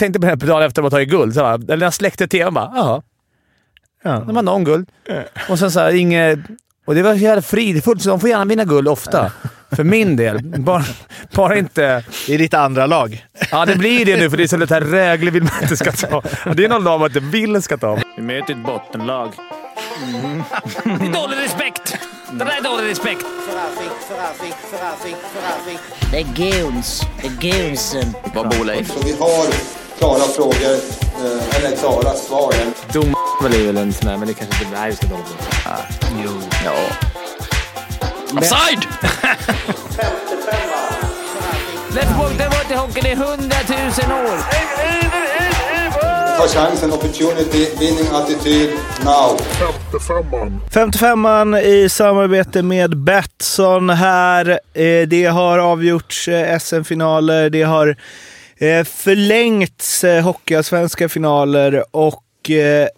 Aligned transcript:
tänkte 0.00 0.20
på 0.20 0.26
det 0.26 0.30
här 0.30 0.36
dagen 0.36 0.62
efter 0.62 0.82
att 0.82 0.84
ha 0.84 0.90
tagit 0.90 1.08
guld. 1.08 1.34
Så 1.34 1.40
bara, 1.40 1.54
eller 1.54 1.76
när 1.76 1.86
jag 1.86 1.94
släckte 1.94 2.26
tvn 2.26 2.54
bara, 2.54 2.72
jaha. 2.74 3.02
Ja, 4.02 4.18
det 4.26 4.32
var 4.32 4.42
någon 4.42 4.64
guld. 4.64 4.88
Och 5.48 5.58
sen 5.58 5.70
så 5.70 5.80
här, 5.80 5.94
inget... 5.94 6.38
Och 6.86 6.94
det 6.94 7.02
var 7.02 7.12
så 7.12 7.18
jävla 7.18 7.42
fridfullt, 7.42 8.02
så 8.02 8.08
de 8.08 8.20
får 8.20 8.28
gärna 8.28 8.44
vinna 8.44 8.64
guld 8.64 8.88
ofta. 8.88 9.32
För 9.76 9.84
min 9.84 10.16
del. 10.16 10.42
Bara, 10.42 10.84
bara 11.34 11.58
inte... 11.58 12.04
I 12.28 12.36
ditt 12.36 12.54
andra 12.54 12.86
lag. 12.86 13.26
Ja, 13.50 13.66
det 13.66 13.76
blir 13.76 14.04
det 14.04 14.16
nu 14.16 14.30
för 14.30 14.36
det 14.36 14.52
är 14.52 14.62
att 14.62 14.82
Rögle 14.92 15.30
vill 15.30 15.42
man 15.42 15.62
inte 15.62 15.76
ska 15.76 15.92
ta. 15.92 16.22
Det 16.56 16.64
är 16.64 16.68
någon 16.68 16.84
lag 16.84 17.00
man 17.00 17.08
inte 17.10 17.20
vill 17.20 17.62
ska 17.62 17.76
ta. 17.76 17.98
Vi 18.16 18.22
möter 18.22 18.52
ett 18.52 18.66
bottenlag. 18.66 19.32
Det 20.84 21.06
är 21.06 21.12
dålig 21.12 21.36
respekt! 21.44 21.98
Det 22.32 22.44
där 22.44 22.58
är 22.58 22.62
dålig 22.62 22.90
respekt. 22.90 23.24
Det 26.10 26.18
är 26.18 26.34
guns. 26.34 27.02
Det 27.20 27.26
är 27.26 27.52
gunsen. 27.52 28.14
Vad 28.34 28.48
bor 28.48 28.64
Leif? 28.64 28.90
Vi 29.04 29.12
har 29.12 29.46
klara 30.04 30.28
frågor, 30.36 30.74
eh, 31.24 31.56
eller 31.56 31.76
klara 31.76 32.14
svar. 32.14 32.54
Dom 32.92 33.14
är 33.44 33.66
väl 33.66 33.76
en 33.76 33.92
sån 33.92 34.08
där, 34.08 34.16
men 34.16 34.28
det 34.28 34.34
kanske 34.34 34.64
inte... 34.64 34.78
Nej, 34.80 34.90
vi 34.90 34.96
ska 34.96 35.06
dåligt. 35.06 35.36
Jo. 36.24 36.30
Ja. 36.64 36.72
Offside! 38.38 38.86
Let's 41.94 42.18
walk 42.18 42.38
the 42.38 42.44
water 42.44 42.76
hockey, 42.76 43.00
det 43.02 43.10
är 43.12 43.16
hundratusen 43.16 44.12
år! 44.12 44.38
Ta 46.38 46.48
chansen, 46.48 46.92
opportunity, 46.92 47.68
winning 47.80 48.06
attityd, 48.12 48.70
now. 49.04 49.38
55an 50.70 51.60
i 51.60 51.88
samarbete 51.88 52.62
med 52.62 52.96
Betsson 52.96 53.90
här. 53.90 54.48
Eh, 54.74 55.08
Det 55.08 55.24
har 55.24 55.58
avgjorts 55.58 56.28
eh, 56.28 56.58
SM-finaler, 56.58 57.50
det 57.50 57.62
har 57.62 57.96
eh, 58.64 58.84
förlängts 58.84 60.04
eh, 60.04 60.22
hockeyallsvenska 60.24 61.08
finaler 61.08 61.84
och 61.90 62.50
eh, 62.50 62.88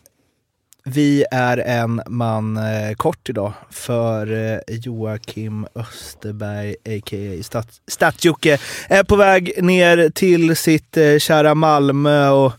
vi 0.85 1.25
är 1.31 1.59
en 1.59 2.03
man 2.07 2.57
eh, 2.57 2.95
kort 2.97 3.29
idag 3.29 3.53
för 3.71 4.61
Joakim 4.69 5.67
Österberg, 5.75 6.71
a.k.a. 6.71 7.43
Stat- 7.43 7.81
Stats-Jocke, 7.91 8.59
är 8.89 9.05
på 9.05 9.17
väg 9.17 9.63
ner 9.65 10.11
till 10.11 10.57
sitt 10.57 10.99
kära 11.19 11.55
Malmö 11.55 12.29
och 12.29 12.53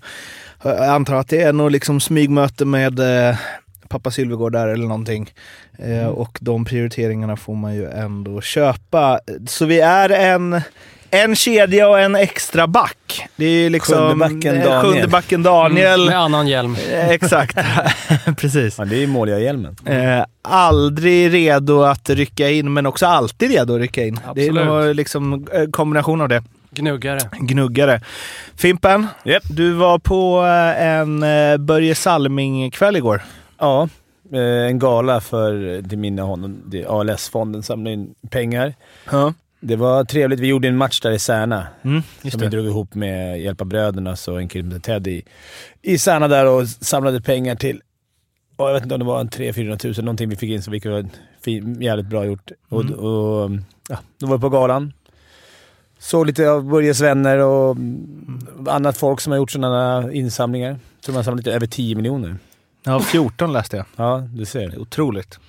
jag 0.63 0.83
antar 0.83 1.15
att 1.15 1.29
det 1.29 1.41
är 1.41 1.53
nog 1.53 1.71
liksom 1.71 1.99
smygmöte 1.99 2.65
med 2.65 2.99
pappa 3.87 4.11
Sylvegård 4.11 4.51
där 4.51 4.67
eller 4.67 4.87
någonting. 4.87 5.33
Eh, 5.79 6.07
och 6.07 6.37
de 6.41 6.65
prioriteringarna 6.65 7.37
får 7.37 7.55
man 7.55 7.75
ju 7.75 7.85
ändå 7.89 8.41
köpa. 8.41 9.19
Så 9.47 9.65
vi 9.65 9.79
är 9.79 10.09
en, 10.09 10.61
en 11.11 11.35
kedja 11.35 11.89
och 11.89 11.99
en 11.99 12.15
extra 12.15 12.67
back. 12.67 13.27
Det 13.35 13.45
är 13.45 13.69
liksom 13.69 13.95
Sjunde 13.97 14.15
backen 14.15 14.55
eh, 14.57 14.63
Daniel. 14.63 14.81
Sjunde 14.81 15.07
backen 15.07 15.43
Daniel. 15.43 16.05
Med 16.05 16.19
annan 16.19 16.47
hjälm. 16.47 16.75
Eh, 16.91 17.09
Exakt, 17.09 17.57
precis. 18.37 18.75
Ja, 18.77 18.85
det 18.85 18.95
är 18.95 18.99
ju 18.99 19.07
målgörarhjälmen. 19.07 19.75
Eh, 19.85 20.25
aldrig 20.41 21.33
redo 21.33 21.81
att 21.83 22.09
rycka 22.09 22.49
in, 22.49 22.73
men 22.73 22.85
också 22.85 23.05
alltid 23.05 23.51
redo 23.51 23.73
att 23.75 23.81
rycka 23.81 24.05
in. 24.05 24.19
Det 24.35 24.45
är 24.47 24.49
Absolut. 24.59 24.95
liksom 24.95 25.47
en 25.53 25.71
kombination 25.71 26.21
av 26.21 26.29
det. 26.29 26.43
Gnuggare. 26.71 27.19
Gnuggare. 27.39 28.01
Fimpen, 28.55 29.07
Japp. 29.23 29.43
du 29.49 29.71
var 29.73 29.99
på 29.99 30.43
eh, 30.45 30.85
en 30.87 31.23
eh, 31.23 31.57
Börje 31.57 31.95
Salming-kväll 31.95 32.95
igår. 32.95 33.21
Ja, 33.59 33.89
eh, 34.33 34.39
en 34.67 34.79
gala 34.79 35.21
för 35.21 35.81
till 35.89 35.97
minne 35.97 36.21
honom. 36.21 36.71
ALS-fonden 36.87 37.63
samlar 37.63 37.91
in 37.91 38.13
pengar. 38.29 38.73
Ja. 39.11 39.33
Det 39.59 39.75
var 39.75 40.03
trevligt. 40.03 40.39
Vi 40.39 40.47
gjorde 40.47 40.67
en 40.67 40.77
match 40.77 40.99
där 41.01 41.11
i 41.11 41.19
Särna. 41.19 41.67
Mm, 41.83 42.01
som 42.21 42.29
vi 42.39 42.45
det. 42.45 42.49
drog 42.49 42.65
ihop 42.65 42.93
med 42.95 43.41
Hjälpa 43.41 43.65
Bröderna 43.65 44.15
och 44.27 44.41
en 44.41 44.47
kille 44.47 44.71
som 44.71 44.81
Ted 44.81 45.07
i, 45.07 45.23
i 45.81 45.97
Särna 45.97 46.27
där 46.27 46.45
och 46.45 46.67
samlade 46.67 47.21
pengar 47.21 47.55
till, 47.55 47.81
ja, 48.57 48.67
jag 48.67 48.73
vet 48.73 48.83
inte 48.83 48.95
om 48.95 48.99
det 48.99 49.05
var 49.05 49.19
en 49.19 49.29
300 49.29 49.77
000 49.83 49.93
någonting 49.97 50.29
vi 50.29 50.35
fick 50.35 50.49
in, 50.49 50.61
så 50.63 50.71
vilket 50.71 50.91
var 50.91 51.05
jävligt 51.83 52.07
bra 52.07 52.25
gjort. 52.25 52.51
Och, 52.69 52.81
Mm. 52.81 52.93
och, 52.99 53.51
ja, 53.89 53.97
då 54.19 54.27
var 54.27 54.37
vi 54.37 54.41
på 54.41 54.49
galan. 54.49 54.93
Såg 55.99 56.25
lite 56.27 56.49
av 56.49 56.63
Börjes 56.69 57.01
vänner 57.01 57.37
och 57.37 57.71
mm, 57.75 58.47
annat 58.69 58.97
folk 58.97 59.21
som 59.21 59.31
har 59.31 59.37
gjort 59.37 59.51
sådana 59.51 60.11
insamlingar. 60.13 60.69
Jag 60.69 60.79
tror 61.01 61.13
man 61.13 61.15
har 61.19 61.23
samlat 61.23 61.45
lite 61.45 61.55
över 61.55 61.67
10 61.67 61.95
miljoner. 61.95 62.37
Ja, 62.87 62.99
14 62.99 63.53
läste 63.53 63.77
jag. 63.77 63.85
Ja, 63.95 64.17
du 64.33 64.45
ser. 64.45 64.79
Otroligt. 64.79 65.39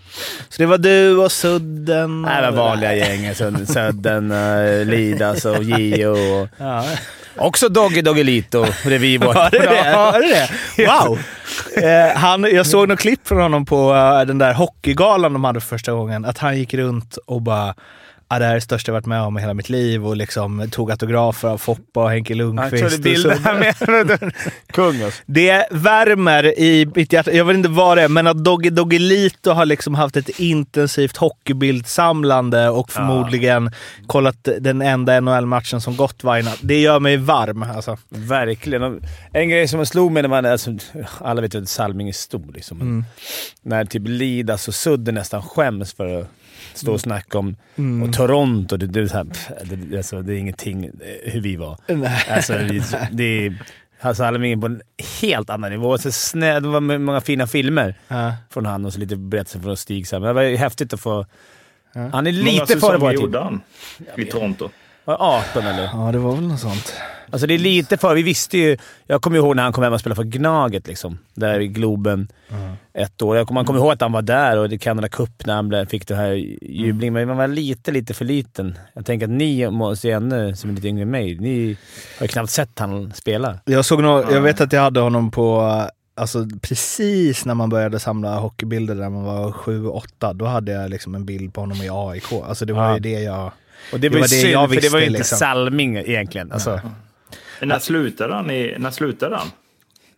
Så 0.49 0.63
det 0.63 0.67
var 0.67 0.79
du 0.79 1.17
och 1.17 1.33
Sudden? 1.33 2.23
Nej, 2.23 2.43
det 2.43 2.51
var 2.51 2.57
vanliga 2.69 2.95
gänget. 2.95 3.37
Sö- 3.41 3.65
Södden, 3.67 4.33
uh, 4.33 4.85
Lidas 4.87 5.45
och 5.45 5.63
Gio 5.63 6.07
och 6.07 6.49
Ja. 6.59 6.85
också 7.37 7.69
Doggy 7.69 8.03
Doggelito. 8.03 8.67
Revy 8.83 9.19
var 9.19 9.35
Var 9.35 9.51
det 9.51 9.59
det? 9.59 9.93
Var 9.97 10.13
det, 10.13 10.49
det? 10.77 10.87
Wow! 11.07 11.19
Eh, 11.85 12.17
han, 12.19 12.43
jag 12.55 12.67
såg 12.67 12.89
något 12.89 12.99
klipp 13.01 13.29
från 13.29 13.41
honom 13.41 13.67
på 13.67 13.95
eh, 13.95 14.21
den 14.27 14.39
där 14.39 14.55
hockeygalan 14.55 15.33
de 15.33 15.45
hade 15.45 15.61
för 15.61 15.69
första 15.69 15.93
gången. 15.93 16.25
Att 16.25 16.39
han 16.39 16.59
gick 16.59 16.75
runt 16.75 17.17
och 17.27 17.43
bara 17.43 17.75
ah, 18.29 18.39
det 18.39 18.45
här 18.45 18.51
är 18.51 18.55
det 18.55 18.61
största 18.61 18.91
jag 18.91 18.95
varit 18.95 19.07
med 19.07 19.23
om 19.23 19.39
i 19.39 19.41
hela 19.41 19.55
mitt 19.55 19.69
liv 19.69 20.07
och 20.07 20.17
liksom 20.17 20.69
tog 20.71 20.91
autografer 20.91 21.49
av 21.49 21.59
Foppa 21.59 22.03
och 22.03 22.11
Henke 22.11 22.33
Han 22.33 22.39
Lundqvist. 22.39 22.83
körde 22.83 23.03
bilder 23.03 23.39
här 23.45 23.59
med. 23.59 24.33
Kung 24.73 25.03
alltså. 25.03 25.23
Det 25.27 25.67
värmer 25.71 26.59
i 26.59 26.89
mitt 26.95 27.13
hjärta. 27.13 27.33
Jag 27.33 27.45
vet 27.45 27.57
inte 27.57 27.69
vad 27.69 27.99
det 27.99 28.03
är, 28.03 28.09
men 28.09 28.27
att 28.27 28.45
Dogge 28.45 28.71
Doggelito 28.71 29.51
har 29.51 29.67
liksom 29.67 29.95
haft 29.95 30.17
ett 30.17 30.29
intensivt 30.41 31.17
hockeybildsamlande 31.17 32.69
och 32.69 32.93
förmodligen 32.93 33.71
kollat 34.07 34.49
den 34.61 34.83
enda 34.83 35.21
NHL-matchen 35.21 35.81
som 35.81 35.97
gått 35.97 36.25
varje 36.25 36.43
natt. 36.43 36.59
Det 36.61 36.81
gör 36.81 37.01
mig 37.01 37.17
varm 37.17 37.63
alltså. 37.63 37.97
Verkligen. 38.09 39.03
En 39.33 39.49
grej 39.49 39.69
som 39.69 39.87
slog 39.87 40.13
mig 40.13 40.23
när 40.23 40.29
man... 40.29 40.47
Alltså, 40.47 40.77
alla 41.21 41.41
vet 41.41 41.55
ju 41.55 41.63
att 41.63 41.69
Salming 41.69 42.09
är 42.09 42.13
stor 42.13 42.53
liksom. 42.55 42.79
Men 42.79 43.05
När 43.63 43.85
typ 43.85 44.03
Lidas 44.07 44.69
och 44.69 44.75
Sudden 44.75 45.15
nästan 45.15 45.43
skäms 45.43 45.93
för 45.95 46.21
att 46.21 46.29
stå 46.79 46.93
och 46.93 47.01
snacka 47.01 47.39
om 47.39 47.57
och 48.07 48.13
Toronto. 48.13 48.77
Det, 48.77 48.87
det, 48.87 49.01
är 49.01 49.07
så 49.07 49.17
här, 49.17 49.25
pff, 49.25 49.49
det, 49.65 49.97
alltså, 49.97 50.23
det 50.23 50.35
är 50.35 50.39
ingenting 50.39 50.85
eh, 50.85 51.33
hur 51.33 51.41
vi 51.41 51.57
var. 51.57 51.79
Alltså, 52.31 52.53
det, 52.53 53.09
det 53.13 53.25
är... 53.47 53.63
Alltså 54.01 54.23
Salming 54.23 54.53
är 54.53 54.57
på 54.57 54.67
en 54.67 54.83
helt 55.21 55.51
annan 55.51 55.71
nivå. 55.71 55.99
Så 55.99 56.13
snä, 56.13 56.61
det 56.61 56.69
var 56.69 56.81
många 56.99 57.21
fina 57.21 57.47
filmer 57.47 57.95
Ja. 58.09 58.33
från 58.51 58.67
han 58.67 58.85
och 58.85 58.93
så 58.93 59.01
lite 59.01 59.17
berättelser 59.17 59.61
från 59.61 59.77
Stig. 59.77 60.09
Så 60.09 60.17
här. 60.17 60.21
Men 60.21 60.27
det 60.29 60.33
var 60.33 60.43
ju 60.43 60.57
häftigt 60.57 60.93
att 60.93 61.01
få... 61.01 61.27
Han 61.95 62.27
är 62.27 62.33
Hur 62.33 62.45
många 62.45 62.53
lite 62.53 62.67
före 62.67 62.77
säsonger 62.81 62.99
vår 62.99 63.11
tid. 63.11 63.21
gjorde 63.21 63.39
han 63.41 63.61
i 64.17 64.25
Toronto? 64.25 64.69
Ja, 65.05 65.43
18 65.51 65.67
eller? 65.67 65.83
Ja, 65.85 66.13
det 66.13 66.19
var 66.19 66.35
väl 66.35 66.49
något 66.49 66.61
sånt. 66.61 66.93
Alltså 67.31 67.47
det 67.47 67.55
är 67.55 67.59
lite 67.59 67.97
för... 67.97 68.15
Vi 68.15 68.23
visste 68.23 68.59
ju... 68.59 68.77
Jag 69.07 69.23
kommer 69.23 69.37
ihåg 69.37 69.57
när 69.57 69.63
han 69.63 69.73
kom 69.73 69.85
hem 69.85 69.93
och 69.93 70.01
spelade 70.01 70.17
för 70.17 70.25
Gnaget 70.25 70.87
liksom. 70.87 71.19
Där 71.35 71.61
i 71.61 71.69
Globen. 71.69 72.29
Ett 72.95 73.23
år. 73.23 73.37
Jag 73.37 73.51
man 73.51 73.65
kommer 73.65 73.81
ihåg 73.81 73.93
att 73.93 74.01
han 74.01 74.13
var 74.13 74.23
där 74.23 74.57
och 74.59 74.73
i 74.73 74.79
Canada 74.79 75.09
Cup 75.09 75.47
när 75.47 75.55
han 75.55 75.69
blev- 75.69 75.87
fick 75.89 76.07
det 76.09 76.15
här 76.15 76.33
jublingen. 76.63 77.15
Men 77.15 77.29
man 77.29 77.37
var 77.37 77.47
lite, 77.49 77.91
lite 77.93 78.15
för 78.15 78.25
liten. 78.25 78.79
Jag 78.95 79.07
tänker 79.07 79.27
att 79.27 79.33
ni 79.33 79.71
måste 79.71 80.09
ju 80.09 80.13
ännu, 80.15 80.57
som 80.57 80.71
är 80.71 80.75
lite 80.75 80.89
yngre 80.89 81.03
än 81.03 81.11
mig, 81.11 81.39
ni 81.39 81.77
har 82.19 82.25
ju 82.25 82.29
knappt 82.29 82.51
sett 82.51 82.79
han 82.79 83.13
spela. 83.13 83.59
Jag, 83.65 83.85
såg 83.85 84.03
nå 84.03 84.25
jag 84.33 84.41
vet 84.41 84.61
att 84.61 84.73
jag 84.73 84.81
hade 84.83 85.01
honom 85.01 85.31
på, 85.31 85.63
alltså 86.17 86.47
precis 86.63 87.45
när 87.45 87.55
man 87.55 87.69
började 87.69 88.01
samla 88.01 88.39
hockeybilder 88.39 88.95
när 88.95 89.11
man 89.11 89.25
var 89.25 89.51
7-8, 89.53 90.35
då 90.35 90.45
hade 90.45 90.73
jag 90.73 90.91
liksom 90.91 91.15
en 91.15 91.25
bild 91.25 91.55
på 91.55 91.61
honom 91.61 91.77
i 91.83 91.89
AIK. 91.93 92.33
Alltså 92.33 92.65
det 92.65 92.73
var 92.73 92.89
Ja. 92.89 92.95
ju 92.95 93.01
det 93.01 93.21
jag... 93.23 93.53
Och 93.93 94.01
det 94.01 94.09
Det 94.09 94.09
var 94.09 94.17
ju 94.17 94.23
det 94.23 94.29
synd, 94.29 94.53
jag 94.53 94.75
för 94.75 94.81
det 94.81 94.89
var 94.89 94.99
ju 94.99 95.05
visste, 95.05 95.07
inte 95.07 95.19
liksom. 95.19 95.39
Salming 95.39 95.97
egentligen. 95.97 96.53
Alltså, 96.53 96.81
Men 97.61 97.69
När 97.69 97.79
slutade 97.79 98.35
han? 98.35 98.51
I, 98.51 98.75
när 98.79 98.91
slutade 98.91 99.37
han? 99.37 99.49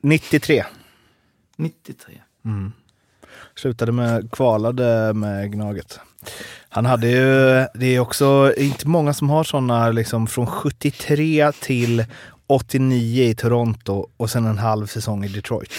93. 0.00 0.64
93. 1.56 2.14
Slutade 3.56 3.92
med, 3.92 4.30
kvalade 4.32 5.14
med 5.14 5.52
Gnaget. 5.52 6.00
Han 6.68 6.86
hade 6.86 7.08
ju, 7.08 7.66
det 7.74 7.86
är 7.96 8.00
också 8.00 8.54
inte 8.56 8.88
många 8.88 9.14
som 9.14 9.30
har 9.30 9.44
sådana 9.44 9.90
liksom 9.90 10.26
från 10.26 10.46
73 10.46 11.52
till 11.60 12.04
89 12.46 13.24
i 13.24 13.34
Toronto 13.34 14.08
och 14.16 14.30
sen 14.30 14.46
en 14.46 14.58
halv 14.58 14.86
säsong 14.86 15.24
i 15.24 15.28
Detroit. 15.28 15.72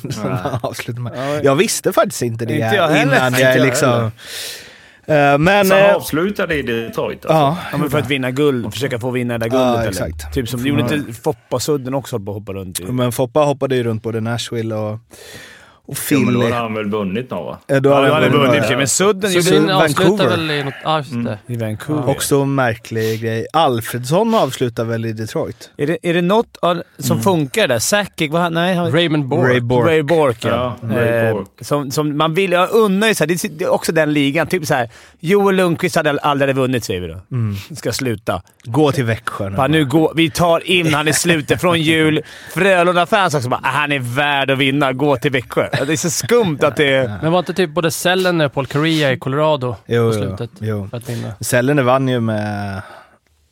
som 0.10 0.30
han 0.30 0.60
avslutade 0.62 1.00
med. 1.00 1.44
Jag 1.44 1.56
visste 1.56 1.92
faktiskt 1.92 2.22
inte 2.22 2.44
det 2.44 2.54
Inte 2.54 2.76
jag 2.76 3.02
innan 3.02 3.32
jag 3.32 3.60
liksom... 3.66 3.90
heller. 3.90 4.10
Eh, 5.10 5.38
men... 5.38 5.66
Så 5.66 5.74
han 5.74 5.84
eh, 5.84 5.94
avslutade 5.94 6.54
i 6.54 6.62
Detroit 6.62 7.26
alltså? 7.26 7.28
ja, 7.28 7.58
ja, 7.72 7.78
men 7.78 7.90
för 7.90 7.98
att 7.98 8.10
vinna 8.10 8.30
guld. 8.30 8.72
Försöka 8.72 8.98
få 8.98 9.10
vinna 9.10 9.38
det 9.38 9.44
där 9.44 9.50
guldet. 9.50 9.74
Ja, 9.74 9.80
eller? 9.80 9.88
exakt. 9.88 10.34
Typ 10.34 10.48
som, 10.48 10.66
gjorde 10.66 10.82
inte 10.82 11.12
Foppa 11.12 11.60
Sudden 11.60 11.94
också 11.94 12.20
på 12.20 12.30
att 12.30 12.36
hoppa 12.36 12.52
runt 12.52 12.80
i? 12.80 12.84
Men 12.84 13.12
Foppa 13.12 13.40
hoppade 13.40 13.76
ju 13.76 13.82
runt 13.82 14.02
både 14.02 14.20
Nashville 14.20 14.74
och, 14.74 14.98
Och 15.90 15.96
Ja, 16.10 16.18
men 16.18 16.26
då 16.34 16.40
Philly. 16.40 16.52
har 16.52 16.60
han 16.60 16.74
väl 16.74 16.90
vunnit 16.90 17.30
några? 17.30 17.58
Ja, 17.66 17.80
då 17.80 17.90
Ja, 17.90 17.94
har 17.94 18.02
han 18.02 18.12
hade 18.12 18.28
vunnit 18.28 18.64
sig, 18.66 18.76
men 18.76 18.88
Sudden 18.88 19.20
det, 19.20 19.28
det- 19.50 19.74
avslutar 19.76 20.04
Vancouver. 20.04 20.28
väl 20.28 20.50
i 20.50 20.64
något... 20.64 20.74
Ja, 20.84 20.98
just 20.98 21.10
det. 21.12 21.38
i 21.46 21.56
Vancouver. 21.56 22.08
Också 22.08 22.36
en 22.40 22.54
märklig 22.54 23.20
grej. 23.22 23.46
Alfredsson 23.52 24.34
avslutar 24.34 24.84
väl 24.84 25.04
i 25.06 25.12
Detroit? 25.12 25.70
Är 25.76 25.86
det, 25.86 25.98
är 26.02 26.14
det 26.14 26.22
något 26.22 26.56
av- 26.62 26.82
som 26.98 27.22
funkar 27.22 27.68
där? 27.68 27.78
Sakic? 27.78 28.30
Vad 28.30 28.52
Nej, 28.52 28.74
han, 28.74 28.92
Raymond 28.92 29.24
Bork. 29.28 29.48
Ray 29.50 29.60
Bork. 29.60 29.86
Ray 29.88 30.02
Bork, 30.02 30.36
ja. 30.44 30.76
Ja, 30.82 30.88
Ray 30.96 31.08
Eh, 31.08 31.32
Bork. 31.32 31.46
som, 31.60 31.90
som 31.90 32.16
man 32.16 32.34
vill... 32.34 32.52
Jag 32.52 32.70
unnar 32.70 33.08
ju 33.08 33.14
så 33.14 33.24
här, 33.24 33.28
det, 33.28 33.64
är- 33.64 33.68
också 33.68 33.92
den 33.92 34.12
ligan. 34.12 34.46
Typ 34.46 34.66
så 34.66 34.74
här, 34.74 34.88
Joel 35.20 35.56
Lundqvist 35.56 35.96
hade 35.96 36.18
aldrig 36.22 36.56
vunnit, 36.56 36.84
säger 36.84 37.00
vi 37.00 37.08
då. 37.08 37.20
Ska 37.76 37.92
sluta. 37.92 38.42
Gå 38.64 38.92
till 38.92 39.04
Växjö 39.04 39.48
nu. 39.48 39.56
Fan, 39.56 39.70
nu 39.70 39.84
går, 39.84 40.12
vi 40.16 40.30
tar 40.30 40.66
in 40.70 40.94
han 40.94 41.08
i 41.08 41.12
slutet 41.12 41.60
från 41.60 41.80
jul. 41.80 42.22
Frölunda-fans 42.54 43.34
också 43.34 43.48
bara, 43.48 43.60
"Ah, 43.62 43.68
han 43.70 43.92
är 43.92 43.98
värd 43.98 44.50
att 44.50 44.58
vinna. 44.58 44.92
Gå 44.92 45.16
till 45.16 45.30
Växjö. 45.30 45.68
Det 45.86 45.92
är 45.92 45.96
så 45.96 46.10
skumt 46.10 46.58
att 46.62 46.76
det 46.76 46.92
är... 46.94 47.18
Men 47.22 47.32
var 47.32 47.38
inte 47.38 47.54
typ 47.54 47.70
både 47.70 47.90
Sellen 47.90 48.40
och 48.40 48.52
Paul 48.52 48.66
Correa 48.66 49.12
i 49.12 49.18
Colorado 49.18 49.76
Jo, 49.86 50.10
på 50.12 50.18
jo, 50.18 50.22
slutet? 50.26 50.50
jo. 50.58 50.88
Vinna. 51.06 51.32
Sellene 51.40 51.82
vann 51.82 52.08
ju 52.08 52.20
med 52.20 52.76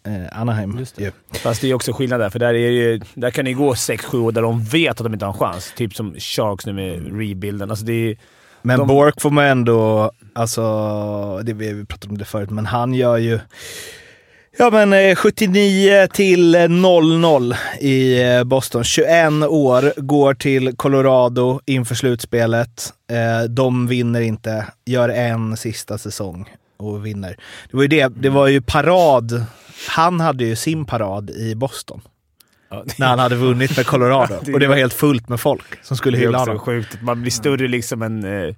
eh, 0.07 0.41
Anaheim. 0.41 0.79
Just 0.79 0.97
det. 0.97 1.03
ju. 1.05 1.11
Fast 1.33 1.61
det 1.61 1.71
är 1.71 1.75
också 1.75 1.93
skillnad 1.93 2.21
där, 2.21 2.31
för 2.31 2.39
där, 2.39 2.49
är 2.49 2.53
det 2.53 2.59
ju, 2.59 3.01
där 3.15 3.31
kan 3.31 3.45
det 3.45 3.53
gå 3.53 3.73
6-7 3.75 4.19
år 4.19 4.33
där 4.33 4.43
de 4.43 4.65
vet 4.65 4.91
att 5.01 5.05
de 5.05 5.13
inte 5.13 5.25
har 5.27 5.33
en 5.33 5.39
chans. 5.39 5.73
Typ 5.77 5.95
som 5.95 6.15
Sharks 6.19 6.67
nu 6.67 6.73
med 6.73 7.19
rebuilden. 7.21 7.71
Alltså 7.71 7.85
det 7.85 7.93
är, 8.11 8.17
Men 8.63 8.79
De- 8.79 8.89
Bork 8.89 9.21
får 9.21 9.31
man 9.31 9.45
ändå, 9.45 10.11
alltså, 10.35 10.63
det, 11.43 11.53
vi 11.53 11.73
vi 11.73 11.85
pratade 11.85 12.11
om 12.11 12.19
det 12.19 12.25
förut, 12.25 12.51
men 12.51 12.67
han 12.67 12.95
gör 12.95 13.17
ju 13.17 13.41
Ja 14.59 14.71
men 14.71 14.93
eh, 14.93 15.15
79 15.17 16.07
till 16.13 16.55
eh, 16.55 16.59
0-0 16.59 17.55
i 17.81 18.23
eh, 18.23 18.45
Boston. 18.45 18.85
21 18.85 19.33
år, 19.49 19.93
går 20.01 20.35
till 20.35 20.77
Colorado 20.77 21.61
inför 21.67 21.95
slutspelet. 21.95 22.93
Eh, 23.11 23.49
De 23.49 23.87
vinner 23.87 24.21
inte, 24.21 24.67
gör 24.87 25.09
en 25.09 25.57
sista 25.57 25.99
säsong 25.99 26.49
och 26.77 27.07
vinner. 27.07 27.37
Det 27.71 27.77
var 27.77 27.83
ju, 27.83 27.89
det, 27.89 28.09
det 28.09 28.29
var 28.31 28.47
ju 28.49 28.61
parad. 28.61 29.45
Han 29.89 30.21
hade 30.21 30.45
ju 30.45 30.57
sin 30.57 30.85
parad 30.85 31.31
i 31.31 31.55
Boston 31.55 32.01
ja, 32.71 32.85
när 32.99 33.07
han 33.07 33.19
hade 33.19 33.37
vunnit 33.37 33.77
med 33.77 33.87
Colorado. 33.93 34.35
Och 34.53 34.61
det 34.61 34.67
var 34.67 34.77
helt 34.77 34.95
fullt 34.95 35.29
med 35.29 35.41
folk 35.41 35.85
som 35.85 35.97
skulle 35.97 36.17
det 36.19 36.23
är 36.23 36.27
hylla 36.27 36.39
också 36.39 36.51
honom. 36.51 36.65
sjukt. 36.65 37.03
Man 37.03 37.21
blir 37.23 37.33
större 37.33 37.69
liksom 37.69 38.03
än... 38.03 38.55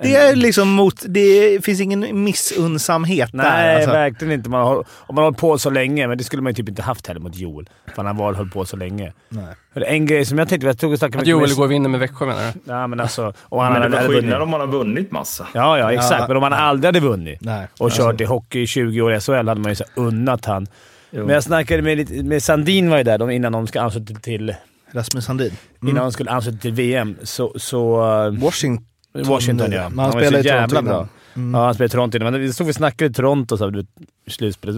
eh, 0.00 0.02
Det 0.02 0.16
är 0.16 0.36
liksom 0.36 0.68
mot... 0.72 1.02
Det 1.08 1.64
finns 1.64 1.80
ingen 1.80 2.22
missunnsamhet 2.24 3.30
där. 3.32 3.38
Nej, 3.38 3.74
Alltså. 3.76 3.90
verkligen 3.90 4.32
inte. 4.34 4.50
Man 4.50 4.66
har, 4.66 4.76
om 4.78 4.84
man 5.14 5.16
har 5.16 5.22
hållit 5.24 5.38
på 5.38 5.58
så 5.58 5.70
länge, 5.70 6.08
men 6.08 6.18
det 6.18 6.24
skulle 6.24 6.42
man 6.42 6.50
ju 6.52 6.54
typ 6.54 6.68
inte 6.68 6.82
haft 6.82 7.06
heller 7.06 7.20
mot 7.20 7.36
Joel. 7.36 7.68
För 7.94 8.04
han 8.04 8.16
har 8.18 8.32
hållit 8.34 8.52
på 8.52 8.64
så 8.64 8.76
länge. 8.76 9.12
Nej. 9.28 9.54
En 9.86 10.06
grej 10.06 10.24
som 10.24 10.38
jag 10.38 10.48
tänkte, 10.48 10.66
jag 10.66 10.78
tog 10.78 10.92
och 10.92 10.98
snackade 10.98 11.22
Att 11.22 11.26
Joel 11.28 11.48
med- 11.48 11.56
går 11.56 11.64
och 11.64 11.70
vinner 11.70 11.88
med 11.88 12.00
Växjö 12.00 12.26
menar 12.26 12.52
du? 12.52 12.72
Ja, 12.72 12.86
men 12.86 13.00
alltså... 13.00 13.32
Och 13.42 13.62
han 13.62 13.72
Men 13.72 13.90
det 13.90 13.98
är 13.98 14.08
skillnad 14.08 14.22
vunnit. 14.24 14.42
om 14.42 14.50
man 14.50 14.60
har 14.60 14.66
vunnit 14.66 15.10
massa. 15.12 15.46
Ja, 15.54 15.78
ja, 15.78 15.92
exakt. 15.92 16.20
Ja. 16.20 16.28
Men 16.28 16.36
om 16.36 16.42
han 16.42 16.52
aldrig 16.52 16.88
hade 16.88 17.00
vunnit 17.00 17.38
Nej. 17.40 17.66
och 17.78 17.90
kört 17.92 18.20
i 18.20 18.24
hockey 18.24 18.60
i 18.62 18.66
20 18.66 19.00
år 19.02 19.14
i 19.14 19.20
SHL 19.20 19.32
hade 19.32 19.54
man 19.60 19.70
ju 19.70 19.74
så 19.76 19.84
unnat 19.96 20.44
han. 20.44 20.66
Jo. 21.10 21.24
Men 21.24 21.34
jag 21.34 21.42
snackade 21.44 21.82
med, 21.82 22.24
med 22.24 22.42
Sandin 22.42 22.90
var 22.90 22.96
ju 22.98 23.02
där 23.04 23.18
de, 23.18 23.30
innan 23.30 23.52
de 23.52 23.66
ska 23.66 23.80
ansluta 23.80 24.14
till, 24.14 24.54
Rasmus 24.92 25.24
Sandin. 25.24 25.52
innan 25.82 25.90
Mm. 25.90 26.02
de 26.02 26.12
skulle 26.12 26.30
ansluta 26.30 26.58
till 26.58 26.72
VM. 26.72 27.16
Så... 27.22 27.52
så 27.56 28.00
uh, 28.26 28.38
Washington. 28.44 28.84
Washington 29.26 29.72
ja. 29.72 29.88
Men 29.88 29.98
han 29.98 30.10
var 30.10 30.20
spelar 30.20 30.42
så 30.42 30.44
i 30.44 30.48
jävla 30.48 30.68
Toronto 30.68 30.88
bra. 30.90 31.08
Mm. 31.36 31.54
Ja, 31.54 31.64
han 31.64 31.74
spelade 31.74 31.86
i 31.86 31.92
Toronto 31.92 32.16
innan. 32.18 32.32
Men 32.32 32.40
vi 32.42 32.52
stod 32.52 32.68
och 32.68 32.74
snackade 32.74 33.10
i 33.10 33.14
Toronto 33.14 33.56
så 33.58 33.64
här, 33.64 33.70
du 33.70 33.86
slutspelet. 34.26 34.76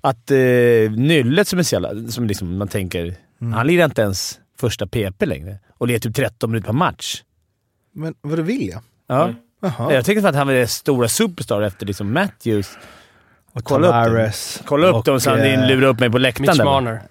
Att 0.00 0.30
eh, 0.30 0.36
Nyllet 0.96 1.48
som 1.48 1.58
är 1.58 1.62
så 1.62 1.74
jävla, 1.74 2.08
som 2.10 2.26
liksom 2.26 2.56
man 2.58 2.68
tänker, 2.68 3.14
Mm. 3.40 3.52
han 3.52 3.66
lirar 3.66 3.84
inte 3.84 4.02
ens 4.02 4.38
första 4.58 4.86
PP 4.86 5.26
längre. 5.26 5.58
Och 5.78 5.86
lirar 5.86 5.98
typ 5.98 6.14
13 6.14 6.50
minuter 6.50 6.66
per 6.66 6.72
match. 6.72 7.22
Men 7.94 8.14
vad 8.20 8.38
vill 8.38 8.68
jag? 8.68 8.80
Ja. 9.06 9.24
Mm. 9.24 9.36
Jaha. 9.62 9.92
Jag 9.92 10.04
tänkte 10.04 10.28
att 10.28 10.34
han 10.34 10.46
var 10.46 10.54
den 10.54 10.68
stora 10.68 11.08
superstar 11.08 11.62
efter 11.62 11.86
liksom 11.86 12.12
Matthews. 12.12 12.78
Och 13.52 13.64
kolla 13.64 13.86
upp 13.88 13.94
det. 13.94 14.04
Tavares. 14.04 14.62
Kolla 14.64 14.86
upp 14.86 14.94
och, 14.94 15.04
dem 15.04 15.20
så 15.20 15.30
Sandin 15.30 15.60
eh, 15.60 15.68
lurar 15.68 15.88
upp 15.88 16.00
mig 16.00 16.10
på 16.10 16.18
läktaren. 16.18 16.48
Mitch. 16.56 16.64
Marner. 16.64 17.02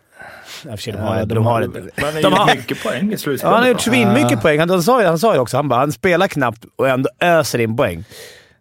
Ja, 0.69 0.77
sig, 0.77 0.93
de 0.93 0.99
Ja, 0.99 1.05
har, 1.05 1.19
de 1.25 1.35
de, 1.35 1.45
har 1.45 1.53
har- 1.53 1.61
inte. 1.61 1.79
Men 1.95 2.05
han 2.13 2.21
De 2.21 2.33
har 2.33 2.39
har- 2.47 2.55
mycket 2.55 2.83
poäng 2.83 3.09
i 3.09 3.11
Ja, 3.11 3.17
slutspelet. 3.17 3.53
han 3.53 3.63
har 3.63 3.69
gjort 3.69 3.81
svinmycket 3.81 4.41
poäng. 4.41 4.59
Han, 4.59 4.67
de 4.67 4.83
sa, 4.83 5.03
han 5.05 5.19
sa 5.19 5.33
ju 5.33 5.39
också 5.39 5.57
han 5.57 5.69
bara 5.69 5.79
han 5.79 5.91
spelar 5.91 6.27
knappt 6.27 6.65
och 6.75 6.89
ändå 6.89 7.09
öser 7.19 7.59
in 7.59 7.77
poäng. 7.77 8.03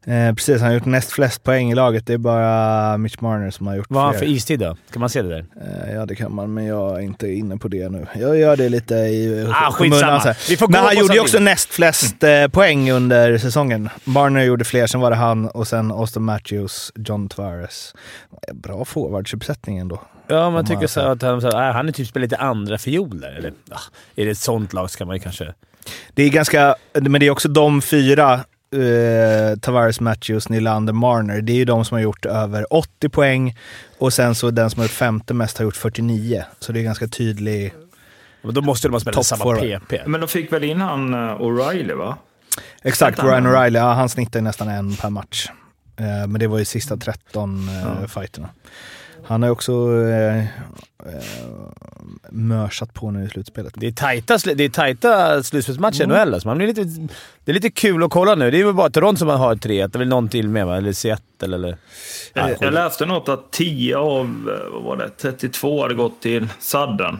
Eh, 0.06 0.34
precis, 0.34 0.60
han 0.60 0.66
har 0.68 0.74
gjort 0.74 0.84
näst 0.84 1.12
flest 1.12 1.42
poäng 1.42 1.70
i 1.72 1.74
laget. 1.74 2.06
Det 2.06 2.12
är 2.12 2.18
bara 2.18 2.96
Mitch 2.98 3.20
Marner 3.20 3.50
som 3.50 3.66
har 3.66 3.74
gjort 3.76 3.86
Vad 3.88 4.02
har 4.02 4.10
han 4.10 4.18
för 4.18 4.26
istid 4.26 4.60
då? 4.60 4.76
Kan 4.92 5.00
man 5.00 5.08
se 5.08 5.22
det 5.22 5.28
där? 5.28 5.44
Eh, 5.88 5.94
ja, 5.94 6.06
det 6.06 6.14
kan 6.14 6.34
man, 6.34 6.54
men 6.54 6.64
jag 6.66 6.96
är 6.96 7.00
inte 7.00 7.28
inne 7.28 7.56
på 7.56 7.68
det 7.68 7.88
nu. 7.88 8.06
Jag 8.14 8.36
gör 8.38 8.56
det 8.56 8.68
lite 8.68 8.94
i 8.94 9.46
Ah, 9.52 9.70
skitsamma. 9.72 10.34
Vi 10.48 10.56
får 10.56 10.68
Men 10.68 10.84
han 10.84 10.96
gjorde 10.96 11.14
ju 11.14 11.20
också 11.20 11.38
näst 11.38 11.68
flest 11.74 12.22
eh, 12.24 12.48
poäng 12.48 12.90
under 12.90 13.38
säsongen. 13.38 13.88
Barner 14.04 14.42
gjorde 14.44 14.64
fler, 14.64 14.86
sen 14.86 15.00
var 15.00 15.10
det 15.10 15.16
han 15.16 15.48
och 15.48 15.68
sen 15.68 15.90
Austin 15.92 16.22
Matthews, 16.22 16.92
John 16.94 17.28
Tavares. 17.28 17.94
Bra 18.52 18.84
forwardsuppsättning 18.84 19.78
ändå. 19.78 20.00
Ja, 20.26 20.50
man 20.50 20.67
tycker 20.67 20.87
så 20.87 21.00
att 21.00 21.23
han, 21.23 21.41
så 21.41 21.50
här, 21.50 21.69
äh, 21.69 21.75
han 21.75 21.88
är 21.88 21.93
typ 21.93 22.09
spelar 22.09 22.23
lite 22.23 22.37
andra 22.37 22.79
fioler. 22.79 23.35
Eller, 23.38 23.53
ah, 23.71 23.81
är 24.17 24.25
det 24.25 24.31
ett 24.31 24.38
sånt 24.38 24.73
lag 24.73 24.91
så 24.91 24.99
kan 24.99 25.06
man 25.06 25.17
ju 25.17 25.23
kanske... 25.23 25.55
Det 26.15 26.23
är 26.23 26.29
ganska, 26.29 26.75
men 26.93 27.21
det 27.21 27.26
är 27.26 27.31
också 27.31 27.49
de 27.49 27.82
fyra, 27.82 28.32
eh, 28.73 29.59
Tavares, 29.61 30.00
Matthews, 30.00 30.49
Nylander, 30.49 30.93
Marner. 30.93 31.41
Det 31.41 31.53
är 31.53 31.56
ju 31.56 31.65
de 31.65 31.85
som 31.85 31.94
har 31.94 32.03
gjort 32.03 32.26
över 32.26 32.75
80 32.75 33.09
poäng 33.09 33.56
och 33.99 34.12
sen 34.12 34.35
så 34.35 34.50
den 34.50 34.71
som 34.71 34.81
har 34.81 34.85
gjort 34.85 34.93
femte 34.93 35.35
mest 35.35 35.59
har 35.59 35.65
gjort 35.65 35.76
49. 35.76 36.44
Så 36.61 36.73
det 36.73 36.81
är 36.81 36.85
ganska 36.85 37.09
tydlig... 37.09 37.75
Men 38.43 38.55
då 38.55 38.61
måste 38.61 38.88
de 38.88 38.93
ha 38.93 39.00
spelat 39.00 39.26
samma 39.26 39.43
forward. 39.44 39.88
PP. 39.88 40.06
Men 40.06 40.21
de 40.21 40.29
fick 40.29 40.53
väl 40.53 40.65
in 40.65 40.81
han 40.81 41.15
uh, 41.15 41.41
O'Reilly, 41.41 41.94
va? 41.94 42.17
Exakt, 42.82 43.23
Ryan 43.23 43.47
O'Reilly, 43.47 43.79
ja, 43.79 43.93
han 43.93 44.09
snittar 44.09 44.41
nästan 44.41 44.69
en 44.69 44.97
per 44.97 45.11
match. 45.11 45.49
Eh, 45.97 46.26
men 46.26 46.32
det 46.32 46.47
var 46.47 46.59
ju 46.59 46.65
sista 46.65 46.97
13 46.97 47.69
eh, 47.69 47.75
Ja. 48.03 48.09
fighterna. 48.09 48.49
Han 49.26 49.43
har 49.43 49.50
också 49.50 49.73
eh, 50.09 50.38
eh, 50.38 50.44
mörsat 52.31 52.94
på 52.94 53.11
nu 53.11 53.25
i 53.25 53.29
slutspelet. 53.29 53.73
Det 53.76 53.87
är 53.87 53.93
tajta, 53.93 54.38
det 54.55 54.65
är 54.65 54.69
tajta 54.69 55.43
slutspelsmatcher 55.43 56.03
i 56.03 56.06
NHL. 56.06 56.35
Alltså. 56.35 56.49
Man 56.49 56.59
blir 56.59 56.67
lite, 56.67 56.85
det 57.44 57.50
är 57.50 57.55
lite 57.55 57.71
kul 57.71 58.03
att 58.03 58.11
kolla 58.11 58.35
nu. 58.35 58.50
Det 58.50 58.61
är 58.61 58.65
väl 58.65 58.75
bara 58.75 58.91
Toronto 58.91 59.19
som 59.19 59.29
man 59.29 59.38
har 59.41 59.56
3 59.56 59.87
Det 59.87 59.97
är 59.97 59.99
väl 59.99 60.09
någon 60.09 60.29
till 60.29 60.49
med 60.49 60.67
va? 60.67 60.76
Eller 60.76 60.93
Seattle 60.93 61.55
eller... 61.55 61.76
Ja, 62.35 62.49
Jag, 62.50 62.56
jag 62.61 62.75
läste 62.75 63.06
något 63.06 63.29
att 63.29 63.53
10 63.53 63.97
av 63.97 64.25
eh, 64.25 64.73
vad 64.73 64.82
var 64.82 64.97
det, 64.97 65.11
32 65.11 65.82
hade 65.82 65.94
gått 65.94 66.23
till 66.23 66.49
Sudden. 66.61 67.19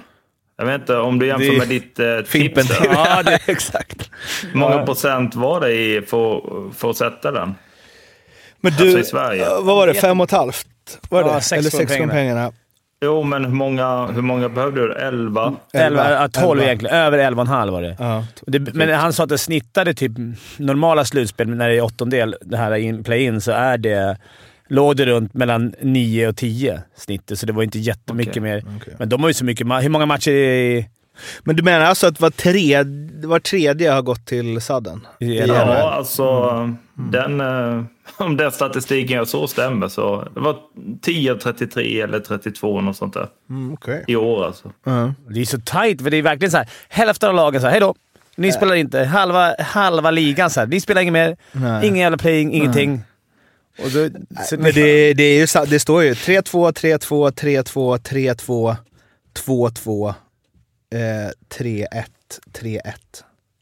Jag 0.57 0.67
vet 0.67 0.81
inte 0.81 0.97
om 0.97 1.19
du 1.19 1.27
jämför 1.27 1.51
Det- 1.53 1.59
med 1.59 1.69
ditt 1.69 1.99
eh, 2.01 2.21
tips. 2.31 2.69
där. 2.69 2.87
Ja, 2.95 3.23
det, 3.23 3.39
exakt. 3.47 4.11
Hur 4.53 4.59
många 4.59 4.87
procent 4.87 5.35
var 5.35 5.61
det 5.61 5.73
i 5.73 6.03
för, 6.07 6.43
för 6.75 6.91
att 6.91 6.97
sätta 6.97 7.31
den? 7.31 7.55
Men 8.61 8.73
Alltså 8.73 8.99
i 8.99 9.05
Sverige. 9.05 9.43
eh, 9.47 9.51
vad 9.63 9.77
var 9.77 9.87
det? 9.87 9.95
Fem 9.95 10.21
och 10.21 10.25
ett 10.25 10.31
halvt? 10.31 10.67
Var 11.09 11.25
det? 11.25 11.31
Ja, 11.31 11.41
sex 11.41 11.59
Eller 11.61 11.71
sex 11.71 11.77
från 11.79 11.87
pengarna. 12.09 12.13
pengarna. 12.13 12.53
Jo, 13.05 13.23
men 13.23 13.45
hur 13.45 13.53
många, 13.53 14.07
hur 14.07 14.23
många 14.23 14.49
behövde 14.49 14.81
du? 14.89 14.93
11? 14.95 15.55
11, 15.73 16.11
ja, 16.11 16.29
12 16.29 16.51
Elva. 16.59 16.65
egentligen. 16.65 16.97
Över 16.97 17.19
11,5 17.19 17.71
var 17.71 17.83
det. 17.83 17.97
Ja. 17.99 18.25
det. 18.47 18.75
Men 18.75 18.91
han 18.95 19.13
sa 19.13 19.23
att 19.23 19.29
det 19.29 19.39
snittade 19.39 19.95
typ 19.95 20.13
normala 20.57 21.05
slutspel, 21.05 21.49
när 21.49 21.69
det 21.69 21.77
är 21.77 21.81
åttondel, 21.81 22.37
det 22.41 22.57
här 22.57 22.75
in- 22.75 23.05
play-in, 23.05 23.41
så 23.41 23.53
är 23.53 23.79
det... 23.79 24.17
Låg 24.69 24.97
det 24.97 25.07
runt 25.07 25.35
mellan 25.35 25.75
9 25.81 26.29
och 26.29 26.37
10 26.37 26.83
snittet, 26.97 27.39
så 27.39 27.47
det 27.47 27.53
var 27.53 27.63
inte 27.63 27.79
jättemycket 27.79 28.31
Okej, 28.33 28.43
mer. 28.43 28.65
okej. 28.81 28.95
Men 28.99 29.09
de 29.09 29.21
har 29.23 29.29
ju 29.31 29.35
så 29.35 29.45
mycket... 29.45 29.67
Hur 29.67 29.89
många 29.89 30.07
matcher 30.07 30.31
i... 30.31 30.89
Men 31.45 31.57
du 31.57 31.63
menar 31.63 31.87
alltså 31.87 32.07
att 32.07 32.21
var, 32.21 32.31
tredje, 32.31 32.85
var 33.27 33.39
tredje 33.39 33.91
har 33.91 34.03
gått 34.03 34.27
till. 34.27 34.45
NHL? 34.45 34.99
Ja, 35.49 35.91
alltså 35.93 36.51
den, 36.95 37.41
eh, 37.41 37.85
om 38.17 38.37
den 38.37 38.53
statistiken 38.53 39.17
jag 39.17 39.29
så 39.29 39.47
stämmer 39.47 39.89
så 39.89 40.29
det 40.35 40.41
var 40.41 40.57
10 41.03 41.33
av 41.33 41.37
33 41.37 42.01
eller 42.01 42.21
32 42.21 42.81
något 42.81 42.97
sånt 42.97 43.15
där 43.15 43.29
Mm, 43.51 43.73
okej. 43.75 44.05
i 44.09 44.17
år 44.17 44.45
alltså. 44.47 44.73
Ja. 44.85 45.15
Det 45.29 45.41
är 45.41 45.45
så 45.45 45.61
tight, 45.61 46.03
för 46.03 46.11
det 46.11 46.17
är 46.17 46.23
verkligen 46.23 46.51
så 46.51 46.57
här. 46.57 46.69
Hälften 46.89 47.29
av 47.29 47.35
lagen 47.35 47.61
så 47.61 47.67
här, 47.67 47.71
hej 47.73 47.81
då. 47.81 47.95
Ni 48.37 48.53
spelar 48.53 48.75
inte. 48.75 49.05
Halva, 49.05 49.55
halva 49.59 50.11
ligan 50.11 50.51
så 50.51 50.61
här. 50.61 50.67
Vi 50.67 50.81
spelar 50.81 51.03
inget 51.03 51.13
mer. 51.13 51.37
Nej. 51.53 51.87
Ingen 51.87 52.01
jävla 52.01 52.19
playing, 52.19 52.53
ingenting. 52.53 53.03
Och 53.79 53.91
då, 53.91 54.09
så 54.45 54.57
Men 54.57 54.73
det, 54.75 55.15
det, 55.15 55.23
är 55.23 55.39
ju, 55.39 55.67
det 55.67 55.81
står 55.81 56.03
ju 56.03 56.13
3-2, 56.13 56.73
3-2, 56.73 57.31
3-2, 57.31 57.99
3-2, 57.99 58.77
2-2, 59.47 60.15
eh, 60.95 61.31
3-1, 61.59 61.87
3-1. 62.53 62.81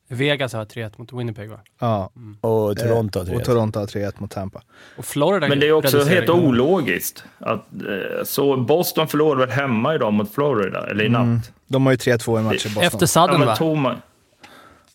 Vegas 0.08 0.52
har 0.52 0.64
3-1 0.64 0.92
mot 0.96 1.12
Winnipeg 1.12 1.50
va? 1.50 1.60
Ja. 1.80 2.10
och 2.40 2.76
Toronto. 2.78 3.18
Eh, 3.18 3.24
tror 3.24 3.34
och 3.34 3.40
jag. 3.40 3.46
Toronto 3.46 3.78
har 3.80 3.86
3-1 3.86 4.12
mot 4.18 4.30
Tampa. 4.30 4.62
Och 4.96 5.04
Florida 5.04 5.48
Men 5.48 5.60
det 5.60 5.68
är 5.68 5.72
också 5.72 6.04
helt 6.04 6.28
ologiskt. 6.30 7.24
Att, 7.38 7.66
eh, 7.72 8.24
så 8.24 8.56
Boston 8.56 9.08
förlorade 9.08 9.46
väl 9.46 9.50
hemma 9.56 9.94
idag 9.94 10.12
mot 10.12 10.34
Florida, 10.34 10.86
eller 10.90 11.04
i 11.04 11.08
natt? 11.08 11.52
De 11.66 11.86
har 11.86 11.92
ju 11.92 11.96
3-2 11.96 12.40
i 12.40 12.42
matcher 12.42 12.68
Boston. 12.68 12.82
Efter 12.82 13.00
Ja, 13.00 13.06
Sudden 13.06 13.38
men 13.38 13.48
va? 13.48 13.56
tror 13.56 13.76
man... 13.76 13.96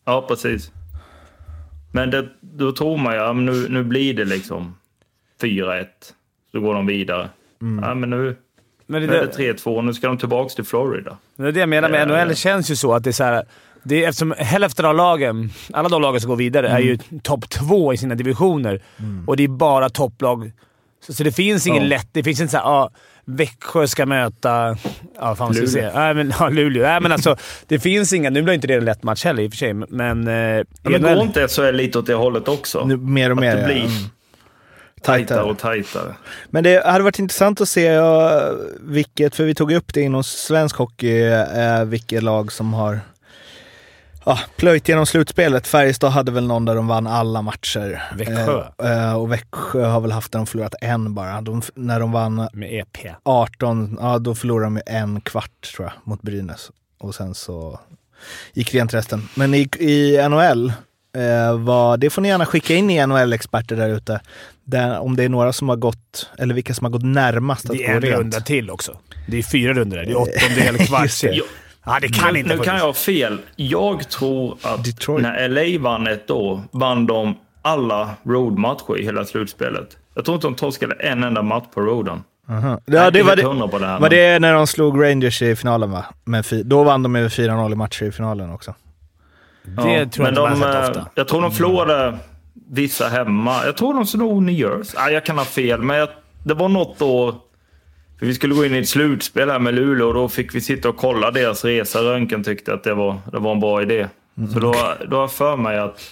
Ja, 0.06 0.25
precis. 0.27 0.72
Men 1.91 2.12
det, 2.12 2.27
då 2.41 2.72
tror 2.72 2.98
man 2.98 3.13
ju, 3.13 3.20
ja, 3.20 3.34
men 3.34 3.46
nu, 3.46 3.70
nu 3.70 3.84
blir 3.84 4.13
det 4.13 4.25
liksom 4.25 4.75
4-1. 5.41 5.86
Så 6.51 6.60
går 6.60 6.74
de 6.74 6.86
vidare. 6.86 7.29
Ja, 7.82 7.94
men 7.94 8.10
nu, 8.10 8.36
Men 8.88 9.01
det, 9.01 9.08
nu 9.08 9.15
är 9.15 9.22
det, 9.38 9.38
det 9.38 9.53
3-2, 9.53 9.82
nu 9.82 9.94
ska 9.94 10.08
de 10.08 10.17
tillbaka 10.17 10.50
till 10.50 10.63
Florida. 10.63 11.17
det 11.36 11.48
är 11.48 11.51
det 11.51 11.60
jag 11.60 11.70
menar 11.70 11.89
med 11.89 12.01
Eh. 12.01 12.08
NHL. 12.08 12.27
Det 12.27 12.36
känns 12.36 12.72
ju 12.72 12.75
så 12.75 12.94
att 12.94 13.03
det 13.03 13.10
är 13.10 13.12
så 13.12 13.24
här. 13.24 13.44
det 13.84 14.03
är, 14.03 14.10
eftersom 14.10 14.34
hälften 14.38 14.86
av 14.86 14.96
lagen, 14.96 15.50
alla 15.74 15.89
de 15.89 16.01
lagen 16.01 16.22
som 16.22 16.29
går 16.29 16.36
vidare, 16.38 16.70
är 16.70 16.79
ju 16.79 16.91
Mm. 17.10 17.20
topp 17.24 17.50
två 17.50 17.94
i 17.94 17.98
sina 17.98 18.15
divisioner. 18.15 18.82
Och 19.27 19.38
det 19.38 19.44
är 19.44 19.48
bara 19.48 19.89
topplag. 19.89 20.51
Så, 21.06 21.13
så 21.13 21.24
det 21.24 21.32
finns 21.32 21.67
ingen 21.67 21.84
Ja. 21.84 21.89
lätt... 21.89 22.08
Det 22.12 22.24
finns 22.24 22.39
inte 22.41 22.51
såhär 22.51 22.65
ah, 22.65 22.89
Växjö 23.25 23.88
ska 23.88 24.06
möta... 24.06 24.77
Ja, 25.20 25.36
fan 25.36 25.53
ska 25.53 25.67
säga? 25.67 25.91
Nej, 25.96 26.13
men, 26.13 26.34
ja, 26.39 26.50
Luleå. 26.50 26.84
Nej, 26.84 27.01
men 27.01 27.12
alltså, 27.12 27.36
det 27.67 27.79
finns 27.79 28.13
inga... 28.13 28.29
Nu 28.29 28.41
blir 28.41 28.53
inte 28.53 28.67
det 28.67 28.74
en 28.74 28.86
lätt 28.86 29.03
match 29.03 29.24
heller 29.25 29.44
i 29.44 29.48
och 29.48 29.51
för 29.51 29.58
sig, 29.58 29.74
men... 29.74 30.27
Eh, 30.27 30.34
Ja, 30.34 30.63
men 30.84 31.01
går 31.01 31.22
inte 31.22 31.48
SHL 31.48 31.72
lite 31.75 32.00
åt 32.00 32.06
det 32.06 32.13
hållet 32.13 32.48
också? 32.48 32.86
Nu, 32.86 32.98
mer 32.98 33.29
och 33.32 33.38
Att 33.38 33.41
mer. 33.41 33.56
det 33.56 33.62
ja. 33.62 33.67
blir 33.67 33.75
Mm. 33.86 33.91
Tajtare 35.08 35.44
och 35.44 35.58
tajtare. 35.58 36.16
Men 36.50 36.64
det 36.64 36.86
hade 36.86 37.04
varit 37.04 37.20
intressant 37.20 37.62
att 37.62 37.70
se 37.70 37.84
ja, 37.84 38.52
vilket, 38.80 39.36
för 39.36 39.44
vi 39.44 39.56
tog 39.56 39.72
upp 39.72 39.94
det 39.94 40.02
inom 40.02 40.24
svensk 40.24 40.76
hockey, 40.76 41.22
eh, 41.22 41.84
vilket 41.86 42.24
lag 42.24 42.52
som 42.52 42.74
har 42.74 43.00
ja, 44.28 44.40
plöjt 44.56 44.90
genom 44.90 45.06
slutspelet. 45.06 45.68
Färjestad 45.68 46.12
hade 46.12 46.32
väl 46.32 46.48
någon 46.48 46.66
där 46.66 46.76
de 46.76 46.88
vann 46.88 47.08
alla 47.08 47.42
matcher. 47.42 48.04
Växjö. 48.16 48.64
Eh, 48.84 49.08
eh, 49.08 49.18
och 49.18 49.32
Växjö 49.32 49.86
har 49.86 50.02
väl 50.02 50.12
haft 50.12 50.32
där 50.32 50.40
de 50.40 50.46
förlorat 50.46 50.76
en 50.82 51.14
bara. 51.14 51.42
De, 51.42 51.62
när 51.76 52.00
de 52.00 52.12
vann 52.12 52.50
med 52.54 52.74
EP. 52.74 52.98
18, 53.24 53.98
ja 54.02 54.20
då 54.20 54.36
förlorade 54.36 54.76
de 54.76 54.82
en 54.86 55.22
kvart 55.22 55.74
tror 55.76 55.88
jag 55.88 55.94
mot 56.04 56.22
Brynäs. 56.22 56.72
Och 57.00 57.16
sen 57.16 57.36
så 57.36 57.80
gick 58.54 58.74
rent 58.74 58.94
resten. 58.94 59.30
Men 59.36 59.54
i, 59.54 59.70
i 59.80 60.28
NHL, 60.30 60.74
eh, 61.16 61.58
vad, 61.58 62.00
det 62.00 62.10
får 62.10 62.22
ni 62.22 62.28
gärna 62.28 62.46
skicka 62.46 62.76
in 62.76 62.90
i 62.90 63.08
NHL-experter 63.08 63.76
där 63.76 63.90
ute. 63.90 64.22
Där, 64.69 65.00
om 65.00 65.15
det 65.15 65.24
är 65.24 65.29
några 65.29 65.53
som 65.53 65.69
har 65.69 65.75
gått, 65.75 66.29
eller 66.38 66.53
vilka 66.55 66.74
som 66.74 66.86
har 66.86 66.91
gått 66.91 67.03
närmast 67.05 67.65
att 67.65 67.71
Det 67.71 67.77
gå 67.77 67.83
är 67.83 67.95
en 67.95 68.01
rent. 68.01 68.15
runda 68.17 68.39
till 68.39 68.69
också. 68.71 68.97
Det 69.27 69.38
är 69.38 69.43
fyra 69.43 69.74
runder 69.74 69.97
där. 69.97 70.05
Det 70.05 70.12
är 70.12 70.17
åttondel, 70.17 70.77
kvart. 70.88 71.21
Det. 71.21 71.41
Ja, 71.86 71.97
det 72.01 72.07
kan 72.07 72.33
nu, 72.33 72.39
inte 72.39 72.55
nu 72.55 72.63
kan 72.63 72.75
jag 72.77 72.86
ha 72.86 72.93
fel. 72.93 73.38
Jag 73.55 74.09
tror 74.09 74.57
att 74.62 74.83
Detroit. 74.83 75.21
när 75.24 75.50
LA 75.50 75.79
vann 75.83 76.07
ett 76.07 76.31
år 76.31 76.62
vann 76.71 77.07
de 77.07 77.36
alla 77.62 78.09
roadmatcher 78.24 78.97
i 79.00 79.03
hela 79.03 79.25
slutspelet. 79.25 79.97
Jag 80.15 80.25
tror 80.25 80.36
inte 80.36 80.47
de 80.47 80.55
torskade 80.55 80.95
en 80.95 81.24
enda 81.24 81.41
match 81.41 81.65
på 81.74 81.81
roaden. 81.81 82.24
Aha. 82.50 82.79
Ja, 82.86 83.00
är 83.01 83.12
det 83.12 83.24
var, 83.24 83.36
det, 83.36 83.43
på 83.71 83.77
det 83.79 83.86
här. 83.88 84.00
var 84.00 84.09
det 84.09 84.39
när 84.39 84.53
de 84.53 84.67
slog 84.67 85.03
Rangers 85.03 85.41
i 85.41 85.55
finalen 85.55 85.91
va? 85.91 86.05
Men 86.25 86.43
fi, 86.43 86.63
då 86.63 86.83
vann 86.83 87.03
de 87.03 87.12
med 87.12 87.27
4-0 87.27 87.71
i 87.71 87.75
matcher 87.75 88.03
i 88.05 88.12
finalen 88.12 88.51
också. 88.51 88.75
Det 89.63 89.71
Ja, 89.75 89.81
tror 89.81 89.88
jag 89.91 90.17
men 90.17 90.27
inte 90.27 90.41
man 90.41 90.41
har 90.41 90.50
de, 90.50 90.57
sett 90.59 90.83
eh, 90.83 90.89
ofta. 91.01 91.12
Jag 91.15 91.27
tror 91.27 91.41
de 91.41 91.51
förlorade 91.51 92.17
vissa 92.69 93.07
hemma. 93.07 93.65
Jag 93.65 93.77
tror 93.77 93.93
de 93.93 94.05
slog 94.05 94.43
New 94.43 94.55
Jersey. 94.55 95.00
Ah, 95.00 95.09
jag 95.09 95.25
kan 95.25 95.38
ha 95.38 95.45
fel, 95.45 95.81
men 95.81 95.97
jag, 95.97 96.09
det 96.43 96.53
var 96.53 96.69
något 96.69 97.01
år... 97.01 97.36
För 98.19 98.25
vi 98.25 98.33
skulle 98.33 98.55
gå 98.55 98.65
in 98.65 98.75
i 98.75 98.77
ett 98.77 98.89
slutspel 98.89 99.50
här 99.50 99.59
med 99.59 99.74
Luleå 99.74 100.07
och 100.07 100.13
då 100.13 100.29
fick 100.29 100.55
vi 100.55 100.62
sitta 100.62 100.89
och 100.89 100.97
kolla 100.97 101.31
deras 101.31 101.65
resa. 101.65 102.00
Röntgen 102.00 102.43
tyckte 102.43 102.74
att 102.74 102.83
det 102.83 102.93
var, 102.93 103.17
det 103.31 103.39
var 103.39 103.51
en 103.51 103.59
bra 103.59 103.81
idé. 103.81 104.07
Så 104.53 104.59
då, 104.59 104.74
då 105.09 105.15
har 105.15 105.24
jag 105.24 105.31
för 105.31 105.57
mig 105.57 105.77
att, 105.77 106.12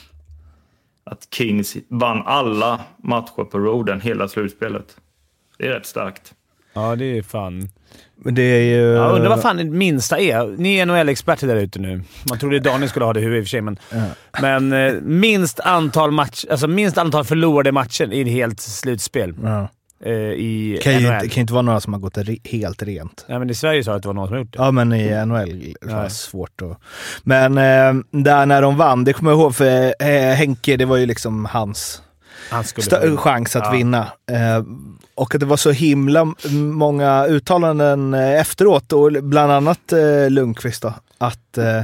att 1.04 1.28
Kings 1.34 1.78
vann 1.88 2.24
alla 2.26 2.82
matcher 2.98 3.44
på 3.44 3.60
roaden 3.60 4.02
hela 4.02 4.28
slutspelet. 4.28 4.98
Det 5.58 5.68
är 5.68 5.72
rätt 5.72 5.86
starkt. 5.86 6.34
Ja, 6.76 6.96
det 6.96 7.18
är 7.18 7.22
fan... 7.22 7.70
Men 8.18 8.36
det 8.36 8.42
är 8.42 8.62
ju... 8.62 8.82
Jag 8.82 9.16
undrar 9.16 9.30
vad 9.30 9.42
fan 9.42 9.58
det 9.58 9.64
minsta 9.64 10.20
är. 10.20 10.56
Ni 10.58 10.76
är 10.78 10.86
NHL-experter 10.86 11.48
där 11.48 11.56
ute 11.56 11.80
nu. 11.80 12.02
Man 12.30 12.40
trodde 12.40 12.60
Daniel 12.60 12.90
skulle 12.90 13.06
ha 13.06 13.14
det 13.14 13.20
i 13.20 13.24
huvudet 13.24 13.42
i 13.42 13.44
och 13.44 13.46
för 13.46 13.50
sig, 13.50 13.62
men, 13.62 13.78
men 14.42 14.74
eh, 14.74 15.02
minst 15.02 15.60
antal 15.60 16.12
match, 16.12 16.46
alltså 16.52 16.68
minst 16.68 16.98
antal 16.98 17.24
förlorade 17.24 17.72
matcher 17.72 18.14
i 18.14 18.22
ett 18.22 18.28
helt 18.28 18.60
slutspel 18.60 19.34
Ja. 19.44 19.68
eh, 20.06 20.12
i 20.14 20.80
kan 20.84 20.94
NHL. 20.94 21.02
inte, 21.02 21.20
kan 21.28 21.36
ju 21.36 21.42
inte 21.42 21.54
vara 21.54 21.62
några 21.62 21.80
som 21.80 21.94
har 21.94 22.00
gått 22.00 22.18
re, 22.18 22.38
helt 22.44 22.84
rent. 22.84 23.26
Nej, 23.30 23.40
men 23.40 23.50
i 23.50 23.54
Sverige 23.56 23.84
sa 23.84 23.92
jag 23.92 23.96
att 23.96 24.02
det 24.04 24.08
var 24.10 24.14
någon 24.14 24.28
som 24.28 24.34
har 24.34 24.40
gjort 24.42 24.54
det. 24.54 24.60
Ja, 24.64 24.72
men 24.72 24.94
i 24.94 25.26
NHL 25.26 25.36
är 25.82 25.88
det 25.88 25.96
Nej. 25.96 26.10
svårt 26.10 26.62
att... 26.62 26.78
Men 27.24 27.58
eh, 27.58 28.04
där 28.24 28.46
när 28.46 28.62
de 28.62 28.78
vann, 28.78 29.04
det 29.04 29.14
kommer 29.14 29.32
jag 29.32 29.40
ihåg 29.40 29.56
för 29.56 30.04
Henke, 30.36 30.78
det 30.78 30.86
var 30.86 30.98
ju 30.98 31.06
liksom 31.06 31.46
hans 31.46 32.02
Sta- 32.52 33.18
chans 33.18 33.56
att 33.56 33.64
Ja. 33.66 33.72
vinna. 33.72 34.08
Eh, 34.32 34.64
och 35.16 35.36
att 35.36 35.40
det 35.40 35.46
var 35.46 35.58
så 35.58 35.72
himla 35.72 36.34
många 36.74 37.26
uttalanden 37.26 38.14
eh, 38.14 38.40
efteråt, 38.42 38.92
och 38.94 39.12
bland 39.12 39.52
annat 39.52 39.94
eh, 39.94 40.30
Lundqvist 40.30 40.82
då, 40.82 40.94
att, 41.18 41.58
eh, 41.58 41.82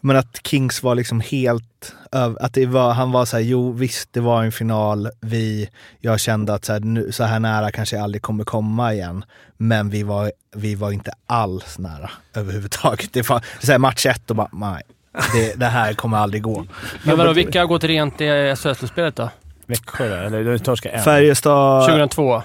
men 0.00 0.16
att 0.16 0.40
Kings 0.46 0.82
var 0.82 0.94
liksom 0.94 1.20
helt 1.20 1.92
att 2.40 2.54
det 2.54 2.66
var, 2.66 2.92
han 2.92 3.12
var 3.12 3.24
så 3.24 3.36
här, 3.36 3.44
jo 3.44 3.72
visst 3.72 4.08
det 4.12 4.20
var 4.20 4.42
en 4.44 4.52
final, 4.52 5.08
vi, 5.20 5.68
jag 6.00 6.20
kände 6.20 6.54
att 6.54 6.64
så 6.64 6.72
här, 6.72 6.80
nu, 6.80 7.12
så 7.12 7.24
här 7.24 7.40
nära 7.40 7.70
kanske 7.70 7.96
jag 7.96 8.02
aldrig 8.02 8.22
kommer 8.22 8.44
komma 8.44 8.92
igen, 8.94 9.24
men 9.56 9.90
vi 9.90 10.02
var, 10.02 10.32
vi 10.56 10.74
var 10.74 10.90
inte 10.92 11.12
alls 11.26 11.78
nära 11.78 12.10
överhuvudtaget. 12.34 13.12
Det 13.12 13.28
var 13.28 13.44
så 13.62 13.72
här, 13.72 13.78
match 13.78 14.06
ett 14.06 14.30
och 14.30 14.36
bara, 14.36 14.48
nej, 14.52 14.82
det, 15.34 15.54
det 15.60 15.66
här 15.66 15.92
kommer 15.92 16.16
aldrig 16.18 16.42
gå. 16.42 16.66
Men 17.04 17.18
vadå, 17.18 17.32
vilka 17.32 17.60
har 17.60 17.66
gått 17.66 17.84
rent 17.84 18.20
i 18.20 18.54
SHL-spelet 18.56 19.16
då? 19.16 19.30
Växjö 19.66 20.08
där, 20.08 20.22
eller 20.22 20.44
de 20.52 20.58
torskade 20.58 20.94
en. 20.94 21.02
Färjestad... 21.04 21.84
2002. 21.86 22.42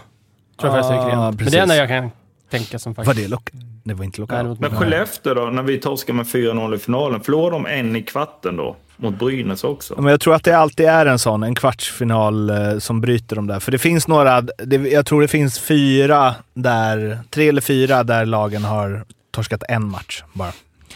Tror 0.60 0.76
jag 0.76 0.86
faktiskt 0.86 0.92
gick 1.06 1.14
rent. 1.14 1.42
Men 1.42 1.52
det 1.52 1.58
är 1.58 1.62
enda 1.62 1.76
jag 1.76 1.88
kan 1.88 2.12
tänka 2.52 2.80
som 2.80 2.94
Var 2.94 3.04
faktiskt... 3.04 3.26
det 3.28 3.32
lock? 3.32 3.50
Det 3.84 3.94
var 3.94 4.04
inte 4.06 4.22
lockout. 4.22 4.40
det 4.40 4.48
var- 4.48 4.56
Men 4.70 4.76
Skellefteå 4.80 5.34
då, 5.34 5.46
när 5.46 5.64
vi 5.64 5.78
torskade 5.78 6.14
med 6.18 6.26
4-0 6.26 6.76
i 6.76 6.78
finalen, 6.80 7.22
förlorade 7.22 7.52
de 7.56 7.66
en 7.66 7.96
i 7.96 8.02
kvarten 8.04 8.58
då? 8.58 8.76
Mot 8.98 9.20
Brynäs 9.20 9.64
också? 9.64 10.02
Men 10.02 10.12
jag 10.12 10.22
tror 10.22 10.36
att 10.36 10.44
det 10.44 10.54
alltid 10.58 10.86
är 10.86 11.06
en 11.06 11.20
sån, 11.20 11.44
en 11.44 11.56
kvartsfinal 11.56 12.50
eh, 12.50 12.78
som 12.80 13.02
bryter 13.02 13.36
de 13.36 13.48
där. 13.48 13.60
För 13.60 13.72
det 13.72 13.78
finns 13.78 14.08
några, 14.08 14.42
det, 14.42 14.76
jag 14.76 15.06
tror 15.06 15.22
det 15.22 15.28
finns 15.28 15.60
fyra 15.60 16.36
där, 16.54 17.20
tre 17.30 17.50
eller 17.50 17.62
fyra 17.62 18.04
där 18.04 18.26
lagen 18.26 18.64
har 18.64 19.06
torskat 19.32 19.64
en 19.70 19.86
match 19.86 20.24
bara. 20.34 20.52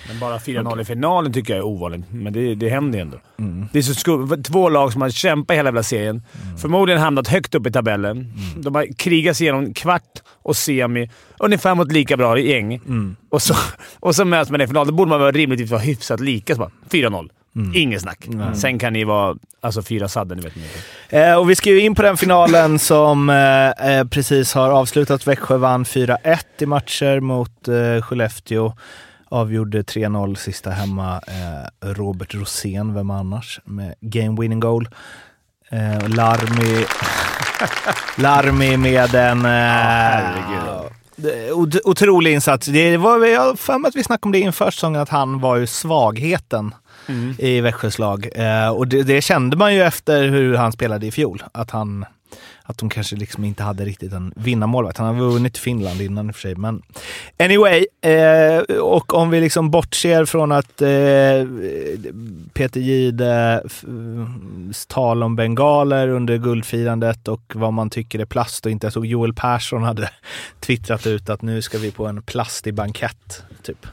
Men 0.08 0.20
bara 0.20 0.38
4-0 0.38 0.82
i 0.82 0.86
finalen 0.86 1.34
tycker 1.34 1.54
jag 1.54 1.60
är 1.60 1.66
ovanligt, 1.66 2.06
men 2.12 2.34
det, 2.34 2.56
det 2.56 2.70
händer 2.70 2.98
ju 2.98 3.02
ändå. 3.02 3.18
Mm. 3.40 3.68
Det 3.72 3.78
är 3.78 3.82
så 3.82 3.94
skum, 3.94 4.44
två 4.44 4.70
lag 4.70 4.94
som 4.94 5.02
har 5.02 5.10
kämpat 5.10 5.58
hela 5.58 5.68
jävla 5.68 5.84
serien. 5.84 6.24
Förmodligen 6.62 7.02
hamnat 7.02 7.28
högt 7.28 7.56
upp 7.56 7.68
i 7.68 7.72
tabellen. 7.72 8.18
Mm. 8.18 8.62
De 8.62 8.76
har 8.76 8.88
krigat 8.98 9.38
sig 9.38 9.46
igenom 9.46 9.74
kvart 9.74 10.22
och 10.42 10.56
semi, 10.56 11.10
ungefär 11.40 11.76
mot 11.76 11.92
lika 11.92 12.18
bra 12.18 12.40
gäng. 12.40 12.74
Mm. 12.74 13.16
Och, 13.30 13.42
så, 13.42 13.56
och 14.00 14.16
så 14.16 14.26
möts 14.26 14.52
man 14.52 14.62
i 14.62 14.68
final. 14.68 14.88
Då 14.88 14.94
borde 14.94 15.10
man 15.10 15.22
väl 15.22 15.32
rimligtvis 15.34 15.72
vara 15.72 15.82
hyfsat 15.82 16.20
lika. 16.20 16.56
Så 16.56 16.60
bara, 16.60 16.72
4-0. 16.90 17.30
Mm. 17.56 17.72
Inget 17.76 18.02
snack. 18.02 18.28
Sen 18.56 18.80
kan 18.80 18.94
ni 18.94 19.04
vara 19.04 19.36
alltså, 19.62 19.82
fyra 19.82 20.08
sadden, 20.08 20.38
ni 20.38 20.44
vet 20.44 20.56
ni. 20.56 20.64
Eh, 21.20 21.36
och 21.36 21.50
vi 21.50 21.56
ska 21.56 21.70
ju 21.70 21.80
in 21.80 21.96
på 21.96 22.02
den 22.02 22.18
finalen 22.18 22.80
som 22.80 23.30
eh, 23.30 23.70
eh, 23.70 24.08
precis 24.08 24.54
har 24.54 24.70
avslutat. 24.70 25.28
Växjö 25.28 25.58
vann 25.58 25.84
4-1 25.84 26.40
i 26.60 26.66
matcher 26.66 27.20
mot 27.20 27.68
eh, 27.68 28.02
Skellefteå. 28.02 28.74
Avgjorde 29.34 29.82
3-0 29.82 30.36
sista 30.36 30.70
hemma. 30.72 31.22
Eh, 31.28 31.90
Robert 31.94 32.34
Rosén, 32.36 32.94
vem 32.94 33.10
annars, 33.10 33.60
med 33.66 33.94
game 34.02 34.42
winning 34.42 34.60
goal. 34.60 34.88
Eh, 35.70 36.10
Larmi, 36.10 36.86
Larmi 38.24 38.78
med 38.78 39.16
en... 39.16 39.46
Eh, 39.46 41.52
ot- 41.54 41.82
otrolig 41.84 42.34
insats. 42.34 42.68
Det 42.68 42.98
var, 42.98 43.26
jag 43.26 43.60
för 43.60 43.78
mig 43.78 43.90
att 43.90 43.96
vi 43.96 44.04
snackade 44.04 44.28
om 44.28 44.32
det 44.32 44.40
inför 44.40 44.72
säsongen, 44.72 45.02
att 45.02 45.10
han 45.10 45.40
var 45.40 45.56
ju 45.56 45.68
svagheten 45.68 46.74
i 47.38 47.62
Växjös 47.62 48.00
lag. 48.00 48.30
Eh, 48.36 48.70
och 48.70 48.88
det, 48.88 49.04
det 49.04 49.22
kände 49.22 49.58
man 49.58 49.74
ju 49.76 49.82
efter 49.84 50.28
hur 50.28 50.56
han 50.56 50.72
spelade 50.72 51.06
i 51.06 51.12
fjol. 51.12 51.44
Att, 51.52 51.72
han, 51.72 52.06
att 52.74 52.80
de 52.80 52.90
kanske 52.90 53.16
liksom 53.16 53.44
inte 53.44 53.64
hade 53.64 53.86
riktigt 53.86 54.14
en 54.14 54.34
vinnarmålvakt. 54.36 54.98
Han 54.98 55.16
har 55.16 55.24
vunnit 55.32 55.58
Finland 55.58 56.02
innan 56.02 56.28
i 56.28 56.32
och 56.32 56.36
för 56.36 56.42
sig. 56.42 56.56
Men 56.56 56.82
anyway, 57.40 57.86
eh, 58.02 58.78
och 58.80 59.14
om 59.14 59.30
vi 59.30 59.40
liksom 59.42 59.72
bortser 59.72 60.26
från 60.26 60.52
att 60.52 60.82
eh, 60.82 60.88
Peter 62.54 62.80
Gide 62.80 63.62
f- 63.66 63.84
tal 64.88 65.24
om 65.24 65.36
bengaler 65.36 66.08
under 66.08 66.38
guldfirandet 66.38 67.28
och 67.28 67.42
vad 67.56 67.74
man 67.74 67.90
tycker 67.90 68.20
är 68.20 68.26
plast 68.26 68.66
och 68.66 68.72
inte. 68.72 68.86
Jag 68.86 68.94
såg 68.94 69.06
Joel 69.06 69.34
Persson 69.34 69.84
hade 69.84 70.10
twittrat 70.60 71.08
ut 71.08 71.30
att 71.30 71.42
nu 71.42 71.62
ska 71.62 71.78
vi 71.78 71.92
på 71.92 72.06
en 72.08 72.22
plastig 72.22 72.74
bankett, 72.74 73.44
typ. 73.64 73.88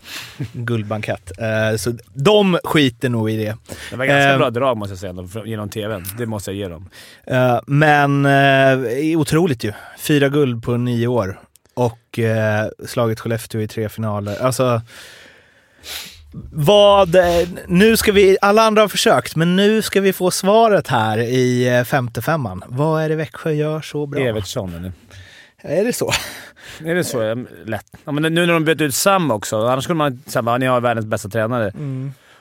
Guldbankett. 0.52 1.32
Eh, 1.38 1.76
så 1.76 1.92
de 2.14 2.58
skiter 2.64 3.08
nog 3.08 3.30
i 3.30 3.36
det. 3.36 3.56
Det 3.90 3.96
var 3.96 4.04
ganska 4.06 4.30
Eh, 4.32 4.38
bra 4.38 4.50
drag 4.50 4.76
måste 4.76 5.06
jag 5.06 5.24
säga, 5.32 5.44
genom 5.46 5.68
tvn. 5.68 6.04
Det 6.18 6.26
måste 6.26 6.50
jag 6.50 6.58
ge 6.58 6.68
dem. 6.68 6.88
Eh, 7.26 7.60
men 7.66 8.26
eh, 8.72 9.18
otroligt 9.20 9.64
ju. 9.64 9.72
Fyra 9.98 10.28
guld 10.28 10.62
på 10.62 10.76
nio 10.76 11.06
år. 11.06 11.40
Och 11.74 12.18
eh, 12.18 12.66
slagit 12.86 13.20
Skellefteå 13.20 13.60
i 13.60 13.68
tre 13.68 13.88
finaler. 13.88 14.42
Alltså, 14.42 14.82
vad... 16.52 17.14
eh, 17.14 17.48
Nu 17.66 17.96
ska 17.96 18.12
vi... 18.12 18.36
Alla 18.40 18.62
andra 18.62 18.82
har 18.82 18.88
försökt, 18.88 19.36
men 19.36 19.56
nu 19.56 19.82
ska 19.82 20.00
vi 20.00 20.12
få 20.12 20.30
svaret 20.30 20.88
här 20.88 21.18
i 21.18 21.76
eh, 21.78 21.84
femte 21.84 22.22
femman. 22.22 22.62
Vad 22.68 23.02
är 23.02 23.08
det 23.08 23.16
Växjö 23.16 23.52
gör 23.52 23.80
så 23.80 24.06
bra? 24.06 24.20
Evertsson, 24.20 24.74
eller? 24.74 24.92
Är 25.62 25.84
det 25.84 25.92
så? 25.92 26.12
Är 26.84 26.94
det 26.94 27.04
så? 27.04 27.44
Lätt. 27.64 27.86
Ja, 28.04 28.12
men 28.12 28.22
nu 28.34 28.46
när 28.46 28.52
de 28.52 28.64
bytte 28.64 28.84
ut 28.84 28.94
Sam 28.94 29.30
också, 29.30 29.66
annars 29.66 29.84
skulle 29.84 29.96
man 29.96 30.22
säga 30.26 30.52
att 30.52 30.60
ni 30.60 30.66
har 30.66 30.80
världens 30.80 31.06
bästa 31.06 31.28
tränare. 31.28 31.72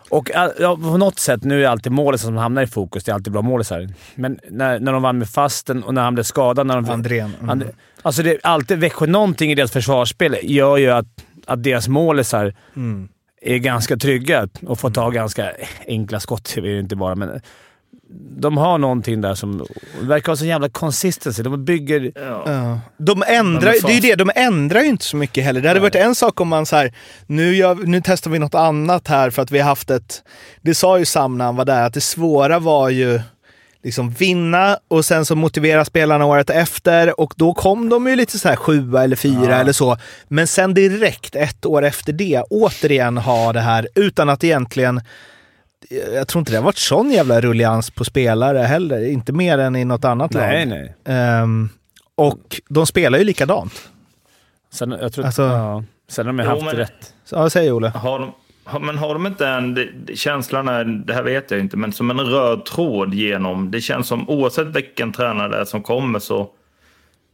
Och 0.09 0.31
äh, 0.31 0.49
ja, 0.59 0.75
på 0.75 0.97
något 0.97 1.19
sätt, 1.19 1.43
nu 1.43 1.57
är 1.57 1.61
det 1.61 1.69
alltid 1.69 1.91
målet 1.91 2.21
som 2.21 2.37
hamnar 2.37 2.61
i 2.61 2.67
fokus. 2.67 3.03
Det 3.03 3.11
är 3.11 3.13
alltid 3.13 3.33
bra 3.33 3.41
målisar. 3.41 3.87
Men 4.15 4.39
när, 4.49 4.79
när 4.79 4.93
de 4.93 5.01
vann 5.01 5.17
med 5.17 5.29
fasten 5.29 5.83
och 5.83 5.93
när 5.93 6.01
han 6.01 6.13
blev 6.13 6.23
skadad. 6.23 6.67
När 6.67 6.75
de, 6.75 6.89
Andrén. 6.89 7.33
Mm. 7.39 7.49
And, 7.49 7.63
alltså 8.01 8.23
det 8.23 8.31
är 8.31 8.39
alltid 8.43 8.77
Växjö, 8.77 9.05
någonting 9.05 9.51
i 9.51 9.55
deras 9.55 9.71
försvarsspel 9.71 10.37
gör 10.43 10.77
ju 10.77 10.89
att, 10.89 11.07
att 11.45 11.63
deras 11.63 11.87
målisar 11.87 12.53
Mm. 12.75 13.09
är 13.41 13.57
ganska 13.57 13.97
trygga 13.97 14.47
och 14.67 14.79
får 14.79 14.89
ta 14.91 15.09
ganska 15.09 15.51
enkla 15.87 16.19
skott. 16.19 16.51
Det 16.55 16.61
vill 16.61 16.71
det 16.71 16.79
inte 16.79 16.95
vara, 16.95 17.15
men 17.15 17.41
de 18.39 18.57
har 18.57 18.77
någonting 18.77 19.21
där 19.21 19.35
som 19.35 19.57
det 19.57 19.65
verkar 20.07 20.31
ha 20.31 20.37
så 20.37 20.45
jävla 20.45 20.69
consistency. 20.69 21.43
De 21.43 21.65
bygger... 21.65 22.11
Ja. 22.15 22.43
Ja. 22.45 22.79
De 22.97 23.23
ändrar, 23.27 23.71
Men 23.71 23.81
det 23.85 23.91
är 23.91 23.95
ju 23.95 23.99
det, 23.99 24.15
de 24.15 24.31
ändrar 24.35 24.81
ju 24.81 24.87
inte 24.87 25.05
så 25.05 25.17
mycket 25.17 25.43
heller. 25.43 25.61
Det 25.61 25.67
hade 25.67 25.79
varit 25.79 25.95
en 25.95 26.15
sak 26.15 26.41
om 26.41 26.47
man 26.47 26.65
så 26.65 26.75
här, 26.75 26.93
nu, 27.27 27.55
gör, 27.55 27.75
nu 27.75 28.01
testar 28.03 28.31
vi 28.31 28.39
något 28.39 28.55
annat 28.55 29.07
här 29.07 29.29
för 29.29 29.41
att 29.41 29.51
vi 29.51 29.59
har 29.59 29.69
haft 29.69 29.89
ett... 29.89 30.23
Det 30.61 30.75
sa 30.75 30.99
ju 30.99 31.05
Sam 31.05 31.37
när 31.37 31.45
han 31.45 31.55
var 31.55 31.65
där, 31.65 31.85
att 31.85 31.93
det 31.93 32.01
svåra 32.01 32.59
var 32.59 32.89
ju 32.89 33.21
liksom 33.83 34.11
vinna 34.11 34.77
och 34.87 35.05
sen 35.05 35.25
så 35.25 35.35
motivera 35.35 35.85
spelarna 35.85 36.25
året 36.25 36.49
efter 36.49 37.19
och 37.19 37.33
då 37.37 37.53
kom 37.53 37.89
de 37.89 38.07
ju 38.07 38.15
lite 38.15 38.39
så 38.39 38.49
här 38.49 38.55
sjua 38.55 39.03
eller 39.03 39.15
fyra 39.15 39.55
eller 39.59 39.71
så. 39.71 39.97
Men 40.27 40.47
sen 40.47 40.73
direkt 40.73 41.35
ett 41.35 41.65
år 41.65 41.81
efter 41.85 42.13
det 42.13 42.43
återigen 42.49 43.17
ha 43.17 43.53
det 43.53 43.59
här 43.59 43.87
utan 43.95 44.29
att 44.29 44.43
egentligen 44.43 45.01
jag 46.13 46.27
tror 46.27 46.39
inte 46.39 46.51
det 46.51 46.57
har 46.57 46.63
varit 46.65 46.77
sån 46.77 47.11
jävla 47.11 47.41
rullians 47.41 47.89
på 47.91 48.05
spelare 48.05 48.57
heller. 48.57 49.05
Inte 49.09 49.33
mer 49.33 49.57
än 49.57 49.75
i 49.75 49.85
något 49.85 50.05
annat 50.05 50.33
Nej, 50.33 50.65
lag. 50.65 50.77
nej. 50.77 50.95
Ehm, 51.17 51.69
och 52.15 52.61
de 52.69 52.85
spelar 52.87 53.17
ju 53.19 53.23
likadant. 53.25 53.89
Sen, 54.73 54.91
jag 55.01 55.13
tror, 55.13 55.25
Alltså- 55.25 55.43
ja, 55.43 55.83
sen 56.09 56.25
har 56.25 56.33
de 56.33 56.43
Jo, 56.43 56.49
haft 56.49 56.63
men- 56.65 56.75
rätt. 56.75 57.13
Ja, 57.31 57.49
säg 57.49 57.71
Olle. 57.71 57.89
Har 57.89 58.19
de, 58.19 58.31
har, 58.63 58.79
men 58.79 58.97
har 58.97 59.13
de 59.13 59.25
inte 59.27 59.47
en, 59.47 59.73
det- 59.73 60.15
känslan 60.17 60.67
är, 60.67 60.83
det 60.83 61.13
här 61.13 61.23
vet 61.23 61.51
jag 61.51 61.59
inte, 61.59 61.77
men 61.77 61.91
som 61.93 62.09
en 62.09 62.19
röd 62.19 62.65
tråd 62.65 63.13
genom, 63.13 63.71
det 63.71 63.81
känns 63.81 64.07
som 64.07 64.29
oavsett 64.29 64.67
vilken 64.67 65.11
tränare 65.13 65.49
det 65.49 65.57
är 65.61 65.65
som 65.65 65.81
kommer 65.83 66.19
så, 66.19 66.49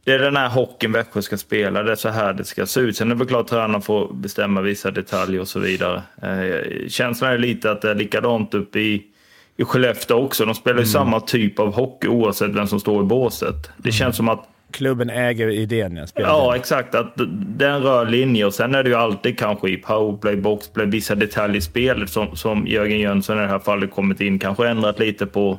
det 0.06 0.12
är 0.12 0.18
den 0.18 0.36
här 0.36 0.48
hockeyn 0.48 0.92
Växjö 0.92 1.22
ska 1.22 1.36
spela, 1.36 1.82
det 1.82 1.92
är 1.92 1.96
så 1.96 2.08
här 2.08 2.32
det 2.32 2.44
ska 2.44 2.66
se 2.66 2.80
ut. 2.80 2.96
Sen 2.96 3.10
är 3.10 3.14
det 3.14 3.18
väl 3.18 3.28
klart 3.28 3.46
tränaren 3.46 3.82
får 3.82 4.12
bestämma 4.12 4.60
vissa 4.60 4.90
detaljer 4.90 5.40
och 5.40 5.48
så 5.48 5.60
vidare. 5.60 6.02
Eh, 6.22 6.88
känslan 6.88 7.32
är 7.32 7.38
lite 7.38 7.70
att 7.70 7.82
det 7.82 7.90
är 7.90 7.94
likadant 7.94 8.54
uppe 8.54 8.78
i, 8.78 9.02
i 9.56 9.64
Skellefteå 9.64 10.24
också. 10.24 10.44
De 10.44 10.54
spelar 10.54 10.80
ju 10.80 10.86
samma 10.86 11.20
typ 11.20 11.58
av 11.58 11.74
hockey 11.74 12.08
oavsett 12.08 12.50
vem 12.50 12.66
som 12.66 12.80
står 12.80 13.02
i 13.02 13.06
båset. 13.06 13.70
Det 13.76 13.92
känns 13.92 14.16
som 14.16 14.28
att 14.28 14.48
Klubben 14.70 15.10
äger 15.10 15.48
idén 15.48 15.96
jag 15.96 16.08
spelar. 16.08 16.28
Ja, 16.28 16.56
exakt. 16.56 16.94
Att 16.94 17.12
det 17.30 17.66
är 17.66 17.70
en 17.70 17.82
röd 17.82 18.10
linje 18.10 18.44
och 18.44 18.54
sen 18.54 18.74
är 18.74 18.82
det 18.82 18.88
ju 18.88 18.96
alltid 18.96 19.38
kanske 19.38 19.70
i 19.70 19.76
powerplay, 19.76 20.36
boxplay, 20.36 20.86
vissa 20.86 21.14
detaljer 21.14 21.56
i 21.56 21.60
spelet 21.60 22.10
som, 22.10 22.36
som 22.36 22.66
Jörgen 22.66 22.98
Jönsson 22.98 23.38
i 23.38 23.40
det 23.40 23.46
här 23.46 23.58
fallet 23.58 23.90
kommit 23.90 24.20
in, 24.20 24.38
kanske 24.38 24.68
ändrat 24.68 24.98
lite 24.98 25.26
på 25.26 25.58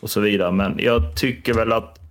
och 0.00 0.10
så 0.10 0.20
vidare. 0.20 0.52
Men 0.52 0.74
jag 0.78 1.16
tycker 1.16 1.54
väl 1.54 1.72
att 1.72 2.05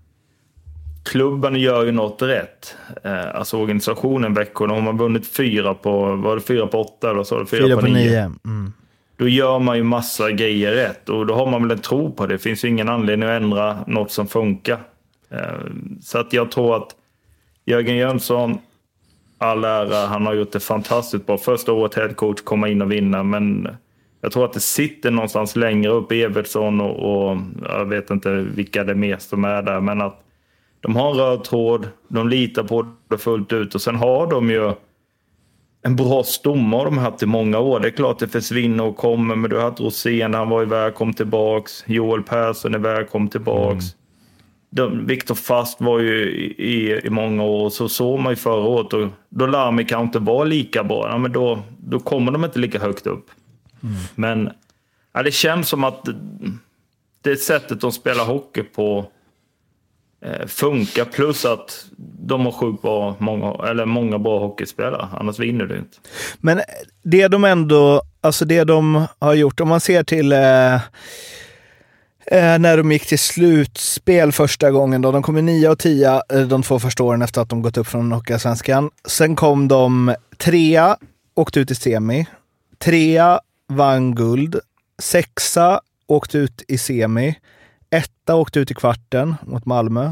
klubben 1.06 1.56
gör 1.56 1.86
ju 1.86 1.92
något 1.92 2.22
rätt. 2.22 2.76
Eh, 3.04 3.36
alltså 3.36 3.58
organisationen 3.58 4.34
Växjö, 4.34 4.68
de 4.68 4.86
har 4.86 4.94
vunnit 4.94 5.28
fyra 5.28 5.74
på, 5.74 6.16
var 6.16 6.36
det 6.36 6.42
fyra 6.42 6.68
på 6.68 6.82
åtta 6.82 7.12
eller 7.12 7.24
sa 7.24 7.40
du? 7.40 7.46
Fyra 7.46 7.78
på 7.78 7.88
nio. 7.88 8.20
Mm. 8.46 8.74
Då 9.18 9.28
gör 9.28 9.60
man 9.60 9.78
ju 9.78 9.84
massa 9.84 10.32
grejer 10.32 10.72
rätt 10.74 11.10
och 11.10 11.26
då 11.26 11.34
har 11.34 11.52
man 11.52 11.62
väl 11.62 11.72
en 11.72 11.80
tro 11.80 12.12
på 12.12 12.26
det. 12.26 12.34
Det 12.34 12.40
finns 12.40 12.66
ju 12.66 12.70
ingen 12.70 12.90
anledning 12.90 13.30
att 13.30 13.42
ändra 13.42 13.78
något 13.88 14.12
som 14.12 14.28
funkar. 14.28 14.80
Eh, 15.30 15.40
Så 16.02 16.18
att 16.18 16.34
jag 16.34 16.52
tror 16.52 16.76
att 16.76 16.96
Jörgen 17.66 17.96
Jönsson, 17.96 18.58
all 19.38 19.64
ära, 19.64 20.06
han 20.06 20.26
har 20.26 20.34
gjort 20.34 20.52
det 20.52 20.60
fantastiskt 20.60 21.26
bra. 21.26 21.38
Första 21.38 21.72
året 21.74 21.96
headcoach, 21.96 22.42
komma 22.44 22.68
in 22.70 22.82
och 22.82 22.92
vinna, 22.92 23.24
men 23.24 23.68
jag 24.22 24.32
tror 24.32 24.46
att 24.46 24.54
det 24.54 24.60
sitter 24.60 25.12
någonstans 25.12 25.56
längre 25.56 25.92
upp, 25.92 26.12
Evertsson 26.12 26.82
och, 26.82 27.30
och 27.30 27.38
jag 27.64 27.86
vet 27.86 28.10
inte 28.10 28.30
vilka 28.30 28.84
det 28.84 28.96
mer 28.96 29.18
som 29.20 29.46
är 29.46 29.62
där, 29.62 29.80
men 29.82 30.02
att 30.02 30.22
de 30.86 30.96
har 30.96 31.12
en 31.12 31.18
röd 31.18 31.44
tråd, 31.44 31.88
de 32.08 32.30
litar 32.30 32.64
på 32.64 32.88
det 33.10 33.18
fullt 33.18 33.54
ut 33.54 33.76
och 33.76 33.82
sen 33.82 33.96
har 33.96 34.28
de 34.28 34.50
ju 34.50 34.74
en 35.82 35.96
bra 35.96 36.24
stomme 36.24 36.78
har 36.78 36.86
de 36.86 36.98
haft 36.98 37.24
i 37.24 37.26
många 37.26 37.60
år. 37.60 37.80
Det 37.80 37.88
är 37.88 37.92
klart 37.92 38.20
det 38.20 38.28
försvinner 38.28 38.84
och 38.84 38.98
kommer, 38.98 39.36
men 39.36 39.50
du 39.50 39.56
har 39.56 39.64
haft 39.64 39.80
Rosén, 39.80 40.34
han 40.34 40.50
var 40.50 40.62
iväg, 40.62 40.96
kom 40.96 41.14
tillbaks. 41.14 41.84
Joel 41.88 42.24
Persson 42.24 42.74
är 42.74 42.80
iväg, 42.80 43.10
kom 43.10 43.28
tillbaks. 43.28 43.86
De, 44.70 45.08
Viktor 45.08 45.36
Fast 45.36 45.82
var 45.82 46.00
ju 46.00 46.32
i, 46.58 47.02
i, 47.04 47.10
många 47.10 47.44
år, 47.44 47.70
så 47.70 47.90
såg 47.90 48.20
man 48.20 48.32
ju 48.32 48.36
förra 48.36 48.68
året. 48.68 48.94
Och 48.94 49.08
då 49.30 49.48
Lami 49.48 49.86
kanske 49.86 50.06
inte 50.06 50.20
var 50.20 50.46
lika 50.46 50.84
bra, 50.84 51.08
ja, 51.10 51.18
men 51.18 51.32
då, 51.32 51.60
då 51.78 52.00
kommer 52.00 52.32
de 52.32 52.46
inte 52.46 52.60
lika 52.60 52.80
högt 52.80 53.08
upp. 53.08 53.26
Men 54.16 54.50
ja, 55.14 55.24
det 55.24 55.32
känns 55.32 55.70
som 55.70 55.84
att 55.84 56.08
det 57.22 57.38
sättet 57.38 57.82
de 57.82 57.92
spelar 57.92 58.26
hockey 58.26 58.64
på 58.64 59.06
Eh, 60.26 60.48
funkar. 60.48 61.06
Plus 61.06 61.46
att 61.46 61.86
de 62.20 62.46
har 62.46 62.52
sjukt 62.52 62.82
bra, 62.82 63.16
många, 63.20 63.70
eller 63.70 63.86
många 63.86 64.20
bra 64.20 64.40
hockeyspelare. 64.40 65.08
Annars 65.14 65.40
vinner 65.40 65.66
du 65.66 65.78
inte. 65.78 65.98
Men 66.38 66.62
det 67.04 67.28
de 67.28 67.44
ändå, 67.44 68.02
alltså 68.22 68.46
det 68.46 68.64
de 68.64 69.06
har 69.20 69.34
gjort, 69.34 69.60
om 69.60 69.68
man 69.68 69.80
ser 69.80 70.04
till 70.04 70.32
eh, 70.32 70.74
eh 70.76 70.80
när 72.60 72.78
de 72.78 72.92
gick 72.92 73.06
till 73.06 73.20
slutspel 73.20 74.32
första 74.32 74.72
gången 74.72 75.02
då. 75.02 75.12
De 75.12 75.24
kom 75.24 75.38
i 75.38 75.42
9 75.42 75.70
och 75.70 75.80
10 75.80 76.22
eh, 76.30 76.42
de 76.42 76.64
två 76.64 76.80
första 76.80 77.04
åren 77.04 77.22
efter 77.22 77.42
att 77.42 77.50
de 77.50 77.62
gått 77.62 77.78
upp 77.78 77.88
från 77.88 78.12
Hockeyallsvenskan. 78.12 78.90
Sen 79.08 79.36
kom 79.36 79.68
de 79.68 80.16
trea, 80.38 80.98
åkte 81.36 81.60
ut 81.60 81.72
i 81.72 81.76
semi. 81.76 82.26
Trea, 82.80 83.40
vann 83.70 84.16
guld. 84.16 84.60
Sexa, 85.00 85.82
åkte 86.08 86.38
ut 86.38 86.64
i 86.68 86.78
semi. 86.78 87.36
Etta, 87.96 88.36
åkte 88.36 88.60
ut 88.60 88.72
i 88.72 88.74
kvarten 88.74 89.36
mot 89.42 89.66
Malmö. 89.66 90.06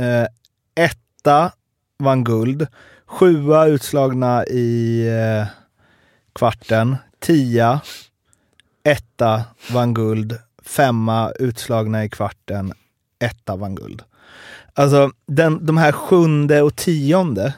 Eh, 0.00 0.26
etta, 0.74 1.52
vann 1.98 2.24
guld. 2.24 2.66
Sjua 3.06 3.66
utslagna 3.66 4.44
i 4.46 5.00
eh, 5.08 5.46
kvarten. 6.32 6.96
Tia, 7.18 7.80
etta, 8.84 9.44
vann 9.70 9.94
guld. 9.94 10.38
Femma, 10.62 11.30
utslagna 11.38 12.04
i 12.04 12.08
kvarten. 12.08 12.72
Etta, 13.18 13.56
vann 13.56 13.74
guld. 13.74 14.02
Alltså, 14.74 15.10
den, 15.26 15.66
de 15.66 15.76
här 15.76 15.92
sjunde 15.92 16.62
och 16.62 16.76
tionde, 16.76 17.54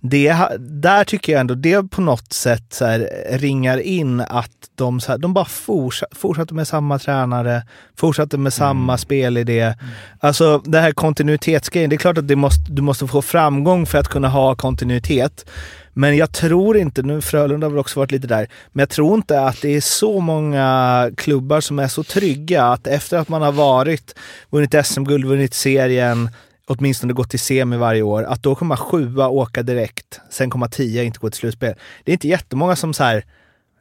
det, 0.00 0.36
där 0.58 1.04
tycker 1.04 1.32
jag 1.32 1.40
ändå 1.40 1.54
det 1.54 1.90
på 1.90 2.00
något 2.00 2.32
sätt 2.32 2.64
så 2.70 2.84
här, 2.84 3.08
ringar 3.30 3.78
in 3.78 4.20
att 4.20 4.50
de, 4.74 5.00
så 5.00 5.12
här, 5.12 5.18
de 5.18 5.34
bara 5.34 5.44
fortsatte, 5.44 6.16
fortsatte 6.16 6.54
med 6.54 6.68
samma 6.68 6.98
tränare, 6.98 7.62
fortsatte 7.96 8.38
med 8.38 8.52
samma 8.52 8.98
spelidé. 8.98 9.74
Alltså 10.20 10.58
det 10.58 10.80
här 10.80 10.92
kontinuitetsgrejen, 10.92 11.90
det 11.90 11.96
är 11.96 11.98
klart 11.98 12.18
att 12.18 12.28
det 12.28 12.36
måste, 12.36 12.72
du 12.72 12.82
måste 12.82 13.06
få 13.06 13.22
framgång 13.22 13.86
för 13.86 13.98
att 13.98 14.08
kunna 14.08 14.28
ha 14.28 14.54
kontinuitet. 14.54 15.50
Men 15.92 16.16
jag 16.16 16.32
tror 16.32 16.76
inte, 16.76 17.02
nu 17.02 17.20
Frölunda 17.20 17.66
har 17.66 17.70
väl 17.70 17.78
också 17.78 18.00
varit 18.00 18.10
lite 18.10 18.26
där, 18.26 18.48
men 18.72 18.82
jag 18.82 18.88
tror 18.88 19.14
inte 19.14 19.40
att 19.40 19.62
det 19.62 19.76
är 19.76 19.80
så 19.80 20.20
många 20.20 21.10
klubbar 21.16 21.60
som 21.60 21.78
är 21.78 21.88
så 21.88 22.02
trygga 22.02 22.64
att 22.64 22.86
efter 22.86 23.18
att 23.18 23.28
man 23.28 23.42
har 23.42 23.52
varit, 23.52 24.14
vunnit 24.50 24.86
SM-guld, 24.86 25.24
vunnit 25.24 25.54
serien, 25.54 26.30
åtminstone 26.68 27.12
gått 27.12 27.30
till 27.30 27.38
semi 27.40 27.76
varje 27.76 28.02
år, 28.02 28.22
att 28.22 28.42
då 28.42 28.54
kommer 28.54 28.76
sjua 28.76 29.28
åka 29.28 29.62
direkt, 29.62 30.20
sen 30.30 30.50
komma 30.50 30.68
tia 30.68 31.02
inte 31.02 31.18
gå 31.18 31.30
till 31.30 31.38
slutspel. 31.38 31.74
Det 32.04 32.10
är 32.10 32.12
inte 32.12 32.28
jättemånga 32.28 32.76
som 32.76 32.94
så 32.94 33.04
här, 33.04 33.24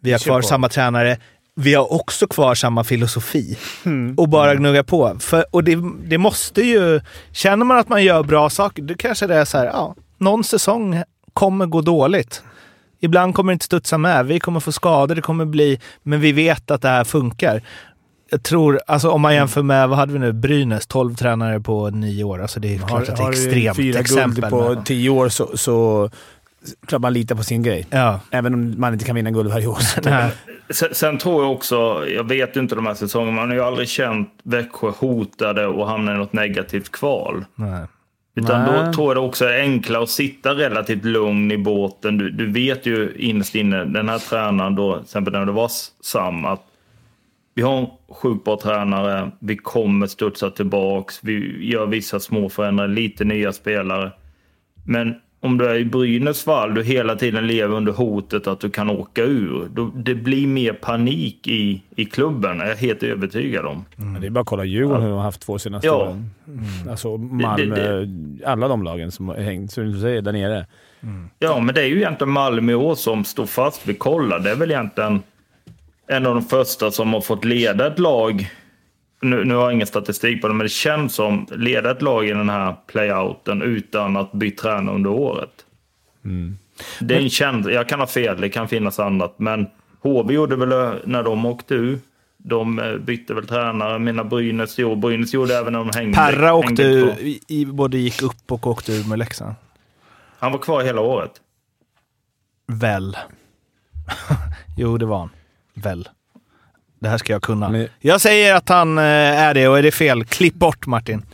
vi 0.01 0.11
har 0.11 0.19
kvar 0.19 0.41
samma 0.41 0.69
tränare, 0.69 1.17
vi 1.55 1.73
har 1.73 1.93
också 1.93 2.27
kvar 2.27 2.55
samma 2.55 2.83
filosofi 2.83 3.57
Mm. 3.85 4.15
och 4.17 4.29
bara 4.29 4.55
gnugga 4.55 4.83
på. 4.83 5.15
För, 5.19 5.45
och 5.51 5.63
det, 5.63 5.77
det 6.05 6.17
måste 6.17 6.61
ju... 6.61 7.01
Känner 7.31 7.65
man 7.65 7.77
att 7.77 7.89
man 7.89 8.03
gör 8.03 8.23
bra 8.23 8.49
saker, 8.49 8.81
då 8.83 8.95
kanske 8.95 9.27
det 9.27 9.35
är 9.35 9.45
så 9.45 9.57
här, 9.57 9.65
ja, 9.65 9.95
någon 10.17 10.43
säsong 10.43 11.03
kommer 11.33 11.65
gå 11.65 11.81
dåligt. 11.81 12.43
Ibland 12.99 13.35
kommer 13.35 13.51
det 13.51 13.53
inte 13.53 13.65
studsa 13.65 13.97
med, 13.97 14.25
vi 14.25 14.39
kommer 14.39 14.59
få 14.59 14.71
skador, 14.71 15.15
det 15.15 15.21
kommer 15.21 15.45
bli... 15.45 15.79
Men 16.03 16.21
vi 16.21 16.31
vet 16.31 16.71
att 16.71 16.81
det 16.81 16.89
här 16.89 17.03
funkar. 17.03 17.61
Jag 18.29 18.43
tror, 18.43 18.79
alltså 18.87 19.09
om 19.09 19.21
man 19.21 19.35
jämför 19.35 19.63
med, 19.63 19.89
vad 19.89 19.97
hade 19.97 20.13
vi 20.13 20.19
nu, 20.19 20.33
Brynäs, 20.33 20.87
12 20.87 21.15
tränare 21.15 21.59
på 21.59 21.89
nio 21.89 22.23
år. 22.23 22.41
Alltså 22.41 22.59
det 22.59 22.75
är 22.75 22.79
Har, 22.79 22.87
klart 22.87 23.09
att 23.09 23.17
det 23.17 23.23
är 23.23 23.29
extremt 23.29 23.77
fyra 23.77 23.99
exempel. 23.99 24.41
guld 24.41 24.49
på 24.49 24.73
men- 24.73 24.83
tio 24.83 25.09
år 25.09 25.29
så, 25.29 25.57
så 25.57 26.09
klart 26.87 27.01
man 27.01 27.13
litar 27.13 27.35
på 27.35 27.43
sin 27.43 27.63
grej. 27.63 27.87
Ja. 27.89 28.19
Även 28.31 28.53
om 28.53 28.73
man 28.77 28.93
inte 28.93 29.05
kan 29.05 29.15
vinna 29.15 29.31
guld 29.31 29.49
varje 29.49 29.67
år. 29.67 29.77
Sen, 30.69 30.89
sen 30.91 31.17
tror 31.17 31.43
jag 31.43 31.51
också, 31.51 32.03
jag 32.07 32.23
vet 32.23 32.55
ju 32.55 32.59
inte 32.59 32.75
de 32.75 32.85
här 32.85 32.93
säsongerna, 32.93 33.31
man 33.35 33.47
har 33.49 33.55
ju 33.55 33.61
aldrig 33.63 33.87
känt 33.89 34.29
Växjö 34.43 34.89
hotade 34.89 35.67
och 35.67 35.87
hamna 35.87 36.13
i 36.13 36.17
något 36.17 36.33
negativt 36.33 36.91
kval. 36.91 37.45
Nej. 37.55 37.85
Utan 38.35 38.63
Nej. 38.63 38.85
då 38.85 38.93
tror 38.93 39.07
jag 39.07 39.15
det 39.23 39.27
också 39.27 39.45
är 39.45 39.59
enklare 39.59 40.03
att 40.03 40.09
sitta 40.09 40.49
relativt 40.53 41.05
lugn 41.05 41.51
i 41.51 41.57
båten. 41.57 42.17
Du, 42.17 42.29
du 42.29 42.51
vet 42.51 42.85
ju 42.85 43.13
innerst 43.17 43.55
inne, 43.55 43.85
den 43.85 44.09
här 44.09 44.19
tränaren 44.19 44.75
då, 44.75 44.93
till 44.95 45.03
exempel 45.03 45.33
när 45.33 45.45
det 45.45 45.51
var 45.51 45.71
Sam, 46.03 46.45
att 46.45 46.63
vi 47.57 47.63
har 47.63 47.89
sjukt 48.09 48.43
bra 48.45 48.59
tränare, 48.61 49.31
vi 49.39 49.57
kommer 49.57 50.07
studsa 50.07 50.49
tillbaks, 50.49 51.19
vi 51.23 51.65
gör 51.71 51.85
vissa 51.85 52.19
små 52.19 52.49
förändringar, 52.49 52.87
lite 52.87 53.23
nya 53.23 53.53
spelare. 53.53 54.11
Men 54.85 55.15
om 55.39 55.57
du 55.57 55.65
är 55.67 55.75
i 55.75 55.85
Brynäs 55.85 56.43
fall, 56.43 56.73
du 56.73 56.83
hela 56.83 57.15
tiden 57.15 57.47
lever 57.47 57.75
under 57.75 57.91
hotet 57.91 58.47
att 58.47 58.59
du 58.59 58.69
kan 58.69 58.89
åka 58.89 59.23
ur. 59.23 59.67
Då, 59.73 59.91
det 59.95 60.15
blir 60.15 60.47
mer 60.47 60.73
panik 60.73 61.47
i, 61.47 61.81
i 61.95 62.05
klubben, 62.05 62.61
är 62.61 62.65
jag 62.67 62.75
helt 62.75 63.03
övertygad 63.03 63.65
om. 63.65 63.85
Men 63.95 64.21
Det 64.21 64.27
är 64.27 64.31
bara 64.31 64.41
att 64.41 64.47
kolla 64.47 64.63
Djurgården 64.65 65.01
hur 65.01 65.09
de 65.09 65.15
har 65.15 65.23
haft 65.23 65.41
två 65.41 65.59
senaste 65.59 65.87
Ja. 65.87 65.95
åren. 65.95 66.29
Alltså 66.89 67.17
Malmö, 67.17 68.05
alla 68.45 68.67
de 68.67 68.83
lagen 68.83 69.11
som 69.11 69.27
har 69.29 69.35
hängt, 69.35 69.71
som 69.71 69.91
du 69.91 69.99
säger, 69.99 70.21
där 70.21 70.31
nere. 70.33 70.65
Ja, 71.39 71.59
men 71.59 71.75
det 71.75 71.81
är 71.81 71.85
ju 71.87 71.97
egentligen 71.97 72.31
Malmö 72.33 72.71
i 72.71 72.75
år 72.75 72.95
som 72.95 73.23
står 73.25 73.45
fast 73.45 73.87
vid 73.87 73.99
kolla. 73.99 74.39
Det 74.39 74.51
är 74.51 74.55
väl 74.55 74.71
egentligen 74.71 75.21
en 76.07 76.25
av 76.25 76.33
de 76.33 76.43
första 76.43 76.91
som 76.91 77.13
har 77.13 77.21
fått 77.21 77.45
leda 77.45 77.87
ett 77.87 77.99
lag. 77.99 78.51
Nu, 79.21 79.45
nu 79.45 79.55
har 79.55 79.63
jag 79.63 79.73
ingen 79.73 79.87
statistik 79.87 80.41
på 80.41 80.47
det, 80.47 80.53
men 80.53 80.65
det 80.65 80.69
känns 80.69 81.15
som 81.15 81.47
leda 81.51 81.91
ett 81.91 82.01
lag 82.01 82.27
i 82.27 82.29
den 82.29 82.49
här 82.49 82.75
playouten 82.87 83.61
utan 83.61 84.17
att 84.17 84.31
byta 84.31 84.61
tränare 84.61 84.95
under 84.95 85.09
året. 85.09 85.65
Det 86.99 87.15
är 87.15 87.21
en 87.21 87.29
känd, 87.29 87.69
jag 87.69 87.89
kan 87.89 87.99
ha 87.99 88.07
fel, 88.07 88.41
det 88.41 88.49
kan 88.49 88.67
finnas 88.67 88.99
annat, 88.99 89.39
men 89.39 89.67
HV 90.01 90.33
gjorde 90.33 90.55
väl 90.55 90.69
det 90.69 91.01
när 91.05 91.23
de 91.23 91.45
åkte 91.45 91.73
ur. 91.75 91.99
De 92.37 92.79
eh, 92.79 92.95
bytte 92.95 93.33
väl 93.33 93.47
tränare, 93.47 93.99
mina 93.99 94.23
Brynäs 94.23 94.79
gjorde, 94.79 94.95
Brynäs 94.95 95.33
gjorde 95.33 95.57
även 95.57 95.73
när 95.73 95.79
de 95.79 95.89
hängde. 95.97 96.17
Perra 96.17 96.53
åkte 96.53 96.83
ur, 96.83 97.13
i, 97.47 97.65
både 97.65 97.97
gick 97.97 98.21
upp 98.21 98.51
och 98.51 98.67
åkte 98.67 98.91
ur 98.91 99.09
med 99.09 99.19
Leksand. 99.19 99.55
Han 100.39 100.51
var 100.51 100.59
kvar 100.59 100.83
hela 100.83 101.01
året. 101.01 101.31
Väl. 102.67 103.17
jo, 104.77 104.97
det 104.97 105.05
var 105.05 105.17
han. 105.17 105.29
Väl. 105.83 106.07
Det 106.99 107.09
här 107.09 107.17
ska 107.17 107.33
jag 107.33 107.41
kunna. 107.41 107.69
Men- 107.69 107.87
Jag 107.99 108.21
säger 108.21 108.55
att 108.55 108.69
han 108.69 108.97
eh, 108.97 109.03
är 109.03 109.53
det 109.53 109.67
och 109.67 109.77
är 109.77 109.83
det 109.83 109.91
fel, 109.91 110.23
klipp 110.25 110.53
bort 110.53 110.87
Martin. 110.87 111.25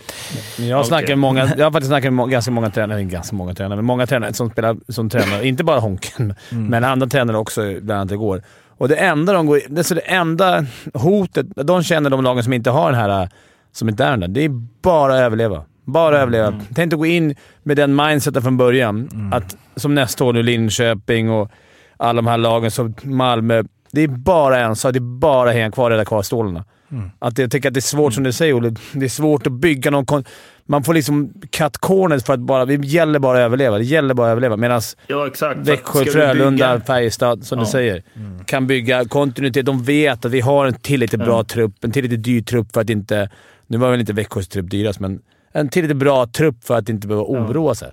Men 0.58 0.67
jag, 0.67 0.86
snackar 0.86 1.08
med 1.08 1.17
många, 1.17 1.53
jag 1.58 1.65
har 1.65 1.71
faktiskt 1.71 1.89
snackat 1.89 2.13
med 2.13 2.29
ganska 2.29 2.51
många 2.51 2.69
tränare, 2.69 2.99
eller 2.99 3.10
ganska 3.10 3.36
många 3.36 3.53
tränare, 3.53 3.75
men 3.75 3.86
många 3.86 4.08
tränare 4.08 4.34
som 4.34 4.49
spelar 4.49 4.77
som 4.91 5.10
tränare. 5.10 5.47
Inte 5.47 5.63
bara 5.63 5.79
Honken, 5.79 6.36
men 6.49 6.84
andra 6.84 7.08
tränare 7.08 7.38
också, 7.38 7.62
bland 7.82 7.91
annat 8.01 8.12
igår. 8.12 8.41
Och 8.77 8.88
det 8.88 8.95
enda 8.95 9.34
de 9.34 9.45
går... 9.45 9.60
Det, 9.67 9.82
är 9.82 9.84
så 9.84 9.93
det 9.95 10.01
enda 10.01 10.65
hotet 10.93 11.45
de 11.56 11.84
känner, 11.84 12.10
de 12.10 12.23
lagen 12.23 12.43
som 12.43 12.53
inte 12.53 12.69
har 12.69 12.91
den 12.91 12.99
här, 13.01 13.29
som 13.71 13.89
inte 13.89 14.03
är 14.06 14.12
den 14.12 14.19
där, 14.19 14.27
det 14.27 14.41
är 14.45 14.49
bara 14.82 15.13
att 15.13 15.19
överleva. 15.19 15.63
Bara 15.86 16.19
överleva. 16.19 16.53
Tänk 16.75 16.77
inte 16.86 16.95
gå 16.95 17.06
in 17.06 17.36
med 17.63 17.77
den 17.77 17.95
mindseten 17.95 18.41
från 18.41 18.58
början. 18.58 19.10
Att, 19.34 19.56
som 19.75 19.95
nästa 19.95 20.23
år 20.23 20.34
nu 20.34 20.43
Linköping 20.43 21.32
och 21.32 21.51
alla 21.97 22.13
de 22.21 22.27
här 22.27 22.38
lagen 22.38 22.71
som 22.71 22.93
Malmö. 23.03 23.63
Det 23.93 24.01
är 24.01 24.08
bara 24.08 24.60
en 24.60 24.75
sak. 24.75 24.93
Det 24.93 24.97
är 24.99 25.19
bara 25.19 25.51
hänga 25.51 25.71
kvar 25.71 25.91
rädda 25.91 26.06
kvar 26.06 26.21
stålarna. 26.21 26.65
Att 27.19 27.38
jag 27.38 27.51
tycker 27.51 27.67
att 27.69 27.73
det 27.73 27.79
är 27.79 27.82
svårt, 27.82 28.13
som 28.13 28.23
du 28.23 28.32
säger 28.32 28.53
Olle. 28.53 28.75
Det 28.93 29.06
är 29.06 29.10
svårt 29.10 29.47
att 29.47 29.53
bygga 29.53 29.91
någon... 29.91 30.06
Kon- 30.06 30.23
man 30.65 30.84
får 30.84 30.93
liksom 30.93 31.34
cut 31.51 31.77
corners 31.77 32.23
för 32.23 32.34
att 32.34 32.39
bara... 32.39 32.65
Det 32.65 32.73
gäller 32.86 33.19
bara 33.19 33.38
att 33.38 33.41
överleva. 33.45 33.77
Det 33.77 33.84
gäller 33.84 34.13
bara 34.13 34.27
att 34.27 34.32
överleva. 34.32 34.58
Medan 34.58 34.82
Ja. 35.08 35.29
Växjö, 35.58 36.06
Frölunda, 36.06 36.82
Färjestad, 36.82 37.43
som 37.45 37.58
Ja. 37.60 37.65
du 37.65 37.71
säger, 37.71 38.03
kan 38.45 38.67
bygga 38.67 39.06
kontinuitet. 39.06 39.65
De 39.65 39.84
vet 39.84 40.25
att 40.25 40.32
vi 40.32 40.41
har 40.41 40.65
en 40.65 40.73
tillräckligt 40.73 41.21
bra 41.23 41.43
trupp. 41.43 41.84
En 41.84 41.91
tillräckligt 41.91 42.23
dyr 42.23 42.41
trupp 42.41 42.73
för 42.73 42.82
att 42.82 42.89
inte... 42.89 43.29
Nu 43.67 43.77
var 43.77 43.91
väl 43.91 43.99
inte 43.99 44.13
Växjös 44.13 44.47
trupp 44.47 44.69
dyrast, 44.71 44.99
men 44.99 45.19
en 45.51 45.69
tillräckligt 45.69 45.97
bra 45.97 46.27
trupp 46.27 46.63
för 46.63 46.77
att 46.77 46.89
inte 46.89 47.08
behöva 47.08 47.25
oroa 47.25 47.75
sig. 47.75 47.91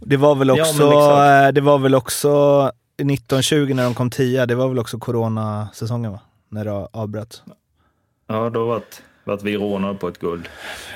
Det 0.00 0.16
var 0.16 0.34
väl 0.34 0.48
Ja, 0.48 0.54
också, 0.54 0.72
exakt. 0.72 1.46
eh, 1.48 1.52
det 1.54 1.60
var 1.60 1.78
väl 1.78 1.94
också 1.94 2.70
1920 2.96 3.74
när 3.74 3.84
de 3.84 3.94
kom 3.94 4.10
tia. 4.10 4.46
Det 4.46 4.54
var 4.54 4.68
väl 4.68 4.78
också 4.78 4.98
coronasäsongen 4.98 6.12
va? 6.12 6.20
När 6.48 6.64
det 6.64 6.72
avbröts. 6.92 7.42
Ja, 8.28 8.50
då 8.50 8.66
vart, 8.66 9.02
vart 9.24 9.42
vi 9.42 9.56
rånade 9.56 9.94
på 9.94 10.08
ett 10.08 10.18
guld. 10.18 10.48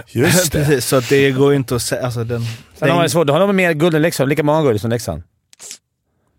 Just 0.08 0.52
Precis, 0.52 0.86
så 0.86 0.96
att 0.96 1.08
det 1.08 1.30
går 1.30 1.50
ju 1.50 1.56
inte 1.56 1.76
att 1.76 1.82
säga. 1.82 2.04
Alltså 2.04 2.24
den, 2.24 2.40
Sen 2.74 2.88
har 2.88 2.96
man 2.96 3.02
det 3.02 3.10
svårt. 3.10 3.26
Då 3.26 3.32
har 3.32 3.40
de 3.40 3.56
mer 3.56 3.72
guld 3.72 3.94
än 3.94 4.02
Leksand. 4.02 4.28
Lika 4.28 4.42
många 4.42 4.62
guld 4.62 4.80
som 4.80 4.90
Leksand. 4.90 5.22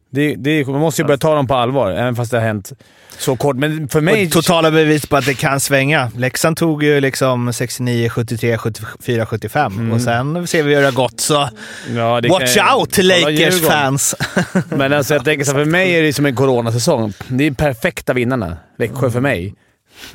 Det, 0.09 0.35
det, 0.35 0.67
man 0.67 0.79
måste 0.79 1.01
ju 1.01 1.05
börja 1.05 1.17
ta 1.17 1.35
dem 1.35 1.47
på 1.47 1.55
allvar, 1.55 1.91
även 1.91 2.15
fast 2.15 2.31
det 2.31 2.37
har 2.37 2.45
hänt 2.45 2.73
så 3.17 3.35
kort. 3.35 3.55
Men 3.55 3.87
för 3.89 4.01
mig... 4.01 4.25
och 4.25 4.31
totala 4.31 4.71
bevis 4.71 5.05
på 5.05 5.17
att 5.17 5.25
det 5.25 5.33
kan 5.33 5.59
svänga. 5.59 6.11
Leksand 6.15 6.57
tog 6.57 6.83
ju 6.83 7.01
liksom 7.01 7.53
69, 7.53 8.09
73, 8.09 8.57
74, 8.57 9.25
75 9.25 9.91
och 9.91 10.01
sen 10.01 10.47
ser 10.47 10.63
vi 10.63 10.73
hur 10.73 10.81
det 10.81 10.87
har 10.87 10.93
gått. 10.93 11.19
Så 11.19 11.49
ja, 11.95 12.21
watch 12.29 12.55
kan- 12.55 12.79
out 12.79 12.95
Kolla 12.95 13.15
Lakers 13.15 13.39
Djurgården. 13.39 13.71
fans! 13.71 14.15
Men 14.69 14.93
alltså 14.93 15.13
jag 15.13 15.25
tänker 15.25 15.45
så 15.45 15.51
för 15.51 15.65
mig 15.65 15.91
är 15.95 16.03
det 16.03 16.13
som 16.13 16.25
en 16.25 16.35
coronasäsong. 16.35 17.13
Det 17.27 17.47
är 17.47 17.51
perfekta 17.51 18.13
vinnarna. 18.13 18.57
Växjö 18.77 19.11
för 19.11 19.21
mig. 19.21 19.55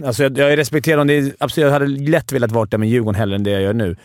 Alltså 0.05 0.23
jag, 0.23 0.39
jag 0.39 0.59
respekterar 0.59 0.97
dem. 0.97 1.07
Det 1.07 1.15
är, 1.19 1.33
absolut, 1.39 1.65
jag 1.67 1.73
hade 1.73 1.87
lätt 1.87 2.33
velat 2.33 2.53
vara 2.53 2.67
där 2.67 2.79
med 2.79 2.89
Djurgården 2.89 3.19
hellre 3.19 3.37
än 3.37 3.43
det 3.45 3.51
jag 3.51 3.63
gör 3.63 3.73
nu. 3.73 3.97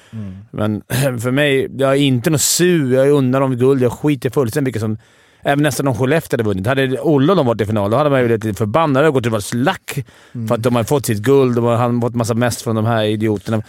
Men 0.52 0.82
för 1.22 1.32
mig, 1.32 1.68
jag 1.78 1.92
är 1.92 1.96
inte 1.96 2.30
något 2.30 2.42
sur. 2.42 2.94
Jag 2.94 3.10
undrar 3.10 3.42
om 3.42 3.56
guld. 3.56 3.82
Jag 3.82 3.92
skiter 3.92 4.30
fullständigt 4.30 4.68
vilka 4.68 4.80
som... 4.80 4.98
Även 5.44 5.64
nästan 5.64 5.88
om 5.88 5.96
Skellefteå 5.96 6.38
hade 6.38 6.44
vunnit. 6.44 6.68
Hade 6.68 7.00
Olle 7.00 7.32
och 7.32 7.38
de 7.38 7.46
varit 7.46 7.62
i 7.62 7.66
final, 7.66 7.92
då 7.92 7.98
hade 7.98 8.10
man 8.10 8.20
ju 8.20 8.26
blivit 8.26 8.44
lite 8.44 8.58
förbannad. 8.58 9.06
och 9.06 9.14
gått 9.14 9.26
och 9.26 9.32
varit 9.32 9.46
slack 9.46 10.06
för 10.48 10.56
att 10.56 10.64
de 10.64 10.76
har 10.76 10.84
fått 10.84 11.06
sitt 11.06 11.22
guld. 11.22 11.58
Har 11.58 11.76
han 11.76 12.02
fått 12.02 12.16
massa 12.16 12.34
mest 12.34 12.62
från 12.62 12.76
de 12.76 12.86
här 12.86 13.04
idioterna. 13.04 13.62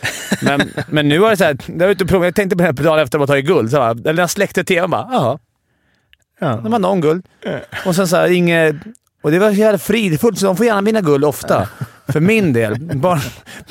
Men, 0.42 0.60
men 0.88 1.08
nu 1.08 1.18
var 1.18 1.30
det 1.30 1.36
såhär, 1.36 1.56
jag, 1.78 2.24
och 2.28 2.34
tänkte 2.34 2.56
på 2.56 2.62
det 2.62 2.64
här 2.64 2.72
dagen 2.72 2.98
efter 2.98 3.18
att 3.18 3.20
har 3.20 3.26
tagit 3.26 3.46
guld. 3.46 3.70
Så 3.70 3.76
bara, 3.76 3.90
eller 3.90 4.12
när 4.12 4.22
jag 4.22 4.30
släckte 4.30 4.64
tvn 4.64 4.90
bara, 4.90 5.08
jaha. 5.12 5.38
Ja. 6.40 6.56
De 6.56 6.72
har 6.72 6.80
någon 6.80 7.00
guld. 7.00 7.26
Och 7.86 7.94
sen 7.94 8.08
såhär, 8.08 8.28
inget... 8.28 8.76
Och 9.22 9.30
det 9.30 9.38
var 9.38 9.50
så 9.50 9.56
jävla 9.56 9.78
fridfullt, 9.78 10.38
så 10.38 10.46
de 10.46 10.56
får 10.56 10.66
gärna 10.66 10.80
vinna 10.80 11.00
guld 11.00 11.24
ofta. 11.24 11.68
För 12.08 12.20
min 12.20 12.52
del. 12.52 12.78
Bara, 12.94 13.20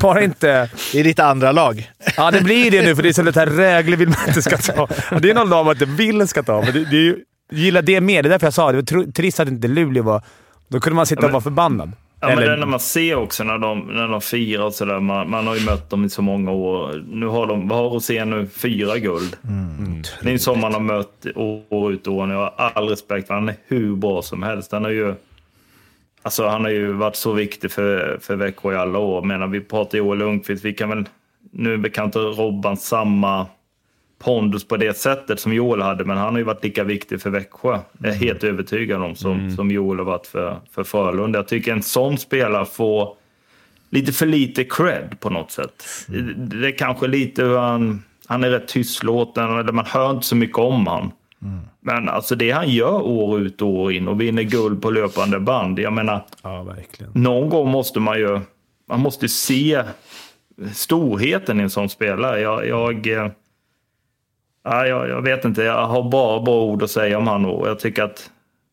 bara 0.01 0.23
inte... 0.23 0.69
Det 0.91 0.99
är 0.99 1.03
ditt 1.03 1.19
andra 1.19 1.51
lag. 1.51 1.91
Ja, 2.17 2.31
det 2.31 2.41
blir 2.41 2.71
det 2.71 2.81
nu 2.81 2.95
för 2.95 3.03
det 3.03 3.10
är 3.10 3.13
så 3.13 3.21
lätt 3.21 3.38
att 3.38 3.49
Rögle 3.49 3.95
vill 3.95 4.10
man 4.10 4.17
inte 4.27 4.41
ska 4.41 4.57
ta. 4.57 4.83
Och 5.12 5.21
det 5.21 5.29
är 5.29 5.33
någon 5.33 5.49
lag 5.49 5.65
man 5.65 5.75
inte 5.75 5.86
vill 5.86 6.27
ska 6.27 6.43
ta, 6.43 6.62
men 6.62 6.73
det, 6.73 6.86
det 6.86 6.97
är 6.97 7.01
ju, 7.01 7.17
gillar 7.51 7.81
det 7.81 8.01
mer. 8.01 8.23
Det 8.23 8.27
är 8.27 8.29
därför 8.29 8.47
jag 8.47 8.53
sa 8.53 8.71
det. 8.71 8.81
Det 8.81 8.95
var 8.95 9.01
tr- 9.03 9.12
trist 9.12 9.39
att 9.39 9.47
inte 9.47 9.67
Luleå 9.67 10.03
var... 10.03 10.21
Då 10.67 10.79
kunde 10.79 10.95
man 10.95 11.05
sitta 11.05 11.25
och 11.25 11.31
vara 11.31 11.41
förbannad. 11.41 11.91
Ja, 12.19 12.27
men 12.27 12.38
Eller- 12.38 12.47
det 12.47 12.53
är 12.53 12.57
när 12.57 12.65
man 12.65 12.79
ser 12.79 13.15
också 13.15 13.43
när 13.43 13.57
de, 13.57 13.79
när 13.79 14.07
de 14.07 14.21
firar 14.21 14.63
och 14.63 14.73
sådär. 14.73 14.99
Man, 14.99 15.29
man 15.29 15.47
har 15.47 15.55
ju 15.55 15.65
mött 15.65 15.89
dem 15.89 16.05
i 16.05 16.10
så 16.10 16.21
många 16.21 16.51
år. 16.51 17.03
Nu 17.12 17.25
har 17.25 17.47
de, 17.47 17.67
vad 17.67 17.79
har 17.79 17.89
Rosén 17.89 18.29
nu? 18.29 18.47
Fyra 18.47 18.97
guld. 18.97 19.38
Det 20.21 20.29
är 20.29 20.33
en 20.33 20.39
som 20.39 20.60
man 20.60 20.73
har 20.73 20.79
mött 20.79 21.25
år 21.69 21.93
ut 21.93 22.07
och 22.07 22.13
år. 22.13 22.31
Jag 22.31 22.38
har 22.38 22.71
all 22.73 22.89
respekt 22.89 23.27
för 23.27 23.33
Han 23.33 23.49
är 23.49 23.55
hur 23.67 23.95
bra 23.95 24.21
som 24.21 24.43
helst. 24.43 24.71
Han 24.71 24.83
har 24.83 24.91
ju, 24.91 25.15
alltså, 26.21 26.47
han 26.47 26.62
har 26.63 26.71
ju 26.71 26.91
varit 26.91 27.15
så 27.15 27.31
viktig 27.31 27.71
för, 27.71 28.19
för 28.21 28.36
Växjö 28.36 28.73
i 28.73 28.77
alla 28.77 28.99
år. 28.99 29.21
Men 29.21 29.51
vi 29.51 29.62
pratar 29.62 29.97
Joel 29.97 30.19
Lundqvist. 30.19 30.65
Vi 30.65 30.73
kan 30.73 30.89
väl, 30.89 31.05
nu 31.51 31.77
bekant 31.77 32.05
inte 32.15 32.19
Robban 32.19 32.77
samma 32.77 33.45
pondus 34.19 34.67
på 34.67 34.77
det 34.77 34.97
sättet 34.97 35.39
som 35.39 35.53
Joel 35.53 35.82
hade, 35.82 36.06
men 36.06 36.17
han 36.17 36.34
har 36.34 36.38
ju 36.38 36.43
varit 36.43 36.63
lika 36.63 36.84
viktig 36.84 37.21
för 37.21 37.30
Växjö. 37.30 37.80
Jag 37.99 38.12
är 38.12 38.15
helt 38.15 38.43
övertygad 38.43 39.01
om, 39.01 39.15
som, 39.15 39.51
som 39.51 39.71
Joel 39.71 39.97
har 39.97 40.06
varit 40.06 40.27
för, 40.27 40.60
för 40.71 40.84
Frölunda. 40.84 41.39
Jag 41.39 41.47
tycker 41.47 41.71
en 41.71 41.84
sån 41.84 42.17
spelare 42.17 42.65
får 42.65 43.13
lite 43.89 44.12
för 44.12 44.25
lite 44.25 44.63
cred 44.63 45.17
på 45.19 45.30
något 45.30 45.51
sätt. 45.51 45.84
Det, 46.08 46.21
det 46.34 46.67
är 46.67 46.77
kanske 46.77 47.08
lite 47.08 47.43
hur 47.43 47.58
han... 47.58 48.03
Han 48.30 48.43
är 48.43 48.49
rätt 48.49 48.67
tystlåten, 48.67 49.60
eller 49.60 49.71
man 49.71 49.86
hör 49.86 50.12
inte 50.12 50.25
så 50.25 50.36
mycket 50.36 50.58
om 50.58 50.88
han. 50.88 51.12
Men 51.82 52.10
alltså 52.10 52.36
det 52.36 52.51
han 52.51 52.69
gör 52.69 53.01
år 53.01 53.39
ut 53.39 53.62
och 53.62 53.67
år 53.67 53.91
in 53.93 54.08
och 54.08 54.21
vinner 54.21 54.43
guld 54.43 54.82
på 54.82 54.91
löpande 54.91 55.39
band. 55.39 55.80
Jag 55.80 55.93
menar, 55.93 56.25
Ja, 56.43 56.63
verkligen. 56.63 57.12
någon 57.15 57.49
gång 57.49 57.69
måste 57.69 57.99
man 57.99 58.19
ju... 58.19 58.39
Man 58.89 58.99
måste 58.99 59.30
se 59.30 59.84
storheten 60.73 61.60
i 61.60 61.63
en 61.63 61.69
sån 61.69 61.89
spelare. 61.89 62.39
Jag... 62.41 62.67
jag 62.67 63.08
eh, 63.08 63.27
ja, 64.69 64.88
jag, 64.88 65.10
jag 65.10 65.21
vet 65.21 65.45
inte, 65.45 65.63
jag 65.63 65.88
har 65.88 66.10
bara 66.10 66.41
bra 66.41 66.63
ord 66.63 66.84
att 66.84 66.91
säga 66.91 67.17
om 67.17 67.27
han 67.27 67.45
och 67.45 67.67
jag 67.67 67.80
tycker 67.80 68.03
att 68.03 68.32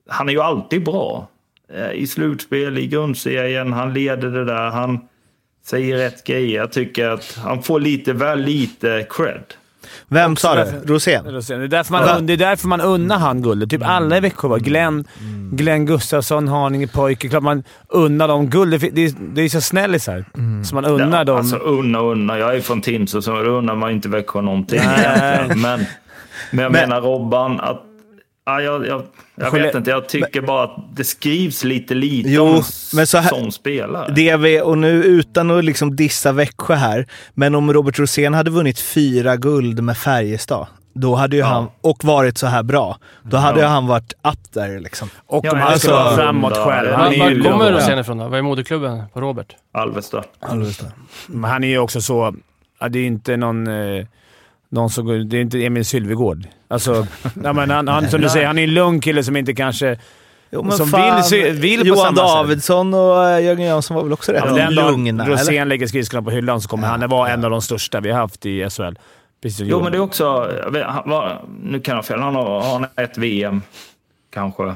han 0.09 0.29
är 0.29 0.33
ju 0.33 0.41
alltid 0.41 0.85
bra. 0.85 1.29
Eh, 1.73 1.93
I 1.93 2.07
slutspel, 2.07 2.79
i 2.79 2.87
grundserien, 2.87 3.73
han 3.73 3.95
leder 3.95 4.31
det 4.31 4.45
där, 4.45 4.71
han 4.71 5.09
säger 5.65 5.97
rätt 5.97 6.25
grejer. 6.25 6.61
Jag 6.61 6.73
tycker 6.73 7.09
att 7.09 7.39
han 7.45 7.63
får 7.63 7.81
lite 7.81 8.13
väl 8.13 8.41
lite 8.41 9.07
cred. 9.11 9.55
Vem 10.09 10.37
sa 10.37 10.55
det? 10.55 10.65
därför- 10.65 10.87
Rosén? 10.87 11.25
Det 11.25 11.65
är 11.65 11.69
därför 11.69 11.93
man, 11.93 12.27
det 12.27 12.33
är 12.33 12.37
därför 12.37 12.69
man 12.69 12.81
unnar 12.81 13.19
han 13.19 13.43
guldet. 13.43 13.71
Typ 13.71 13.83
alla 13.85 14.17
i 14.17 14.21
Växjö 14.21 14.49
var 14.49 14.59
Glenn, 14.59 15.05
Glenn 15.53 15.87
Gustafsson, 15.87 16.49
Haninge 16.49 16.87
pojke. 16.87 17.29
Klart 17.29 17.43
man 17.43 17.63
unnar 17.89 18.29
dem 18.29 18.51
guld. 18.51 18.81
Det, 18.81 18.87
är- 19.05 19.35
det 19.35 19.43
är 19.43 19.49
så 19.49 19.61
snällisar. 19.61 20.25
Så 20.65 20.75
man 20.75 20.85
unnar 20.85 21.19
Ja, 21.19 21.25
dem. 21.25 21.37
Alltså 21.37 21.57
unna 21.57 22.01
och 22.01 22.13
unna. 22.13 22.39
Jag 22.39 22.57
är 22.57 22.61
från 22.61 22.81
Tingsryd 22.81 23.25
så 23.25 23.31
då 23.43 23.51
unnar 23.51 23.75
man 23.75 23.91
inte 23.91 24.09
Växjö 24.09 24.41
någonting. 24.41 24.81
Men, 24.85 25.59
men 25.59 25.79
jag 25.79 25.87
Men- 26.51 26.73
menar 26.73 27.01
Robban, 27.01 27.61
att... 27.61 27.83
Ja, 28.47 28.61
jag 28.61 28.87
jag, 28.87 29.03
jag 29.35 29.51
vet 29.51 29.75
inte, 29.75 29.91
jag 29.91 30.09
tycker 30.09 30.41
bara 30.43 30.65
att 30.65 30.77
det 30.97 31.05
skrivs 31.05 31.65
lite 31.65 31.95
lite 31.95 32.29
Jo, 32.31 32.43
om 32.47 32.63
men 32.95 33.07
så 33.07 33.19
här- 33.19 33.29
som 33.29 33.51
spelare. 33.53 34.13
Det 34.17 34.37
vi, 34.37 34.61
och 34.61 34.79
nu 34.79 35.05
utan 35.05 35.51
att 35.51 35.65
liksom 35.65 35.97
dissa 35.97 36.33
Växjö 36.33 36.75
här, 36.75 37.07
men 37.35 37.55
om 37.55 37.73
Robert 37.73 37.99
Rosén 37.99 38.35
hade 38.35 38.51
vunnit 38.51 38.79
fyra 38.79 39.37
guld 39.37 39.83
med 39.83 39.97
Färjestad, 39.99 40.67
då 40.95 41.15
hade 41.15 41.37
ju 41.37 41.41
Ja. 41.43 41.47
han, 41.47 41.67
och 41.81 42.05
varit 42.05 42.39
så 42.39 42.47
här 42.47 42.63
bra, 42.63 42.99
då 43.23 43.37
hade 43.37 43.61
Ja. 43.61 43.65
ju 43.67 43.71
han 43.71 43.87
varit 43.87 44.13
up 44.13 44.53
there 44.53 44.81
liksom. 44.81 45.09
och 45.27 45.45
Ja, 45.45 45.51
om 45.53 45.59
men 45.59 45.67
han 45.67 45.79
skulle 45.79 45.95
alltså- 45.95 46.17
vara 46.17 46.25
framåt 46.27 46.57
själv. 46.57 46.89
Ja, 46.91 46.97
Han 46.97 47.05
Var, 47.07 47.13
är 47.15 47.19
var 47.19 47.31
ju, 47.31 47.43
kommer. 47.43 47.73
Rosén 47.73 47.99
ifrån 47.99 48.19
då? 48.19 48.29
Vad 48.29 48.39
är 48.39 48.43
moderklubben 48.43 49.03
på 49.13 49.21
Robert? 49.21 49.57
Alvesta. 49.73 50.25
Men 51.27 51.51
han 51.51 51.65
är 51.65 51.69
ju 51.69 51.79
också 51.79 52.01
så... 52.01 52.35
Det 52.91 52.99
är 52.99 53.07
inte 53.07 53.37
någon... 53.37 53.67
Eh, 53.67 54.07
någon 54.69 54.91
som 54.91 55.29
det 55.29 55.37
är 55.37 55.41
inte 55.41 55.65
Emil 55.65 55.85
Sylvegård. 55.85 56.47
Alltså, 56.75 57.07
ja, 57.45 57.53
men 57.53 57.71
han, 57.71 57.89
han, 57.89 58.09
som 58.09 58.21
du 58.21 58.29
säger, 58.29 58.47
han 58.47 58.59
är 58.59 58.63
en 58.65 58.75
lugn 58.75 59.01
kille 59.01 59.25
som 59.25 59.37
inte 59.37 59.55
kanske... 59.55 59.99
Jo, 60.51 60.63
men 60.63 60.73
som 60.73 60.89
fan, 60.89 61.23
vill 61.31 61.53
vill 61.53 61.81
på 61.81 61.87
Johan 61.87 61.99
samma 62.17 62.17
sätt. 62.29 62.37
Davidsson 62.37 62.95
och 62.95 63.29
eh, 63.29 63.45
Jörgen 63.45 63.67
Jönsson 63.67 63.95
var 63.97 64.03
väl 64.03 64.13
också 64.13 64.33
rätt 64.33 64.43
Ja, 64.47 64.53
den 64.55 64.75
dagen 64.75 64.91
lugna? 64.91 65.25
eller? 65.25 65.33
Rosén 65.37 65.69
lägger 65.69 65.87
skridskorna 65.87 66.23
på 66.23 66.31
hyllan 66.31 66.61
så 66.61 66.69
kommer 66.69 66.87
han 66.89 67.09
vara 67.09 67.31
en 67.31 67.45
av 67.45 67.51
de 67.51 67.63
största 67.63 68.01
vi 68.01 68.11
har 68.11 68.19
haft 68.21 68.47
i 68.47 68.71
SHL. 68.71 68.83
Precis 69.43 69.61
Jo, 69.61 69.67
Johan. 69.67 69.83
men 69.83 69.93
det 69.93 69.99
är 69.99 70.03
också... 70.03 70.51
han 70.87 71.11
var- 71.11 71.43
Nu 71.63 71.81
kan 71.81 71.97
jag 71.97 72.05
fel. 72.05 72.21
Han 72.21 72.35
har, 72.35 72.61
han 72.61 72.87
har 72.97 73.05
ett 73.05 73.19
VM, 73.19 73.63
kanske. 74.35 74.75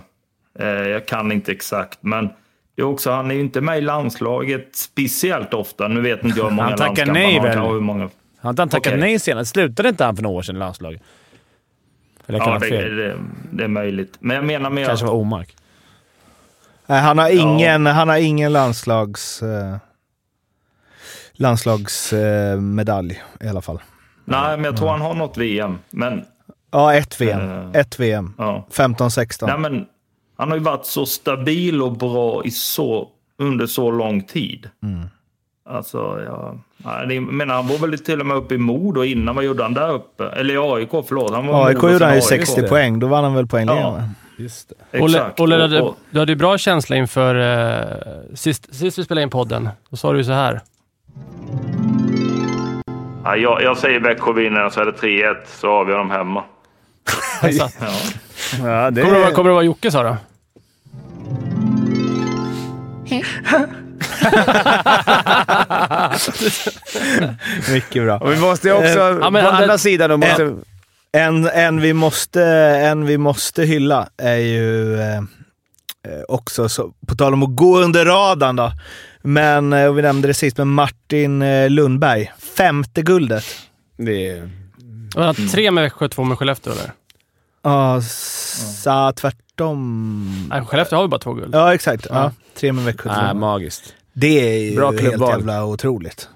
Eh, 0.58 0.66
jag 0.68 1.06
kan 1.06 1.32
inte 1.32 1.52
exakt, 1.52 1.98
men 2.00 2.26
det 2.76 2.82
är 2.82 2.87
också, 2.87 3.11
han 3.11 3.30
är 3.30 3.34
ju 3.34 3.40
inte 3.40 3.61
med 3.61 3.78
i 3.78 3.80
landslaget 3.80 4.68
speciellt 4.76 5.54
ofta. 5.54 5.88
Nu 5.88 6.00
vet 6.00 6.24
inte 6.24 6.38
jag 6.38 6.44
hur 6.44 6.50
många 6.50 6.68
Han 6.68 6.78
tackar 6.78 6.87
landskamper 7.06 7.12
nej, 7.12 7.32
han 7.34 7.40
har, 7.40 7.46
väl? 7.48 7.54
kanske 7.56 7.72
hur 7.74 7.80
många. 7.80 8.08
Har 8.40 8.50
inte 8.50 8.62
han 8.62 8.68
tackat 8.68 8.87
Okej. 8.92 9.00
nej 9.00 9.18
senast? 9.18 9.50
Slutade 9.52 9.88
inte 9.88 10.04
han 10.04 10.16
för 10.16 10.22
några 10.22 10.37
år 10.37 10.42
sedan 10.42 10.56
i 10.56 10.58
landslaget? 10.58 11.02
Eller 12.28 12.38
kan 12.38 12.48
Ja, 12.48 12.66
jag 12.66 12.90
det, 12.90 12.94
det, 12.94 13.16
det 13.50 13.64
är 13.64 13.68
möjligt. 13.68 14.16
Men 14.20 14.36
jag 14.36 14.44
menar 14.44 14.70
mer... 14.70 14.86
kanske 14.86 15.06
var 15.06 15.14
Omark. 15.14 15.56
Nej, 16.86 17.00
han 17.00 17.18
har 17.18 17.30
ingen, 17.30 17.86
han 17.86 18.08
har 18.08 18.16
ingen 18.16 18.52
landslags... 18.52 19.42
Eh, 19.42 19.76
landslagsmedalj 21.32 23.22
i 23.40 23.48
alla 23.48 23.60
fall. 23.62 23.78
Nej, 24.24 24.56
men 24.56 24.64
jag 24.64 24.76
tror 24.76 24.88
han 24.88 25.00
har 25.00 25.14
något 25.14 25.36
VM. 25.36 25.78
Men, 25.90 26.24
Ja, 26.70 26.94
ett 26.94 27.20
VM. 27.20 27.50
Eh. 27.50 27.80
Ett 27.80 28.00
VM. 28.00 28.34
ja. 28.38 28.66
15-16. 28.72 29.46
Nej, 29.46 29.58
men 29.58 29.86
han 30.36 30.48
har 30.48 30.56
ju 30.56 30.62
varit 30.62 30.86
så 30.86 31.06
stabil 31.06 31.82
och 31.82 31.92
bra 31.96 32.44
i 32.44 32.50
så, 32.50 33.08
under 33.38 33.66
så 33.66 33.90
lång 33.90 34.22
tid. 34.22 34.70
Alltså, 35.68 36.22
ja, 36.26 36.56
nej, 36.84 37.20
menar, 37.20 37.54
han 37.54 37.66
var 37.68 37.78
väl 37.78 37.98
till 37.98 38.20
och 38.20 38.26
med 38.26 38.36
uppe 38.36 38.54
i 38.54 38.58
Modo 38.58 39.04
innan. 39.04 39.34
Vad 39.34 39.44
gjorde 39.44 39.62
han 39.62 39.74
där 39.74 39.92
uppe? 39.92 40.28
Eller 40.28 40.54
i 40.54 40.58
AIK, 40.58 40.90
förlåt. 41.08 41.34
Han 41.34 41.46
var 41.46 41.70
i 41.70 41.74
AIK 41.74 41.82
gjorde 41.82 42.04
han 42.04 42.14
ju 42.14 42.20
sen 42.20 42.38
AIK. 42.38 42.46
60 42.46 42.68
poäng. 42.68 42.98
Då 42.98 43.06
vann 43.06 43.24
han 43.24 43.34
väl 43.34 43.46
poängligan? 43.46 43.82
Ja. 43.82 43.90
va? 43.90 44.02
Just 44.36 44.72
det. 44.90 45.00
Olle. 45.00 45.24
Olle 45.38 45.66
du, 45.66 45.94
du 46.10 46.18
hade 46.18 46.32
ju 46.32 46.36
bra 46.36 46.58
känsla 46.58 46.96
inför 46.96 47.34
eh, 47.34 48.34
sist, 48.34 48.74
sist 48.74 48.98
vi 48.98 49.04
spelade 49.04 49.22
in 49.22 49.30
podden. 49.30 49.68
Då 49.90 49.96
sa 49.96 50.12
du 50.12 50.18
ju 50.18 50.24
så 50.24 50.32
här. 50.32 50.60
Ja, 53.24 53.36
jag, 53.36 53.62
jag 53.62 53.78
säger 53.78 54.00
Växjö 54.00 54.32
vinner 54.32 54.70
så 54.70 54.80
är 54.80 54.84
det 54.84 54.92
3-1 54.92 55.34
så 55.46 55.68
avgör 55.70 55.98
de 55.98 56.10
hemma. 56.10 56.44
Ja. 57.42 57.68
Ja, 58.62 58.90
det 58.90 59.02
kommer, 59.02 59.14
det 59.14 59.20
vara, 59.20 59.32
kommer 59.32 59.50
det 59.50 59.54
vara 59.54 59.64
Jocke 59.64 59.90
sa 59.90 60.02
du? 60.02 60.16
Mycket 67.72 68.02
bra. 68.02 68.18
Och 68.18 68.33
vi 68.33 68.37
måste 68.40 68.68
ju 68.68 68.74
också, 68.74 68.87
Eh, 68.88 69.18
ja, 69.20 69.31
men 69.31 69.44
på 69.44 69.50
han- 69.50 69.62
andra 69.62 69.78
sidan, 69.78 70.11
då 70.11 70.16
måste, 70.16 70.54
En, 71.12 71.48
en, 71.48 71.81
vi 71.81 71.92
måste, 71.92 72.44
en 72.44 73.07
vi 73.07 73.18
måste 73.18 73.62
hylla 73.64 74.09
är 74.16 74.37
ju 74.37 75.00
eh, 75.00 75.16
eh, 75.16 75.22
också, 76.28 76.68
så, 76.68 76.92
på 77.07 77.14
tal 77.14 77.33
om 77.33 77.42
att 77.42 77.57
gå 77.57 77.78
under 77.78 78.04
radarn 78.04 78.57
då, 78.57 78.72
men 79.22 79.72
eh, 79.72 79.87
och 79.87 79.98
vi 79.98 80.02
nämnde 80.02 80.28
det 80.28 80.35
sist, 80.35 80.59
men 80.59 80.68
Martin 80.68 81.42
eh, 81.42 81.70
Lundberg. 81.70 82.33
Femte 82.57 83.02
guldet. 83.02 83.44
det 83.96 84.28
är, 84.31 84.50
det 85.14 85.35
Tre 85.52 85.70
med 85.70 85.85
Växjö, 85.85 86.09
två 86.09 86.24
med 86.24 86.38
Skellefteå 86.38 86.72
eller? 86.72 86.92
Ja, 87.62 88.00
sa 88.85 89.12
tvärtom. 89.12 90.46
Nej, 90.50 90.64
Skellefteå 90.64 90.96
har 90.98 91.04
ju 91.04 91.09
bara 91.09 91.20
två 91.20 91.33
guld. 91.33 91.54
Ja, 91.54 91.74
exakt. 91.74 92.07
Ja, 92.11 92.33
tre 92.54 92.72
med 92.72 92.85
Växjö. 92.85 93.09
nej, 93.16 93.31
två. 93.31 93.38
magiskt. 93.38 93.94
Det 94.20 94.26
är 94.57 94.70
ju 94.70 94.76
Bra 94.76 94.90
helt 94.90 95.20
jävla 95.28 95.64
otroligt. 95.64 96.28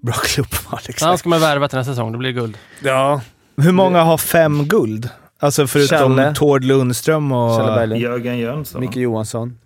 Bra 0.00 0.14
klubbval, 0.14 0.60
Så 0.62 0.68
han 0.70 0.80
exakt. 0.88 1.18
ska 1.18 1.28
man 1.28 1.40
värva 1.40 1.68
till 1.68 1.78
nästa 1.78 1.92
säsong. 1.92 2.12
Då 2.12 2.18
blir 2.18 2.32
det 2.32 2.40
guld. 2.40 2.58
Ja. 2.82 3.20
Hur 3.56 3.72
många 3.72 4.02
har 4.02 4.18
fem 4.18 4.64
guld? 4.64 5.08
Alltså 5.38 5.66
förutom 5.66 6.16
Kjelle. 6.16 6.34
Tord 6.34 6.64
Lundström 6.64 7.32
och... 7.32 7.58
Kjell 7.60 7.66
Berglund. 7.74 8.02
Jörgen 8.02 8.38
Jönsson. 8.38 8.80
Micke 8.80 8.96
Johansson. 8.96 9.58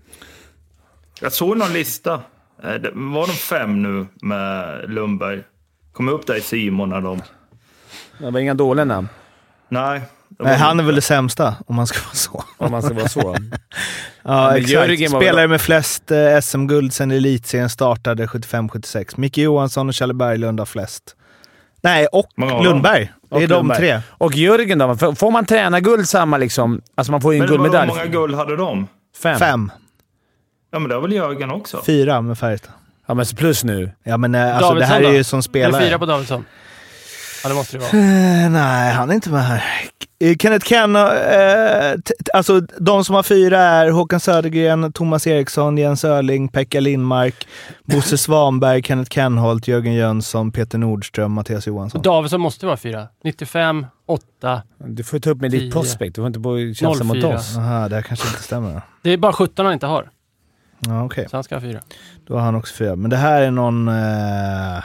Jag 1.21 1.33
såg 1.33 1.57
någon 1.57 1.73
lista. 1.73 2.13
Eh, 2.63 2.73
det- 2.75 2.91
Var 2.95 3.27
de 3.27 3.33
fem 3.33 3.83
nu 3.83 4.07
med 4.23 4.81
Lundberg? 4.91 5.41
Kom 5.93 6.09
upp 6.09 6.27
där 6.27 6.37
i 6.37 6.41
Simon 6.41 6.89
när 6.89 7.01
de... 7.01 7.23
Det 8.19 8.31
var 8.31 8.41
inga 8.41 8.55
dåliga 8.55 8.85
namn, 8.85 9.09
Nej. 9.69 10.01
Det 10.39 10.45
Nej, 10.45 10.57
han 10.57 10.81
är 10.81 10.85
väl 10.85 10.95
det 10.95 11.01
sämsta, 11.01 11.55
om 11.67 11.77
man 11.77 11.87
ska 11.87 11.99
vara 12.05 12.15
så. 12.15 12.45
om 12.59 12.71
man 12.71 12.83
ska 12.83 12.95
vara 12.95 13.09
så. 13.09 13.37
Ja, 14.27 14.57
exakt. 14.57 15.11
Spelare 15.11 15.49
med 15.49 15.61
flest 15.61 16.11
eh, 16.11 16.41
SM-guld 16.41 16.93
sedan 16.93 17.11
elitserien 17.11 17.69
startade 17.71 18.27
75-76. 18.27 19.15
Micke 19.17 19.39
Johansson 19.39 19.89
och 19.89 19.95
Kjelle 19.95 20.15
Berglund 20.15 20.59
har 20.61 20.67
flest. 20.67 21.03
Nej, 21.83 22.07
och 22.07 22.27
Många 22.37 22.63
Lundberg. 22.63 23.13
Det 23.31 23.35
är 23.37 23.43
Och 23.43 23.49
de 23.49 23.55
Lundberg. 23.55 23.79
tre. 23.79 24.01
Och 24.09 24.35
Jörgen 24.35 24.79
då? 24.79 24.97
Får- 24.97 25.31
man 25.31 25.45
träna 25.47 25.81
guld 25.81 26.09
samma 26.09 26.39
liksom? 26.39 26.81
Alltså 26.95 27.11
man 27.13 27.21
får 27.21 27.33
ju 27.35 27.37
en 27.37 27.41
Men 27.41 27.49
hur 27.51 27.57
guldmedalj. 27.59 27.89
många 27.89 28.07
guld 28.07 28.35
hade 28.35 28.57
de? 28.57 28.87
Fem. 29.23 29.39
Fem. 29.39 29.71
Ja, 30.73 30.79
men 30.79 30.89
det 30.89 30.95
har 30.95 31.03
väl 31.03 31.13
Jörgen 31.13 31.51
också? 31.51 31.83
Fyra 31.87 32.21
med 32.21 32.39
Färjestad. 32.39 32.73
Ja, 33.07 33.15
men 33.15 33.27
plus 33.37 33.65
nu. 33.65 33.91
Ja, 34.03 34.17
men 34.17 34.35
eh, 34.35 34.57
alltså, 34.57 34.75
det 34.75 34.81
Davidsson 34.81 34.93
här 34.95 35.01
är 35.03 35.09
då? 35.09 35.15
ju 35.15 35.25
som 35.25 35.43
spelare. 35.43 35.83
fyra 35.85 35.99
på 35.99 36.07
Davidsson. 36.07 36.45
Ja, 37.45 37.49
det 37.49 37.55
måste 37.55 37.77
det 37.79 37.81
vara. 37.93 38.03
Eh, 38.45 38.51
nej, 38.51 38.93
han 38.93 39.11
är 39.11 39.15
inte 39.15 39.31
med 39.31 39.45
här. 39.45 39.63
Eh, 40.21 40.37
Kenneth 40.37 40.67
Ken, 40.67 40.97
eh, 40.97 41.03
t- 41.03 42.01
t- 42.05 42.31
alltså 42.35 42.61
de 42.61 43.05
som 43.05 43.15
har 43.15 43.23
fyra 43.23 43.59
är 43.61 43.91
Håkan 43.91 44.21
Södergren, 44.21 44.93
Thomas 44.93 45.27
Eriksson, 45.27 45.79
Jens 45.79 46.05
Öling, 46.05 46.49
Pekka 46.49 46.81
Lindmark, 46.81 47.47
Bosse 47.85 48.19
Svanberg, 48.19 48.83
Kenneth 48.83 49.11
Kenholt, 49.15 49.69
Jörgen 49.69 49.95
Jönsson, 49.95 50.53
Peter 50.53 50.79
Nordström, 50.79 51.33
Mattias 51.33 51.67
Johansson. 51.67 52.03
Davidsson 52.03 52.41
måste 52.41 52.67
vara 52.67 52.77
fyra. 52.77 53.09
95, 53.25 53.87
8. 54.07 54.63
Du 54.79 55.05
får 55.05 55.19
ta 55.19 55.31
upp 55.31 55.41
med 55.41 55.51
ditt 55.51 55.61
Tio. 55.61 55.73
prospect. 55.73 56.15
Du 56.15 56.21
får 56.21 56.27
inte 56.27 56.39
bo 56.39 56.75
tjafsa 56.75 57.05
mot 57.05 57.17
04. 57.23 57.37
oss. 57.37 57.57
Aha, 57.57 57.89
det 57.89 57.95
här 57.95 58.03
kanske 58.03 58.29
inte 58.29 58.43
stämmer. 58.43 58.83
Det 59.03 59.11
är 59.11 59.17
bara 59.17 59.33
17 59.33 59.65
han 59.65 59.73
inte 59.75 59.87
har. 59.87 60.11
Ja, 60.79 61.05
okej. 61.05 61.27
Så 61.31 61.37
han 61.37 61.45
ska 61.45 61.55
ha 61.57 61.61
fyra. 61.61 61.81
Då 62.27 62.35
har 62.35 62.41
han 62.41 62.55
också 62.55 62.75
fyra. 62.75 62.97
Men 62.97 63.11
det 63.11 63.17
här 63.17 63.43
är 63.43 63.51
någon... 63.51 63.89
Eh, 63.89 64.85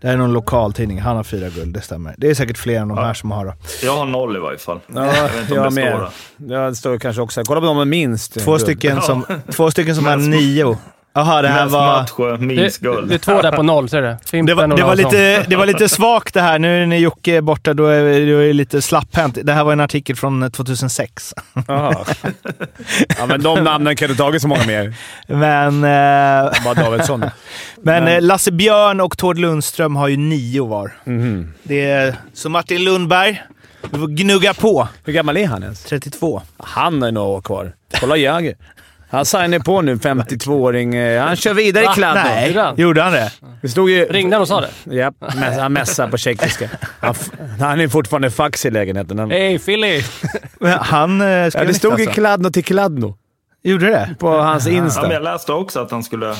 det 0.00 0.06
här 0.06 0.14
är 0.14 0.18
någon 0.18 0.32
lokaltidning. 0.32 1.00
Han 1.00 1.16
har 1.16 1.24
fyra 1.24 1.48
guld, 1.48 1.74
det 1.74 1.80
stämmer. 1.80 2.14
Det 2.18 2.30
är 2.30 2.34
säkert 2.34 2.58
fler 2.58 2.80
än 2.80 2.88
de 2.88 2.98
Ja. 2.98 3.04
här 3.04 3.14
som 3.14 3.30
har 3.30 3.44
då. 3.44 3.52
Jag 3.82 3.96
har 3.96 4.06
noll 4.06 4.36
i 4.36 4.38
varje 4.40 4.58
fall. 4.58 4.80
Ja, 4.94 5.16
jag 5.16 5.22
vet 5.22 5.40
inte 5.40 5.52
om 5.52 5.58
jag 5.58 5.66
det 5.72 5.74
med. 5.74 5.92
står 5.92 6.10
där. 6.46 6.54
Ja, 6.62 6.68
det 6.68 6.74
står 6.74 6.98
kanske 6.98 7.22
också. 7.22 7.42
Kolla 7.44 7.60
på 7.60 7.66
dem 7.66 7.76
med 7.76 7.88
minst. 7.88 8.40
Två 8.40 8.50
guld. 8.50 8.62
stycken 8.62 9.02
som, 9.02 9.24
två 9.52 9.70
stycken 9.70 9.94
som 9.96 10.06
har 10.06 10.16
nio. 10.16 10.78
Jaha, 11.12 11.42
det 11.42 11.48
här 11.48 11.64
Mest 11.64 11.72
var... 11.72 12.00
matcher, 12.00 12.36
minst 12.36 12.80
det, 12.80 12.88
guld. 12.88 13.08
det 13.08 13.14
är 13.14 13.18
två 13.18 13.42
där 13.42 13.52
på 13.52 13.62
noll, 13.62 13.88
ser 13.88 14.02
du 14.02 14.08
det? 14.08 14.18
Det 14.22 14.28
Fimpen 14.28 14.56
var, 14.56 14.76
det, 14.76 14.82
var 14.82 14.96
lite, 14.96 15.42
det 15.48 15.56
var 15.56 15.66
lite 15.66 15.88
svagt 15.88 16.34
det 16.34 16.40
här. 16.40 16.58
Nu 16.58 16.86
när 16.86 16.96
Jocke 16.96 17.36
är 17.36 17.40
borta, 17.40 17.74
då 17.74 17.86
är, 17.86 18.20
det 18.46 18.52
lite 18.52 18.82
slapphänt. 18.82 19.38
Det 19.42 19.52
här 19.52 19.64
var 19.64 19.72
en 19.72 19.80
artikel 19.80 20.16
från 20.16 20.50
2006. 20.50 21.34
Jaha. 21.68 22.04
Ja, 23.18 23.26
men 23.26 23.42
de 23.42 23.64
namnen 23.64 23.96
kan 23.96 24.08
du 24.08 24.14
tagit 24.14 24.42
så 24.42 24.48
många 24.48 24.66
mer. 24.66 24.94
Men, 25.26 25.84
eh, 25.84 26.64
Bara 26.64 26.74
Davidsson. 26.74 27.24
men 27.82 28.08
eh, 28.08 28.22
Lasse 28.22 28.52
Björn 28.52 29.00
och 29.00 29.18
Tord 29.18 29.38
Lundström 29.38 29.96
har 29.96 30.08
ju 30.08 30.16
nio 30.16 30.66
var. 30.66 30.92
Mhm. 31.04 31.52
Det 31.62 31.90
är, 31.90 32.14
så 32.34 32.48
Martin 32.48 32.84
Lundberg, 32.84 33.42
gnugga 34.08 34.54
på. 34.54 34.88
Hur 35.04 35.12
gammal 35.12 35.36
är 35.36 35.46
han 35.46 35.62
ens? 35.62 35.84
32. 35.84 36.42
Han 36.58 37.02
är 37.02 37.18
år 37.18 37.40
kvar. 37.40 37.72
Kolla 38.00 38.16
Jäger. 38.16 38.54
Han 39.10 39.24
signar 39.24 39.58
på 39.58 39.80
nu, 39.82 39.94
52-åring. 39.94 40.94
Eh, 40.94 41.24
Han 41.26 41.36
kör 41.36 41.54
vidare 41.54 41.84
i 41.84 41.86
Va? 41.86 41.92
kladd. 41.94 42.14
Nej, 42.24 42.46
gjorde 42.48 42.62
han? 42.62 42.74
gjorde 42.76 43.02
han 43.02 43.12
det? 43.12 43.32
Det 43.62 43.68
stod 43.68 43.90
ju... 43.90 44.04
Ringde 44.04 44.36
han 44.36 44.42
och 44.42 44.48
sa 44.48 44.60
det? 44.60 45.12
Men 45.36 45.60
han 45.60 45.72
mässar 45.72 46.08
på 46.08 46.16
tjeckiska. 46.16 46.68
Han, 47.00 47.14
han 47.60 47.80
är 47.80 47.88
fortfarande 47.88 48.30
fax 48.30 48.66
i 48.66 48.70
lägenheten. 48.70 49.18
Han, 49.18 49.30
Hej 49.30 49.58
Philly! 49.58 50.02
Men 50.60 50.78
han 50.80 51.20
eh, 51.20 51.26
ja, 51.28 51.50
det 51.64 51.74
stod 51.74 51.98
ju 51.98 52.04
alltså. 52.06 52.20
Kladno 52.20 52.50
till 52.50 52.64
Kladno 52.64 53.16
Gjorde 53.62 53.86
det? 53.86 54.14
på 54.18 54.28
hans 54.38 54.66
Ja, 54.66 54.72
men 54.72 54.84
Insta. 54.84 55.12
jag 55.12 55.22
läste 55.22 55.52
också 55.52 55.80
att 55.80 55.90
han 55.90 56.02
skulle... 56.02 56.34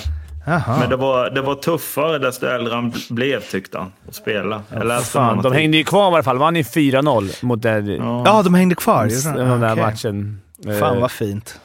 Jaha. 0.46 0.76
Men 0.80 0.90
det 0.90 0.96
var, 0.96 1.30
det 1.30 1.42
var 1.42 1.54
tuffare 1.54 2.18
desto 2.18 2.46
äldre 2.46 2.74
han 2.74 2.92
blev, 3.11 3.40
tyckte 3.40 3.78
han, 3.78 3.92
att 4.09 4.14
spela. 4.14 4.62
Läste 4.83 5.11
Fan, 5.12 5.42
de 5.42 5.52
hängde 5.52 5.76
ju 5.76 5.85
kvar 5.85 6.11
i 6.11 6.14
alla 6.14 6.22
fall. 6.22 6.38
Vann 6.38 6.56
ju 6.56 6.62
4-0 6.62 7.44
mot 7.44 7.62
den, 7.62 7.87
Ja. 7.87 8.22
Ja, 8.26 8.42
de 8.42 8.54
hängde 8.54 8.74
kvar. 8.74 9.06
gjorde 9.06 9.38
de? 9.42 9.48
den 9.50 9.61
där 9.61 9.72
Okej. 9.72 9.85
matchen. 9.85 10.40
Fan 10.80 10.94
Eh, 10.96 11.00
vad 11.00 11.11
fint. 11.11 11.61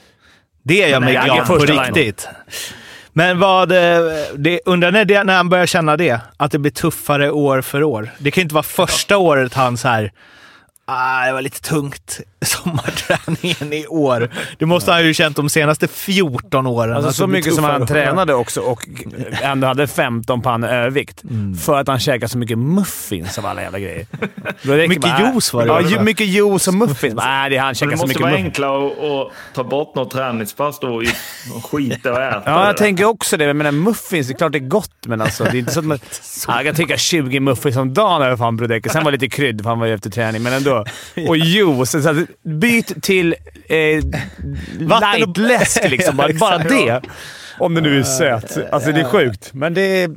Det 0.67 0.83
är 0.83 0.87
jag 0.89 1.01
mig 1.01 1.13
glad 1.25 1.47
på 1.47 1.57
riktigt. 1.57 2.27
Men 3.13 3.39
vad... 3.39 3.71
eh, 3.71 4.01
Det, 4.35 4.59
undrar 4.65 4.91
när, 4.91 5.05
det, 5.05 5.23
när 5.23 5.35
han 5.35 5.49
börjar 5.49 5.65
känna 5.65 5.97
det? 5.97 6.19
Att 6.37 6.51
det 6.51 6.59
blir 6.59 6.71
tuffare 6.71 7.31
år 7.31 7.61
för 7.61 7.83
år. 7.83 8.09
Det 8.17 8.31
kan 8.31 8.41
ju 8.41 8.43
inte 8.43 8.55
vara 8.55 8.63
första 8.63 9.17
året 9.17 9.53
han 9.53 9.77
så 9.77 9.87
här... 9.87 10.11
Ah, 10.85 11.25
det 11.25 11.33
var 11.33 11.41
lite 11.41 11.61
tungt. 11.61 12.19
sommarträningen 12.99 13.73
i 13.73 13.87
år. 13.87 14.29
Det 14.59 14.65
måste 14.65 14.91
han 14.91 15.05
ju 15.05 15.13
känt 15.13 15.35
de 15.35 15.49
senaste 15.49 15.87
14 15.87 16.67
åren. 16.67 16.93
Alltså, 16.95 17.09
Att 17.09 17.15
så 17.15 17.25
det 17.25 17.31
mycket 17.31 17.53
som 17.55 17.63
han 17.63 17.81
och- 17.81 17.87
tränade 17.87 18.33
också 18.33 18.61
och 18.61 18.87
ändå 19.41 19.67
hade 19.67 19.87
15 19.87 20.41
pannor 20.41 20.69
övervikt. 20.69 21.23
Mm. 21.23 21.55
För 21.57 21.79
att 21.79 21.87
han 21.87 21.99
käkade 21.99 22.29
så 22.29 22.37
mycket 22.37 22.57
muffins 22.57 23.37
av 23.37 23.45
alla 23.45 23.61
jävla 23.61 23.79
grejer. 23.79 24.05
Mycket 24.87 25.01
bara- 25.01 25.31
juice 25.33 25.53
var 25.53 25.61
det, 25.61 25.67
Ja, 25.67 25.81
ju, 25.81 25.99
mycket 25.99 26.27
juice 26.27 26.67
och 26.67 26.73
muffins. 26.73 27.15
Nej, 27.15 27.49
det, 27.49 27.57
han 27.57 27.69
Det 27.69 27.75
käkar 27.75 27.91
så 27.91 27.97
måste 27.97 28.07
mycket 28.07 28.21
vara 28.21 28.31
muffins. 28.31 28.45
enklare 28.45 28.87
att, 28.87 29.27
att 29.27 29.55
ta 29.55 29.63
bort 29.63 29.95
något 29.95 30.11
träningspass 30.11 30.79
då 30.79 30.87
och 30.95 31.03
skita 31.71 32.11
och 32.13 32.21
äta. 32.21 32.41
Ja, 32.45 32.59
det. 32.59 32.65
jag 32.65 32.77
tänker 32.77 33.05
också 33.05 33.37
det. 33.37 33.53
Men 33.53 33.79
muffins, 33.83 34.27
det 34.27 34.33
är 34.33 34.37
klart 34.37 34.51
det 34.51 34.57
är 34.57 34.67
gott, 34.67 34.91
men 35.05 35.21
alltså, 35.21 35.43
det 35.43 35.49
är 35.49 35.55
inte 35.59 35.73
så 35.73 35.79
att 35.79 35.85
man... 35.85 35.99
Ja, 36.47 36.55
jag 36.55 36.65
kan 36.65 36.75
tycka 36.75 36.97
20 36.97 37.39
muffins 37.39 37.77
om 37.77 37.93
dagen 37.93 38.21
är 38.21 38.37
fan 38.37 38.57
Brodecki. 38.57 38.89
Sen 38.89 39.03
var 39.03 39.11
det 39.11 39.17
lite 39.17 39.35
krydd, 39.35 39.61
för 39.61 39.69
han 39.69 39.79
var 39.79 39.87
ju 39.87 39.93
efter 39.93 40.09
träning, 40.09 40.43
men 40.43 40.53
ändå. 40.53 40.85
Och 41.27 41.37
juice. 41.37 41.91
Så 41.91 42.09
att, 42.09 42.17
byt 42.43 43.03
till 43.03 43.35
eh, 43.69 44.03
lightläsk 44.79 45.89
liksom. 45.89 46.17
Bara, 46.17 46.33
bara 46.33 46.57
det. 46.57 47.01
Om 47.59 47.73
det 47.73 47.81
nu 47.81 47.99
är 47.99 48.03
söt. 48.03 48.57
Alltså 48.71 48.91
det 48.91 48.99
är 48.99 49.03
sjukt, 49.03 49.53
men 49.53 49.73
det 49.73 49.81
är, 49.81 50.07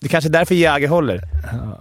det 0.00 0.06
är 0.06 0.08
kanske 0.08 0.28
är 0.28 0.32
därför 0.32 0.54
Jäger 0.54 0.88
håller. 0.88 1.20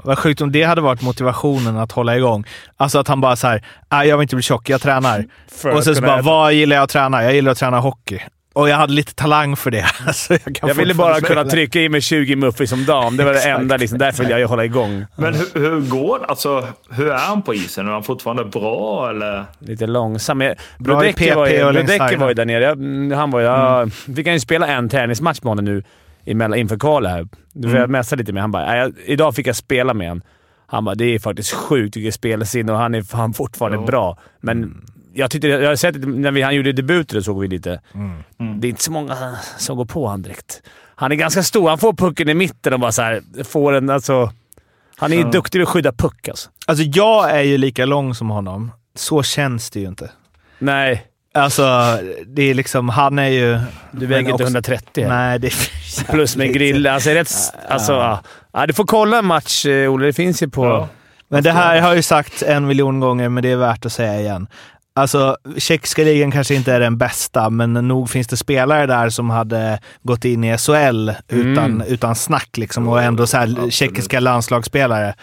Vad 0.04 0.20
sjukt 0.20 0.42
om 0.42 0.52
det 0.52 0.64
hade 0.64 0.82
varit 0.82 1.02
motivationen 1.02 1.78
att 1.78 1.92
hålla 1.92 2.18
igång. 2.18 2.46
Alltså 2.78 3.00
att 3.00 3.08
han 3.08 3.22
bara 3.22 3.36
såhär, 3.36 3.66
nej 3.90 4.08
jag 4.08 4.18
vill 4.18 4.24
inte 4.24 4.36
bli 4.36 4.44
tjock, 4.44 4.70
jag 4.70 4.82
tränar. 4.82 5.26
För 5.48 5.70
och 5.70 5.84
sen 5.84 5.96
så 5.96 6.02
bara, 6.02 6.14
äta. 6.14 6.22
vad 6.22 6.54
gillar 6.54 6.76
jag 6.76 6.84
att 6.84 6.90
träna? 6.90 7.24
Jag 7.24 7.34
gillar 7.34 7.52
att 7.52 7.58
träna 7.58 7.80
hockey. 7.80 8.20
Och 8.54 8.70
jag 8.70 8.76
hade 8.78 8.94
lite 8.94 9.14
talang 9.16 9.56
för 9.56 9.72
det. 9.72 9.86
Alltså 10.08 10.34
jag, 10.34 10.56
kan 10.56 10.68
Jag 10.70 10.76
ville 10.76 10.94
bara 10.94 11.22
kunna 11.22 11.44
trycka 11.46 11.80
i 11.82 11.90
mig 11.90 12.02
20 12.02 12.36
muffins 12.36 12.72
om 12.72 12.86
dagen. 12.86 13.18
Det 13.18 13.24
var 13.24 13.34
det 13.34 13.50
enda. 13.50 13.78
Liksom, 13.78 13.98
därför 13.98 14.24
vill 14.24 14.32
jag 14.40 14.48
hålla 14.48 14.66
igång. 14.66 15.06
Men 15.16 15.34
hur, 15.36 15.60
hur 15.60 15.82
går 15.90 16.20
det? 16.20 16.26
Alltså, 16.26 16.68
hur 16.90 17.08
är 17.12 17.18
han 17.18 17.42
på 17.42 17.54
isen? 17.54 17.88
Är 17.88 17.92
han 17.92 18.04
fortfarande 18.04 18.46
bra 18.46 19.10
eller? 19.10 19.46
Lite 19.60 19.88
långsam. 19.88 20.44
Brodecki 20.78 21.32
var, 21.32 21.48
ju- 21.48 21.74
Brodecki 21.74 22.16
var 22.16 22.28
ju 22.28 22.34
där 22.34 22.46
nere. 22.46 22.64
Jag, 22.64 22.72
mm, 22.78 23.12
han 23.18 23.32
var 23.32 23.40
ju... 23.40 23.46
Ja, 23.46 23.88
vi 24.06 24.24
kan 24.24 24.34
ju 24.34 24.40
spela 24.40 24.68
en 24.68 24.90
träningsmatch 24.90 25.40
med 25.44 25.52
honom 25.52 25.66
nu 25.66 25.84
emellan, 26.26 26.60
inför 26.60 26.78
kvalet 26.80 27.12
här. 27.12 27.28
Du 27.54 27.70
får 27.70 27.80
jag 27.80 27.90
messa 27.90 28.16
lite 28.16 28.34
med 28.34 28.42
Han 28.44 28.52
bara, 28.52 28.66
"Nej, 28.66 28.80
jag, 28.80 28.94
idag 29.06 29.36
fick 29.36 29.48
jag 29.48 29.56
spela 29.56 29.94
med 29.94 30.08
honom. 30.10 30.22
Han 30.68 30.86
bara, 30.86 30.96
det 30.96 31.06
är 31.16 31.20
faktiskt 31.20 31.52
sjukt 31.54 31.96
vilket 31.98 32.14
spelsinne 32.14 32.72
och 32.72 32.78
han 32.78 32.96
är 32.96 33.02
fan 33.02 33.34
fortfarande 33.34 33.78
bra. 33.78 34.18
Men 34.42 34.86
jag 35.14 35.32
tyckte, 35.32 35.48
jag 35.48 35.68
har 35.70 35.76
sett 35.76 36.02
det 36.02 36.08
när 36.08 36.32
vi, 36.32 36.42
han 36.42 36.56
gjorde 36.56 36.72
debuter, 36.72 37.16
då 37.16 37.22
såg 37.24 37.42
vi 37.42 37.48
lite. 37.48 37.82
Det 38.62 38.68
är 38.68 38.70
inte 38.70 38.84
så 38.84 38.92
många 38.92 39.36
som 39.58 39.78
går 39.78 39.86
på 39.86 40.06
honom 40.06 40.22
direkt. 40.22 40.62
Han 40.96 41.12
är 41.12 41.16
ganska 41.16 41.44
stor. 41.44 41.70
Han 41.70 41.78
får 41.78 41.94
pucken 41.94 42.30
i 42.30 42.34
mitten 42.34 42.74
och 42.74 42.80
bara 42.80 42.92
så 42.92 43.02
här, 43.02 43.44
får 43.44 43.74
en... 43.74 43.90
Alltså, 43.90 44.32
han 44.98 45.14
är 45.14 45.18
ju 45.18 45.24
duktig 45.24 45.62
på 45.62 45.64
att 45.64 45.70
skydda 45.74 45.92
puck 45.92 46.28
alltså. 46.28 46.50
Alltså 46.66 46.84
jag 46.84 47.32
är 47.32 47.42
ju 47.42 47.58
lika 47.58 47.86
lång 47.86 48.16
som 48.16 48.30
honom. 48.30 48.72
Så 48.96 49.24
känns 49.24 49.70
det 49.70 49.80
ju 49.80 49.88
inte. 49.88 50.12
Nej, 50.60 51.08
Alltså, 51.34 51.64
det 52.28 52.44
är 52.44 52.54
liksom, 52.54 52.90
han 52.90 53.20
är 53.20 53.28
ju... 53.28 53.60
du 53.92 54.06
väger 54.06 54.20
inte 54.20 54.34
också- 54.34 54.44
130 54.44 55.04
här. 55.04 55.10
Nej, 55.10 55.40
det 55.40 55.48
är 56.00 56.12
Plus 56.12 56.36
med 56.36 56.54
grill. 56.54 56.88
Alltså, 56.88 57.10
rätt, 57.10 57.32
alltså, 57.70 57.92
ja. 57.94 58.20
Ja, 58.54 58.68
du 58.68 58.74
får 58.74 58.86
kolla 58.86 59.20
en 59.20 59.26
match, 59.26 59.66
eh, 59.66 59.94
Olle. 59.94 60.06
Det 60.06 60.14
finns 60.14 60.44
ju 60.44 60.50
på... 60.50 60.66
Ja. 60.66 60.88
Men 61.28 61.44
det 61.44 61.52
här 61.52 61.82
har 61.82 61.88
jag 61.88 61.96
ju 61.96 62.02
sagt 62.02 62.42
en 62.42 62.68
miljon 62.68 63.00
gånger, 63.00 63.30
men 63.30 63.44
det 63.44 63.52
är 63.52 63.56
värt 63.56 63.86
att 63.86 63.92
säga 63.92 64.20
igen. 64.20 64.48
Alltså, 65.02 65.38
tjeckiska 65.58 66.04
ligan 66.04 66.32
kanske 66.32 66.56
inte 66.56 66.74
är 66.74 66.80
den 66.80 66.98
bästa, 66.98 67.50
men 67.50 67.74
nog 67.74 68.10
finns 68.10 68.28
det 68.28 68.38
spelare 68.38 68.86
där 68.86 69.10
som 69.10 69.30
hade 69.30 69.80
gått 70.04 70.26
in 70.26 70.44
i 70.44 70.58
SHL 70.58 71.12
utan, 71.28 71.82
utan 71.82 72.16
snack 72.16 72.58
liksom, 72.58 72.88
och 72.88 73.04
ändå 73.04 73.28
så 73.28 73.38
här 73.38 73.70
tjeckiska 73.70 74.20
landslagsspelare. 74.20 75.16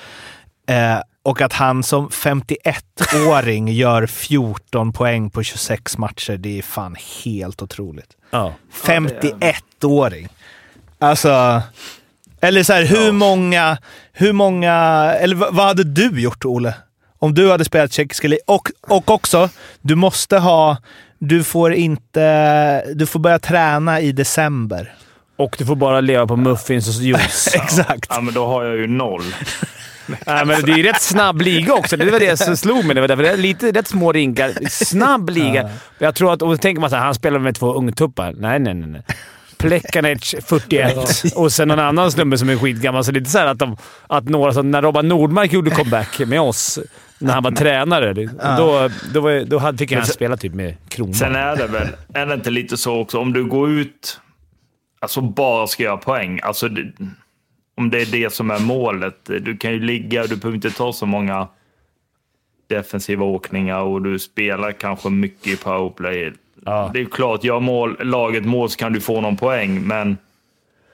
Eh, 0.68 0.98
och 1.22 1.40
att 1.40 1.52
han 1.52 1.82
som 1.82 2.08
51-åring 2.08 3.68
gör 3.72 4.06
14 4.06 4.92
poäng 4.92 5.30
på 5.30 5.42
26 5.42 5.98
matcher, 5.98 6.36
det 6.36 6.58
är 6.58 6.62
fan 6.62 6.96
helt 7.24 7.62
otroligt. 7.62 8.10
Ja. 8.30 8.54
51-åring. 8.84 10.28
Alltså... 10.98 11.62
Eller 12.40 12.62
så 12.62 12.72
här, 12.72 12.84
hur 12.84 13.12
många... 13.12 13.78
Hur 14.12 14.32
många... 14.32 14.74
Eller 15.20 15.36
vad, 15.36 15.54
vad 15.54 15.66
hade 15.66 15.84
du 15.84 16.20
gjort, 16.20 16.44
Ole? 16.44 16.74
Om 17.18 17.34
du 17.34 17.50
hade 17.50 17.64
spelat 17.64 17.92
tjeckiska 17.92 18.28
ligan. 18.28 18.42
Och, 18.46 18.70
och 18.80 19.10
också, 19.10 19.48
du 19.80 19.94
måste 19.94 20.38
ha... 20.38 20.76
Du 21.18 21.44
får 21.44 21.72
inte... 21.74 22.94
Du 22.94 23.06
får 23.06 23.20
börja 23.20 23.38
träna 23.38 24.00
i 24.00 24.12
december. 24.12 24.94
Och 25.36 25.56
du 25.58 25.66
får 25.66 25.76
bara 25.76 26.00
leva 26.00 26.26
på 26.26 26.36
muffins 26.36 26.88
och 26.88 27.02
juice. 27.02 27.48
Exakt. 27.54 28.06
Ja, 28.08 28.20
men 28.20 28.34
då 28.34 28.46
har 28.46 28.64
jag 28.64 28.76
ju 28.76 28.86
noll. 28.86 29.22
Nej, 30.06 30.46
men 30.46 30.62
det 30.62 30.72
är 30.72 30.76
ju 30.76 30.82
rätt 30.82 31.02
snabb 31.02 31.42
liga 31.42 31.74
också. 31.74 31.96
Det 31.96 32.10
var 32.10 32.20
det 32.20 32.36
som 32.36 32.56
slog 32.56 32.84
mig. 32.84 32.94
Det 32.94 33.00
var 33.00 33.08
därför 33.08 33.22
det 33.22 33.30
är 33.30 33.36
lite 33.36 33.72
rätt 33.72 33.86
små 33.86 34.12
rinkar. 34.12 34.68
Snabb 34.68 35.30
liga. 35.30 35.70
Jag 35.98 36.14
tror 36.14 36.32
att... 36.32 36.42
Och 36.42 36.52
så 36.52 36.58
tänker 36.58 36.80
man 36.80 36.90
såhär, 36.90 37.04
han 37.04 37.14
spelar 37.14 37.38
med 37.38 37.54
två 37.54 37.72
ungtuppar. 37.72 38.34
Nej, 38.36 38.58
nej, 38.58 38.74
nej. 38.74 38.88
nej. 38.88 39.02
Plekanec 39.58 40.34
41 40.46 40.96
och 41.36 41.52
sen 41.52 41.68
någon 41.68 41.78
annan 41.78 42.12
snubbe 42.12 42.38
som 42.38 42.48
är 42.48 42.56
skitgammal. 42.56 43.04
Så 43.04 43.10
det 43.12 43.16
är 43.16 43.20
inte 43.20 43.30
så 43.30 43.38
här 43.38 43.46
att, 43.46 43.58
de, 43.58 43.76
att 44.06 44.24
några 44.24 44.52
som... 44.52 44.70
När 44.70 44.82
Robban 44.82 45.08
Nordmark 45.08 45.52
gjorde 45.52 45.70
comeback 45.70 46.18
med 46.18 46.40
oss, 46.40 46.78
när 47.18 47.32
han 47.34 47.42
var 47.42 47.50
tränare, 47.50 48.12
det- 48.12 48.30
då, 48.58 48.88
då, 49.14 49.20
var, 49.20 49.44
då 49.44 49.58
hade, 49.58 49.78
fick 49.78 49.92
han 49.92 50.06
spela 50.06 50.36
typ 50.36 50.54
med 50.54 50.74
Kronman. 50.88 51.14
Sen 51.14 51.36
är 51.36 51.56
det 51.56 51.66
väl, 51.66 51.88
är 52.14 52.26
det 52.26 52.34
inte 52.34 52.50
lite 52.50 52.76
så 52.76 53.00
också, 53.00 53.18
om 53.18 53.32
du 53.32 53.44
går 53.44 53.70
ut, 53.70 54.20
alltså 55.00 55.20
bara 55.20 55.66
ska 55.66 55.82
göra 55.82 55.96
poäng, 55.96 56.40
alltså 56.42 56.68
det, 56.68 56.92
om 57.76 57.90
det 57.90 58.00
är 58.00 58.06
det 58.06 58.32
som 58.32 58.50
är 58.50 58.58
målet. 58.58 59.16
Du 59.24 59.56
kan 59.56 59.72
ju 59.72 59.80
ligga, 59.80 60.26
du 60.26 60.36
behöver 60.36 60.54
inte 60.56 60.70
ta 60.70 60.92
så 60.92 61.06
många 61.06 61.48
defensiva 62.68 63.24
åkningar 63.24 63.80
och 63.80 64.02
du 64.02 64.18
spelar 64.18 64.72
kanske 64.72 65.10
mycket 65.10 65.46
i 65.46 65.56
powerplay. 65.56 66.32
Ja. 66.64 66.90
Det 66.94 67.00
är 67.00 67.04
klart, 67.04 67.44
gör 67.44 67.60
mål, 67.60 67.96
laget 68.04 68.44
mål 68.44 68.70
så 68.70 68.76
kan 68.76 68.92
du 68.92 69.00
få 69.00 69.20
någon 69.20 69.36
poäng, 69.36 69.82
men 69.86 70.18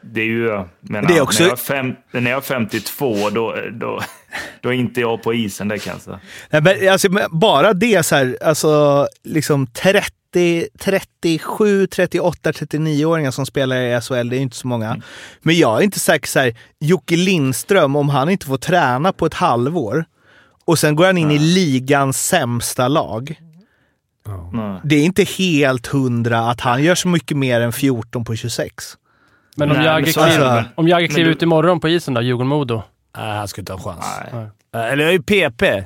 det 0.00 0.20
är 0.20 0.24
ju... 0.24 0.62
Menar, 0.81 1.09
Det 1.09 1.16
är 1.16 1.20
också- 1.20 1.42
när, 1.42 1.48
jag 1.48 1.59
är 1.59 1.62
fem, 1.62 1.94
när 2.12 2.31
jag 2.31 2.37
är 2.37 2.40
52, 2.40 3.31
då, 3.31 3.55
då, 3.72 4.00
då 4.61 4.68
är 4.68 4.72
inte 4.72 5.00
jag 5.00 5.22
på 5.22 5.35
isen, 5.35 5.68
det 5.68 5.79
kan 5.79 5.92
jag 5.92 6.03
säga. 6.03 6.20
Nej, 6.50 6.62
men, 6.62 6.92
alltså, 6.92 7.09
bara 7.31 7.72
det 7.72 8.03
så 8.03 8.14
här, 8.16 8.38
alltså 8.42 9.07
liksom 9.24 9.66
30, 9.66 10.66
37, 10.79 11.87
38, 11.87 12.50
39-åringar 12.53 13.31
som 13.31 13.46
spelar 13.46 13.77
i 13.77 14.00
SHL, 14.00 14.29
det 14.29 14.37
är 14.37 14.40
inte 14.40 14.57
så 14.57 14.66
många. 14.66 15.03
Men 15.42 15.57
jag 15.59 15.79
är 15.79 15.83
inte 15.85 16.00
säker 16.00 16.29
så 16.29 16.38
här, 16.40 16.55
Jocke 16.81 17.16
Lindström, 17.16 17.96
om 17.96 18.09
han 18.09 18.29
inte 18.31 18.46
får 18.46 18.57
träna 18.59 19.12
på 19.12 19.27
ett 19.27 19.35
halvår 19.35 20.05
och 20.64 20.79
sen 20.79 20.96
går 20.96 21.07
han 21.07 21.18
in 21.18 21.31
i 21.31 21.38
ligans 21.38 22.27
sämsta 22.27 22.88
lag. 22.88 23.40
Nej. 24.53 24.81
Det 24.85 24.95
är 24.97 25.05
inte 25.05 25.25
helt 25.25 25.87
hundra 25.87 26.39
att 26.39 26.61
han 26.61 26.83
gör 26.83 26.95
så 26.95 27.09
mycket 27.09 27.37
mer 27.37 27.61
än 27.61 27.73
14 27.73 28.25
på 28.25 28.37
26. 28.37 28.97
Men 29.57 29.71
om 29.71 29.77
Nej, 29.77 30.03
det 30.03 30.13
kliver, 30.13 30.65
om 30.75 30.87
kliver 30.87 31.25
du- 31.25 31.31
ut 31.31 31.43
imorgon 31.43 31.81
på 31.81 31.89
isen 31.89 32.15
då, 32.15 32.21
Djurgården-Modo? 32.21 32.83
Nej, 33.17 33.37
han 33.37 33.49
skulle 33.49 33.63
inte 33.63 33.73
ha 33.73 33.81
chans. 33.81 34.07
Nej. 34.33 34.47
Eh, 34.75 34.93
Eller 34.93 35.05
jag 35.05 35.09
är 35.09 35.13
ju 35.13 35.23
PP. 35.23 35.85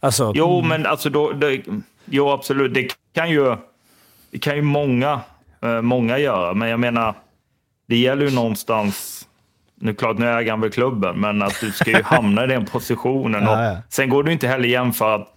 Alltså, 0.00 0.32
Jo, 0.34 0.62
men 0.62 0.86
alltså 0.86 1.10
då, 1.10 1.32
det, 1.32 1.62
jo, 2.04 2.30
absolut. 2.30 2.74
Det 2.74 2.88
kan 3.14 3.30
ju, 3.30 3.56
det 4.30 4.38
kan 4.38 4.56
ju 4.56 4.62
många, 4.62 5.20
eh, 5.62 5.80
många 5.80 6.18
göra, 6.18 6.54
men 6.54 6.68
jag 6.68 6.80
menar, 6.80 7.14
det 7.88 7.96
gäller 7.96 8.24
ju 8.28 8.34
någonstans... 8.34 9.26
Nu 9.80 9.90
det 9.92 9.96
klart, 9.98 10.18
nu 10.18 10.28
äger 10.30 10.50
han 10.50 10.60
väl 10.60 10.70
klubben, 10.70 11.20
men 11.20 11.42
att 11.42 11.60
du 11.60 11.72
ska 11.72 11.90
ju 11.90 12.02
hamna 12.02 12.44
i 12.44 12.46
den 12.46 12.64
positionen. 12.66 13.48
Och. 13.48 13.56
Sen 13.88 14.08
går 14.08 14.22
du 14.22 14.32
inte 14.32 14.48
heller 14.48 14.68
jämföra 14.68 15.14
att 15.14 15.28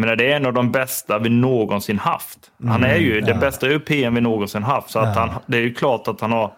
menar, 0.00 0.16
det 0.16 0.32
är 0.32 0.36
en 0.36 0.46
av 0.46 0.52
de 0.52 0.72
bästa 0.72 1.18
vi 1.18 1.28
någonsin 1.28 1.98
haft. 1.98 2.38
Han 2.66 2.84
är 2.84 2.96
ju 2.96 3.20
det 3.20 3.34
bästa 3.34 3.66
europeen 3.66 4.14
vi 4.14 4.20
någonsin 4.20 4.62
haft, 4.62 4.90
så 4.90 4.98
att 4.98 5.16
han, 5.16 5.30
det 5.46 5.56
är 5.56 5.62
ju 5.62 5.74
klart 5.74 6.08
att 6.08 6.20
han 6.20 6.32
har 6.32 6.52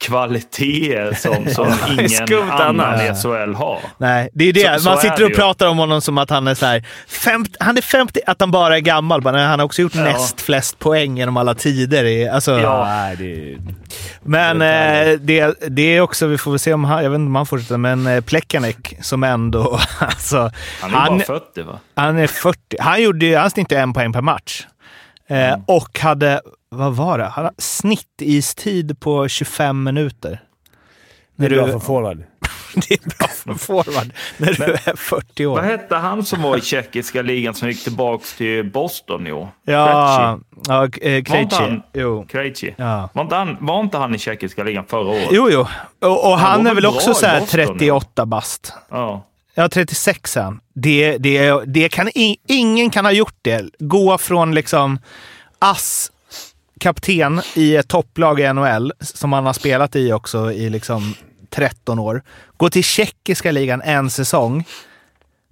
kvaliteter 0.00 1.14
som, 1.14 1.46
som 1.54 1.74
ingen 1.98 2.50
annan 2.50 3.00
i 3.00 3.14
SHL 3.14 3.54
har. 3.54 3.78
Nej, 3.98 4.28
det 4.32 4.44
är 4.48 4.52
det. 4.52 4.74
Så- 4.74 4.80
så 4.80 4.88
Man 4.88 4.98
är 4.98 5.02
sitter 5.02 5.24
och 5.24 5.30
ju. 5.30 5.34
pratar 5.36 5.66
om 5.68 5.78
honom 5.78 6.00
som 6.00 6.18
att 6.18 6.30
han 6.30 6.46
är 6.48 6.54
så 6.54 6.66
här, 6.66 6.84
50, 7.08 7.52
han 7.60 7.76
är 7.76 7.82
50, 7.82 8.20
att 8.26 8.40
han 8.40 8.50
bara 8.50 8.76
är 8.76 8.80
gammal. 8.80 9.22
Men 9.22 9.34
han 9.34 9.58
har 9.58 9.66
också 9.66 9.82
gjort 9.82 9.94
näst 9.94 10.40
flest 10.40 10.78
poäng 10.78 11.16
genom 11.18 11.36
alla 11.36 11.54
tider. 11.54 12.30
Alltså, 12.30 12.58
Ja. 12.60 12.84
Nej, 12.84 13.16
det 13.16 13.52
är... 13.52 13.58
Men 14.22 14.62
eh, 14.62 15.18
det, 15.20 15.54
det 15.68 15.82
är 15.96 16.00
också, 16.00 16.26
vi 16.26 16.38
får 16.38 16.50
väl 16.50 16.58
se 16.60 16.72
om 16.72 16.84
han, 16.84 17.02
jag 17.02 17.10
vet 17.10 17.18
inte 17.18 17.26
om 17.28 17.34
han 17.34 17.46
fortsätter, 17.46 17.76
men 17.76 18.06
eh, 18.06 18.20
Plekanec 18.20 18.76
som 19.02 19.24
ändå, 19.24 19.80
alltså. 19.98 20.50
Han 20.80 20.90
är 20.94 20.96
Han, 20.96 21.18
bara 21.18 21.24
40 21.26 21.62
va? 21.62 21.78
han 21.94 22.18
är 22.18 22.26
40. 22.26 22.58
Han, 22.80 23.02
gjorde, 23.02 23.38
han 23.38 23.50
snittade 23.50 23.80
en 23.80 23.92
poäng 23.92 24.12
per 24.12 24.20
match. 24.22 24.66
Eh, 25.30 25.54
Och 25.66 25.98
hade, 25.98 26.40
vad 26.70 26.96
var 26.96 27.18
det? 27.18 27.24
Han 27.24 27.50
snittistid 27.58 29.00
på 29.00 29.28
25 29.28 29.82
minuter. 29.82 30.40
Det 31.36 31.46
är 31.46 31.50
bra 31.50 31.66
du- 31.66 31.72
för 31.72 31.78
forward. 31.78 32.22
Det 32.74 32.94
är 32.94 33.18
bra 33.18 33.28
för 33.28 33.50
en 33.50 33.58
forward 33.58 34.12
när 34.36 34.52
du 34.52 34.64
är 34.64 34.96
40 34.96 35.46
år. 35.46 35.56
Vad 35.56 35.64
hette 35.64 35.96
han 35.96 36.24
som 36.24 36.42
var 36.42 36.56
i 36.56 36.60
tjeckiska 36.60 37.22
ligan 37.22 37.54
som 37.54 37.68
gick 37.68 37.84
tillbaka 37.84 38.24
till 38.36 38.70
Boston 38.70 39.26
i 39.26 39.32
år? 39.32 39.48
Ja, 39.64 40.38
ja 40.66 40.84
eh, 40.84 41.22
Krejci. 41.24 41.56
han- 41.56 41.82
Jo. 41.94 42.26
Krejci. 42.28 42.74
Ja. 42.78 43.08
Var, 43.12 43.22
inte 43.22 43.34
han, 43.36 43.56
var 43.60 43.80
inte 43.80 43.98
han 43.98 44.14
i 44.14 44.18
tjeckiska 44.18 44.62
ligan 44.64 44.84
förra 44.86 45.08
året? 45.08 45.28
jo, 45.30 45.48
jo. 45.50 45.66
Och, 46.00 46.30
och 46.32 46.38
han, 46.38 46.64
var 46.64 46.70
är 46.70 46.74
väl 46.74 46.86
också 46.86 47.14
så 47.14 47.26
här 47.26 47.40
Boston, 47.40 47.66
38 47.78 48.26
bast. 48.26 48.72
Ja. 48.90 49.24
Ja, 49.54 49.68
36 49.68 50.36
är 50.36 50.42
han. 50.42 50.60
Det, 50.74 51.18
det, 51.18 51.62
det 51.66 51.88
kan, 51.88 52.08
i- 52.08 52.36
ingen 52.48 52.90
kan 52.90 53.04
ha 53.04 53.12
gjort 53.12 53.38
det. 53.42 53.64
Gå 53.78 54.18
från 54.18 54.54
liksom 54.54 54.98
ass 55.58 56.12
kapten 56.78 57.40
i 57.54 57.76
ett 57.76 57.88
topplag 57.88 58.40
i 58.40 58.52
NHL, 58.52 58.92
som 59.00 59.32
han 59.32 59.46
har 59.46 59.52
spelat 59.52 59.96
i 59.96 60.12
också 60.12 60.52
i 60.52 60.70
liksom 60.70 61.14
13 61.50 61.98
år. 61.98 62.22
Gå 62.56 62.70
till 62.70 62.84
tjeckiska 62.84 63.50
ligan 63.52 63.82
en 63.82 64.10
säsong. 64.10 64.64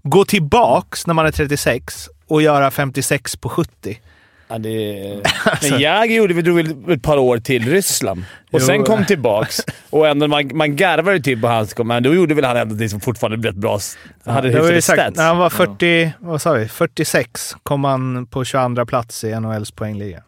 Gå 0.03 0.25
tillbaks 0.25 1.07
när 1.07 1.15
man 1.15 1.27
är 1.27 1.31
36 1.31 2.09
och 2.29 2.43
göra 2.43 2.71
56 2.71 3.37
på 3.37 3.49
70. 3.49 4.01
Ja, 4.49 4.59
det... 4.59 5.23
Men 5.71 5.81
Jäger 5.81 6.17
gjorde 6.17 6.35
vi 6.35 6.43
drog 6.43 6.57
väl 6.57 6.93
ett 6.93 7.03
par 7.03 7.17
år 7.17 7.39
till 7.39 7.71
Ryssland 7.71 8.25
och 8.51 8.61
Jo. 8.61 8.67
sen 8.67 8.85
kom 8.85 9.05
tillbaks. 9.05 9.61
Och 9.91 10.09
ändå 10.09 10.29
man, 10.29 10.51
man 10.55 10.77
garvade 10.77 11.17
ju 11.17 11.23
till 11.23 11.41
på 11.41 11.49
hans 11.49 11.79
men 11.79 12.03
då 12.03 12.15
gjorde 12.15 12.35
väl 12.35 12.45
han 12.45 12.57
ändå 12.57 12.75
liksom 12.75 13.01
fortfarande 13.01 13.49
rätt 13.49 13.55
bra. 13.57 13.79
hade 14.25 14.49
det 14.51 14.61
var 14.61 14.69
ju 14.69 14.75
hyfsade 14.75 14.83
sagt, 14.83 15.01
stats. 15.01 15.17
när 15.17 15.27
han 15.27 15.39
var 15.39 15.51
40, 15.51 16.13
vad 16.19 16.43
sa 16.43 16.53
vi, 16.53 16.69
46 16.69 17.57
kom 17.63 17.85
han 17.85 18.27
på 18.27 18.45
22 18.45 18.87
plats 18.87 19.25
i 19.25 19.41
NHLs 19.41 19.71
poängliga. 19.71 20.23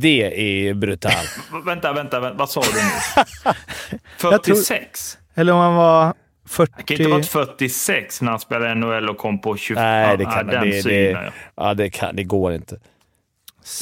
Det 0.00 0.68
är 0.68 0.74
brutalt. 0.74 1.38
Vänta, 1.66 1.92
vänta, 1.92 2.20
vänta, 2.20 2.38
vad 2.38 2.50
sa 2.50 2.60
du 2.60 2.66
nu? 2.72 3.52
Jag 4.30 4.42
tror- 4.42 4.54
46? 4.54 5.18
Eller 5.34 5.52
om 5.52 5.58
han 5.60 5.74
var 5.74 6.14
40... 6.48 6.72
Det 6.76 6.82
kan 6.82 6.96
inte 6.96 7.10
ha 7.10 7.16
varit 7.16 7.26
46 7.58 8.20
när 8.22 8.30
han 8.30 8.40
spelade 8.40 8.74
NHL 8.74 9.08
och 9.08 9.18
kom 9.18 9.40
på 9.40 9.56
25. 9.56 9.82
Nej, 9.84 10.16
det 10.16 10.24
kan 10.24 10.34
ja, 10.34 10.42
den 10.60 10.70
det, 10.70 10.82
synen, 10.82 11.22
det, 11.24 11.32
ja. 11.56 11.74
det, 11.74 11.90
kan, 11.90 12.16
det 12.16 12.24
går 12.24 12.52
inte. 12.52 12.78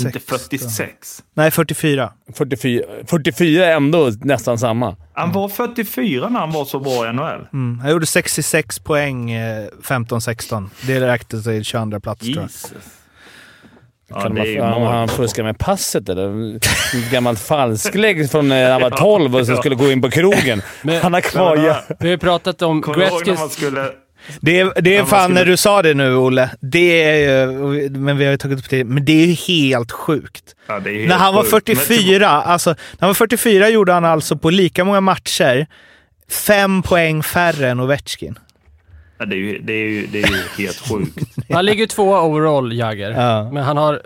Inte 0.00 0.20
16. 0.20 0.38
46. 0.38 1.22
Nej, 1.34 1.50
44. 1.50 2.12
44, 2.34 2.84
44 3.06 3.66
är 3.66 3.76
ändå 3.76 4.11
nästan 4.20 4.58
samma. 4.58 4.96
Han 5.12 5.32
var 5.32 5.48
44 5.48 6.28
när 6.28 6.40
han 6.40 6.52
var 6.52 6.64
så 6.64 6.80
bra 6.80 7.11
i 7.11 7.12
NHL. 7.12 7.46
Mm. 7.52 7.80
Han 7.80 7.90
gjorde 7.90 8.06
66 8.06 8.78
poäng 8.78 9.30
eh, 9.30 9.68
15-16. 9.82 10.68
Det 10.86 11.08
räckte 11.08 11.42
till 11.42 11.64
22 11.64 12.00
plats 12.00 12.20
tror 12.20 12.36
jag. 12.36 12.50
Ja, 14.11 14.20
Kan 14.20 14.34
det 14.34 14.58
man, 14.61 14.82
han, 14.82 15.08
fuskar 15.08 15.42
med 15.42 15.58
passet 15.58 16.08
eller? 16.08 16.56
Ett 16.56 17.11
gammalt 17.12 17.40
falsklägg 17.40 18.30
från 18.30 18.48
när 18.48 18.70
han 18.72 18.82
var 18.82 18.90
12 18.90 19.36
och 19.36 19.46
så 19.46 19.56
skulle 19.56 19.74
gå 19.74 19.90
in 19.92 20.02
på 20.02 20.11
krogen. 20.11 20.62
Men- 20.82 21.02
han 21.02 21.12
har 21.14 21.20
kvar... 21.20 21.56
Ja, 21.56 21.62
Ja. 21.88 21.94
Vi 22.00 22.11
har 22.11 22.16
pratat 22.16 22.62
om 22.62 22.80
Gretzkys... 22.80 23.52
skulle... 23.52 23.86
Det 24.40 24.61
är, 24.61 24.80
det 24.82 24.96
är 24.96 25.04
fan, 25.04 25.22
skulle- 25.24 25.40
när 25.40 25.44
du 25.46 25.56
sa 25.56 25.82
det 25.82 25.94
nu 25.94 26.14
Olle, 26.16 26.50
det 26.61 27.02
är 27.02 27.46
ju, 27.46 27.90
men 27.90 28.16
vi 28.18 28.24
har 28.24 28.30
ju 28.32 28.36
tagit 28.38 28.58
upp 28.58 28.70
det, 28.70 28.84
men 28.84 29.04
det 29.04 29.12
är 29.22 29.26
ju 29.26 29.32
helt 29.32 29.92
sjukt. 29.92 30.44
Ja, 30.66 30.80
det 30.80 30.90
är 30.90 30.94
helt 30.94 31.08
När 31.08 31.16
han 31.16 31.34
var 31.34 31.42
sjukt. 31.44 31.68
Men 31.68 31.76
44, 31.76 32.28
alltså, 32.28 32.70
när 32.70 32.76
han 33.00 33.08
var 33.08 33.14
44 33.14 33.68
gjorde 33.68 33.92
han 33.92 34.04
alltså 34.04 34.36
på 34.36 34.50
lika 34.50 34.84
många 34.84 35.00
matcher 35.00 35.66
fem 36.30 36.82
poäng 36.82 37.22
färre 37.22 37.68
än 37.70 37.80
Ovechkin. 37.80 38.38
Ja, 39.21 39.27
det, 39.27 39.35
är 39.37 39.39
ju, 39.39 39.59
det, 39.59 39.73
är 39.73 39.89
ju, 39.89 40.07
det 40.07 40.23
är 40.23 40.29
ju 40.29 40.64
helt 40.64 40.77
sjukt. 40.91 41.18
Han 41.53 41.64
ligger 41.64 41.81
ju 41.81 41.87
tvåa 41.87 42.23
overall, 42.23 42.73
Jagger. 42.73 43.11
Ja. 43.11 43.51
Men 43.53 43.62
han 43.64 43.77
har 43.77 44.03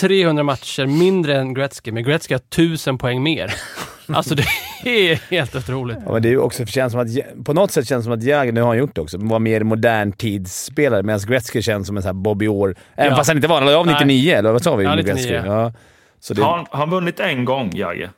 300 0.00 0.42
matcher 0.42 0.86
mindre 0.86 1.36
än 1.36 1.54
Gretzky, 1.54 1.92
men 1.92 2.02
Gretzky 2.04 2.34
har 2.34 2.38
1000 2.40 2.98
poäng 2.98 3.22
mer. 3.22 3.54
Alltså 4.08 4.34
det 4.34 4.44
är 4.84 5.20
helt 5.30 5.54
otroligt. 5.56 5.98
Ja, 6.06 6.12
men 6.12 6.22
det 6.22 6.28
är 6.28 6.30
ju 6.30 6.38
också, 6.38 6.66
känns 6.66 6.92
som 6.92 7.00
att, 7.00 7.44
på 7.44 7.52
något 7.52 7.70
sätt 7.70 7.88
känns 7.88 8.00
det 8.00 8.04
som 8.04 8.12
att 8.12 8.22
Jagr, 8.22 8.52
nu 8.52 8.60
har 8.60 8.68
han 8.68 8.78
gjort 8.78 8.94
det 8.94 9.00
också, 9.00 9.18
var 9.20 9.38
mer 9.38 9.62
modern 9.62 10.12
tidsspelare 10.12 11.02
medan 11.02 11.20
Gretzky 11.26 11.62
känns 11.62 11.86
som 11.86 11.96
en 11.96 12.02
sån 12.02 12.08
här 12.08 12.12
Bobby 12.22 12.46
Orr. 12.48 12.74
Även 12.94 13.10
Ja. 13.10 13.16
fast 13.16 13.28
han 13.30 13.36
inte 13.36 13.48
var. 13.48 13.60
Han 13.62 13.74
av 13.74 13.86
Nej. 13.86 13.94
99, 13.94 14.32
eller 14.34 14.52
vad 14.52 14.62
sa 14.62 14.76
vi? 14.76 14.84
Ja, 14.84 14.90
med 14.90 15.04
99. 15.04 15.14
Gretzky? 15.14 15.48
Ja. 15.50 15.72
Så 16.20 16.34
det, 16.34 16.42
Har 16.42 16.56
han, 16.56 16.66
har 16.70 16.86
vunnit 16.86 17.20
en 17.20 17.44
gång, 17.44 17.70
Jagge? 17.74 18.10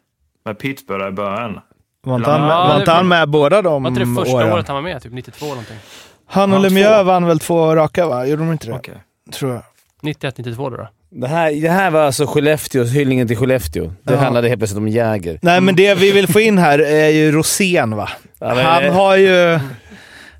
Med 0.45 0.59
Pittsburgh 0.59 1.09
i 1.09 1.11
början? 1.11 1.61
Var 2.03 2.17
inte 2.17 2.31
han, 2.31 2.41
Ja, 2.49 2.67
var 2.69 2.75
det- 2.75 2.81
inte 2.81 2.93
han 2.93 3.09
med 3.09 3.29
båda 3.29 3.63
de 3.63 3.83
Var 3.83 3.91
inte 3.91 4.01
det 4.01 4.15
första 4.17 4.37
åren? 4.37 4.53
året 4.53 4.67
han 4.69 4.75
var 4.75 4.83
med? 4.83 5.03
Typ 5.03 5.13
92 5.13 5.45
eller 5.47 5.55
någonting. 5.55 5.77
Han 6.29 6.53
och 6.53 6.61
Lemieux 6.61 7.05
vann 7.07 7.26
väl 7.26 7.39
två 7.39 7.76
raka 7.76 8.07
va? 8.07 8.26
Gjorde 8.26 8.43
de 8.43 8.53
inte 8.53 8.66
det? 8.66 8.72
Okej. 8.72 8.95
Tror 9.33 9.53
jag. 9.53 9.62
91, 10.03 10.39
92 10.39 10.70
då. 10.70 10.76
då. 10.76 10.89
det, 11.11 11.26
här, 11.29 11.53
det 11.62 11.68
här 11.68 11.91
var 11.91 12.01
alltså 12.03 12.26
Skellefteås 12.26 12.91
hyllningen 12.91 13.29
till 13.29 13.37
Skellefteå. 13.37 13.93
Det 14.03 14.12
Ja. 14.12 14.18
handlade 14.20 14.49
helt 14.49 14.61
plötsligt 14.61 14.79
om 14.79 14.89
Jäger. 14.89 15.39
Nej, 15.43 15.61
men 15.61 15.76
det 15.76 15.95
vi 15.95 16.12
vill 16.12 16.26
få 16.29 16.41
in 16.41 16.59
här 16.59 16.79
är 16.79 17.09
ju 17.09 17.33
Rosén 17.33 17.97
va? 17.97 18.09
Ja, 18.39 18.55
men- 18.55 18.64
Han 18.64 18.85
har 18.95 19.16
ju... 19.16 19.59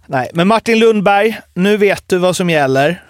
Nej, 0.07 0.31
men 0.35 0.49
Martin 0.49 0.79
Lundberg, 0.79 1.39
nu 1.55 1.77
vet 1.77 2.05
du 2.07 2.19
vad 2.19 2.37
som 2.37 2.51
gäller. 2.51 3.03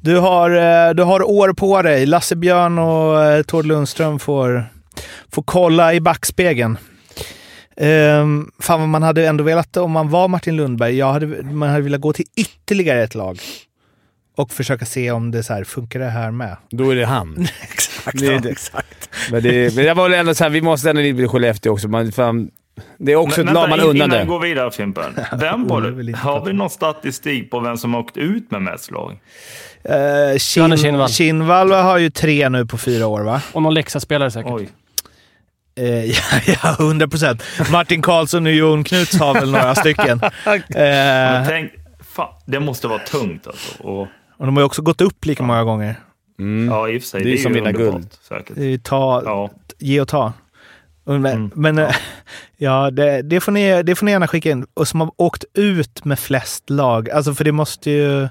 Du 0.00 0.18
har, 0.18 0.50
eh, 0.50 0.94
du 0.94 1.02
har 1.02 1.30
år 1.30 1.52
på 1.52 1.82
dig. 1.82 2.06
Lasse 2.06 2.36
Björn 2.36 2.78
och 2.78 3.22
eh, 3.24 3.42
Tord 3.42 3.66
Lundström 3.66 4.18
får, 4.18 4.64
får 5.32 5.42
kolla 5.42 5.94
i 5.94 6.00
backspegeln. 6.00 6.78
Um, 7.80 8.50
fan 8.60 8.80
vad 8.80 8.88
man 8.88 9.02
hade 9.02 9.26
ändå 9.26 9.44
velat 9.44 9.76
om 9.76 9.90
man 9.90 10.08
var 10.08 10.28
Martin 10.28 10.56
Lundberg. 10.56 10.96
Jag 10.96 11.12
hade, 11.12 11.42
man 11.42 11.68
hade 11.68 11.82
velat 11.82 12.00
gå 12.00 12.12
till 12.12 12.24
ytterligare 12.36 13.02
ett 13.02 13.14
lag 13.14 13.38
och 14.36 14.52
försöka 14.52 14.84
se 14.84 15.10
om 15.10 15.30
det 15.30 15.42
så 15.42 15.52
här, 15.52 15.64
funkar 15.64 15.98
det 16.00 16.10
här 16.10 16.30
med. 16.30 16.56
Då 16.70 16.90
är 16.90 16.96
det 16.96 17.06
han. 17.06 17.46
Exakt. 17.62 18.18
Det 18.18 18.26
är 18.26 18.40
det. 18.40 18.72
Men, 19.30 19.42
det, 19.42 19.76
men 19.76 19.84
jag 19.84 19.94
var 19.94 20.10
ändå 20.10 20.34
såhär, 20.34 20.50
vi 20.50 20.62
måste 20.62 20.90
ändå 20.90 21.02
lite 21.02 21.16
till 21.18 21.28
Skellefteå 21.28 21.72
också. 21.72 21.88
Man, 21.88 22.12
fan, 22.12 22.50
det 22.98 23.12
är 23.12 23.16
också 23.16 23.40
Men 23.40 23.48
ett 23.48 23.54
lag 23.54 23.68
man 23.70 23.80
in- 23.80 23.86
undan 23.86 24.08
Innan 24.08 24.20
vi 24.20 24.26
går 24.26 24.40
vidare 24.40 24.70
Fimpen. 24.70 25.14
Vem 25.40 25.66
var 25.66 25.80
det? 25.80 26.16
Har 26.16 26.44
vi 26.44 26.52
någon 26.52 26.70
statistik 26.70 27.50
på 27.50 27.60
vem 27.60 27.76
som 27.76 27.94
har 27.94 28.00
åkt 28.00 28.16
ut 28.16 28.50
med 28.50 28.62
mest 28.62 28.90
lag? 28.90 29.10
Uh, 29.10 29.94
Janne 29.94 30.38
Kin, 30.38 30.76
Kinnvall. 30.76 31.08
Kinnvall 31.08 31.72
har 31.72 31.98
ju 31.98 32.10
tre 32.10 32.48
nu 32.48 32.66
på 32.66 32.78
fyra 32.78 33.06
år 33.06 33.20
va? 33.20 33.42
Och 33.52 33.62
någon 33.62 33.74
Leksandspelare 33.74 34.30
säkert. 34.30 34.52
Oj. 34.52 34.68
Eh, 35.76 36.04
ja, 36.10 36.20
ja, 36.62 36.76
100 36.80 37.08
procent. 37.08 37.42
Martin 37.72 38.02
Karlsson 38.02 38.46
och 38.46 38.52
Jon 38.52 38.84
Knuts 38.84 39.18
har 39.20 39.34
väl 39.34 39.50
några 39.50 39.74
stycken. 39.74 40.20
Men 40.44 41.42
Eh, 41.42 41.48
tänk, 41.48 41.72
fan, 42.00 42.28
det 42.46 42.60
måste 42.60 42.88
vara 42.88 42.98
tungt 42.98 43.46
alltså. 43.46 43.82
Och, 43.82 44.00
och 44.36 44.46
de 44.46 44.56
har 44.56 44.62
ju 44.62 44.66
också 44.66 44.82
gått 44.82 45.00
upp 45.00 45.24
lika 45.26 45.42
många 45.42 45.64
gånger. 45.64 45.94
Mm. 46.38 46.68
ja, 46.74 46.88
i 46.88 46.98
och 46.98 47.02
för 47.02 47.08
sig. 47.08 47.22
Det 47.22 47.28
är 47.28 47.30
Det 47.30 47.38
är, 47.38 47.42
som 47.42 47.52
vinna 47.52 47.72
guld. 47.72 48.08
Säkert. 48.28 48.56
Det 48.56 48.64
är 48.74 48.78
ta, 48.78 49.22
Ja. 49.24 49.50
ge 49.78 50.00
och 50.00 50.08
ta. 50.08 50.32
Men, 51.04 51.26
Mm. 51.26 51.50
men 51.54 51.78
eh, 51.78 51.90
ja, 52.56 52.90
det, 52.90 53.22
det, 53.22 53.40
får 53.40 53.52
ni, 53.52 53.82
det 53.82 53.94
får 53.94 54.04
ni 54.06 54.12
gärna 54.12 54.28
skicka 54.28 54.50
in. 54.50 54.66
Och 54.74 54.88
som 54.88 55.00
har 55.00 55.10
åkt 55.16 55.44
ut 55.54 56.04
med 56.04 56.18
flest 56.18 56.70
lag. 56.70 57.10
Alltså 57.10 57.34
för 57.34 57.44
det 57.44 57.52
måste 57.52 57.90
ju... 57.90 58.28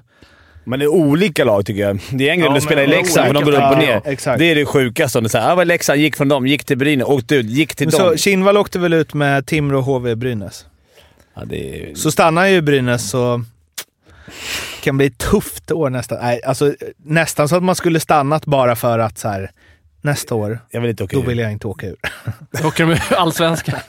Men 0.65 0.79
det 0.79 0.85
är 0.85 0.89
olika 0.89 1.43
lag 1.43 1.65
tycker 1.65 1.81
jag. 1.81 1.99
Det 2.11 2.27
är 2.29 2.31
en 2.31 2.39
grej 2.39 2.47
Ja, 2.49 2.55
du 2.55 2.61
spelar 2.61 2.83
i 2.83 2.87
Leksand, 2.87 3.27
för 3.27 3.33
de 3.33 3.43
går 3.43 3.51
upp 3.51 3.57
och 3.57 3.63
Ja, 3.63 3.77
ner. 3.77 4.01
exakt. 4.05 4.39
Det 4.39 4.45
är 4.51 4.55
det 4.55 4.65
sjukaste. 4.65 5.17
Om 5.17 5.23
det 5.23 5.35
är 5.35 5.51
ah, 5.51 5.55
vad 5.55 5.67
Leksand 5.67 5.99
gick 5.99 6.15
från 6.15 6.27
dem, 6.27 6.47
gick 6.47 6.63
till 6.63 6.77
Brynäs, 6.77 7.07
åkte 7.07 7.35
ut, 7.35 7.45
gick 7.45 7.75
till 7.75 7.87
Men 7.87 7.99
dem. 7.99 8.11
så, 8.11 8.17
Kinnvall 8.17 8.57
åkte 8.57 8.79
väl 8.79 8.93
ut 8.93 9.13
med 9.13 9.45
Timrå, 9.45 9.81
HV, 9.81 10.15
Brynäs. 10.15 10.65
Ja, 11.35 11.41
det 11.45 11.89
är... 11.91 11.95
Så 11.95 12.11
stannar 12.11 12.45
ju 12.47 12.61
Brynäs 12.61 13.09
så 13.09 13.43
kan 14.83 14.97
bli 14.97 15.05
ett 15.07 15.17
tufft 15.17 15.71
år 15.71 15.89
nästan. 15.89 16.17
Nej, 16.21 16.41
alltså, 16.43 16.73
nästan 16.97 17.49
så 17.49 17.55
att 17.55 17.63
man 17.63 17.75
skulle 17.75 17.99
stannat 17.99 18.45
bara 18.45 18.75
för 18.75 18.99
att 18.99 19.17
så 19.17 19.27
här, 19.27 19.51
nästa 20.01 20.35
år, 20.35 20.59
Jag 20.71 20.81
vill 20.81 20.89
inte 20.89 21.03
åka 21.03 21.15
då 21.17 21.23
ur. 21.23 21.27
vill 21.27 21.39
jag 21.39 21.51
inte 21.51 21.67
åka 21.67 21.87
ur. 21.87 21.95
Då 22.61 22.67
åker 22.67 22.83
de 22.85 22.91
ur 22.91 23.01
allsvenskan. 23.17 23.79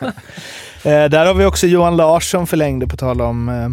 Eh, 0.85 1.05
där 1.05 1.27
har 1.27 1.35
vi 1.35 1.45
också 1.45 1.67
Johan 1.67 1.97
Larsson 1.97 2.47
förlängde 2.47 2.87
på 2.87 2.97
tal 2.97 3.21
om 3.21 3.49
eh, 3.49 3.69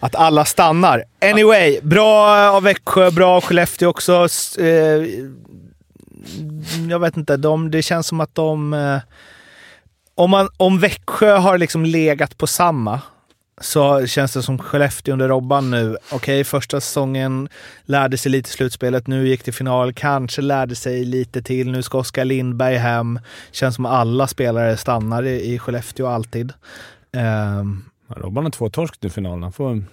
att 0.00 0.14
alla 0.14 0.44
stannar. 0.44 1.04
Anyway, 1.24 1.80
bra 1.82 2.38
eh, 2.38 2.54
av 2.54 2.62
Växjö, 2.62 3.10
bra 3.10 3.36
av 3.36 3.40
Skellefteå 3.40 3.88
också. 3.88 4.28
Eh, 4.58 5.04
jag 6.90 6.98
vet 6.98 7.16
inte, 7.16 7.36
de, 7.36 7.70
det 7.70 7.82
känns 7.82 8.06
som 8.06 8.20
att 8.20 8.34
de... 8.34 8.74
Eh, 8.74 8.98
om, 10.14 10.30
man, 10.30 10.48
om 10.56 10.78
Växjö 10.78 11.36
har 11.36 11.58
liksom 11.58 11.84
legat 11.84 12.38
på 12.38 12.46
samma 12.46 13.00
så 13.60 14.06
känns 14.06 14.32
det 14.32 14.42
som 14.42 14.58
Skellefteå 14.58 15.12
under 15.12 15.28
Robban 15.28 15.70
nu. 15.70 15.96
Okej, 16.10 16.44
första 16.44 16.80
säsongen 16.80 17.48
lärde 17.84 18.18
sig 18.18 18.32
lite 18.32 18.48
i 18.48 18.52
slutspelet, 18.52 19.06
nu 19.06 19.28
gick 19.28 19.42
till 19.42 19.54
final, 19.54 19.92
kanske 19.92 20.42
lärde 20.42 20.74
sig 20.76 21.04
lite 21.04 21.42
till. 21.42 21.70
Nu 21.70 21.82
ska 21.82 21.98
Oskar 21.98 22.24
Lindberg 22.24 22.76
hem. 22.76 23.20
Känns 23.52 23.74
som 23.74 23.86
alla 23.86 24.26
spelare 24.26 24.76
stannar 24.76 25.22
i, 25.22 25.54
i 25.54 25.58
Skellefteå 25.58 26.06
alltid. 26.06 26.52
Um, 27.12 27.89
Robban 28.16 28.44
har 28.44 28.50
två 28.50 28.70
torsk 28.70 28.94
nu 29.00 29.06
i 29.06 29.10
finalen. 29.10 29.42
Han 29.42 29.52
får 29.52 29.70
en... 29.70 29.86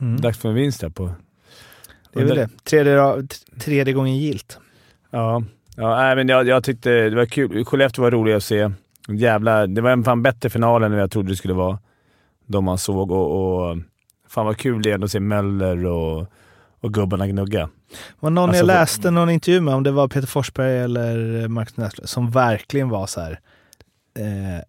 Mm. 0.00 0.20
Dags 0.20 0.38
för 0.38 0.48
en 0.48 0.54
vinst 0.54 0.82
här 0.82 0.88
på... 0.88 1.12
det 2.12 2.20
är 2.20 2.24
väl 2.24 2.36
det. 2.36 2.48
Tredje, 2.64 3.26
tredje 3.60 3.94
gången 3.94 4.16
gilt. 4.16 4.58
Ja, 5.10 5.42
ja 5.76 5.96
nej, 5.96 6.16
men 6.16 6.28
jag, 6.28 6.48
jag 6.48 6.64
tyckte 6.64 6.90
det 6.90 7.16
var 7.16 7.26
kul. 7.26 7.64
Skellefteå 7.64 8.02
var 8.02 8.10
roligt 8.10 8.36
att 8.36 8.44
se. 8.44 8.70
Jävla, 9.08 9.66
det 9.66 9.80
var 9.80 9.90
en 9.90 10.04
fan 10.04 10.22
bättre 10.22 10.50
final 10.50 10.82
än 10.82 10.92
jag 10.92 11.10
trodde 11.10 11.28
det 11.28 11.36
skulle 11.36 11.54
vara. 11.54 11.78
De 12.46 12.64
man 12.64 12.78
såg 12.78 13.10
och, 13.10 13.70
och 13.70 13.78
fan 14.28 14.46
vad 14.46 14.56
kul 14.56 14.82
det 14.82 14.90
är 14.90 15.04
att 15.04 15.10
se 15.10 15.20
Möller 15.20 15.86
och, 15.86 16.26
och 16.80 16.94
gubbarna 16.94 17.26
gnugga. 17.26 17.68
var 18.20 18.30
någon 18.30 18.48
Alltså, 18.48 18.60
jag 18.60 18.66
läste 18.66 19.10
någon 19.10 19.30
intervju 19.30 19.60
med, 19.60 19.74
om 19.74 19.82
det 19.82 19.90
var 19.90 20.08
Peter 20.08 20.26
Forsberg 20.26 20.78
eller 20.78 21.48
Marcus 21.48 21.76
Näslund, 21.76 22.08
som 22.08 22.30
verkligen 22.30 22.88
var 22.88 23.06
så 23.06 23.20
här. 23.20 23.40
Eh, 24.18 24.62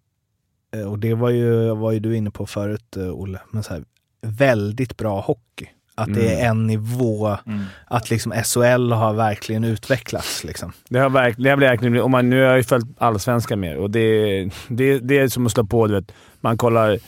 och 0.88 1.00
det 1.00 1.14
var 1.14 1.30
ju, 1.30 1.76
var 1.76 1.92
ju 1.92 2.00
du 2.00 2.16
inne 2.18 2.32
på 2.32 2.46
förut, 2.46 2.98
eh, 2.98 3.10
Olle, 3.10 3.40
men 3.52 3.64
så 3.64 3.74
här, 3.74 3.84
väldigt 4.22 4.98
bra 4.98 5.20
hockey. 5.22 5.68
Att 5.96 6.14
det 6.14 6.42
är 6.42 6.50
en 6.50 6.68
nivå, 6.68 7.38
Mm. 7.46 7.64
att 7.88 8.10
liksom 8.10 8.32
SHL 8.32 8.92
har 8.92 9.14
verkligen 9.14 9.64
utvecklats. 9.64 10.44
Liksom. 10.44 10.72
Det 10.90 11.00
har 11.00 11.10
verkligen, 11.10 11.44
det 11.44 11.50
har 11.66 11.72
verkligen 11.72 12.02
om 12.02 12.12
man, 12.12 12.30
nu 12.30 12.36
har 12.42 12.48
jag 12.48 12.58
ju 12.58 12.64
följt 12.64 12.86
allsvenskan 12.98 13.60
mer 13.60 13.78
och 13.78 13.92
det, 13.92 14.44
det, 14.68 15.00
det 15.00 15.20
är 15.20 15.28
som 15.28 15.46
att 15.46 15.52
slå 15.52 15.64
på, 15.64 15.88
du 15.88 15.94
vet. 15.94 16.12
Man 16.40 16.58
kollar 16.58 17.00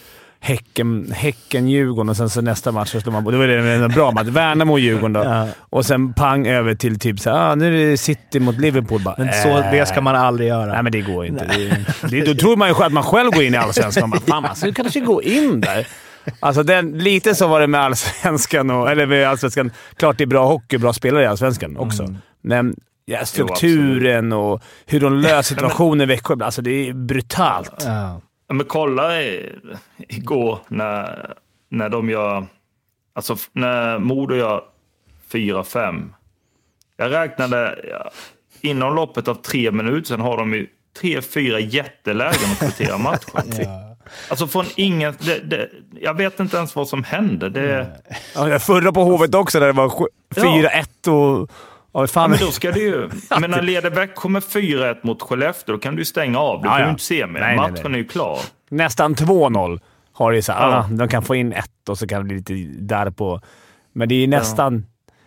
Häcken, 0.46 1.12
häcken 1.16 1.68
Djurgården 1.68 2.10
och 2.10 2.18
sen 2.18 2.30
så 2.30 2.42
nästa 2.42 2.72
match 2.72 2.92
så 2.92 3.02
slår 3.02 3.14
man 3.14 3.24
Då 3.24 3.42
är 3.42 3.48
det 3.48 3.72
en 3.72 3.92
bra 3.92 4.12
match. 4.12 4.28
Värnamo 4.28 4.78
Djurgården 4.78 5.14
då. 5.14 5.24
Ja. 5.24 5.48
Och 5.60 5.86
sen 5.86 6.14
pang 6.14 6.48
över 6.48 6.76
till 6.76 7.00
typ 7.00 7.20
så 7.20 7.30
här, 7.30 7.52
ah, 7.52 7.56
nu 7.56 7.68
är 7.68 7.90
det 7.92 7.98
City 7.98 8.40
mot 8.40 8.58
Liverpool. 8.58 9.02
Bara, 9.02 9.16
Men 9.18 9.34
så, 9.34 9.58
äh. 9.58 9.72
det 9.72 9.86
ska 9.86 10.02
man 10.02 10.16
aldrig 10.16 10.50
göra. 10.50 10.74
Nej, 10.74 10.84
men 10.84 10.92
det 10.92 11.02
går 11.02 11.26
inte. 11.26 11.46
Det, 11.46 11.86
det, 12.10 12.26
då 12.26 12.34
tror 12.34 12.56
man 12.56 12.68
ju 12.68 12.76
att 12.76 12.94
man 12.94 13.04
själv 13.04 13.32
går 13.32 13.44
in 13.44 13.54
i 13.54 13.58
Allsvenskan 13.58 14.04
och 14.04 14.10
bara 14.10 14.22
“Fan, 14.22 14.44
man 14.44 14.56
skulle 14.56 14.74
kanske 14.74 15.00
gå 15.00 15.22
in 15.22 15.62
där”. 15.62 15.88
Alltså 16.40 16.64
den, 16.64 16.92
lite 16.92 17.36
så 17.36 17.48
var 17.48 17.62
det 17.62 17.68
med 17.68 17.82
Allsvenskan. 17.82 18.70
Och, 18.70 18.92
eller 18.92 19.06
med 19.06 19.28
Allsvenskan. 19.28 19.72
Klart 19.98 20.18
det 20.18 20.24
är 20.24 20.28
bra 20.28 20.48
hockey 20.48 20.78
bra 20.78 20.94
spelare 20.94 21.24
i 21.24 21.28
Allsvenskan 21.28 21.78
också. 21.78 22.04
Mm. 22.04 22.18
Men 22.42 22.76
ja, 23.06 23.26
strukturen 23.26 24.34
och 24.34 24.62
hur 24.86 25.00
de 25.00 25.14
löser 25.14 25.42
situationer 25.56 26.04
i 26.04 26.08
Växjö. 26.08 26.36
Alltså 26.42 26.62
det 26.62 26.90
är 26.90 26.94
brutalt. 26.94 27.84
Ja. 27.86 28.22
Ja, 28.48 28.54
Men 28.54 28.66
kolla 28.66 29.22
igår 29.98 30.60
när, 30.68 31.34
när 31.70 31.90
de 31.90 32.10
gör... 32.10 32.46
Alltså 33.14 33.38
när 33.52 34.00
Modo 34.00 34.36
gör 34.36 34.64
4-5. 35.32 36.10
Jag 36.98 37.12
räknade... 37.12 37.80
Ja, 37.90 38.12
inom 38.62 38.96
loppet 38.96 39.28
av 39.28 39.36
tre 39.36 39.72
minuter 39.72 40.08
sen 40.08 40.22
har 40.22 40.38
de 40.38 40.54
ju 40.54 40.68
tre, 41.02 41.22
fyra 41.22 41.60
jättelägen 41.60 42.52
att 42.52 42.60
kvittera 42.60 42.98
matchen. 43.34 43.68
Alltså 44.30 44.48
från 44.48 44.66
ingen... 44.76 45.16
Det, 45.20 45.40
det, 45.40 45.70
jag 46.02 46.14
vet 46.18 46.40
inte 46.40 46.58
ens 46.58 46.76
vad 46.76 46.88
som 46.88 47.04
hände. 47.04 47.50
Det, 47.50 47.88
Ja, 48.36 48.60
förra 48.60 48.92
på 48.92 49.04
Hovet 49.04 49.36
också, 49.36 49.60
där 49.60 49.68
det 49.68 49.74
var 49.74 49.90
sju- 49.90 50.06
Ja. 50.36 50.44
4-1 50.44 51.10
och... 51.10 51.52
Ja, 51.94 52.08
fan. 52.08 52.30
men 52.30 52.40
då 52.40 52.52
ska 52.52 52.72
det 52.72 52.80
ju... 52.80 53.10
Men 53.42 53.52
när 53.52 53.90
Växjö 53.90 54.30
med 54.30 54.44
4-1 54.44 54.96
mot 55.04 55.22
Skellefteå, 55.22 55.76
då 55.76 55.80
kan 55.82 55.96
du 55.96 56.02
ju 56.02 56.06
stänga 56.06 56.40
av. 56.40 56.62
Du 56.62 56.68
Ja, 56.68 56.72
kan 56.72 56.80
ja. 56.82 56.86
ju 56.86 56.92
inte 56.92 57.04
se 57.04 57.28
mer. 57.28 57.40
Nej, 57.40 57.58
nej, 57.58 57.72
Matchen 57.72 57.92
nej. 57.92 57.94
är 57.94 58.04
ju 58.04 58.08
klar. 58.08 58.40
Nästan 58.70 59.16
2-0 59.16 59.80
har 60.14 60.32
det 60.32 60.36
ju 60.36 60.42
så 60.42 60.52
Ja. 60.52 60.88
De 60.92 61.08
kan 61.08 61.24
få 61.24 61.36
in 61.36 61.54
ett 61.54 61.90
och 61.90 61.98
så 61.98 62.08
kan 62.08 62.20
det 62.20 62.26
bli 62.26 62.36
lite 62.36 62.54
där 62.84 63.10
på. 63.12 63.42
Men 63.94 64.10
det 64.10 64.16
är 64.24 64.28
nästan... 64.28 64.86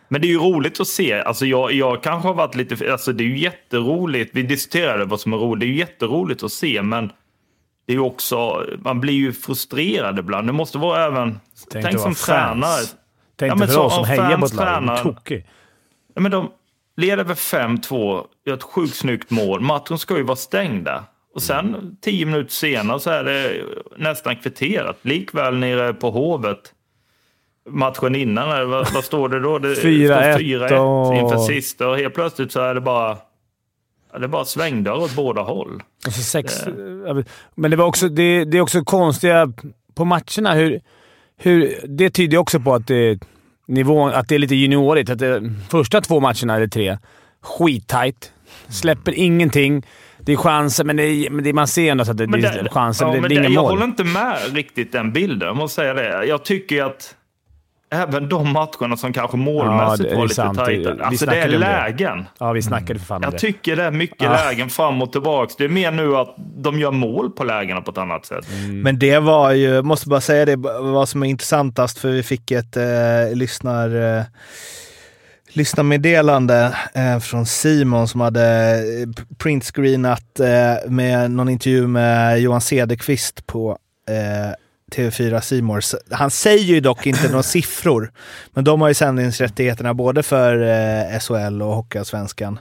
Men 0.09 0.21
det 0.21 0.27
är 0.27 0.31
ju 0.31 0.39
roligt 0.39 0.81
att 0.81 0.87
se. 0.89 1.13
Alltså 1.21 1.47
jag, 1.47 1.73
jag 1.73 2.03
kanske 2.03 2.29
har 2.29 2.35
varit 2.35 2.55
lite... 2.55 2.93
Alltså 2.93 3.13
det 3.13 3.25
är 3.25 3.29
ju 3.29 3.39
jätteroligt. 3.39 4.31
Vi 4.35 4.43
diskuterade 4.43 5.05
vad 5.05 5.21
som 5.21 5.33
är 5.33 5.37
roligt. 5.37 5.61
Det 5.61 5.67
är 5.67 5.69
ju 5.69 5.77
jätteroligt 5.77 6.43
att 6.43 6.53
se, 6.53 6.83
men 6.83 7.07
det 7.87 7.93
är 7.93 7.97
ju 7.97 8.01
också... 8.03 8.65
Man 8.79 9.01
blir 9.01 9.15
ju 9.15 9.33
frustrerad 9.33 10.19
ibland. 10.19 10.47
Det 10.49 10.53
måste 10.53 10.79
vara 10.79 11.05
även... 11.05 11.41
Tänk 11.71 11.85
Tänk, 11.85 11.99
som 11.99 12.15
fans. 12.15 12.27
tränare. 12.27 12.81
Tänk 13.37 13.51
Ja, 13.53 13.55
men 13.57 13.69
för 13.69 13.79
oss 13.81 13.93
som 13.95 14.03
om 14.03 14.09
hejar 14.09 14.39
på 14.39 14.47
ett 14.47 14.55
lag. 14.55 15.03
Tokig. 15.03 15.47
Ja, 16.15 16.21
men 16.21 16.31
de 16.33 16.51
leder 16.97 17.25
med 17.25 17.37
5-2, 17.37 18.25
gör 18.47 18.55
ett 18.55 18.63
sjukt 18.63 18.95
snyggt 18.95 19.31
mål. 19.31 19.61
Matchen 19.61 19.99
ska 19.99 20.17
ju 20.17 20.23
vara 20.23 20.37
stängd 20.37 20.85
där. 20.85 21.03
Och 21.35 21.43
sen 21.43 21.97
tio 22.01 22.27
minuter 22.27 22.53
senare 22.53 23.01
så 23.01 23.11
är 23.11 23.25
det 23.25 23.63
nästan 23.97 24.37
kvitterat. 24.37 24.97
Likväl 25.03 25.57
nere 25.57 25.95
på 25.95 26.11
Hovet. 26.11 26.73
Matchen 27.69 28.15
innan, 28.15 28.71
vad, 28.71 28.93
vad 28.95 29.05
står 29.05 29.29
det 29.29 29.41
då? 29.41 29.59
Det 29.59 29.77
står 29.77 29.89
4-1 29.89 30.37
4-1 30.39 30.79
och- 30.79 31.15
inför 31.15 31.39
sista 31.39 31.89
och 31.89 31.97
helt 31.97 32.15
plötsligt 32.15 32.53
så 32.53 32.61
är 32.61 32.75
det 32.75 32.81
bara... 32.81 33.17
Det 34.19 34.25
är 34.25 34.29
bara 34.29 34.45
svängdörr 34.45 34.97
åt 35.03 35.17
båda 35.17 35.43
håll. 35.43 35.83
Och 36.07 36.13
så 36.13 36.23
sex, 36.23 36.65
men 37.55 37.71
det, 37.71 37.77
var 37.77 37.87
också, 37.87 38.09
det, 38.09 38.45
det 38.45 38.57
är 38.59 38.61
också 38.61 38.85
konstiga 38.85 39.53
på 39.95 40.05
matcherna. 40.05 40.55
Hur, 40.55 40.81
hur, 41.37 41.81
det 41.89 42.11
tyder 42.11 42.39
också 42.39 42.61
på 42.61 42.75
att 42.75 42.87
det, 42.87 43.19
nivån, 43.67 44.13
att 44.13 44.29
det 44.29 44.35
är 44.35 44.39
lite 44.39 44.55
juniorigt. 44.55 45.11
Att 45.11 45.19
det, 45.19 45.53
första 45.71 46.01
två 46.01 46.21
matcherna, 46.21 46.57
eller 46.57 46.67
tre, 46.69 46.99
skittajt. 47.43 48.33
Släpper 48.69 49.13
ingenting. 49.15 49.87
Det 50.19 50.33
är 50.33 50.37
chanser, 50.37 50.85
men, 50.85 50.97
det, 50.97 51.03
är- 51.05 51.31
men 51.31 51.45
det, 51.45 51.53
man 51.53 51.69
ser 51.69 51.91
ändå 51.91 52.03
att 52.03 52.17
det, 52.17 52.27
det 52.27 52.39
är 52.49 52.69
chanser, 52.69 53.05
ja, 53.05 53.13
men 53.13 53.17
det, 53.17 53.21
men 53.21 53.29
det 53.29 53.35
är 53.35 53.39
inga 53.39 53.49
jag 53.55 53.63
mål. 53.63 53.71
håller 53.71 53.85
inte 53.85 54.05
med 54.05 54.37
riktigt 54.55 54.93
den 54.93 55.13
bilden, 55.13 55.47
jag 55.49 55.57
måste 55.57 55.75
säga 55.75 55.95
det. 55.95 56.25
Jag 56.27 56.45
tycker 56.45 56.85
att 56.85 57.15
även 57.91 58.29
de 58.29 58.53
matcherna 58.53 58.97
som 58.97 59.13
kanske 59.13 59.37
målmässigt 59.37 60.13
är 60.13 60.17
var 60.17 60.23
lite 60.29 60.53
tajta. 60.65 61.05
Alltså 61.05 61.27
det 61.27 61.37
är 61.37 61.45
om 61.45 61.51
det. 61.53 61.59
lägen. 61.59 62.25
Ja, 62.39 62.53
vi 62.53 62.63
snackade 62.63 62.99
för 62.99 63.07
fan 63.07 63.23
Jag 63.23 63.33
det. 63.33 63.39
tycker 63.39 63.77
det 63.77 63.85
är 63.85 63.91
mycket 63.91 64.23
Ja. 64.23 64.33
lägen 64.33 64.69
fram 64.71 65.03
och 65.03 65.13
tillbaka. 65.13 65.55
Det 65.59 65.65
är 65.65 65.69
mer 65.69 65.91
nu 65.91 66.17
att 66.17 66.35
de 66.57 66.79
gör 66.81 66.91
mål 66.91 67.31
på 67.31 67.45
lägena 67.45 67.81
på 67.81 67.91
ett 67.91 67.99
annat 67.99 68.27
sätt. 68.27 68.47
Mm. 68.53 68.81
Men 68.81 68.99
det 68.99 69.19
var 69.19 69.53
ju, 69.53 69.83
måste 69.83 70.09
bara 70.09 70.21
säga 70.21 70.45
det, 70.45 70.57
vad 70.81 71.09
som 71.09 71.23
är 71.23 71.27
intressantast, 71.27 71.99
för 71.99 72.09
vi 72.09 72.23
fick 72.23 72.51
ett 72.51 72.77
eh, 72.77 72.85
lyssnar... 73.35 74.17
Eh, 74.19 74.23
lyssnarmeddelande 75.49 76.77
eh, 76.95 77.19
från 77.19 77.47
Simon 77.47 78.09
som 78.09 78.21
hade 78.21 78.75
eh, 78.75 79.09
printscreenat 79.39 80.41
eh, 80.41 80.91
med 80.91 81.31
någon 81.31 81.49
intervju 81.49 81.87
med 81.87 82.41
Johan 82.41 82.61
Cederqvist 82.61 83.47
på 83.47 83.79
eh, 84.11 84.55
TV4 84.93 85.41
Simor. 85.41 85.81
Han 86.11 86.31
säger 86.31 86.65
ju 86.65 86.81
dock 86.81 87.07
inte 87.07 87.29
några 87.29 87.43
siffror, 87.43 88.13
men 88.53 88.65
de 88.65 88.81
har 88.81 88.89
ju 88.89 88.95
sändningsrättigheterna 88.95 89.95
både 89.95 90.23
för 90.23 90.63
eh, 90.63 91.19
SHL 91.19 91.63
och 91.63 91.75
Hockeyallsvenskan. 91.75 92.59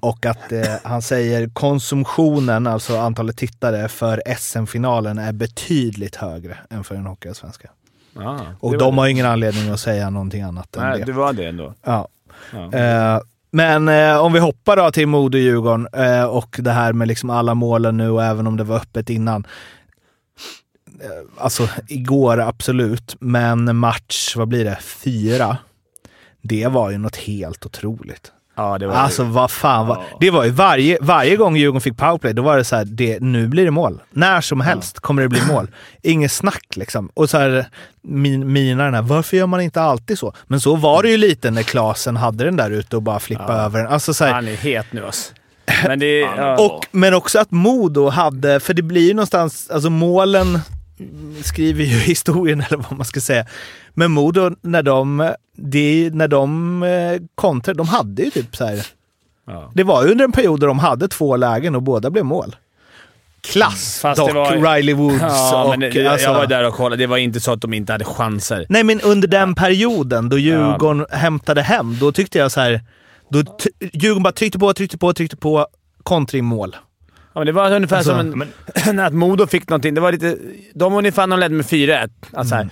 Och 0.00 0.26
att 0.26 0.52
eh, 0.52 0.62
han 0.82 1.02
säger 1.02 1.48
konsumtionen, 1.48 2.66
alltså 2.66 2.98
antalet 2.98 3.36
tittare, 3.36 3.88
för 3.88 4.22
SM-finalen 4.38 5.18
är 5.18 5.32
betydligt 5.32 6.16
högre 6.16 6.58
än 6.70 6.84
för 6.84 6.94
den 6.94 7.06
Hockeyallsvenska. 7.06 7.68
Ja, 8.14 8.40
Och 8.60 8.78
de 8.78 8.98
har 8.98 9.06
ingen 9.06 9.26
anledning 9.26 9.68
att 9.68 9.80
säga 9.80 10.10
någonting 10.10 10.42
annat 10.42 10.76
än 10.76 10.82
Nej, 10.82 10.98
det. 10.98 11.04
det 11.04 11.12
var 11.12 11.32
det 11.32 11.46
ändå. 11.46 11.74
Ja. 11.84 12.08
Ja. 12.52 12.72
Eh, 12.78 13.20
men 13.50 13.88
eh, 13.88 14.16
om 14.18 14.32
vi 14.32 14.38
hoppar 14.38 14.76
då 14.76 14.90
till 14.90 15.06
Modo-Djurgården 15.06 15.88
eh, 15.92 16.24
och 16.24 16.56
det 16.58 16.70
här 16.70 16.92
med 16.92 17.08
liksom 17.08 17.30
alla 17.30 17.54
målen 17.54 17.96
nu 17.96 18.10
och 18.10 18.24
även 18.24 18.46
om 18.46 18.56
det 18.56 18.64
var 18.64 18.76
öppet 18.76 19.10
innan. 19.10 19.46
Eh, 21.02 21.08
alltså 21.44 21.68
igår 21.88 22.40
absolut, 22.40 23.16
men 23.20 23.76
match, 23.76 24.36
vad 24.36 24.48
blir 24.48 24.64
det, 24.64 24.78
fyra? 24.82 25.56
Det 26.42 26.66
var 26.66 26.90
ju 26.90 26.98
något 26.98 27.16
helt 27.16 27.66
otroligt. 27.66 28.32
Ja, 28.56 28.78
det 28.78 28.86
var 28.86 28.94
Alltså 28.94 29.24
vad 29.24 29.50
fan, 29.50 29.86
vad, 29.86 29.96
Ja. 29.96 30.16
det 30.20 30.30
var 30.30 30.44
ju 30.44 30.50
varje, 30.50 30.98
varje 31.00 31.36
gång 31.36 31.56
Djurgården 31.56 31.80
fick 31.80 31.96
powerplay, 31.96 32.32
då 32.32 32.42
var 32.42 32.56
det 32.56 32.64
så 32.64 32.76
här, 32.76 32.84
det, 32.84 33.20
nu 33.20 33.48
blir 33.48 33.64
det 33.64 33.70
mål. 33.70 34.00
När 34.10 34.40
som 34.40 34.60
helst 34.60 35.00
kommer 35.00 35.22
det 35.22 35.28
bli 35.28 35.40
mål. 35.48 35.70
Inget 36.02 36.32
snack 36.32 36.66
liksom. 36.76 37.10
Och 37.14 37.30
så 37.30 37.38
här, 37.38 37.66
min, 38.02 38.52
mina 38.52 38.84
den 38.84 38.94
här, 38.94 39.02
varför 39.02 39.36
gör 39.36 39.46
man 39.46 39.60
inte 39.60 39.82
alltid 39.82 40.18
så? 40.18 40.32
Men 40.46 40.60
så 40.60 40.76
var 40.76 41.02
det 41.02 41.08
ju 41.10 41.16
lite 41.16 41.50
när 41.50 41.62
Klasen 41.62 42.16
hade 42.16 42.44
den 42.44 42.56
där 42.56 42.70
ute 42.70 42.96
och 42.96 43.02
bara 43.02 43.18
flippade 43.20 43.52
över 43.62 43.82
den. 43.82 43.92
Alltså 43.92 44.14
så 44.14 44.24
här, 44.24 44.32
Han 44.32 44.48
är 44.48 44.56
het 44.56 44.86
nu 44.90 45.06
alltså. 45.06 45.32
Men 45.86 45.98
det 45.98 46.18
Ja. 46.36 46.58
och, 46.66 46.86
men 46.90 47.14
också 47.14 47.38
att 47.38 47.50
Modo 47.50 48.08
hade, 48.08 48.60
för 48.60 48.74
det 48.74 48.82
blir 48.82 49.08
ju 49.08 49.14
någonstans, 49.14 49.70
alltså 49.70 49.90
målen 49.90 50.58
skriver 51.42 51.84
ju 51.84 51.96
historien 51.98 52.60
eller 52.60 52.76
vad 52.76 52.92
man 52.98 53.04
ska 53.06 53.20
säga. 53.20 53.46
Men 53.94 54.10
Modo, 54.10 54.50
när 54.60 54.82
de, 54.82 55.32
det, 55.56 56.10
när 56.14 56.28
de 56.28 56.82
eh, 56.82 57.20
kontrade, 57.34 57.76
de 57.78 57.88
hade 57.88 58.22
ju 58.22 58.30
typ 58.30 58.56
så 58.56 58.64
här 58.66 58.86
Ja. 59.46 59.70
det 59.74 59.84
var 59.84 60.04
ju 60.04 60.10
under 60.10 60.24
en 60.24 60.32
period 60.32 60.60
där 60.60 60.66
de 60.66 60.78
hade 60.78 61.08
två 61.08 61.36
lägen 61.36 61.74
och 61.74 61.82
båda 61.82 62.10
blev 62.10 62.24
mål. 62.24 62.56
Klass 63.40 63.98
Fast 64.00 64.20
dock, 64.20 64.34
var- 64.34 64.74
Riley 64.76 64.94
Woods 64.94 65.20
Ja, 65.20 65.64
och... 65.64 65.70
men 65.70 65.80
det, 65.80 66.06
alltså, 66.06 66.26
jag 66.26 66.34
var 66.34 66.46
där 66.46 66.66
och 66.66 66.74
kollade. 66.74 67.02
Det 67.02 67.06
var 67.06 67.16
inte 67.16 67.40
så 67.40 67.52
att 67.52 67.60
de 67.60 67.74
inte 67.74 67.92
hade 67.92 68.04
chanser. 68.04 68.66
Nej, 68.68 68.84
men 68.84 69.00
under 69.00 69.28
den 69.28 69.54
perioden 69.54 70.28
då 70.28 70.38
Djurgården 70.38 71.06
hämtade 71.10 71.62
hem, 71.62 71.96
då 72.00 72.12
tyckte 72.12 72.38
jag 72.38 72.52
så 72.52 72.60
här... 72.60 72.80
Då 73.28 73.42
Djurgården 73.92 74.22
bara 74.22 74.32
tryckte 74.32 74.58
på, 74.58 74.74
tryckte 74.74 74.98
på, 74.98 75.12
tryckte 75.12 75.36
på. 75.36 75.66
Kontringmål. 76.02 76.76
Ja, 76.76 76.78
men 77.34 77.46
det 77.46 77.52
var 77.52 77.72
ungefär 77.72 77.96
Alltså, 77.96 78.18
som 78.18 78.42
en, 78.88 78.98
att 79.00 79.12
Modo 79.14 79.46
fick 79.46 79.68
någonting. 79.68 79.94
Det 79.94 80.00
var 80.00 80.12
lite... 80.12 80.36
De 80.74 80.94
ungefär 80.94 81.26
när 81.26 81.36
de 81.36 81.40
ledde 81.40 81.54
med 81.54 81.66
4-1. 81.66 82.10
Alltså 82.32 82.54
Mm. 82.54 82.68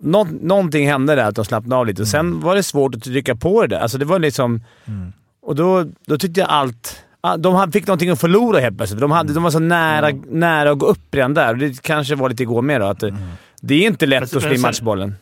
nå, 0.00 0.26
någonting 0.42 0.88
hände 0.88 1.14
där, 1.14 1.24
att 1.28 1.34
de 1.34 1.44
slappnade 1.44 1.80
av 1.80 1.86
lite. 1.86 2.02
Och 2.02 2.08
sen 2.08 2.40
var 2.40 2.54
det 2.54 2.62
svårt 2.62 2.94
att 2.94 3.02
trycka 3.04 3.36
på 3.36 3.62
det 3.62 3.68
där. 3.68 3.80
Alltså 3.80 3.98
det 3.98 4.04
var 4.04 4.18
liksom... 4.18 4.62
Mm. 4.86 5.12
Och 5.42 5.54
då, 5.56 5.84
då 6.06 6.18
tyckte 6.18 6.40
jag 6.40 6.48
allt... 6.50 7.02
ah, 7.20 7.36
De 7.36 7.72
fick 7.72 7.86
någonting 7.86 8.10
att 8.10 8.20
förlora 8.20 8.60
helt 8.60 8.76
plötsligt. 8.76 9.00
De, 9.00 9.10
hade, 9.10 9.32
de 9.32 9.42
var 9.42 9.50
så 9.50 9.58
nära, 9.58 10.10
nära 10.28 10.70
att 10.70 10.78
gå 10.78 10.86
upp 10.86 11.14
redan 11.14 11.34
där. 11.34 11.48
Och 11.52 11.58
det 11.58 11.82
kanske 11.82 12.14
var 12.14 12.28
lite 12.28 12.42
igår 12.42 12.62
med 12.62 12.80
då. 12.80 12.86
Att 12.86 13.00
det, 13.00 13.16
det 13.60 13.74
är 13.74 13.86
inte 13.86 14.06
lätt 14.06 14.20
Men 14.32 14.38
att 14.38 14.42
slå 14.42 14.54
in 14.54 14.60
matchbollen. 14.60 15.14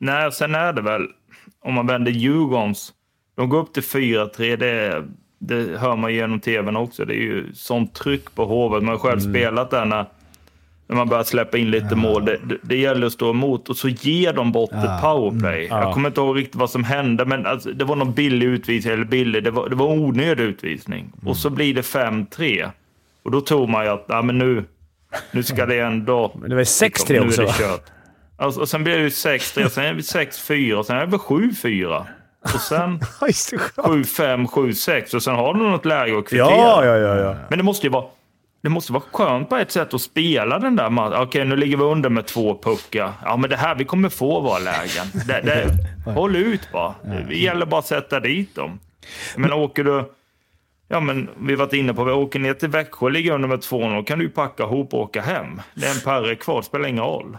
Nej, 0.00 0.32
sen 0.32 0.54
är 0.54 0.72
det 0.72 0.82
väl, 0.82 1.02
om 1.64 1.74
man 1.74 1.86
vänder 1.86 2.12
Djurgårdens, 2.12 2.92
de 3.36 3.48
går 3.48 3.58
upp 3.58 3.72
till 3.74 3.82
4-3, 3.82 4.56
det, 4.56 5.04
det 5.38 5.78
hör 5.78 5.96
man 5.96 6.14
genom 6.14 6.40
tvn 6.40 6.76
också. 6.76 7.04
Det 7.04 7.14
är 7.14 7.22
ju 7.22 7.52
sånt 7.54 7.94
tryck 7.94 8.34
på 8.34 8.44
Hovet. 8.44 8.82
Man 8.82 8.92
har 8.92 8.98
själv 8.98 9.20
spelat 9.20 9.70
där 9.70 9.84
när, 9.84 10.06
när 10.86 10.96
man 10.96 11.08
börjar 11.08 11.24
släppa 11.24 11.58
in 11.58 11.70
lite 11.70 11.96
mål. 11.96 12.24
Det, 12.24 12.38
det, 12.44 12.56
det 12.62 12.76
gäller 12.76 13.06
att 13.06 13.12
stå 13.12 13.30
emot 13.30 13.68
och 13.68 13.76
så 13.76 13.88
ger 13.88 14.32
de 14.32 14.52
bort 14.52 14.72
ett 14.72 15.02
powerplay. 15.02 15.66
Jag 15.66 15.94
kommer 15.94 16.08
inte 16.08 16.20
ihåg 16.20 16.36
riktigt 16.36 16.56
vad 16.56 16.70
som 16.70 16.84
hände, 16.84 17.24
men 17.24 17.46
alltså, 17.46 17.70
det 17.70 17.84
var 17.84 17.96
någon 17.96 18.12
billig 18.12 18.46
utvisning, 18.46 18.94
eller 18.94 19.04
billig, 19.04 19.44
det 19.44 19.50
var, 19.50 19.68
det 19.68 19.76
var 19.76 19.92
en 19.92 19.98
onödig 19.98 20.44
utvisning. 20.44 21.12
Och 21.24 21.36
så 21.36 21.50
blir 21.50 21.74
det 21.74 21.82
5-3. 21.82 22.70
Och 23.22 23.30
då 23.30 23.40
tror 23.40 23.66
man 23.66 23.84
ju 23.84 23.90
att, 23.90 24.04
ja 24.08 24.22
men 24.22 24.38
nu, 24.38 24.64
nu 25.30 25.42
ska 25.42 25.66
det 25.66 25.80
ändå... 25.80 26.32
Men 26.40 26.50
det 26.50 26.56
var 26.56 26.62
6-3 26.62 27.12
nu 27.12 27.16
är 27.16 27.26
också, 27.26 27.42
det 27.42 27.68
va? 27.68 27.78
Alltså, 28.36 28.60
och 28.60 28.68
sen 28.68 28.84
blir 28.84 28.96
det 28.96 29.02
ju 29.02 29.08
6-3, 29.08 29.68
sen 29.68 29.84
är 29.84 29.94
det 29.94 30.00
6-4 30.00 30.74
och 30.74 30.86
sen 30.86 30.96
är 30.96 31.00
det 31.00 31.06
väl 31.06 31.20
7-4. 31.20 32.04
Och 32.42 32.60
sen 32.60 32.98
7-5, 33.20 34.46
7-6 34.46 35.14
och 35.14 35.22
sen 35.22 35.34
har 35.34 35.54
du 35.54 35.60
något 35.60 35.84
läge 35.84 36.18
att 36.18 36.28
kvittera. 36.28 36.50
Ja, 36.50 36.84
ja, 36.84 36.96
ja. 36.96 37.16
ja. 37.16 37.36
Men 37.48 37.58
det 37.58 37.64
måste 37.64 37.86
ju 37.86 37.90
vara... 37.92 38.04
det 38.62 38.68
måste 38.68 38.92
vara 38.92 39.02
skönt 39.12 39.48
på 39.48 39.56
ett 39.56 39.70
sätt 39.72 39.94
att 39.94 40.00
spela 40.00 40.58
den 40.58 40.76
där 40.76 40.90
matchen. 40.90 41.22
Okej, 41.22 41.44
nu 41.44 41.56
ligger 41.56 41.76
vi 41.76 41.82
under 41.82 42.10
med 42.10 42.26
två 42.26 42.58
puckar. 42.62 43.12
Ja, 43.24 43.36
men 43.36 43.50
det 43.50 43.56
här, 43.56 43.74
vi 43.74 43.84
kommer 43.84 44.08
få 44.08 44.40
våra 44.40 44.58
lägen. 44.58 45.06
Det, 45.26 45.40
det, 45.40 46.10
håll 46.12 46.36
ut 46.36 46.72
bara. 46.72 46.94
Det 47.28 47.34
gäller 47.36 47.66
bara 47.66 47.78
att 47.78 47.86
sätta 47.86 48.20
dit 48.20 48.54
dem. 48.54 48.80
Men 49.36 49.52
åker 49.52 49.84
du... 49.84 50.12
Ja, 50.90 51.00
men 51.00 51.28
vi 51.40 51.54
varit 51.54 51.72
inne 51.72 51.94
på, 51.94 52.04
vi 52.04 52.12
åker 52.12 52.38
ner 52.38 52.54
till 52.54 52.68
Växjö 52.68 53.06
och 53.06 53.12
ligger 53.12 53.32
under 53.32 53.48
med 53.48 53.58
2-0, 53.58 53.96
då 53.96 54.02
kan 54.02 54.18
du 54.18 54.24
ju 54.24 54.30
packa 54.30 54.62
ihop 54.62 54.94
och 54.94 55.00
åka 55.00 55.20
hem. 55.22 55.60
Det 55.74 55.86
är 55.86 55.90
en 55.90 56.00
perre 56.00 56.34
kvar, 56.34 56.56
det 56.56 56.62
spelar 56.62 56.88
ingen 56.88 57.04
roll. 57.04 57.38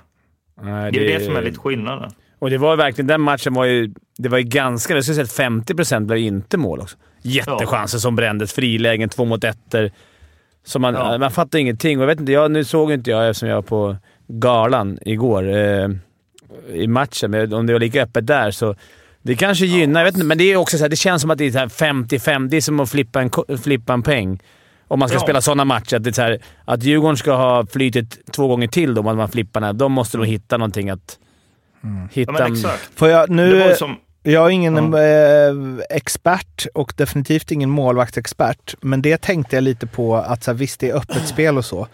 Nej, 0.62 0.92
Det 0.92 1.14
är 1.14 1.20
det 1.20 1.26
som 1.26 1.36
är 1.36 1.42
lite 1.42 1.60
skillnaden. 1.60 2.12
Och 2.40 2.50
det 2.50 2.58
var 2.58 2.76
verkligen... 2.76 3.08
Den 3.08 3.22
matchen 3.22 3.54
var 3.54 3.66
ju... 3.66 3.94
Det 4.18 4.30
var 4.30 4.38
ju 4.38 4.44
ganska... 4.44 4.94
Jag 4.94 5.04
skulle 5.04 5.16
säga 5.16 5.24
att 5.24 5.32
50 5.32 5.76
procent 5.76 6.08
blev 6.08 6.20
inte 6.20 6.58
mål 6.58 6.80
också. 6.80 6.98
Jättechanser 7.22 7.98
som 7.98 8.16
brändes. 8.16 8.54
Frilägen, 8.54 9.10
två 9.10 9.26
mot 9.26 9.44
ettor. 9.44 9.92
Så 10.66 10.80
man, 10.80 10.94
Ja. 10.94 11.18
man 11.18 11.32
fattar 11.32 11.60
ingenting. 11.60 11.98
Och 11.98 12.04
jag 12.04 12.08
vet 12.08 12.20
inte, 12.20 12.32
jag, 12.32 12.52
nu 12.52 12.64
såg 12.64 12.92
inte 12.92 13.10
jag 13.10 13.30
eftersom 13.30 13.50
jag 13.50 13.56
var 13.56 13.62
på 13.62 13.96
galan 14.28 15.00
igår 15.02 15.50
eh, 15.58 15.88
i 16.74 16.88
matchen, 16.88 17.32
men 17.32 17.54
om 17.54 17.66
det 17.66 17.74
var 17.74 17.80
lika 17.80 18.04
öppet 18.04 18.28
där 18.28 18.52
så... 18.52 18.76
Det 19.22 19.36
kanske 19.36 19.66
gynnar, 19.66 20.00
jag 20.00 20.06
vet 20.06 20.14
inte, 20.16 20.26
men 20.26 20.38
det 20.38 20.44
är 20.44 20.56
också 20.56 20.78
så 20.78 20.84
här, 20.84 20.90
det 20.90 20.96
känns 20.96 21.22
som 21.22 21.32
att 21.32 21.38
det 21.38 21.46
är 21.46 21.52
så 21.52 21.58
här 21.58 21.70
55. 21.70 22.50
Det 22.50 22.58
är 22.58 22.62
som 22.62 22.80
att 22.80 22.90
flippa 22.90 23.22
en, 23.22 23.30
flippa 23.64 23.94
en 23.94 24.04
peng. 24.04 24.40
Om 24.88 25.00
man 25.00 25.10
ska 25.10 25.16
Ja. 25.18 25.22
spela 25.22 25.42
sådana 25.42 25.66
matcher. 25.66 25.96
Att, 25.96 26.04
det 26.04 26.10
är 26.10 26.12
så 26.14 26.22
här, 26.22 26.40
att 26.66 26.84
Djurgården 26.84 27.18
ska 27.18 27.34
ha 27.36 27.66
flytit 27.66 28.20
två 28.32 28.48
gånger 28.48 28.68
till 28.68 28.94
då, 28.94 29.02
om 29.02 29.18
man 29.18 29.30
flippar 29.30 29.62
den. 29.62 29.78
De 29.78 29.92
måste 29.92 30.18
nog 30.18 30.26
hitta 30.28 30.58
någonting 30.58 30.90
att... 30.90 31.18
Hitta 32.12 32.32
Ja, 32.32 32.40
men 32.40 32.42
en- 32.48 32.54
exakt. 32.54 32.90
Får 32.96 33.08
jag, 33.10 33.30
nu, 33.30 33.76
som... 33.76 33.96
jag 34.24 34.46
är 34.46 34.50
ingen 34.50 34.94
Ja. 34.94 35.00
eh, 35.02 35.54
expert 35.98 36.66
och 36.74 36.94
definitivt 36.98 37.52
ingen 37.52 37.70
målvaktsexpert, 37.70 38.76
men 38.82 39.02
det 39.02 39.22
tänkte 39.22 39.56
jag 39.56 39.64
lite 39.64 39.88
på 39.88 40.16
att 40.18 40.44
så 40.44 40.52
här, 40.52 40.58
visst, 40.58 40.80
det 40.80 40.90
är 40.90 40.96
öppet 40.96 41.28
spel 41.34 41.58
och 41.58 41.66
så. 41.66 41.88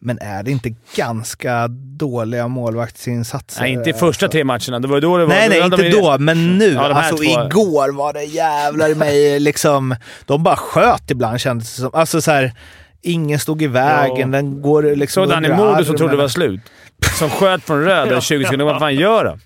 Men 0.00 0.18
är 0.18 0.42
det 0.42 0.50
inte 0.50 0.74
ganska 0.96 1.68
dåliga 1.98 2.48
målvaktsinsatser? 2.48 3.60
Nej, 3.62 3.72
inte 3.72 3.90
i 3.90 3.92
första 3.92 4.28
tre 4.28 4.44
matcherna. 4.44 4.78
Det 4.80 4.88
var 4.88 5.00
då 5.00 5.16
det 5.18 5.24
var... 5.26 5.34
Nej, 5.34 5.48
nej, 5.48 5.60
inte 5.64 5.76
de- 5.76 5.90
då, 5.90 6.16
men 6.18 6.58
nu. 6.58 6.72
Ja, 6.72 6.92
alltså 6.94 7.16
två- 7.16 7.22
igår 7.24 7.92
var 7.92 8.12
det 8.12 8.24
jävlar 8.24 8.88
i 8.90 8.94
mig 8.94 9.40
liksom... 9.40 9.94
De 10.26 10.42
bara 10.42 10.56
sköt 10.56 11.10
ibland 11.10 11.40
kändes 11.40 11.76
det 11.76 11.82
som. 11.82 11.90
Alltså 11.92 12.20
så 12.20 12.30
här, 12.30 12.52
ingen 13.02 13.38
stod 13.38 13.62
i 13.62 13.66
vägen, 13.66 14.16
Ja. 14.32 14.38
den 14.38 14.62
går 14.62 14.82
liksom 14.82 15.22
Såg 15.24 15.30
Danny 15.30 15.48
Modo 15.48 15.84
som 15.84 15.96
trodde 15.96 16.12
det 16.12 16.22
var 16.22 16.28
slut. 16.28 16.60
Som 17.18 17.30
sköt 17.30 17.62
från 17.64 17.84
röd 17.84 18.18
i 18.18 18.20
20 18.20 18.44
sekunder. 18.44 18.64
Vad 18.66 18.78
fan 18.78 18.94
gör 18.94 19.24
han? 19.24 19.40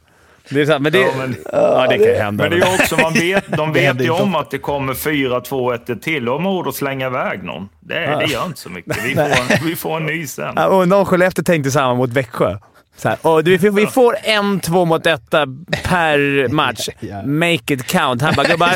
Det 0.48 0.60
är 0.60 0.66
så 0.66 0.72
här, 0.72 0.78
men 0.78 0.92
det, 0.92 0.98
ja, 0.98 1.08
Ja, 1.52 1.76
men- 1.78 1.88
det 1.88 1.96
kan 2.04 2.06
ju 2.06 2.14
hända. 2.14 2.44
Men 2.44 2.50
det 2.50 2.66
är 2.66 2.68
ju 2.70 2.74
också, 2.82 2.96
man 2.96 3.12
vet, 3.12 3.44
de 3.56 3.72
vet 3.82 4.00
ju 4.00 4.10
om 4.10 4.34
att 4.34 4.50
det 4.50 4.58
kommer 4.58 4.94
4, 4.94 5.40
2, 5.40 5.72
1 5.72 6.02
till. 6.02 6.24
Då 6.24 6.32
har 6.32 6.38
Modo 6.38 6.68
att 6.68 6.74
slänga 6.74 7.06
iväg 7.06 7.44
någon. 7.44 7.68
Det, 7.80 7.94
det 7.94 8.24
gör 8.26 8.46
inte 8.46 8.60
så 8.60 8.70
mycket. 8.70 9.04
Vi 9.04 9.14
får, 9.14 9.64
vi 9.66 9.76
får 9.76 9.96
en 9.96 10.06
ny 10.06 10.26
sen. 10.26 10.52
Ja, 10.56 10.66
Och 10.66 10.88
någon 10.88 11.06
Skellefteå 11.06 11.44
tänkte 11.44 11.70
samma 11.70 11.94
mot 11.94 12.10
Växjö. 12.10 12.58
Så 12.96 13.08
här, 13.08 13.18
och 13.22 13.46
vi, 13.46 13.58
får- 13.58 13.70
vi 13.70 13.86
får 13.86 14.16
en 14.22 14.60
två 14.60 14.84
mot 14.84 15.06
etta 15.06 15.46
per 15.84 16.48
match. 16.48 16.88
Ja. 17.00 17.22
Make 17.22 17.74
it 17.74 17.86
count. 17.86 18.22
Han 18.22 18.34
bara 18.36 18.46
“gubbar, 18.46 18.70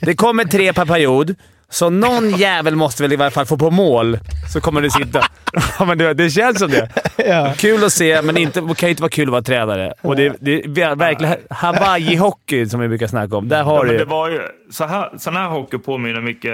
det 0.00 0.14
kommer 0.14 0.44
tre 0.44 0.72
per 0.72 0.84
period, 0.84 1.34
så 1.72 1.90
någon 1.90 2.30
jävel 2.36 2.76
måste 2.76 3.02
väl 3.02 3.12
i 3.12 3.16
varje 3.16 3.30
fall 3.30 3.46
få 3.46 3.56
på 3.58 3.70
mål, 3.70 4.18
så 4.52 4.60
kommer 4.60 4.80
det 4.80 4.90
sitta”. 4.90 5.20
Ja, 5.78 5.84
men 5.84 5.98
det, 5.98 6.14
det 6.14 6.30
känns 6.30 6.58
som 6.58 6.70
det. 6.70 6.88
Ja. 7.16 7.54
Kul 7.56 7.84
att 7.84 7.92
se, 7.92 8.22
men 8.22 8.36
inte, 8.36 8.60
det 8.60 8.74
kan 8.74 8.86
ju 8.86 8.90
inte 8.90 9.02
vara 9.02 9.10
kul 9.10 9.28
att 9.28 9.32
vara 9.32 9.42
tränare. 9.42 9.94
Och 10.02 10.16
det, 10.16 10.36
det 10.40 10.82
är 10.82 10.94
verkligen 10.96 11.36
Hawaii-hockey 11.50 12.68
som 12.68 12.80
vi 12.80 12.88
brukar 12.88 13.06
snacka 13.06 13.36
om. 13.36 13.48
Där 13.48 13.58
Ja, 13.58 13.64
har 13.64 13.84
men 13.84 13.92
du... 13.92 13.98
det 13.98 14.04
var 14.04 14.28
ju, 14.28 14.40
så 14.70 14.84
här, 14.84 15.10
sån 15.18 15.36
här 15.36 15.48
hockey 15.48 15.78
påminner 15.78 16.20
mycket 16.20 16.52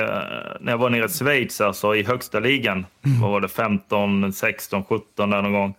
när 0.61 0.73
jag 0.73 0.79
var 0.79 0.91
nere 0.91 1.05
i 1.05 1.09
Schweiz, 1.09 1.61
alltså 1.61 1.95
i 1.97 2.03
högsta 2.03 2.41
ligan. 2.41 2.87
Vad 3.21 3.31
var 3.31 3.41
det? 3.41 3.49
15, 3.49 4.33
16, 4.33 4.85
17 4.85 5.31
där 5.31 5.43
någon 5.43 5.53
gång. 5.53 5.75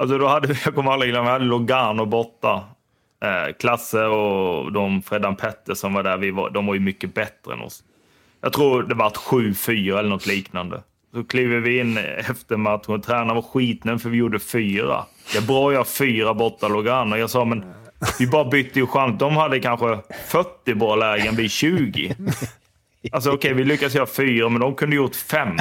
Alltså 0.00 0.18
då 0.18 0.28
hade 0.28 0.48
vi, 0.48 0.54
jag 0.64 0.74
kommer 0.74 0.92
aldrig 0.92 1.10
glömma, 1.10 1.24
vi 1.26 1.32
hade 1.32 1.44
Logano 1.44 2.04
borta. 2.04 2.64
Eh, 3.24 3.52
Klasse 3.60 4.04
och 4.04 4.72
de 4.72 5.02
Fredan 5.02 5.36
Petter 5.36 5.74
som 5.74 5.94
var 5.94 6.02
där, 6.02 6.16
vi 6.16 6.30
var, 6.30 6.50
de 6.50 6.66
var 6.66 6.74
ju 6.74 6.80
mycket 6.80 7.14
bättre 7.14 7.52
än 7.52 7.60
oss. 7.60 7.82
Jag 8.46 8.52
tror 8.52 8.82
det 8.82 8.94
var 8.94 9.10
7-4 9.10 9.98
eller 9.98 10.08
något 10.08 10.26
liknande. 10.26 10.82
Så 11.14 11.24
kliver 11.24 11.60
vi 11.60 11.78
in 11.78 11.98
efter 11.98 12.56
matchen 12.56 12.94
och 12.94 13.02
tränaren 13.02 13.34
var 13.34 13.42
skitnöjd 13.42 14.02
för 14.02 14.10
vi 14.10 14.16
gjorde 14.16 14.38
fyra. 14.38 15.04
Det 15.32 15.38
är 15.38 15.42
bra 15.42 15.68
att 15.68 15.74
göra 15.74 15.84
fyra 15.84 16.34
borta 16.34 16.66
och 16.66 16.86
Jag 17.18 17.30
sa 17.30 17.44
men 17.44 17.64
vi 18.18 18.26
bara 18.26 18.44
bytte 18.44 18.78
ju 18.78 18.86
chans. 18.86 19.18
De 19.18 19.36
hade 19.36 19.60
kanske 19.60 19.98
40 20.28 20.74
bra 20.74 20.96
lägen, 20.96 21.36
vi 21.36 21.48
20. 21.48 22.14
Alltså 23.12 23.30
okej, 23.30 23.54
vi 23.54 23.64
lyckas 23.64 23.94
göra 23.94 24.06
fyra, 24.06 24.48
men 24.48 24.60
de 24.60 24.74
kunde 24.74 24.96
gjort 24.96 25.16
15. 25.16 25.58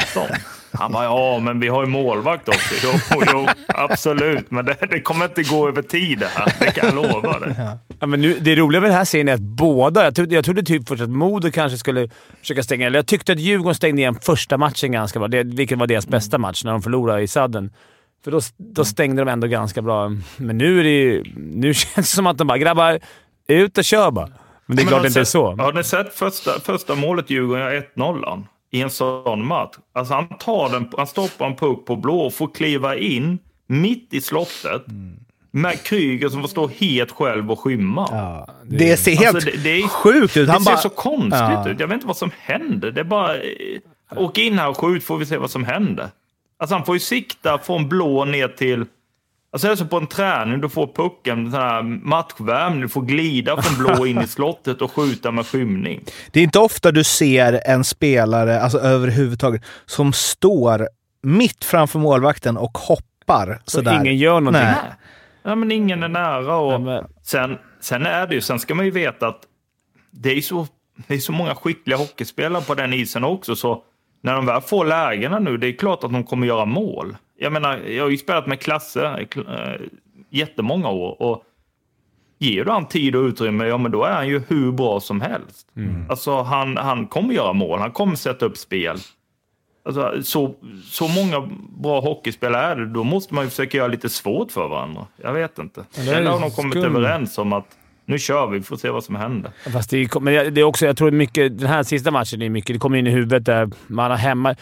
Han 0.80 0.92
bara, 0.92 1.04
ja, 1.04 1.40
men 1.40 1.60
vi 1.60 1.68
har 1.68 1.84
ju 1.86 1.90
målvakt 1.90 2.48
också. 2.50 2.76
Jo, 2.84 3.22
jo 3.34 3.48
absolut, 3.68 4.52
men 4.52 4.66
det, 4.66 4.78
det 4.92 5.02
kommer 5.02 5.26
inte 5.26 5.44
gå 5.44 5.68
över 5.68 5.82
tid 5.82 6.20
det 6.20 6.28
här. 6.36 6.54
Det 6.60 6.72
kan 6.72 6.86
jag 6.86 6.96
lova 6.96 7.40
dig. 7.40 7.56
Ja, 8.00 8.08
men 8.08 8.22
nu, 8.22 8.38
det 8.42 8.56
roliga 8.56 8.82
med 8.82 8.90
den 8.90 8.98
här 8.98 9.06
serien 9.06 9.28
är 9.28 9.34
att 9.34 9.40
båda... 9.42 10.04
Jag 10.04 10.16
trodde, 10.16 10.36
jag 10.36 10.46
trodde 10.46 10.64
typ 10.64 10.88
först 10.88 11.02
att 11.04 11.10
Modo 11.10 11.52
kanske 11.52 11.78
skulle 11.78 12.10
försöka 12.42 12.64
stänga... 12.64 12.88
Eller 12.88 13.00
jag 13.00 13.08
tyckte 13.08 13.32
att 13.32 13.40
Djurgården 13.40 13.76
stängde 13.76 14.02
igen 14.02 14.16
första 14.22 14.58
matchen 14.58 14.92
ganska 14.92 15.20
bra, 15.20 15.28
det, 15.28 15.44
vilket 15.44 15.78
var 15.78 15.88
deras 15.88 16.08
bästa 16.08 16.38
match 16.38 16.64
när 16.64 16.72
de 16.72 16.82
förlorade 16.82 17.22
i 17.22 17.28
sadden. 17.28 17.74
För 18.24 18.32
då, 18.32 18.40
då 18.58 18.86
stängde 18.86 19.22
de 19.22 19.28
ändå 19.32 19.48
ganska 19.48 19.82
bra. 19.82 20.12
Men 20.38 20.58
nu, 20.58 20.80
är 20.80 20.84
det, 20.84 20.90
ju- 20.90 21.24
nu 21.36 21.74
känns 21.74 21.96
det 21.96 22.16
som 22.16 22.28
att 22.28 22.38
de 22.38 22.48
bara 22.48 22.58
“grabbar, 22.58 23.00
ut 23.48 23.78
och 23.78 23.84
kör 23.84 24.12
bara”. 24.12 24.30
Men 24.66 24.78
det 24.78 24.82
är 24.82 24.86
Men 24.86 24.88
klart 24.88 24.98
har 24.98 25.04
det 25.04 25.08
inte 25.08 25.20
är 25.20 25.24
så. 25.24 25.56
Har 25.56 25.74
ni 25.74 25.84
sett 25.84 26.14
första, 26.14 26.52
första 26.60 26.96
målet 26.96 27.30
Djurgården 27.30 27.64
gör 27.64 27.84
1-0 27.96 28.44
i 28.76 28.82
en 28.82 28.90
sån 28.90 29.46
match? 29.48 29.76
Alltså 29.94 30.14
han, 30.14 30.28
tar 30.28 30.70
den, 30.70 30.90
han 30.98 31.08
stoppar 31.08 31.46
en 31.46 31.56
puck 31.56 31.86
på 31.86 31.96
blå 31.96 32.20
och 32.22 32.34
får 32.34 32.48
kliva 32.56 32.96
in 32.98 33.40
mitt 33.68 34.14
i 34.14 34.22
slottet 34.22 34.86
med 35.52 35.84
Kryger 35.84 36.30
som 36.30 36.42
får 36.42 36.48
stå 36.48 36.68
helt 36.68 37.12
själv 37.12 37.52
och 37.52 37.60
skymma. 37.60 38.08
Ja. 38.12 38.48
Det 38.64 38.98
ser 38.98 39.16
helt 39.16 39.36
Alltså, 39.36 39.50
det- 39.52 39.64
det 39.64 39.70
är- 39.70 39.88
sjukt 39.88 40.38
ut. 40.38 40.48
Det 40.48 40.52
Han 40.54 40.62
ser 40.62 40.72
bara, 40.72 40.78
så 40.80 40.90
konstigt 40.90 41.34
Ja. 41.34 41.70
ut. 41.70 41.80
Jag 41.80 41.88
vet 41.88 41.96
inte 41.96 42.08
vad 42.08 42.18
som 42.18 42.32
händer. 42.40 42.92
Det 42.92 43.00
är 43.02 43.06
bara... 43.06 43.36
eh, 43.36 43.42
Åk 44.18 44.38
in 44.38 44.60
här 44.60 44.70
och 44.70 44.78
skjut 44.78 45.04
får 45.04 45.18
vi 45.18 45.26
se 45.26 45.38
vad 45.38 45.52
som 45.52 45.64
händer. 45.66 46.10
Alltså 46.60 46.76
han 46.76 46.86
får 46.86 46.96
ju 46.96 47.00
sikta 47.00 47.58
från 47.58 47.90
blå 47.90 48.26
ner 48.26 48.48
till... 48.48 48.86
Alltså 49.56 49.68
det 49.68 49.74
är 49.74 49.76
så 49.76 49.86
på 49.86 49.98
en 49.98 50.08
träning, 50.08 50.62
du 50.62 50.70
får 50.70 50.88
pucken, 50.88 51.52
sån 51.52 51.60
här 51.60 51.84
matchvärmning, 51.84 52.82
du 52.82 52.90
får 52.90 53.02
glida 53.02 53.62
från 53.62 53.78
blå 53.86 54.06
in 54.08 54.22
i 54.22 54.28
slottet 54.28 54.82
och 54.82 54.92
skjuta 54.92 55.32
med 55.32 55.46
skymning. 55.48 56.04
Det 56.32 56.40
är 56.40 56.44
inte 56.44 56.60
ofta 56.60 56.92
du 56.92 57.04
ser 57.04 57.62
en 57.66 57.84
spelare, 57.84 58.62
alltså 58.62 58.78
överhuvudtaget, 58.80 59.62
som 59.86 60.14
står 60.14 60.88
mitt 61.24 61.64
framför 61.64 62.00
målvakten 62.00 62.58
och 62.58 62.78
hoppar 62.78 63.62
Så 63.66 63.72
sådär. 63.72 64.00
ingen 64.02 64.18
gör 64.18 64.40
någonting. 64.40 64.64
Nej. 64.64 64.76
Ja, 65.44 65.56
men 65.56 65.72
ingen 65.72 66.04
är 66.04 66.08
nära. 66.08 66.58
Och 66.58 67.04
sen, 67.24 67.58
sen 67.82 68.06
är 68.06 68.28
det 68.28 68.36
ju, 68.36 68.42
sen 68.42 68.60
ska 68.60 68.76
man 68.76 68.86
ju 68.86 68.92
veta 68.92 69.28
att 69.28 69.42
det 70.12 70.32
är 70.32 70.42
så, 70.42 70.68
det 71.08 71.14
är 71.14 71.20
så 71.20 71.32
många 71.32 71.56
skickliga 71.56 71.98
hockeyspelare 71.98 72.64
på 72.64 72.76
den 72.76 72.94
isen 72.94 73.24
också. 73.24 73.56
Så 73.56 73.84
när 74.26 74.36
de 74.36 74.46
väl 74.46 74.62
får 74.62 74.86
lägena 74.86 75.40
nu, 75.40 75.58
det 75.58 75.68
är 75.68 75.74
klart 75.74 76.04
att 76.04 76.12
de 76.12 76.24
kommer 76.24 76.48
göra 76.48 76.66
mål. 76.66 77.18
Jag 77.38 77.54
menar, 77.54 77.78
jag 77.78 78.04
har 78.04 78.10
ju 78.10 78.18
spelat 78.18 78.48
med 78.48 78.60
Klasse 78.60 79.28
äh, 79.36 79.88
jättemånga 80.30 80.90
år. 80.90 81.22
Och 81.22 81.44
ger 82.40 82.66
du 82.66 82.72
han 82.72 82.86
tid 82.86 83.16
och 83.16 83.24
utrymme, 83.24 83.66
ja 83.66 83.78
men 83.78 83.92
då 83.92 84.04
är 84.04 84.14
han 84.14 84.28
ju 84.28 84.42
hur 84.48 84.72
bra 84.72 85.00
som 85.00 85.22
helst. 85.22 85.68
Alltså 86.10 86.42
han, 86.42 86.78
han 86.78 87.08
kommer 87.08 87.34
göra 87.34 87.54
mål, 87.54 87.80
han 87.80 87.92
kommer 87.92 88.16
sätta 88.16 88.46
upp 88.46 88.58
spel. 88.58 88.98
Alltså, 89.86 90.24
så, 90.24 90.56
så 90.84 91.08
många 91.08 91.50
bra 91.78 92.00
hockeyspelare 92.00 92.66
är 92.66 92.76
det, 92.76 92.86
då 92.86 93.04
måste 93.04 93.34
man 93.34 93.44
ju 93.44 93.50
försöka 93.50 93.78
göra 93.78 93.88
lite 93.88 94.10
svårt 94.10 94.52
för 94.52 94.68
varandra. 94.68 95.08
Jag 95.22 95.34
vet 95.34 95.60
inte. 95.60 95.86
Sen 95.92 96.28
har 96.28 96.40
de 96.40 96.52
kommit 96.52 96.76
överens 96.76 97.38
om 97.38 97.54
att 97.54 97.78
nu 98.06 98.20
kör 98.20 98.48
vi, 98.48 98.58
vi 98.58 98.64
får 98.64 98.78
se 98.78 98.90
vad 98.90 99.04
som 99.04 99.16
händer. 99.16 99.52
Fast 99.74 99.90
det 99.90 99.98
är, 99.98 100.20
men 100.20 100.54
det 100.54 100.62
är 100.62 100.64
också, 100.64 100.86
jag 100.86 100.98
tror 100.98 101.12
mycket, 101.12 101.60
den 101.60 101.68
här 101.68 101.84
sista 101.84 102.12
matchen 102.12 102.42
är 102.42 102.50
mycket, 102.50 102.76
det 102.76 102.80
kommer 102.80 102.98
in 102.98 103.08
i 103.08 103.10
huvudet 103.10 103.46
där 103.46 103.70
man 103.88 104.12
har 104.12 104.18
hemma. 104.18 104.56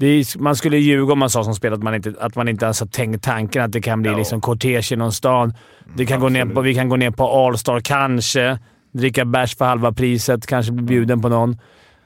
Är, 0.00 0.38
man 0.38 0.56
skulle 0.56 0.78
ljuga 0.78 1.12
om 1.12 1.18
man 1.18 1.30
sa 1.30 1.44
som 1.44 1.54
spelare 1.54 1.76
att 1.76 1.82
man 1.82 1.94
inte, 1.94 2.14
att 2.20 2.36
man 2.36 2.48
inte 2.48 2.64
ens 2.64 2.80
har 2.80 2.86
tänkt 2.86 3.24
tanken 3.24 3.62
att 3.64 3.72
det 3.72 3.80
kan 3.80 4.02
bli 4.02 4.10
Ja. 4.10 4.18
liksom 4.18 4.40
kortege 4.40 4.90
genom 4.90 5.12
stan. 5.12 5.54
Det 5.96 6.06
kan 6.06 6.20
gå 6.20 6.28
ner 6.28 6.46
på, 6.46 6.60
vi 6.60 6.74
kan 6.74 6.88
gå 6.88 6.96
ner 6.96 7.10
på 7.10 7.46
Allstar 7.46 7.80
kanske, 7.80 8.58
dricka 8.92 9.24
bärs 9.24 9.56
för 9.56 9.64
halva 9.64 9.92
priset, 9.92 10.46
kanske 10.46 10.72
bli 10.72 10.82
bjuden 10.84 11.22
på 11.22 11.28
någon. 11.28 11.58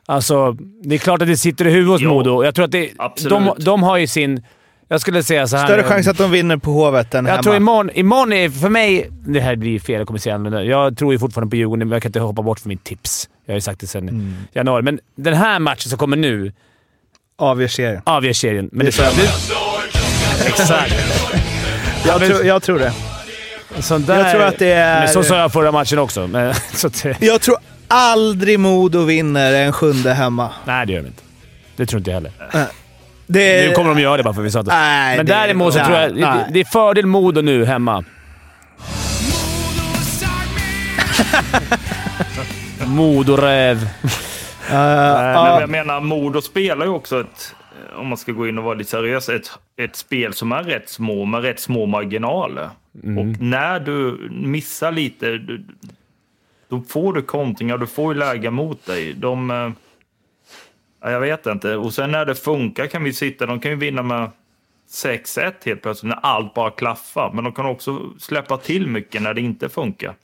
Alltså, 0.07 0.53
det 0.85 0.95
är 0.95 0.99
klart 0.99 1.23
att 1.23 1.29
det 1.29 1.37
sitter 1.37 1.67
i 1.67 1.71
huvudet 1.71 1.93
hos 1.93 2.03
Modo. 2.03 2.45
Jag 2.45 2.55
tror 2.55 2.65
att 2.65 2.73
det, 2.73 2.91
de, 3.29 3.55
de 3.59 3.83
har 3.83 3.97
ju 3.99 4.07
sin... 4.07 4.43
Jag 4.93 5.01
skulle 5.01 5.23
säga 5.23 5.47
så 5.47 5.57
här... 5.57 5.67
Större 5.67 5.83
chans 5.83 6.09
att 6.09 6.19
de 6.19 6.31
vinner 6.31 6.57
på 6.57 6.71
Hovet 6.73 7.15
än 7.15 7.25
Jag 7.25 7.33
hemma. 7.33 7.43
tror 7.43 7.57
imorgon, 7.57 7.91
imorgon 7.95 8.33
är 8.33 8.51
för 8.51 8.69
mig... 8.69 9.09
Det 9.11 9.41
här 9.41 9.57
blir 9.57 9.79
fel, 9.81 9.95
jag 9.99 10.07
kommer 10.07 10.21
säga 10.21 10.35
annorlunda. 10.35 10.65
Jag 10.65 10.97
tror 10.99 11.13
ju 11.13 11.19
fortfarande 11.19 11.51
på 11.51 11.57
Djurgården, 11.57 11.89
men 11.89 11.93
jag 11.97 12.03
kan 12.03 12.09
inte 12.09 12.21
hoppa 12.21 12.43
bort 12.43 12.61
från 12.61 12.69
mitt 12.69 12.85
tips. 12.85 13.29
Jag 13.47 13.53
har 13.53 13.57
ju 13.57 13.61
sagt 13.61 13.81
det 13.81 13.87
sedan 13.87 14.09
Mm. 14.09 14.35
januari. 14.53 14.83
Men 14.83 15.01
den 15.17 15.35
här 15.35 15.59
matchen 15.59 15.89
som 15.91 15.99
kommer 15.99 16.17
nu 16.17 16.53
Avgör 17.39 17.69
serien. 17.69 18.03
avgör 18.05 18.33
serien. 18.33 18.69
Men 18.73 18.87
det, 18.87 18.97
det, 18.97 20.47
Exakt. 20.47 20.95
Jag, 22.07 22.21
tror, 22.27 22.45
jag 22.45 22.63
tror 22.63 22.79
det. 22.79 22.93
Där, 24.07 24.19
Jag 24.19 24.31
tror 24.33 24.43
att 24.43 24.59
det 24.59 24.73
är- 24.73 25.01
Men 25.01 25.09
så 25.09 25.23
sa 25.23 25.39
jag 25.39 25.53
förra 25.53 25.73
matchen 25.73 25.99
också. 25.99 26.27
Men, 26.27 26.55
så 26.75 26.87
att, 26.87 27.05
Jag 27.21 27.41
tror 27.41 27.57
aldrig 27.89 28.61
Modo 28.61 29.05
vinner 29.05 29.53
en 29.53 29.73
sjunde 29.73 30.13
hemma. 30.13 30.51
nej, 30.65 30.87
det 30.87 30.93
gör 30.93 31.01
de 31.01 31.07
inte. 31.07 31.23
Det 31.77 31.87
tror 31.87 31.99
inte 31.99 32.11
jag 32.11 32.15
heller. 32.17 32.33
Det, 33.33 33.69
Nu 33.69 33.75
kommer 33.75 33.95
de 33.95 34.01
göra 34.01 34.17
det 34.17 34.23
bara 34.23 34.35
för 34.35 34.41
att 34.41 34.47
vi 34.47 34.51
sa 34.51 34.63
det. 34.63 34.71
Nej, 34.71 35.17
Men 35.17 35.27
det- 35.27 35.33
däremot 35.33 35.73
så 35.73 35.79
nej, 35.79 35.87
tror 35.87 35.99
jag 35.99 36.15
det, 36.15 36.21
nej. 36.21 36.47
det 36.53 36.61
är 36.61 36.65
fördel 36.65 37.07
Modo 37.07 37.41
nu 37.41 37.65
hemma. 37.65 38.05
Modoräv. 42.87 43.77
Uh, 43.77 43.83
men 44.71 45.61
jag 45.61 45.71
menar, 45.71 46.01
Modo 46.01 46.41
spelar 46.41 46.87
ju 46.87 46.93
också 46.93 47.21
ett, 47.21 47.55
om 47.97 48.07
man 48.07 48.19
ska 48.19 48.33
gå 48.33 48.49
in 48.49 48.59
och 48.59 48.65
vara 48.65 48.75
lite 48.75 48.91
seriös, 48.91 49.29
ett, 49.29 49.51
ett 49.77 49.97
spel 49.97 50.35
som 50.35 50.53
är 50.53 50.63
rätt 50.63 50.89
små, 50.89 51.25
med 51.25 51.43
rätt 51.43 51.61
små 51.61 51.87
marginaler. 51.87 52.71
Och 53.19 53.43
när 53.43 53.81
du 53.81 54.29
missar 54.31 54.93
lite, 54.93 55.27
du, 55.31 55.65
då 56.69 56.81
får 56.89 57.13
du 57.13 57.23
kontringar, 57.23 57.79
du 57.79 57.87
får 57.87 58.15
ju 58.15 58.19
läge 58.21 58.51
mot 58.51 58.87
dig. 58.87 59.13
De, 59.15 59.51
eh, 59.51 59.71
ja, 61.03 61.11
jag 61.11 61.21
vet 61.21 61.47
inte. 61.47 61.77
Och 61.77 61.93
sen 61.95 62.11
när 62.11 62.25
det 62.25 62.35
funkar 62.35 62.87
kan 62.87 63.05
vi 63.05 63.13
sitta, 63.13 63.47
de 63.47 63.61
kan 63.61 63.71
ju 63.71 63.77
vinna 63.77 64.03
med 64.03 64.31
6-1 64.91 65.53
helt 65.65 65.83
plötsligt, 65.83 66.09
när 66.09 66.19
allt 66.23 66.55
bara 66.55 66.71
klaffar. 66.71 67.31
Men 67.35 67.45
de 67.45 67.53
kan 67.53 67.67
också 67.67 68.01
släppa 68.19 68.57
till 68.57 68.87
mycket 68.87 69.23
när 69.23 69.35
det 69.35 69.41
inte 69.41 69.69
funkar. 69.69 70.15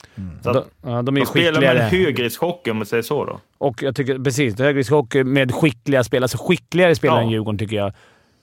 Så 0.43 0.49
att, 0.49 0.55
De, 0.83 0.89
ja, 0.89 1.01
de 1.01 1.15
är 1.17 1.19
de 1.21 1.25
spelar 1.25 1.61
med 1.61 1.77
högriskhockey 1.89 2.71
om 2.71 2.77
man 2.77 2.85
säger 2.85 3.03
så 3.03 3.25
då. 3.25 3.39
Och 3.57 3.83
jag 3.83 3.95
tycker 3.95 4.19
precis, 4.19 4.59
högriskhockey 4.59 5.23
med 5.23 5.55
skickliga 5.55 6.03
spelare. 6.03 6.23
Alltså 6.23 6.37
skickligare 6.37 6.95
spelare 6.95 7.19
Ja. 7.19 7.23
än 7.23 7.29
Djurgården 7.29 7.57
tycker 7.57 7.75
jag. 7.75 7.93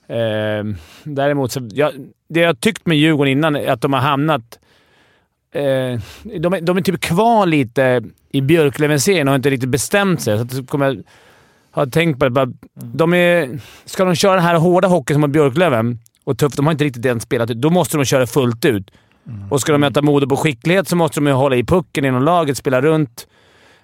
Ehm, 0.08 0.76
däremot, 1.04 1.52
så, 1.52 1.68
jag, 1.72 1.92
det 2.28 2.40
jag 2.40 2.60
tyckt 2.60 2.86
med 2.86 2.96
Djurgården 2.98 3.32
innan 3.32 3.56
är 3.56 3.72
att 3.72 3.80
de 3.80 3.92
har 3.92 4.00
hamnat... 4.00 4.58
Eh, 5.52 5.62
de, 5.62 6.52
är, 6.54 6.60
de 6.60 6.76
är 6.76 6.80
typ 6.82 7.00
kvar 7.00 7.46
lite 7.46 8.02
i 8.30 8.40
Björklöven-serien 8.40 9.28
och 9.28 9.32
har 9.32 9.36
inte 9.36 9.50
riktigt 9.50 9.68
bestämt 9.68 10.20
sig. 10.22 10.38
Så 10.38 10.60
att 10.60 10.68
kommer, 10.68 11.02
har 11.80 11.86
tänkt 11.86 12.18
på 12.18 12.24
det. 12.24 12.30
Bara, 12.30 12.52
de 12.74 13.14
är, 13.14 13.60
ska 13.84 14.04
de 14.04 14.14
köra 14.14 14.34
den 14.34 14.44
här 14.44 14.56
hårda 14.56 14.88
hockeyn 14.88 15.14
som 15.14 15.22
har 15.22 15.28
Björklöven 15.28 15.98
och 16.24 16.38
tufft, 16.38 16.56
de 16.56 16.66
har 16.66 16.72
inte 16.72 16.84
riktigt 16.84 17.02
den 17.02 17.20
spelat 17.20 17.48
Då 17.48 17.70
måste 17.70 17.96
de 17.96 18.04
köra 18.04 18.26
fullt 18.26 18.64
ut. 18.64 18.90
Och 19.50 19.60
ska 19.60 19.72
de 19.72 19.80
möta 19.80 20.02
Modo 20.02 20.28
på 20.28 20.36
skicklighet 20.36 20.88
så 20.88 20.96
måste 20.96 21.20
de 21.20 21.26
ju 21.26 21.32
hålla 21.32 21.56
i 21.56 21.64
pucken 21.64 22.04
inom 22.04 22.22
laget, 22.22 22.56
spela 22.56 22.80
runt. 22.80 23.26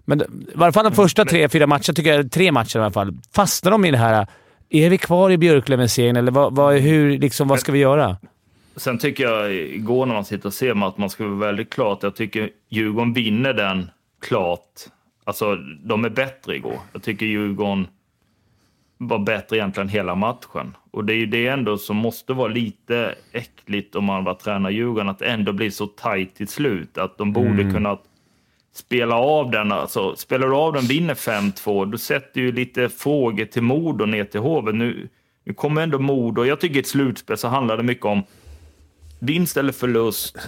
Men 0.05 0.21
i 0.21 0.25
varje 0.55 0.73
fall 0.73 0.85
de 0.85 0.93
första 0.93 1.25
tre, 1.25 1.49
fyra 1.49 1.67
matcherna, 1.67 1.95
tycker 1.95 2.15
jag, 2.15 2.33
tre 2.33 2.53
matcher 2.53 2.79
i 2.79 2.83
alla 2.83 2.91
fall, 2.91 3.17
fastnar 3.35 3.73
de 3.73 3.85
i 3.85 3.91
det 3.91 3.99
här. 3.99 4.27
Är 4.71 4.91
vi 4.91 4.99
kvar 4.99 5.31
i 5.31 5.39
Björklöven-serien 5.39 6.17
eller 6.17 6.33
vad, 6.33 6.57
vad, 6.57 6.75
hur, 6.75 7.19
liksom, 7.19 7.49
vad 7.49 7.61
ska 7.61 7.73
vi 7.73 7.79
göra? 7.79 8.17
Sen 8.77 8.99
tycker 8.99 9.25
jag 9.25 9.55
igår 9.55 10.07
när 10.07 10.15
man 10.15 10.25
sitter 10.25 10.47
och 10.47 10.55
ser 10.55 10.87
att 10.89 10.99
man 10.99 11.11
ska 11.11 11.25
vara 11.25 11.47
väldigt 11.47 11.71
klart. 11.71 12.03
Jag 12.03 12.17
tycker 12.17 12.51
Djurgården 12.69 13.13
vinner 13.13 13.53
den 13.53 13.91
klart. 14.21 14.87
Alltså, 15.25 15.57
de 15.85 16.05
är 16.05 16.11
bättre 16.11 16.57
igår. 16.57 16.79
Jag 16.93 17.03
tycker 17.03 17.27
Djurgården 17.27 17.87
var 18.99 19.19
bättre 19.19 19.57
egentligen 19.57 19.89
hela 19.89 20.15
matchen. 20.15 20.77
Och 20.91 21.05
det 21.05 21.13
är 21.13 21.17
ju 21.17 21.27
det 21.27 21.47
ändå 21.47 21.79
som 21.79 21.97
måste 21.97 22.33
vara 22.33 22.49
lite 22.49 23.15
äckligt 23.33 23.97
om 23.97 24.05
man 24.05 24.25
var 24.25 24.35
tränar 24.35 24.71
Djurgården, 24.71 25.09
att 25.09 25.19
det 25.19 25.27
ändå 25.27 25.53
blir 25.53 25.71
så 25.71 25.87
tajt 25.87 26.35
till 26.35 26.49
slut. 26.49 26.99
Att 26.99 27.19
de 27.19 27.33
borde 27.33 27.71
kunna 27.73 27.99
spela 28.75 29.17
av 29.17 29.51
den. 29.51 29.73
Alltså, 29.73 30.17
spelar 30.17 30.47
du 30.47 30.55
av 30.55 30.73
den, 30.73 30.85
vinner 30.85 31.15
5-2, 31.15 31.91
då 31.91 31.99
sätter 31.99 32.41
ju 32.41 32.53
lite 32.53 32.89
frågor 32.89 33.45
till 33.45 33.63
Modo 33.63 34.07
ner 34.07 34.25
till 34.25 34.41
Hovet. 34.41 34.75
Nu, 34.75 35.09
nu 35.45 35.55
kommer 35.55 35.83
ändå 35.83 35.99
Modo. 35.99 36.45
Jag 36.45 36.61
tycker 36.61 36.77
i 36.77 36.81
ett 36.81 36.87
slutspel 36.87 37.37
så 37.37 37.49
handlar 37.49 37.77
det 37.77 37.83
mycket 37.83 38.05
om 38.07 38.23
vinst 39.23 39.57
eller 39.57 39.73
förlust. 39.73 40.39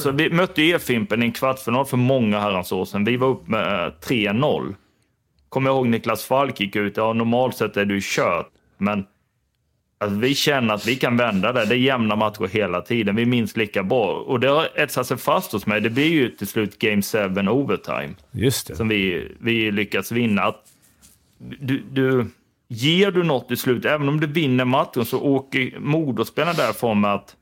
Så 0.00 0.10
vi 0.10 0.30
mötte 0.30 0.62
ju 0.62 0.74
E-Fimpen 0.74 1.22
i 1.22 1.26
en 1.26 1.32
kvartsfinal 1.32 1.86
för 1.86 1.96
många 1.96 2.40
herrans 2.40 2.72
år 2.72 2.84
sedan. 2.84 3.04
Vi 3.04 3.16
var 3.16 3.28
upp 3.28 3.48
med 3.48 3.86
eh, 3.86 3.92
3-0. 4.08 4.74
Kommer 5.48 5.70
jag 5.70 5.76
ihåg 5.76 5.86
Niklas 5.86 6.24
Falk 6.24 6.60
gick 6.60 6.76
ut. 6.76 6.96
Ja, 6.96 7.12
normalt 7.12 7.56
sett 7.56 7.76
är 7.76 7.84
du 7.84 8.00
kört, 8.02 8.46
men 8.78 9.04
alltså, 9.98 10.18
vi 10.18 10.34
känner 10.34 10.74
att 10.74 10.86
vi 10.86 10.96
kan 10.96 11.16
vända 11.16 11.52
det. 11.52 11.64
Det 11.64 11.74
är 11.74 11.78
jämna 11.78 12.16
matcher 12.16 12.48
hela 12.52 12.80
tiden. 12.80 13.16
Vi 13.16 13.22
är 13.22 13.26
minst 13.26 13.56
lika 13.56 13.82
bra. 13.82 14.14
Och 14.26 14.40
det 14.40 14.48
har 14.48 14.68
etsat 14.74 15.06
sig 15.06 15.16
fast 15.16 15.52
hos 15.52 15.66
mig. 15.66 15.80
Det 15.80 15.90
blir 15.90 16.08
ju 16.08 16.28
till 16.28 16.46
slut 16.46 16.78
Game 16.78 17.02
7 17.02 17.18
overtime 17.48 18.14
Just 18.30 18.66
det. 18.66 18.76
som 18.76 18.88
vi, 18.88 19.32
vi 19.40 19.70
lyckas 19.70 20.12
vinna. 20.12 20.54
Du, 21.38 21.82
du, 21.90 22.26
ger 22.68 23.10
du 23.10 23.22
något 23.22 23.50
i 23.50 23.56
slut, 23.56 23.84
även 23.84 24.08
om 24.08 24.20
du 24.20 24.26
vinner 24.26 24.64
matchen, 24.64 25.04
så 25.04 25.20
åker 25.20 25.78
Modospelarna 25.80 26.52
därifrån 26.52 27.00
med 27.00 27.14
att 27.14 27.36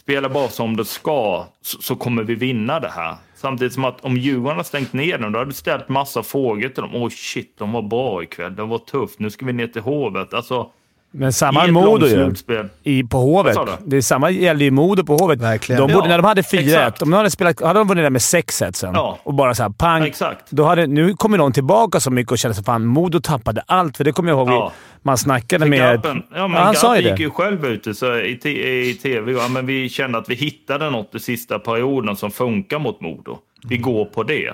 spela 0.00 0.28
bara 0.28 0.48
som 0.48 0.76
det 0.76 0.84
ska, 0.84 1.46
så, 1.62 1.82
så 1.82 1.96
kommer 1.96 2.22
vi 2.22 2.34
vinna 2.34 2.80
det 2.80 2.88
här. 2.88 3.16
Samtidigt 3.34 3.72
som 3.72 3.84
att 3.84 4.04
om 4.04 4.16
Djurgården 4.16 4.56
har 4.56 4.64
stängt 4.64 4.92
ner 4.92 5.18
dem, 5.18 5.32
då 5.32 5.38
har 5.38 5.46
du 5.46 5.52
ställt 5.52 5.88
massa 5.88 6.22
frågor 6.22 6.68
till 6.68 6.82
dem. 6.82 6.94
Åh 6.94 7.08
shit, 7.08 7.54
de 7.58 7.72
var 7.72 7.82
bra 7.82 8.22
ikväll. 8.22 8.56
de 8.56 8.68
var 8.68 8.78
tufft. 8.78 9.18
Nu 9.18 9.30
ska 9.30 9.46
vi 9.46 9.52
ner 9.52 9.66
till 9.66 9.82
Hovet. 9.82 10.34
Alltså, 10.34 10.70
men 11.12 11.32
samma 11.32 11.66
Modo 11.66 12.06
ju. 12.06 12.34
I, 12.82 13.02
på 13.04 13.18
Hovet. 13.18 13.56
Det 13.84 13.96
är 13.96 14.00
samma 14.00 14.30
gäller 14.30 14.64
ju 14.64 14.70
Modo 14.70 15.04
på 15.04 15.16
Hovet. 15.16 15.40
Verkligen. 15.40 15.80
De 15.80 15.92
borde, 15.94 16.04
Ja, 16.04 16.08
när 16.08 16.18
de 16.18 16.24
hade 16.28 16.42
4-1, 16.42 16.58
exakt. 16.60 17.02
om 17.02 17.10
de 17.10 17.16
hade, 17.16 17.30
spelat, 17.30 17.60
hade 17.62 17.78
de 17.80 17.88
vunnit 17.88 18.04
där 18.04 18.10
med 18.10 18.20
6-1 18.20 18.72
sen 18.72 18.94
Ja. 18.94 19.18
och 19.22 19.34
bara 19.34 19.54
så 19.54 19.62
här 19.62 19.70
pang. 19.70 20.02
Exakt. 20.04 20.50
Då 20.50 20.64
hade, 20.64 20.86
nu 20.86 21.14
kommer 21.14 21.38
de 21.38 21.52
tillbaka 21.52 22.00
så 22.00 22.10
mycket 22.10 22.32
och 22.32 22.38
känner 22.38 22.54
sig 22.54 22.64
fan 22.64 22.86
Modo 22.86 23.20
tappade 23.20 23.62
allt. 23.66 23.96
För 23.96 24.04
det 24.04 24.12
kommer 24.12 24.30
jag 24.30 24.38
ihåg 24.38 24.48
Ja. 24.48 24.72
man 25.02 25.18
snackade 25.18 25.64
För 25.64 25.70
med... 25.70 26.00
Ja, 26.04 26.12
men 26.14 26.22
Ja, 26.34 26.58
han 26.58 26.74
sa 26.74 26.96
ju 26.96 27.02
Garpen 27.02 27.10
gick 27.10 27.16
det. 27.16 27.22
ju 27.22 27.30
själv 27.30 27.66
ut 27.66 27.96
så 27.98 28.16
i, 28.16 28.88
i 28.90 28.94
tv. 29.02 29.32
Ja, 29.32 29.48
men 29.48 29.66
vi 29.66 29.88
kände 29.88 30.18
att 30.18 30.28
vi 30.28 30.34
hittade 30.34 30.90
något 30.90 31.14
i 31.14 31.18
sista 31.20 31.58
perioden 31.58 32.16
som 32.16 32.30
funkar 32.30 32.78
mot 32.78 33.00
Modo. 33.00 33.38
Vi 33.68 33.76
Mm. 33.76 33.82
går 33.92 34.04
på 34.04 34.22
det. 34.22 34.52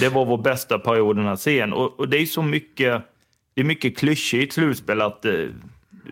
Det 0.00 0.08
var 0.08 0.24
vår 0.24 0.38
bästa 0.38 0.78
period 0.78 1.16
den 1.16 1.26
här 1.26 1.36
serien. 1.36 1.72
Och, 1.72 2.00
och 2.00 2.08
det 2.08 2.18
är 2.18 2.26
så 2.26 2.42
mycket, 2.42 3.02
det 3.60 3.64
är 3.64 3.66
mycket 3.66 3.98
klyschigt 3.98 4.42
i 4.42 4.46
ett 4.46 4.52
slutspel 4.52 5.00
att 5.00 5.24
eh, 5.24 5.32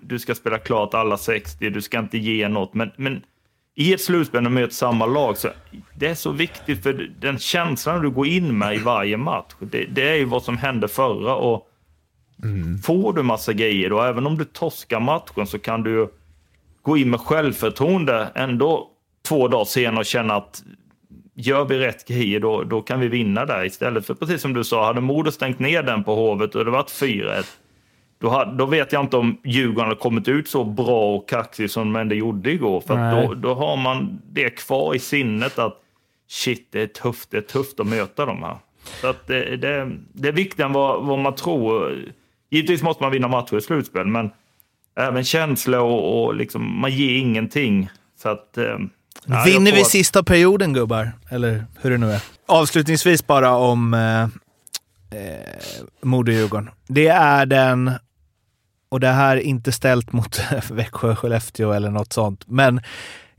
du 0.03 0.19
ska 0.19 0.35
spela 0.35 0.59
klart 0.59 0.95
alla 0.95 1.19
60, 1.19 1.71
du 1.71 1.83
ska 1.83 1.99
inte 1.99 2.19
ge 2.19 2.49
något. 2.49 2.75
Men, 2.75 2.91
men 2.97 3.23
i 3.75 3.95
ett 3.95 4.01
slutspel 4.01 4.43
när 4.43 4.51
du 4.51 4.55
möter 4.55 4.75
samma 4.75 5.07
lag, 5.07 5.37
så 5.39 5.49
det 5.95 6.07
är 6.07 6.15
så 6.15 6.31
viktigt 6.31 6.83
för 6.83 7.11
den 7.21 7.39
känslan 7.39 8.03
du 8.03 8.11
går 8.11 8.27
in 8.27 8.59
med 8.59 8.75
i 8.75 8.79
varje 8.79 9.17
match. 9.17 9.53
Det, 9.61 9.85
det 9.85 10.09
är 10.09 10.15
ju 10.15 10.25
vad 10.25 10.43
som 10.43 10.59
hände 10.59 10.89
förra. 10.89 11.35
och 11.35 11.69
Får 12.85 13.13
du 13.13 13.23
massa 13.23 13.53
grejer 13.53 13.91
då, 13.91 14.03
även 14.03 14.27
om 14.27 14.39
du 14.39 14.45
torskar 14.45 15.01
matchen 15.01 15.47
så 15.47 15.59
kan 15.59 15.83
du 15.83 16.09
gå 16.83 16.97
in 16.97 17.11
med 17.11 17.21
självförtroende 17.21 18.33
ändå 18.35 18.91
två 19.29 19.49
dagar 19.49 19.65
senare 19.65 19.99
och 19.99 20.07
känna 20.07 20.35
att 20.35 20.63
gör 21.41 21.65
vi 21.65 21.79
rätt 21.79 22.09
grejer 22.09 22.41
då, 22.41 22.63
då 22.65 22.81
kan 22.83 23.01
vi 23.01 23.09
vinna 23.09 23.47
där 23.47 23.65
istället. 23.65 24.07
För 24.07 24.15
precis 24.15 24.43
som 24.43 24.53
du 24.55 24.65
sa, 24.65 24.87
hade 24.87 25.01
Modo 25.01 25.31
stängt 25.31 25.59
ner 25.59 25.83
den 25.83 26.05
på 26.05 26.15
Hovet 26.15 26.55
och 26.55 26.65
det 26.65 26.71
varit 26.71 26.91
4-1, 26.91 27.45
då, 28.21 28.29
hade- 28.29 28.57
då 28.57 28.67
vet 28.67 28.93
jag 28.93 29.03
inte 29.03 29.17
om 29.17 29.39
Djurgården 29.45 29.85
hade 29.89 30.01
kommit 30.01 30.29
ut 30.29 30.49
så 30.49 30.65
bra 30.65 31.15
och 31.17 31.29
kaxig 31.29 31.71
som 31.71 31.93
de 31.93 32.01
ändå 32.01 32.15
gjorde 32.15 32.51
igår. 32.53 32.81
För 32.81 32.95
då, 33.27 33.35
då 33.35 33.55
har 33.55 33.77
man 33.77 34.23
det 34.33 34.51
kvar 34.51 34.95
i 34.95 34.99
sinnet 34.99 35.59
att 35.59 35.77
shit, 36.29 36.69
det 36.73 36.83
är 36.83 36.87
tufft, 36.87 37.31
det 37.31 37.37
är 37.37 37.41
tufft 37.41 37.81
att 37.81 37.87
möta 37.87 38.27
dem 38.27 38.43
här. 38.43 38.57
Så 39.01 39.07
att 39.07 39.27
det, 39.27 39.57
det, 39.57 39.91
det 40.13 40.29
är 40.29 40.33
viktigare 40.33 40.67
än 40.69 40.73
vad, 40.73 41.07
vad 41.07 41.19
man 41.19 41.35
tror. 41.35 41.97
Givetvis 42.51 42.83
måste 42.83 43.03
man 43.03 43.13
vinna 43.13 43.29
matcher 43.29 43.57
i 43.57 43.61
slutspel, 43.61 44.07
men 44.07 44.31
även 44.97 45.25
känsla 45.25 45.83
och, 45.83 46.25
och 46.27 46.35
liksom, 46.35 46.81
man 46.81 46.91
ger 46.91 47.19
ingenting. 47.19 47.89
Så 48.23 48.29
att, 48.29 48.59
eh, 48.59 48.79
ja, 49.27 49.43
Vinner 49.47 49.73
vi 49.73 49.85
sista 49.85 50.23
perioden 50.23 50.73
gubbar? 50.73 51.13
Eller 51.31 51.65
hur 51.81 51.91
det 51.91 51.99
nu 51.99 52.13
är. 52.13 52.23
Avslutningsvis 52.47 53.27
bara 53.27 53.57
om 53.57 53.95
eh, 53.95 54.23
eh, 54.23 54.29
Modo-Djurgården. 56.03 56.71
Det 56.89 57.09
är 57.09 57.47
den, 57.47 57.93
och 58.89 59.01
det 59.01 59.09
här 59.09 59.37
är 59.37 59.41
inte 59.41 59.73
ställt 59.73 60.13
mot 60.13 60.41
Växjö, 60.71 61.17
Skellefteå 61.17 61.73
eller 61.73 61.91
något 61.91 62.13
sånt, 62.13 62.45
men 62.47 62.81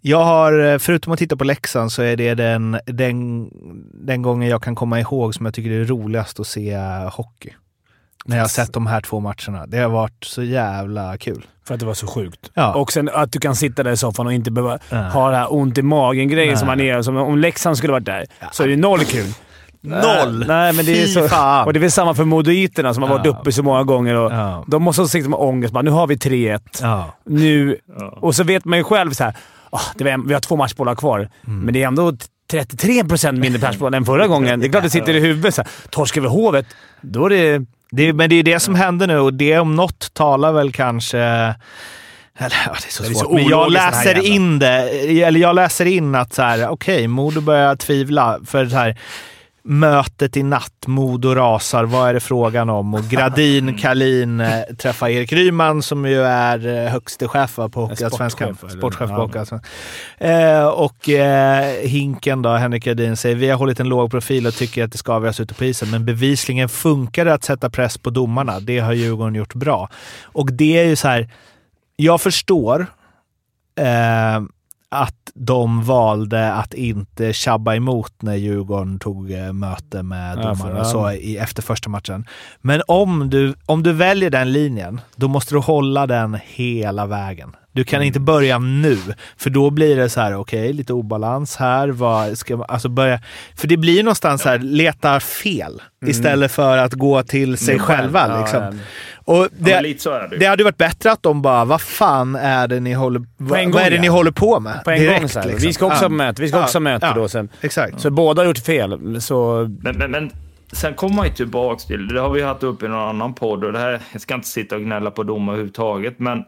jag 0.01 0.23
har, 0.23 0.59
eh, 0.59 0.77
förutom 0.77 1.13
att 1.13 1.19
titta 1.19 1.37
på 1.37 1.43
Leksand, 1.43 1.91
så 1.91 2.01
är 2.01 2.15
det 2.17 2.33
den, 2.33 2.79
den, 2.85 3.49
den 3.93 4.21
gången 4.21 4.49
jag 4.49 4.63
kan 4.63 4.75
komma 4.75 4.99
ihåg 4.99 5.35
som 5.35 5.45
jag 5.45 5.53
tycker 5.53 5.69
det 5.69 5.75
är 5.75 5.85
roligast 5.85 6.39
att 6.39 6.47
se 6.47 6.77
hockey. 7.11 7.53
När 8.25 8.37
jag 8.37 8.43
har 8.43 8.49
sett 8.49 8.73
de 8.73 8.87
här 8.87 9.01
två 9.01 9.19
matcherna. 9.19 9.65
Det 9.67 9.77
har 9.77 9.89
varit 9.89 10.23
så 10.23 10.43
jävla 10.43 11.17
kul. 11.17 11.45
För 11.67 11.73
att 11.73 11.79
det 11.79 11.85
var 11.85 11.93
så 11.93 12.07
sjukt. 12.07 12.51
Ja. 12.53 12.73
Och 12.73 12.91
sen 12.91 13.09
att 13.13 13.31
du 13.31 13.39
kan 13.39 13.55
sitta 13.55 13.83
där 13.83 13.91
i 13.91 13.97
soffan 13.97 14.27
och 14.27 14.33
inte 14.33 14.51
behöva 14.51 14.79
Ja. 14.89 14.97
ha 14.97 15.29
det 15.31 15.37
här 15.37 15.53
ont 15.53 15.77
i 15.77 15.81
magen-grejen 15.81 16.57
som 16.57 16.67
man 16.67 16.79
är. 16.79 17.01
Som 17.01 17.17
om 17.17 17.37
Leksand 17.37 17.77
skulle 17.77 17.93
varit 17.93 18.05
där, 18.05 18.25
så 18.51 18.63
är 18.63 18.67
det 18.67 18.75
noll 18.77 18.99
kul. 19.05 19.33
Noll! 19.81 20.45
Nej, 20.47 20.73
men 20.73 20.85
det 20.85 21.03
är 21.03 21.07
så, 21.07 21.27
fan. 21.27 21.65
Och 21.65 21.73
det 21.73 21.79
är 21.79 21.81
väl 21.81 21.91
samma 21.91 22.13
för 22.13 22.23
modoiterna 22.25 22.93
som 22.93 23.03
har 23.03 23.09
varit 23.09 23.25
Ja. 23.25 23.31
uppe 23.31 23.51
så 23.51 23.63
många 23.63 23.83
gånger. 23.83 24.15
Och 24.15 24.31
Ja. 24.31 24.63
De 24.67 24.83
måste 24.83 25.01
också 25.01 25.11
sitta 25.11 25.29
med 25.29 25.39
ångest. 25.39 25.73
Bara, 25.73 25.81
nu 25.81 25.91
har 25.91 26.07
vi 26.07 26.15
3-1. 26.17 26.61
Ja. 26.81 27.13
Nu... 27.25 27.77
Ja. 27.99 28.17
Och 28.21 28.35
så 28.35 28.43
vet 28.43 28.65
man 28.65 28.77
ju 28.77 28.83
själv 28.83 29.11
så 29.11 29.23
här, 29.23 29.35
"Ah, 29.69 29.79
det 29.95 30.09
en- 30.09 30.27
vi 30.27 30.33
har 30.33 30.41
två 30.41 30.55
matchbollar 30.55 30.95
kvar, 30.95 31.29
Mm. 31.47 31.59
men 31.59 31.73
det 31.73 31.83
är 31.83 31.87
ändå 31.87 32.13
33 32.51 33.03
procent 33.03 33.39
mindre 33.39 33.61
matchbollar 33.67 33.97
än 33.97 34.05
förra 34.05 34.27
gången. 34.27 34.59
Det 34.59 34.65
är 34.65 34.69
klart 34.69 34.83
det 34.83 34.89
sitter 34.89 35.15
i 35.15 35.19
huvudet. 35.19 35.55
Så 35.55 35.61
här, 35.61 35.71
torskar 35.89 36.21
vi 36.21 36.27
Hovet, 36.27 36.65
då 37.01 37.25
är 37.25 37.29
det... 37.29 37.65
Det, 37.91 38.13
men 38.13 38.29
det 38.29 38.35
är 38.35 38.43
det 38.43 38.59
som 38.59 38.75
händer 38.75 39.07
nu 39.07 39.19
och 39.19 39.33
det 39.33 39.59
om 39.59 39.75
något 39.75 40.13
talar 40.13 40.51
väl 40.51 40.71
kanske... 40.71 41.19
Eller, 42.41 42.57
ja, 42.65 42.71
det 42.81 42.87
är 42.87 42.91
så 42.91 43.03
Det 43.03 43.09
är 43.09 43.13
svårt. 43.13 43.23
så 43.25 43.33
men 43.33 43.47
jag 43.47 43.71
läser 43.71 44.25
in 44.25 44.59
det. 44.59 44.89
Eller 45.23 45.39
jag 45.39 45.55
läser 45.55 45.85
in 45.85 46.15
att 46.15 46.33
så 46.33 46.41
här, 46.41 46.69
okej, 46.69 47.07
Modo 47.07 47.41
börjar 47.41 47.75
tvivla. 47.75 48.39
För 48.45 48.65
så 48.65 48.75
här, 48.75 48.97
mötet 49.63 50.37
i 50.37 50.43
natt, 50.43 50.87
Modo 50.87 51.35
rasar, 51.35 51.83
vad 51.83 52.09
är 52.09 52.13
det 52.13 52.19
frågan 52.19 52.69
om? 52.69 52.93
Och 52.93 53.03
Gradin, 53.03 53.77
Kalin 53.77 54.39
eh, 54.39 54.61
träffar 54.77 55.09
Erik 55.09 55.33
Ryman 55.33 55.81
som 55.81 56.05
ju 56.05 56.21
är 56.21 56.67
eh, 56.67 56.91
högste 56.91 57.27
chef 57.27 57.55
på 57.55 57.67
Hockeyallsvenskan. 57.67 58.55
sportchef, 58.55 59.09
på. 59.09 59.15
Hockeyallsvenskan. 59.15 59.71
Eh, 60.17 60.67
och 60.67 61.09
eh, 61.09 61.87
Hinken 61.87 62.41
då, 62.41 62.49
Henrik 62.49 62.83
Gradin, 62.83 63.17
säger 63.17 63.35
vi 63.35 63.49
har 63.49 63.57
hållit 63.57 63.79
en 63.79 63.89
låg 63.89 64.11
profil 64.11 64.47
och 64.47 64.53
tycker 64.53 64.83
att 64.83 64.91
det 64.91 64.97
ska 64.97 65.13
avgöras 65.13 65.39
ute 65.39 65.53
på 65.53 65.65
isen, 65.65 65.91
men 65.91 66.05
bevisligen 66.05 66.69
funkar 66.69 67.25
det 67.25 67.33
att 67.33 67.43
sätta 67.43 67.69
press 67.69 67.97
på 67.97 68.09
domarna. 68.09 68.59
Det 68.59 68.79
har 68.79 68.93
Djurgården 68.93 69.35
gjort 69.35 69.53
bra. 69.53 69.89
Och 70.23 70.53
det 70.53 70.77
är 70.77 70.85
ju 70.85 70.95
så 70.95 71.07
här, 71.07 71.29
jag 71.95 72.21
förstår 72.21 72.87
eh, 73.79 74.41
att 74.91 75.15
de 75.35 75.83
valde 75.83 76.53
att 76.53 76.73
inte 76.73 77.33
tjabba 77.33 77.75
emot 77.75 78.13
när 78.21 78.35
Djurgården 78.35 78.99
tog 78.99 79.31
eh, 79.31 79.53
möte 79.53 80.03
med 80.03 80.37
domarna 80.37 80.85
så 80.85 80.97
ja. 80.97 81.13
i, 81.13 81.37
efter 81.37 81.61
första 81.61 81.89
matchen. 81.89 82.25
Men 82.61 82.81
om 82.87 83.29
du, 83.29 83.53
om 83.65 83.83
du 83.83 83.93
väljer 83.93 84.29
den 84.29 84.51
linjen, 84.51 85.01
då 85.15 85.27
måste 85.27 85.55
du 85.55 85.59
hålla 85.59 86.07
den 86.07 86.37
hela 86.45 87.05
vägen. 87.05 87.55
Du 87.71 87.83
kan 87.83 88.03
inte 88.03 88.19
börja 88.19 88.59
nu, 88.59 88.97
för 89.37 89.49
då 89.49 89.69
blir 89.69 89.95
det 89.97 90.09
så 90.09 90.21
här, 90.21 90.35
okej, 90.35 90.73
lite 90.73 90.93
obalans 90.93 91.55
här. 91.55 91.87
Vad 91.89 92.37
ska, 92.37 92.57
man- 92.57 92.65
alltså 92.69 92.89
börja, 92.89 93.19
för 93.55 93.67
det 93.67 93.77
blir 93.77 94.03
någonstans 94.03 94.41
så 94.41 94.49
här, 94.49 94.59
leta 94.59 95.19
fel 95.19 95.81
istället 96.05 96.51
för 96.51 96.77
att 96.77 96.93
gå 96.93 97.23
till 97.23 97.57
sig 97.57 97.73
Mm, 97.73 97.85
själv. 97.85 98.13
själva. 98.13 98.39
Liksom. 98.39 98.63
ja. 98.63 98.73
Och 99.29 99.35
Ja, 99.37 99.47
det, 99.57 99.73
men 99.73 99.83
lite 99.83 100.01
så 100.03 100.11
är 100.11 100.27
det 100.27 100.37
det 100.37 100.45
hade 100.45 100.63
varit 100.63 100.77
bättre 100.77 101.11
att 101.11 101.23
de 101.23 101.41
bara, 101.41 101.65
vad 101.65 101.81
fan 101.81 102.35
är 102.35 102.67
det 102.67 102.79
ni 102.79 102.93
håller, 102.93 103.21
vad, 103.37 103.59
en 103.59 103.71
vad 103.71 103.81
är 103.81 103.85
gång, 103.85 103.89
det 103.89 103.95
ja. 103.95 104.01
ni 104.01 104.07
håller 104.07 104.31
på 104.31 104.59
med? 104.59 104.83
På 104.83 104.91
en 104.91 104.99
Direkt, 104.99 105.19
gång 105.19 105.29
så 105.29 105.39
liksom. 105.43 105.67
Vi 105.67 105.73
ska 105.73 105.85
också 105.85 105.97
Ja. 106.03 106.07
ha 106.09 106.09
möte, 106.09 106.41
vi 106.41 106.47
ska 106.47 106.57
Ja. 106.57 106.63
också 106.63 106.75
ha 106.77 106.81
möte 106.81 107.05
Ja. 107.05 107.13
då 107.13 107.27
sen. 107.27 107.49
Exakt. 107.61 107.99
Så 107.99 108.09
båda 108.11 108.41
har 108.41 108.47
gjort 108.47 108.57
fel. 108.57 109.21
Så 109.21 109.69
Men, 109.81 109.97
men, 109.97 110.11
men 110.11 110.31
sen 110.71 110.93
kommer 110.93 111.15
man 111.15 111.25
ju 111.25 111.33
tillbaka 111.33 111.79
till, 111.79 112.07
det 112.07 112.19
har 112.21 112.29
vi 112.29 112.41
haft 112.41 112.63
upp 112.63 112.83
i 112.83 112.87
någon 112.87 113.09
annan 113.09 113.33
podd 113.33 113.63
och 113.63 113.73
det 113.73 113.79
här, 113.79 113.99
jag 114.11 114.21
ska 114.21 114.33
inte 114.35 114.47
sitta 114.47 114.75
och 114.75 114.81
gnälla 114.81 115.11
på 115.11 115.23
domar 115.23 115.53
överhuvudtaget, 115.53 116.19
men 116.19 116.43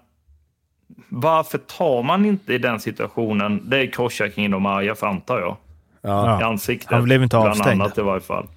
varför 1.10 1.58
tar 1.58 2.04
man 2.04 2.26
inte 2.26 2.54
i 2.54 2.58
den 2.58 2.80
situationen, 2.80 3.62
det 3.70 3.78
är 3.78 3.92
crosschecking 3.92 4.52
de 4.52 4.66
arga 4.66 4.96
för 4.96 5.08
antar 5.08 5.40
jag, 5.40 5.58
ja. 6.02 6.42
i 6.42 6.44
ansiktet. 6.44 6.92
Han 6.92 7.04
blev 7.04 7.24
inte 7.24 7.36
bland 7.38 7.50
avstängd. 7.50 7.82
annat 7.82 7.98
i 7.98 8.02
varje 8.02 8.22
fall. 8.22 8.48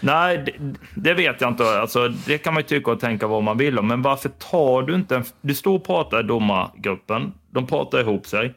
Nej, 0.00 0.38
det, 0.38 0.52
det 0.94 1.14
vet 1.14 1.40
jag 1.40 1.50
inte. 1.50 1.80
Alltså, 1.80 2.08
det 2.08 2.38
kan 2.38 2.54
man 2.54 2.62
ju 2.62 2.66
tycka 2.66 2.90
och 2.90 3.00
tänka 3.00 3.26
vad 3.26 3.42
man 3.42 3.58
vill 3.58 3.78
om. 3.78 3.88
Men 3.88 4.02
varför 4.02 4.28
tar 4.28 4.82
du 4.82 4.94
inte 4.94 5.16
en... 5.16 5.24
Du 5.40 5.54
står 5.54 5.74
och 5.74 5.84
pratar 5.84 6.20
i 6.20 6.22
domargruppen. 6.22 7.32
De 7.50 7.66
pratar 7.66 8.00
ihop 8.00 8.26
sig. 8.26 8.54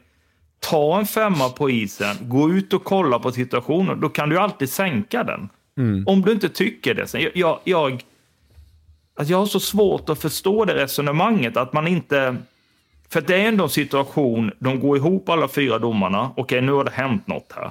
Ta 0.60 0.98
en 0.98 1.06
femma 1.06 1.48
på 1.48 1.70
isen. 1.70 2.16
Gå 2.20 2.50
ut 2.50 2.72
och 2.72 2.84
kolla 2.84 3.18
på 3.18 3.32
situationen. 3.32 4.00
Då 4.00 4.08
kan 4.08 4.28
du 4.28 4.38
alltid 4.38 4.70
sänka 4.70 5.24
den. 5.24 5.48
Om 6.06 6.22
du 6.22 6.32
inte 6.32 6.48
tycker 6.48 6.94
det. 6.94 7.14
Jag, 7.14 7.32
jag, 7.34 7.58
jag, 7.64 8.02
alltså 9.14 9.32
jag 9.32 9.38
har 9.38 9.46
så 9.46 9.60
svårt 9.60 10.08
att 10.08 10.20
förstå 10.20 10.64
det 10.64 10.74
resonemanget. 10.74 11.56
Att 11.56 11.72
man 11.72 11.88
inte... 11.88 12.36
För 13.10 13.20
det 13.20 13.36
är 13.36 13.48
ändå 13.48 13.64
en 13.64 13.70
situation, 13.70 14.52
de 14.58 14.80
går 14.80 14.96
ihop 14.96 15.28
alla 15.28 15.48
fyra 15.48 15.78
domarna. 15.78 16.30
Okej, 16.36 16.60
nu 16.60 16.72
har 16.72 16.84
det 16.84 16.90
hänt 16.90 17.26
något 17.26 17.52
här. 17.56 17.70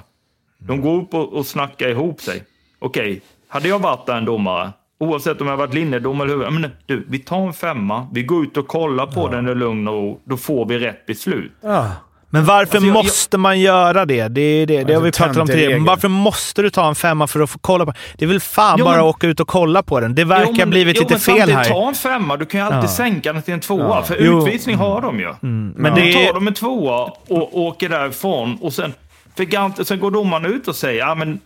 De 0.58 0.80
går 0.80 1.02
upp 1.02 1.14
och, 1.14 1.32
och 1.32 1.46
snackar 1.46 1.88
ihop 1.88 2.20
sig. 2.20 2.44
Okej, 2.78 3.20
hade 3.48 3.68
jag 3.68 3.78
varit 3.78 4.06
där 4.06 4.16
en 4.16 4.24
domare, 4.24 4.72
oavsett 5.00 5.40
om 5.40 5.46
jag 5.46 5.56
varit 5.56 5.74
linjedom 5.74 6.20
eller 6.20 6.36
hur, 6.36 6.50
men 6.50 6.70
du, 6.86 7.06
vi 7.08 7.18
tar 7.18 7.46
en 7.46 7.52
femma, 7.52 8.06
vi 8.12 8.22
går 8.22 8.42
ut 8.42 8.56
och 8.56 8.68
kollar 8.68 9.06
på 9.06 9.28
den 9.28 9.48
i 9.48 9.54
lugn 9.54 9.88
och 9.88 9.94
ro, 9.94 10.20
då 10.24 10.36
får 10.36 10.66
vi 10.66 10.78
rätt 10.78 11.06
beslut. 11.06 11.52
Men 12.30 12.44
varför 12.44 12.76
Alltså, 12.76 12.86
jag- 12.88 12.94
måste 12.94 13.38
man 13.38 13.60
göra 13.60 14.04
det? 14.04 14.28
Det, 14.28 14.40
är 14.40 14.66
det, 14.66 14.84
det 14.84 14.94
har 14.94 15.00
vi 15.00 15.06
Alltså, 15.08 15.22
pratat 15.22 15.40
om 15.40 15.46
tidigare. 15.46 15.78
Varför 15.80 16.08
måste 16.08 16.62
du 16.62 16.70
ta 16.70 16.88
en 16.88 16.94
femma 16.94 17.26
för 17.26 17.40
att 17.40 17.50
få 17.50 17.58
kolla 17.58 17.86
på 17.86 17.92
Det 18.16 18.24
är 18.24 18.28
väl 18.28 18.40
fan 18.40 18.76
Jo, 18.78 18.84
bara 18.84 18.96
men- 18.96 19.00
att 19.08 19.14
åka 19.14 19.26
ut 19.26 19.40
och 19.40 19.48
kolla 19.48 19.82
på 19.82 20.00
den. 20.00 20.14
Det 20.14 20.24
verkar 20.24 20.46
Jo, 20.50 20.54
men- 20.58 20.70
blivit 20.70 20.96
jo, 20.96 21.02
lite 21.02 21.18
fel 21.18 21.50
här. 21.50 21.64
Ta 21.64 21.88
en 21.88 21.94
femma, 21.94 22.36
du 22.36 22.46
kan 22.46 22.60
ju 22.60 22.66
alltid 22.66 22.82
Ja. 22.84 22.88
sänka 22.88 23.32
den 23.32 23.42
till 23.42 23.54
en 23.54 23.60
tvåa. 23.60 24.02
För 24.02 24.16
Jo. 24.20 24.38
utvisning 24.38 24.76
har 24.76 25.00
de 25.00 25.20
ju. 25.20 25.34
Men 25.40 25.68
Men 25.76 25.94
det 25.94 26.00
Då 26.00 26.06
är, 26.06 26.26
tar 26.26 26.34
de 26.34 26.48
en 26.48 26.54
tvåa 26.54 27.04
och 27.28 27.58
åker 27.58 27.88
därifrån. 27.88 28.58
Och 28.60 28.72
sen, 28.72 28.94
för 29.36 29.44
gant, 29.44 29.86
sen 29.86 30.00
går 30.00 30.10
domaren 30.10 30.46
ut 30.46 30.68
och 30.68 30.76
säger, 30.76 30.98
ja 30.98 31.14
men 31.14 31.40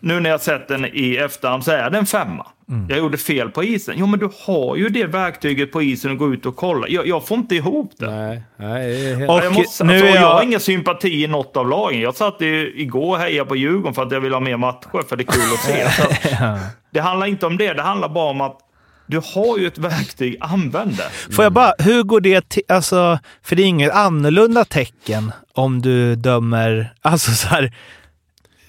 nu 0.00 0.20
när 0.20 0.30
jag 0.30 0.40
sett 0.40 0.68
den 0.68 0.86
i 0.92 1.16
efterhand 1.16 1.64
så 1.64 1.70
är 1.70 1.90
det 1.90 1.98
en 1.98 2.06
femma. 2.06 2.46
Mm. 2.68 2.86
Jag 2.88 2.98
gjorde 2.98 3.18
fel 3.18 3.50
på 3.50 3.64
isen. 3.64 3.94
Jo, 3.98 4.06
men 4.06 4.20
du 4.20 4.30
har 4.46 4.76
ju 4.76 4.88
det 4.88 5.06
verktyget 5.06 5.72
på 5.72 5.82
isen 5.82 6.10
och 6.10 6.16
gå 6.16 6.32
ut 6.34 6.46
och 6.46 6.56
kolla. 6.56 6.88
Jag, 6.88 7.06
jag 7.06 7.26
får 7.26 7.38
inte 7.38 7.54
ihop 7.54 7.92
det. 7.98 8.10
Nej, 8.10 8.42
nej, 8.56 9.14
helt... 9.16 9.30
Och 9.30 9.38
jag, 9.44 9.52
måste, 9.52 9.84
nu 9.84 9.92
alltså, 9.92 10.06
är 10.06 10.14
jag... 10.14 10.22
jag- 10.22 10.30
har 10.34 10.42
ingen 10.42 10.60
sympati 10.60 11.24
i 11.24 11.26
något 11.26 11.56
av 11.56 11.68
lagen. 11.68 12.00
Jag 12.00 12.14
satt 12.16 12.42
i, 12.42 12.72
igår 12.76 13.10
och 13.16 13.18
hejade 13.18 13.48
på 13.48 13.56
Djurgården 13.56 13.94
för 13.94 14.02
att 14.02 14.12
jag 14.12 14.20
vill 14.20 14.32
ha 14.32 14.40
mer 14.40 14.56
matcher, 14.56 15.08
för 15.08 15.16
det 15.16 15.22
är 15.22 15.32
kul 15.32 15.52
att 15.54 15.60
se. 15.60 16.02
Så, 16.02 16.58
det 16.90 17.00
handlar 17.00 17.26
inte 17.26 17.46
om 17.46 17.56
det, 17.56 17.72
det 17.72 17.82
handlar 17.82 18.08
bara 18.08 18.30
om 18.30 18.40
att 18.40 18.58
du 19.06 19.20
har 19.34 19.58
ju 19.58 19.66
ett 19.66 19.78
verktyg, 19.78 20.36
använd 20.40 20.96
det. 20.96 21.34
Får 21.34 21.44
jag 21.44 21.52
bara, 21.52 21.72
hur 21.78 22.02
går 22.02 22.20
det 22.20 22.48
till, 22.48 22.62
alltså, 22.68 23.18
för 23.42 23.56
det 23.56 23.62
är 23.62 23.66
inget 23.66 23.92
annorlunda 23.92 24.64
tecken 24.64 25.32
om 25.54 25.82
du 25.82 26.16
dömer, 26.16 26.92
alltså 27.02 27.30
så 27.30 27.48
här, 27.48 27.72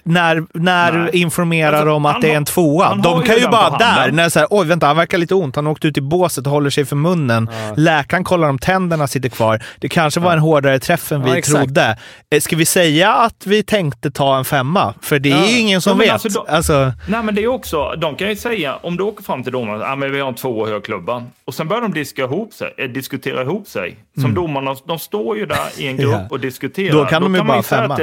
när, 0.04 0.44
när 0.54 0.92
Nej. 0.92 1.10
informerar 1.12 1.72
Alltså, 1.72 1.92
om 1.92 2.06
att 2.06 2.20
det 2.20 2.32
är 2.32 2.36
en 2.36 2.44
tvåa. 2.44 2.94
De 2.94 3.22
kan 3.22 3.36
ju 3.36 3.48
bara 3.48 3.78
där, 3.78 4.12
när 4.12 4.28
så 4.28 4.38
här, 4.38 4.48
oj 4.50 4.66
vänta, 4.66 4.86
han 4.86 4.96
verkar 4.96 5.18
lite 5.18 5.34
ont, 5.34 5.56
han 5.56 5.66
åkte 5.66 5.88
ut 5.88 5.96
i 5.98 6.00
båset 6.00 6.46
och 6.46 6.52
håller 6.52 6.70
sig 6.70 6.84
för 6.84 6.96
munnen. 6.96 7.50
Läkaren 7.76 8.24
kollar 8.24 8.48
om 8.48 8.58
tänderna 8.58 9.06
sitter 9.06 9.28
kvar. 9.28 9.62
Det 9.78 9.88
kanske 9.88 10.20
var 10.20 10.32
en 10.32 10.38
hårdare 10.38 10.78
träff 10.78 11.12
än 11.12 11.20
Ja, 11.20 11.32
vi 11.32 11.38
exakt. 11.38 11.56
trodde. 11.64 11.98
Eh, 12.30 12.40
Ska 12.40 12.56
vi 12.56 12.64
säga 12.66 13.12
att 13.14 13.46
vi 13.46 13.62
tänkte 13.62 14.10
ta 14.10 14.38
en 14.38 14.44
femma? 14.44 14.94
För 15.00 15.18
det 15.18 15.30
är 15.32 15.36
Ja. 15.36 15.46
ju 15.46 15.58
ingen 15.58 15.80
som 15.80 15.90
Ja, 15.92 15.96
vet. 15.98 16.12
alltså, 16.12 16.28
då- 16.28 16.46
alltså, 16.48 16.92
Nej, 17.08 17.22
men 17.22 17.34
det 17.34 17.42
är 17.42 17.48
också, 17.48 17.90
de 17.98 18.16
kan 18.16 18.28
ju 18.28 18.36
säga, 18.36 18.76
om 18.82 18.96
du 18.96 19.02
åker 19.04 19.24
fram 19.24 19.42
till 19.42 19.52
domaren, 19.52 19.80
ja 19.80 19.96
men 19.96 20.12
vi 20.12 20.20
har 20.20 20.28
en 20.28 20.34
tvåa 20.34 20.68
hög 20.68 20.84
klubban. 20.84 21.26
Och 21.44 21.54
sen 21.54 21.68
börjar 21.68 21.82
de 21.82 21.92
diska 21.92 22.22
ihop 22.22 22.52
sig, 22.52 22.74
eh, 22.78 22.84
diskutera 22.88 23.42
ihop 23.42 23.68
sig. 23.68 23.96
Som 24.20 24.34
domarna, 24.34 24.76
de 24.86 24.98
står 24.98 25.36
ju 25.38 25.46
där 25.46 25.68
i 25.78 25.86
en 25.86 25.96
grupp 26.02 26.12
Ja. 26.12 26.26
och 26.30 26.40
diskuterar. 26.40 26.92
Då 26.92 27.04
kan 27.04 27.22
de 27.22 27.34
ju 27.34 27.38
man 27.40 27.46
bara 27.46 27.62
femma. 27.62 27.98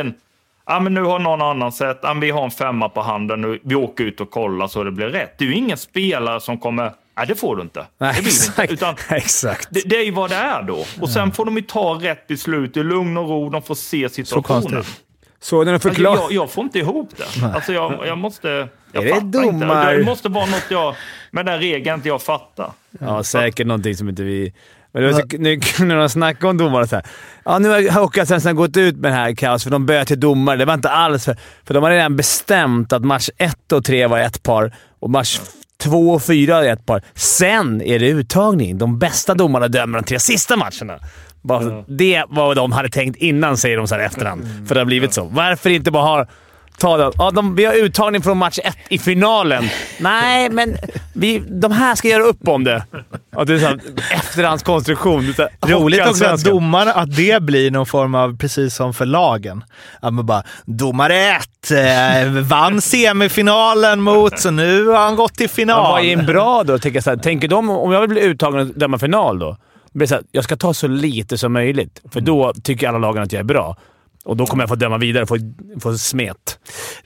Ja, 0.70 0.80
men 0.80 0.94
nu 0.94 1.02
har 1.04 1.20
någon 1.20 1.42
annan 1.42 1.72
sett, 1.72 2.04
men 2.04 2.20
vi 2.20 2.30
har 2.32 2.44
en 2.44 2.52
femma 2.52 2.90
på 2.90 3.02
handen, 3.02 3.42
nu, 3.42 3.60
vi 3.64 3.76
åker 3.76 4.04
ut 4.04 4.22
och 4.22 4.32
kollar 4.32 4.68
så 4.68 4.84
det 4.84 4.92
blir 4.92 5.08
rätt. 5.08 5.36
Det 5.38 5.46
är 5.46 5.50
ju 5.50 5.56
ingen 5.56 5.78
spelare 5.78 6.40
som 6.42 6.58
kommer, 6.58 6.92
nej 7.18 7.28
det 7.28 7.36
får 7.36 7.56
du 7.56 7.62
inte. 7.62 7.86
Nej, 7.98 8.14
det 8.16 8.22
du 8.22 8.30
inte. 8.30 8.30
exakt. 8.30 8.72
Utan 8.72 8.96
exakt. 9.18 9.68
det, 9.72 9.82
det 9.86 9.96
är 9.96 10.04
ju 10.04 10.12
vad 10.12 10.30
det 10.30 10.36
är 10.36 10.64
då. 10.64 10.86
Och 11.02 11.10
sen 11.10 11.32
får 11.32 11.46
de 11.46 11.56
ju 11.56 11.62
ta 11.62 11.94
rätt 12.02 12.28
beslut 12.28 12.78
i 12.78 12.84
lugn 12.84 13.18
och 13.18 13.30
ro, 13.30 13.50
de 13.50 13.62
får 13.62 13.76
se 13.76 14.10
situationen. 14.10 14.72
konstigt. 14.72 15.04
Så 15.42 15.64
den 15.64 15.74
Alltså, 15.74 15.90
förklar... 15.90 16.16
jag, 16.16 16.32
jag 16.32 16.52
får 16.52 16.64
inte 16.64 16.80
ihåp 16.80 17.10
det. 17.18 17.46
Alltså, 17.56 17.74
jag, 17.74 18.08
jag 18.08 18.18
måste... 18.18 18.68
Jag 18.92 19.04
Är 19.04 19.08
det 19.08 19.14
fattar 19.14 19.26
inte. 19.44 19.66
domar- 19.66 19.98
Det 19.98 20.04
måste 20.04 20.30
vara 20.30 20.46
något 20.46 20.66
jag... 20.70 20.96
Med 21.32 21.46
den 21.46 21.60
regeln 21.60 21.96
inte 21.96 22.08
jag 22.08 22.22
fattar. 22.22 22.72
Ja, 23.00 23.24
säkert 23.24 23.68
någonting 23.68 23.96
som 23.96 24.10
inte 24.10 24.24
vi... 24.24 24.54
Men 24.92 25.04
det 25.04 25.12
var 25.12 25.20
så, 25.20 25.28
nu 25.38 25.60
när 25.86 25.96
de 25.96 26.10
snackade 26.10 26.48
om 26.50 26.58
domare 26.58 26.88
så 26.88 26.96
här. 26.96 27.06
Ja, 27.46 27.60
nu 27.60 27.70
har 27.70 27.92
Hockeyallsvenskan 28.00 28.56
gått 28.56 28.78
ut 28.78 28.96
med 28.98 29.12
det 29.12 29.16
här 29.16 29.36
kaos 29.36 29.64
för 29.64 29.72
de 29.72 29.86
böt 29.86 30.08
till 30.08 30.20
domare. 30.20 30.58
Det 30.58 30.66
var 30.66 30.74
inte 30.74 30.90
alls 30.90 31.26
för... 31.26 31.38
För 31.66 31.74
de 31.74 31.84
har 31.84 31.92
redan 31.92 32.16
bestämt 32.16 32.94
att 32.94 33.06
match 33.06 33.30
1 33.38 33.72
och 33.72 33.86
3 33.86 34.08
var 34.08 34.20
ett 34.20 34.44
par 34.44 34.74
och 35.00 35.10
match 35.10 35.40
2 35.84 36.10
och 36.12 36.24
4 36.24 36.66
är 36.66 36.74
ett 36.74 36.86
par. 36.86 37.02
Sen 37.14 37.82
är 37.82 38.00
det 38.00 38.08
uttagning. 38.08 38.78
De 38.78 39.00
bästa 39.00 39.34
domarna 39.34 39.68
dömer 39.68 40.00
de 40.00 40.04
tre 40.06 40.20
sista 40.20 40.56
matcherna. 40.58 41.00
Bara 41.42 41.62
så- 41.62 41.84
Det 41.88 42.24
var 42.30 42.46
vad 42.48 42.58
de 42.58 42.72
hade 42.72 42.90
tänkt 42.90 43.18
innan, 43.18 43.58
säger 43.58 43.78
de 43.78 43.88
så 43.88 43.96
här 43.96 44.02
efterhand. 44.02 44.68
För 44.68 44.76
det 44.76 44.82
har 44.82 44.86
blivit 44.86 45.14
så. 45.14 45.24
Varför 45.24 45.70
inte 45.70 45.92
bara 45.92 46.04
ha... 46.04 46.26
Ta 46.80 46.98
det. 46.98 47.12
Ja, 47.18 47.32
de, 47.32 47.56
vi 47.56 47.66
har 47.66 47.74
uttagning 47.74 48.22
från 48.22 48.38
match 48.38 48.60
ett 48.64 48.78
i 48.90 48.98
finalen. 49.00 49.70
Nej, 50.00 50.50
men 50.50 50.78
vi, 51.14 51.40
de 51.40 51.72
här 51.72 51.96
ska 51.96 52.08
göra 52.08 52.24
upp 52.24 52.48
om 52.48 52.64
det. 52.64 52.84
Ja, 53.36 53.44
det 53.44 53.54
är 53.54 53.60
så 53.60 53.66
här, 53.66 53.80
efterhandskonstruktion. 54.12 55.34
Så 55.34 55.42
här, 55.42 55.74
Roligt 55.74 56.08
också 56.08 56.26
att 56.26 56.44
domarna, 56.44 56.92
att 56.92 57.16
det 57.16 57.44
blir 57.44 57.72
någon 57.72 57.86
form 57.86 58.16
av, 58.16 58.38
precis 58.38 58.76
som 58.76 58.94
för 58.94 59.06
lagen, 59.06 59.64
att 60.02 60.14
man 60.14 60.26
bara 60.26 60.44
“domare 60.66 61.16
ett, 61.16 61.72
eh, 61.72 62.32
vann 62.42 62.82
semifinalen 62.82 64.02
mot, 64.02 64.40
så 64.40 64.52
nu 64.52 64.88
har 64.88 64.98
han 64.98 65.16
gått 65.16 65.34
till 65.34 65.44
Ja, 65.50 65.56
final”. 65.56 65.92
vad 65.92 66.02
är 66.04 66.14
en 66.14 66.26
bra 66.26 66.64
då? 66.64 66.80
Tänker, 66.80 67.02
så 67.02 67.10
här, 67.10 67.18
tänker 67.18 67.48
de, 67.48 67.70
om 67.70 67.92
jag 67.92 68.02
vill 68.02 68.10
bli 68.10 68.22
uttagen 68.22 68.60
och 68.60 68.66
döma 68.80 68.98
final 69.00 69.40
då? 69.40 69.58
Blir 69.94 70.08
så 70.08 70.16
här, 70.16 70.24
jag 70.32 70.44
ska 70.44 70.56
ta 70.56 70.74
så 70.74 70.88
lite 70.88 71.38
som 71.38 71.54
möjligt, 71.54 72.02
för 72.14 72.22
då 72.22 72.54
tycker 72.64 72.88
alla 72.88 72.98
lagen 72.98 73.24
att 73.24 73.32
jag 73.32 73.40
är 73.40 73.44
bra. 73.44 73.78
Och 74.26 74.38
då 74.38 74.46
kommer 74.46 74.64
jag 74.64 74.70
få 74.70 74.76
döma 74.76 74.98
vidare 74.98 75.26
få, 75.26 75.38
få 75.82 75.98
smet. 75.98 76.60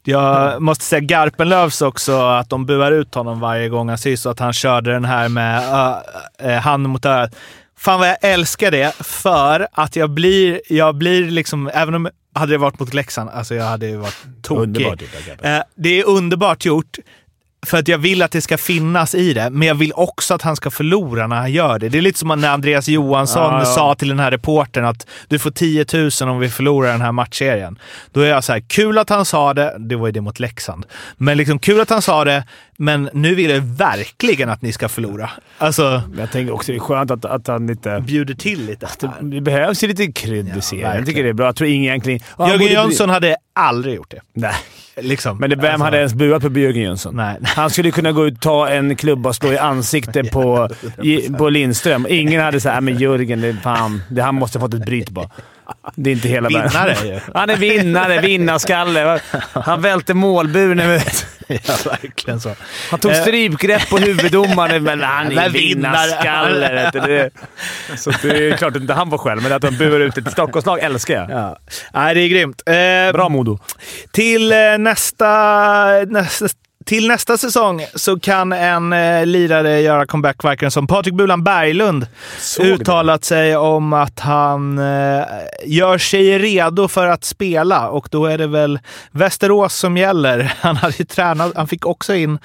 Jag 0.03 0.61
måste 0.61 0.83
säga 0.85 0.99
Garpenlövs 0.99 1.81
också, 1.81 2.21
att 2.21 2.49
de 2.49 2.65
buar 2.65 2.91
ut 2.91 3.15
honom 3.15 3.39
varje 3.39 3.69
gång 3.69 3.89
han 3.89 3.97
syns 3.97 4.25
och 4.25 4.31
att 4.31 4.39
han 4.39 4.53
körde 4.53 4.91
den 4.91 5.05
här 5.05 5.29
med 5.29 5.63
uh, 5.63 6.47
uh, 6.47 6.53
hand 6.53 6.89
mot 6.89 7.05
örat. 7.05 7.35
Fan 7.77 7.99
vad 7.99 8.09
jag 8.09 8.17
älskar 8.21 8.71
det, 8.71 8.95
för 8.95 9.67
att 9.71 9.95
jag 9.95 10.09
blir, 10.09 10.61
jag 10.69 10.95
blir 10.95 11.31
liksom, 11.31 11.69
även 11.73 11.95
om 11.95 12.09
hade 12.35 12.51
det 12.51 12.57
varit 12.57 12.79
mot 12.79 12.93
Leksand, 12.93 13.29
alltså 13.29 13.55
jag 13.55 13.65
hade 13.65 13.87
ju 13.87 13.97
varit 13.97 14.25
tokig. 14.41 14.61
Underbart 14.61 15.01
gjort. 15.01 15.45
Eh, 15.45 15.59
det 15.75 15.99
är 15.99 16.07
underbart 16.07 16.65
gjort. 16.65 16.97
För 17.65 17.77
att 17.77 17.87
jag 17.87 17.97
vill 17.97 18.21
att 18.21 18.31
det 18.31 18.41
ska 18.41 18.57
finnas 18.57 19.15
i 19.15 19.33
det, 19.33 19.49
men 19.49 19.67
jag 19.67 19.75
vill 19.75 19.93
också 19.95 20.33
att 20.33 20.41
han 20.41 20.55
ska 20.55 20.71
förlora 20.71 21.27
när 21.27 21.35
han 21.35 21.51
gör 21.51 21.79
det. 21.79 21.89
Det 21.89 21.97
är 21.97 22.01
lite 22.01 22.19
som 22.19 22.41
när 22.41 22.49
Andreas 22.49 22.87
Johansson 22.87 23.53
Ja, 23.53 23.59
ja. 23.59 23.65
sa 23.65 23.95
till 23.95 24.07
den 24.07 24.19
här 24.19 24.31
reportern 24.31 24.85
att 24.85 25.07
du 25.27 25.39
får 25.39 25.51
10 25.51 25.85
000 26.21 26.29
om 26.29 26.39
vi 26.39 26.49
förlorar 26.49 26.91
den 26.91 27.01
här 27.01 27.11
matchserien. 27.11 27.79
Då 28.11 28.21
är 28.21 28.29
jag 28.29 28.43
så 28.43 28.53
här, 28.53 28.59
kul 28.59 28.97
att 28.97 29.09
han 29.09 29.25
sa 29.25 29.53
det. 29.53 29.75
Det 29.79 29.95
var 29.95 30.07
ju 30.07 30.11
det 30.11 30.21
mot 30.21 30.39
Leksand. 30.39 30.85
Men 31.17 31.37
liksom 31.37 31.59
kul 31.59 31.81
att 31.81 31.89
han 31.89 32.01
sa 32.01 32.23
det, 32.25 32.43
men 32.83 33.09
nu 33.13 33.35
vill 33.35 33.49
jag 33.49 33.61
verkligen 33.61 34.49
att 34.49 34.61
ni 34.61 34.71
ska 34.71 34.89
förlora. 34.89 35.29
Alltså, 35.57 36.01
jag 36.17 36.31
tänker 36.31 36.53
också 36.53 36.71
det 36.71 36.77
är 36.77 36.79
skönt 36.79 37.11
att, 37.11 37.25
att 37.25 37.47
han 37.47 37.67
lite... 37.67 38.03
bjuder 38.07 38.33
till 38.33 38.65
lite. 38.65 38.87
Det, 38.99 39.11
det 39.21 39.41
behövs 39.41 39.83
ju 39.83 39.87
lite 39.87 40.11
krydd 40.11 40.57
i 40.57 40.61
serien. 40.61 40.95
Jag 40.95 41.05
tycker 41.05 41.23
det 41.23 41.29
är 41.29 41.33
bra. 41.33 41.45
Jag 41.45 41.55
tror 41.55 41.69
ingen 41.69 41.89
egentligen... 41.89 42.19
Ja, 42.23 42.33
han 42.37 42.47
Jörgen 42.47 42.67
bli- 42.67 42.73
Jönsson 42.73 43.09
hade 43.09 43.35
aldrig 43.53 43.95
gjort 43.95 44.11
det. 44.11 44.21
Nej. 44.33 44.53
Liksom. 44.97 45.37
Men 45.37 45.49
det, 45.49 45.55
vem 45.55 45.65
Alltså, 45.65 45.83
hade 45.83 45.97
ens 45.97 46.13
buat 46.13 46.41
på 46.41 46.59
Jörgen 46.59 46.83
Jönsson? 46.83 47.15
Nej. 47.15 47.37
Han 47.43 47.69
skulle 47.69 47.91
kunna 47.91 48.11
gå 48.11 48.27
ut, 48.27 48.41
ta 48.41 48.69
en 48.69 48.95
klubba 48.95 49.29
och 49.29 49.35
slå 49.35 49.51
i 49.51 49.57
ansiktet 49.57 50.31
på, 50.31 50.69
i, 51.03 51.29
på 51.29 51.49
Lindström. 51.49 52.07
Ingen 52.09 52.41
hade 52.41 52.59
sagt 52.59 52.83
men 52.83 52.97
Jörgen, 52.97 53.41
det 53.41 53.53
fan, 53.53 54.01
det, 54.09 54.21
han 54.21 54.35
måste 54.35 54.59
ha 54.59 54.67
fått 54.67 54.73
ett 54.73 54.85
bryt 54.85 55.09
bara. 55.09 55.29
Det 55.95 56.09
är 56.09 56.13
inte 56.13 56.27
hela 56.27 56.49
världen. 56.49 56.69
Vinnare 56.69 56.95
ju. 57.07 57.19
Han 57.33 57.49
är 57.49 57.55
vinnare, 57.57 58.19
vinnarskalle. 58.21 59.19
Han 59.53 59.81
välte 59.81 60.13
målburen. 60.13 60.99
Ja, 61.47 61.75
verkligen 61.85 62.39
så. 62.41 62.55
Han 62.91 62.99
tog 62.99 63.11
Eh. 63.11 63.21
strypgrepp 63.21 63.89
på 63.89 63.97
huvuddomaren, 63.97 64.83
men 64.83 65.01
han 65.01 65.37
är 65.37 65.49
vinnarskalle. 65.49 66.91
Det- 66.93 67.29
Så 67.97 68.11
det 68.21 68.49
är 68.49 68.57
klart 68.57 68.75
inte 68.75 68.93
han 68.93 69.09
var 69.09 69.17
själv, 69.17 69.43
men 69.43 69.53
att 69.53 69.61
de 69.61 69.77
buar 69.77 69.99
ut 69.99 70.17
ett 70.17 70.31
Stockholmslag 70.31 70.79
älskar 70.79 71.13
jag. 71.13 71.29
Ja. 71.29 71.57
Nej, 71.93 72.15
det 72.15 72.21
är 72.21 72.27
grymt. 72.27 72.61
Eh, 72.65 73.13
Bra 73.13 73.29
Modo. 73.29 73.59
Till 74.11 74.51
eh, 74.51 74.57
nästa, 74.79 75.87
nästa, 76.07 76.45
till 76.85 77.07
nästa 77.07 77.37
säsong 77.37 77.85
så 77.95 78.19
kan 78.19 78.51
en 78.51 78.93
eh, 78.93 79.25
lirare 79.25 79.81
göra 79.81 80.05
comeback, 80.05 80.59
det 80.59 80.71
som. 80.71 80.87
Patrik 80.87 81.13
Bulan 81.13 81.43
Berglund 81.43 82.07
Såg 82.37 82.65
det. 82.65 82.71
uttalat 82.71 83.23
sig 83.23 83.57
om 83.57 83.93
att 83.93 84.19
han 84.19 84.77
eh, 84.77 85.23
gör 85.65 85.97
sig 85.97 86.39
redo 86.39 86.87
för 86.87 87.07
att 87.07 87.23
spela 87.23 87.89
och 87.89 88.07
då 88.11 88.25
är 88.25 88.37
det 88.37 88.47
väl 88.47 88.79
Västerås 89.11 89.75
som 89.75 89.97
gäller. 89.97 90.53
Han 90.61 90.77
hade 90.77 90.95
ju 90.97 91.05
tränat, 91.05 91.51
han 91.55 91.67
fick 91.67 91.85
också 91.85 92.15
in, 92.15 92.39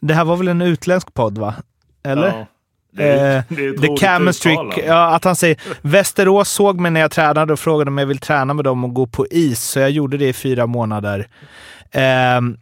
det 0.00 0.14
här 0.14 0.24
var 0.24 0.36
väl 0.36 0.48
en 0.48 0.62
utländsk 0.62 1.14
podd 1.14 1.38
va? 1.38 1.54
Eller? 2.04 2.28
Ja. 2.28 2.46
Det 2.92 3.08
är, 3.08 3.36
Eh, 3.36 3.42
det 3.48 3.66
är 3.66 3.72
The 3.78 4.06
chemistry, 4.06 4.56
ja, 4.86 5.14
att 5.14 5.24
han 5.24 5.36
säger 5.36 5.56
Västerås 5.82 6.50
såg 6.50 6.80
mig 6.80 6.90
när 6.90 7.00
jag 7.00 7.10
tränade 7.10 7.52
och 7.52 7.58
frågade 7.58 7.90
om 7.90 7.98
jag 7.98 8.06
vill 8.06 8.18
träna 8.18 8.54
med 8.54 8.64
dem 8.64 8.84
och 8.84 8.94
gå 8.94 9.06
på 9.06 9.26
is, 9.30 9.62
så 9.62 9.78
jag 9.80 9.90
gjorde 9.90 10.16
det 10.16 10.28
i 10.28 10.32
fyra 10.32 10.66
månader. 10.66 11.28
Ehm, 11.92 12.56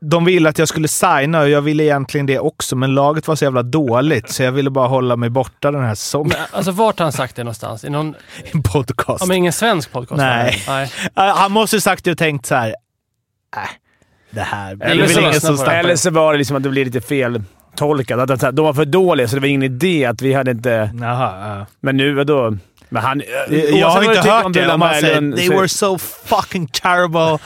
de 0.00 0.24
ville 0.24 0.48
att 0.48 0.58
jag 0.58 0.68
skulle 0.68 0.88
signa 0.88 1.40
och 1.40 1.48
jag 1.48 1.62
ville 1.62 1.84
egentligen 1.84 2.26
det 2.26 2.38
också, 2.38 2.76
men 2.76 2.94
laget 2.94 3.28
var 3.28 3.36
så 3.36 3.44
jävla 3.44 3.62
dåligt 3.62 4.30
så 4.30 4.42
jag 4.42 4.52
ville 4.52 4.70
bara 4.70 4.88
hålla 4.88 5.16
mig 5.16 5.30
borta 5.30 5.70
den 5.70 5.84
här 5.84 5.94
säsongen. 5.94 6.32
Men, 6.38 6.46
alltså 6.52 6.70
vart 6.70 6.98
har 6.98 7.04
han 7.04 7.12
sagt 7.12 7.36
det 7.36 7.44
någonstans? 7.44 7.84
I 7.84 7.90
någon... 7.90 8.14
En 8.52 8.62
podcast. 8.62 9.20
Ja, 9.20 9.26
men 9.26 9.36
ingen 9.36 9.52
svensk 9.52 9.92
podcast? 9.92 10.18
Nej. 10.18 10.62
Nej. 10.68 10.90
Han 11.14 11.52
måste 11.52 11.76
ju 11.76 11.80
sagt 11.80 12.04
det 12.04 12.10
och 12.10 12.18
tänkt 12.18 12.46
så 12.46 12.54
här. 12.54 12.68
Äh, 13.56 13.62
det 14.30 14.40
här 14.40 14.74
blir 14.74 14.88
Eller 14.88 15.02
väl 15.02 15.14
så, 15.14 15.20
ingen 15.20 15.40
som 15.40 15.56
det. 15.56 15.72
eller 15.72 15.96
så 15.96 16.10
var 16.10 16.32
det 16.32 16.38
liksom 16.38 16.56
att 16.56 16.62
det 16.62 16.68
blev 16.68 16.86
lite 16.86 17.00
fel 17.00 17.42
tolkat. 17.76 18.30
Att, 18.30 18.56
de 18.56 18.64
var 18.64 18.74
för 18.74 18.84
dåliga, 18.84 19.28
så 19.28 19.36
det 19.36 19.40
var 19.40 19.48
ingen 19.48 19.62
idé 19.62 20.04
att 20.04 20.22
vi 20.22 20.32
hade 20.32 20.50
inte... 20.50 20.90
Jaha, 21.00 21.58
ja. 21.58 21.66
Men 21.80 21.96
nu, 21.96 22.14
vadå? 22.14 22.56
Men 22.88 23.02
han, 23.02 23.22
Jag 23.72 23.88
har 23.88 24.02
inte 24.02 24.30
hört 24.30 24.52
det. 24.52 24.72
Om 24.72 24.80
man 24.80 24.94
säger 24.94 25.36
“They 25.36 25.48
were 25.48 25.68
so 25.68 25.98
fucking 25.98 26.66
terrible”. 26.66 27.38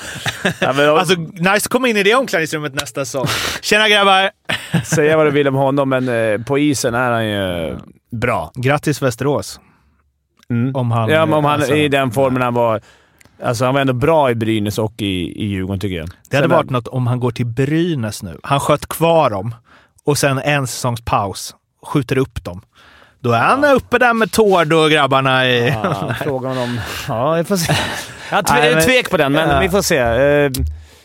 Ja, 0.60 0.98
Alltså, 0.98 1.14
nice 1.14 1.50
att 1.56 1.68
komma 1.68 1.88
in 1.88 1.96
i 1.96 2.02
det 2.02 2.14
omklädningsrummet 2.14 2.74
nästa 2.74 3.04
säsong. 3.04 3.26
Tjena 3.60 3.88
grabbar! 3.88 4.30
Säga 4.84 5.16
vad 5.16 5.26
du 5.26 5.30
vill 5.30 5.48
om 5.48 5.54
honom, 5.54 5.88
men 5.88 6.08
eh, 6.08 6.40
på 6.42 6.58
isen 6.58 6.94
är 6.94 7.10
han 7.10 7.28
ju 7.28 7.76
bra. 8.10 8.52
Grattis 8.54 9.02
Västerås. 9.02 9.60
Mm. 10.50 10.76
Om 10.76 10.90
han... 10.90 11.08
ja, 11.10 11.26
men 11.26 11.34
om 11.38 11.44
han 11.44 11.54
alltså, 11.54 11.74
i 11.74 11.88
den 11.88 12.10
formen 12.10 12.42
han 12.42 12.54
var... 12.54 12.80
Alltså 13.42 13.64
han 13.64 13.74
var 13.74 13.80
ändå 13.80 13.92
bra 13.92 14.30
i 14.30 14.34
Brynäs 14.34 14.78
och 14.78 14.94
i, 15.02 15.42
i 15.42 15.46
Djurgården, 15.46 15.80
tycker 15.80 15.96
jag. 15.96 16.08
Det 16.30 16.36
hade 16.36 16.48
Sen- 16.48 16.56
varit 16.56 16.70
något 16.70 16.88
om 16.88 17.06
han 17.06 17.20
går 17.20 17.30
till 17.30 17.46
Brynäs 17.46 18.22
nu. 18.22 18.38
Han 18.42 18.60
sköt 18.60 18.86
kvar 18.86 19.30
dem 19.30 19.54
och 20.04 20.18
sen 20.18 20.38
en 20.38 20.66
säsongs 20.66 21.00
paus. 21.04 21.54
Skjuter 21.86 22.18
upp 22.18 22.44
dem. 22.44 22.62
Då 23.20 23.32
är 23.32 23.38
han 23.40 23.64
uppe 23.64 23.98
där 23.98 24.14
med 24.14 24.32
Tord 24.32 24.72
och 24.72 24.90
grabbarna 24.90 25.48
i... 25.48 25.68
Ja, 25.68 26.14
frågan 26.24 26.58
om... 26.58 26.80
Ja, 27.08 27.32
vi 27.34 27.44
får 27.44 27.56
se. 27.56 27.72
Jag 28.30 28.46
tve, 28.46 28.58
Nej, 28.60 28.74
men- 28.74 28.84
tvek 28.84 29.10
på 29.10 29.16
den, 29.16 29.32
men 29.32 29.48
Ja. 29.48 29.60
vi 29.60 29.68
får 29.68 29.82
se. 29.82 29.96
Eh, 29.98 30.50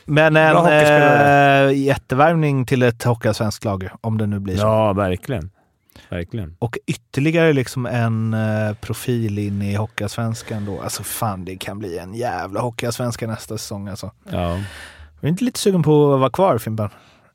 Men 0.05 0.36
en 0.36 0.55
eh, 0.66 1.78
jättevärvning 1.84 2.66
till 2.66 2.84
ett 2.84 3.03
hockeyallsvenskt 3.03 3.63
lag, 3.66 3.89
om 4.01 4.18
det 4.18 4.26
nu 4.28 4.39
blir 4.39 4.55
så. 4.57 4.61
ja, 4.61 4.93
verkligen. 4.93 5.49
Verkligen. 6.09 6.55
Och 6.59 6.78
ytterligare 6.88 7.53
liksom 7.53 7.86
en 7.86 8.34
eh, 8.34 8.74
profil 8.82 9.39
in 9.39 9.61
i 9.61 9.76
hockeyallsvenskan 9.76 10.66
då. 10.66 10.82
Alltså 10.82 11.03
fan, 11.03 11.45
det 11.45 11.55
kan 11.55 11.80
bli 11.80 11.97
en 11.97 12.13
jävla 12.13 12.59
hockeyallsvenska 12.61 13.28
nästa 13.28 13.57
säsong 13.57 13.88
alltså. 13.88 14.11
Ja. 14.32 14.51
Är 14.55 14.63
du 15.22 15.28
inte 15.30 15.43
lite 15.43 15.59
sugen 15.59 15.84
på 15.84 16.13
att 16.13 16.20
vara 16.20 16.30
kvar 16.30 16.57
Fimpen? 16.57 16.89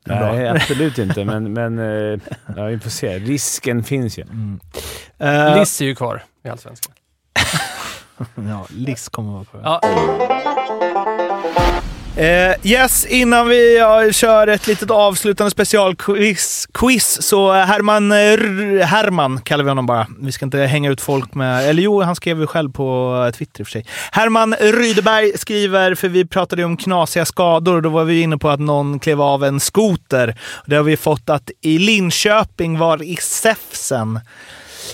Nej, 0.05 0.49
absolut 0.55 0.97
inte, 0.97 1.25
men, 1.25 1.53
men 1.53 1.79
eh, 1.79 2.19
ja, 2.55 2.65
vi 2.65 2.79
får 2.79 2.89
se. 2.89 3.19
Risken 3.19 3.83
finns 3.83 4.17
ju. 4.17 4.25
Eh, 5.17 5.59
Liss 5.59 5.81
är 5.81 5.85
ju 5.85 5.95
kvar 5.95 6.23
i 6.43 6.49
Allsvenskan. 6.49 6.93
ja, 8.49 8.65
Liss 8.69 9.09
kommer 9.09 9.31
vara 9.31 9.45
kvar. 9.45 9.61
Ja, 9.63 9.81
Uh, 12.17 12.53
yes, 12.63 13.05
innan 13.05 13.47
vi 13.47 13.79
uh, 13.79 14.11
kör 14.11 14.47
ett 14.47 14.67
litet 14.67 14.91
avslutande 14.91 15.51
specialquiz 15.51 16.67
quiz, 16.73 17.21
så 17.21 17.51
Herman, 17.51 18.11
eh, 18.11 18.17
R- 18.17 18.83
Herman 18.83 19.41
kallar 19.41 19.63
vi 19.63 19.69
honom 19.69 19.85
bara. 19.85 20.07
Vi 20.19 20.31
ska 20.31 20.45
inte 20.45 20.57
hänga 20.57 20.91
ut 20.91 21.01
folk 21.01 21.33
med... 21.35 21.69
Eller 21.69 21.83
jo, 21.83 22.01
han 22.01 22.15
skrev 22.15 22.39
ju 22.39 22.47
själv 22.47 22.71
på 22.71 23.15
eh, 23.27 23.31
Twitter 23.37 23.61
i 23.61 23.63
och 23.63 23.67
för 23.67 23.71
sig. 23.71 23.85
Herman 24.11 24.55
Rydeberg 24.59 25.37
skriver, 25.37 25.95
för 25.95 26.07
vi 26.07 26.25
pratade 26.25 26.61
ju 26.61 26.65
om 26.65 26.77
knasiga 26.77 27.25
skador 27.25 27.75
och 27.75 27.81
då 27.81 27.89
var 27.89 28.03
vi 28.03 28.21
inne 28.21 28.37
på 28.37 28.49
att 28.49 28.59
någon 28.59 28.99
klev 28.99 29.21
av 29.21 29.43
en 29.43 29.59
skoter. 29.59 30.35
Det 30.65 30.75
har 30.75 30.83
vi 30.83 30.97
fått 30.97 31.29
att 31.29 31.51
i 31.61 31.77
Linköping 31.77 32.77
var 32.77 33.03
i 33.03 33.15
Säfsen 33.15 34.19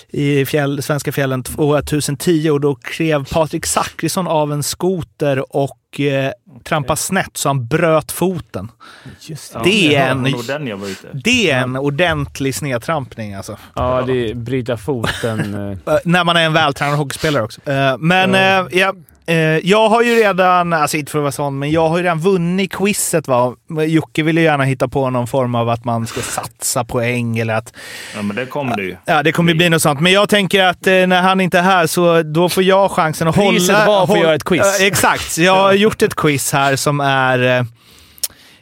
i 0.10 0.46
fjäll, 0.46 0.84
svenska 0.84 1.12
fjällen 1.12 1.44
2010 1.44 2.50
och 2.50 2.62
då 2.62 2.76
klev 2.76 3.26
Patrik 3.26 3.66
Zackrisson 3.66 4.28
av 4.28 4.54
en 4.54 4.64
skoter 4.64 5.56
och 5.56 6.00
eh, 6.00 6.32
trampade 6.64 6.98
snett 6.98 7.38
så 7.38 7.50
han 7.50 7.68
bröt 7.68 8.12
foten. 8.12 8.72
Ja, 9.54 9.62
det 9.64 9.96
är 9.96 10.16
var 10.16 10.28
en-. 10.28 11.22
Det 11.24 11.52
är 11.52 11.60
en 11.62 11.76
ordentlig 11.76 12.56
snedtrampning 12.56 13.34
alltså. 13.34 13.58
Ja, 13.76 14.02
det 14.02 14.30
är 14.30 14.34
bryta 14.36 14.78
foten. 14.78 15.54
eh. 15.72 15.78
Eh, 15.94 16.00
när 16.06 16.24
man 16.24 16.36
är 16.38 16.42
en 16.46 16.54
vältränad 16.54 16.98
hockeyspelare 16.98 17.44
också. 17.44 17.62
Eh, 17.72 17.98
men 17.98 18.34
Ja. 18.34 18.68
ja, 18.72 18.94
jag 19.64 19.90
har 19.90 20.02
ju 20.04 20.16
redan, 20.16 20.74
alltså 20.74 20.98
inte 20.98 21.12
för 21.12 21.20
att 21.20 21.24
vara 21.24 21.32
sån, 21.32 21.60
men 21.60 21.72
jag 21.72 21.90
har 21.90 21.98
ju 21.98 22.04
redan 22.04 22.20
vunnit 22.20 22.74
quizet. 22.74 23.28
Va? 23.28 23.56
Jocke 23.88 24.24
vill 24.24 24.38
ju 24.38 24.44
gärna 24.44 24.64
hitta 24.64 24.88
på 24.88 25.10
någon 25.10 25.28
form 25.28 25.56
av 25.56 25.70
att 25.70 25.86
man 25.86 26.08
ska 26.08 26.22
satsa 26.22 26.84
poäng 26.84 27.38
eller 27.38 27.54
att 27.54 27.74
Ja, 28.16 28.22
men 28.22 28.36
det 28.36 28.46
kommer 28.46 28.76
det 28.78 28.84
ju. 28.84 28.96
Ja, 29.06 29.24
det 29.24 29.32
kommer 29.32 29.52
ju 29.52 29.58
bli 29.58 29.70
något 29.70 29.82
sånt. 29.82 30.00
Men 30.00 30.12
jag 30.12 30.30
tänker 30.30 30.64
att 30.64 30.88
eh, 30.88 30.94
när 30.94 31.22
han 31.22 31.42
inte 31.42 31.58
är 31.60 31.64
här 31.64 31.88
så 31.88 32.24
då 32.24 32.50
får 32.50 32.64
jag 32.64 32.92
chansen 32.92 33.28
att 33.28 33.36
Priset 33.36 33.76
hålla... 33.76 33.88
var 33.88 33.96
för 33.98 34.04
att 34.04 34.10
håll- 34.10 34.20
göra 34.26 34.36
ett 34.36 34.44
quiz. 34.44 34.80
Exakt. 34.82 35.38
Jag 35.38 35.56
har 35.56 35.74
gjort 35.74 36.02
ett 36.02 36.16
quiz 36.16 36.54
här 36.54 36.76
som 36.76 37.00
är... 37.00 37.66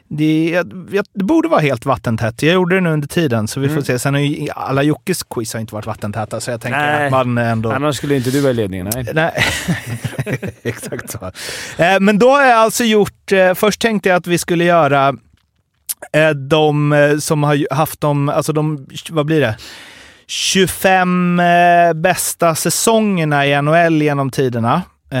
Det, 0.08 0.62
det 1.14 1.24
borde 1.24 1.48
vara 1.48 1.60
helt 1.60 1.86
vattentätt. 1.86 2.42
Jag 2.42 2.54
gjorde 2.54 2.74
det 2.74 2.80
nu 2.80 2.90
under 2.90 3.08
tiden, 3.08 3.48
så 3.48 3.60
vi 3.60 3.66
Mm. 3.66 3.76
får 3.78 3.84
se. 3.84 3.98
Sen 3.98 4.14
har 4.14 4.20
ju 4.20 4.48
alla 4.54 4.82
Jockes 4.82 5.22
quiz 5.22 5.52
har 5.52 5.60
inte 5.60 5.74
varit 5.74 5.86
vattentäta, 5.86 6.40
så 6.40 6.50
jag 6.50 6.60
tänker 6.60 6.78
Nej. 6.78 7.06
att 7.06 7.12
man 7.12 7.38
ändå... 7.38 7.72
Annars 7.72 7.96
skulle 7.96 8.16
inte 8.16 8.30
du 8.30 8.40
vara 8.40 8.50
i 8.50 8.54
ledningen. 8.54 8.90
Nej. 8.94 9.06
Nej, 9.14 9.44
exakt 10.62 11.10
så. 11.10 11.18
Eh, 11.82 12.00
Men 12.00 12.18
då 12.18 12.30
har 12.30 12.42
jag 12.44 12.58
alltså 12.58 12.84
gjort... 12.84 13.32
eh, 13.32 13.54
Först 13.54 13.80
tänkte 13.80 14.08
jag 14.08 14.16
att 14.16 14.26
vi 14.26 14.38
skulle 14.38 14.64
göra 14.64 15.08
eh, 16.12 16.30
de 16.30 16.94
som 17.20 17.42
har 17.42 17.74
haft 17.74 18.00
de, 18.00 18.28
alltså 18.28 18.52
de, 18.52 18.86
vad 19.10 19.26
blir 19.26 19.40
det? 19.40 19.56
25 20.26 21.40
eh, 21.40 21.92
bästa 21.94 22.54
säsongerna 22.54 23.46
i 23.46 23.62
NHL 23.62 24.02
genom 24.02 24.30
tiderna. 24.30 24.82
Eh, 25.10 25.18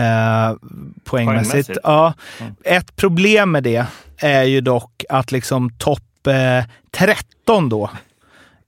poängmässigt. 1.04 1.04
Poängmässigt? 1.04 1.78
Ja. 1.82 2.14
Mm. 2.40 2.54
Ett 2.64 2.96
problem 2.96 3.50
med 3.50 3.62
det 3.62 3.86
är 4.18 4.42
ju 4.42 4.60
dock 4.60 5.04
att 5.08 5.32
liksom 5.32 5.70
topp 5.70 6.26
eh, 6.26 6.64
13 6.90 7.68
då 7.68 7.90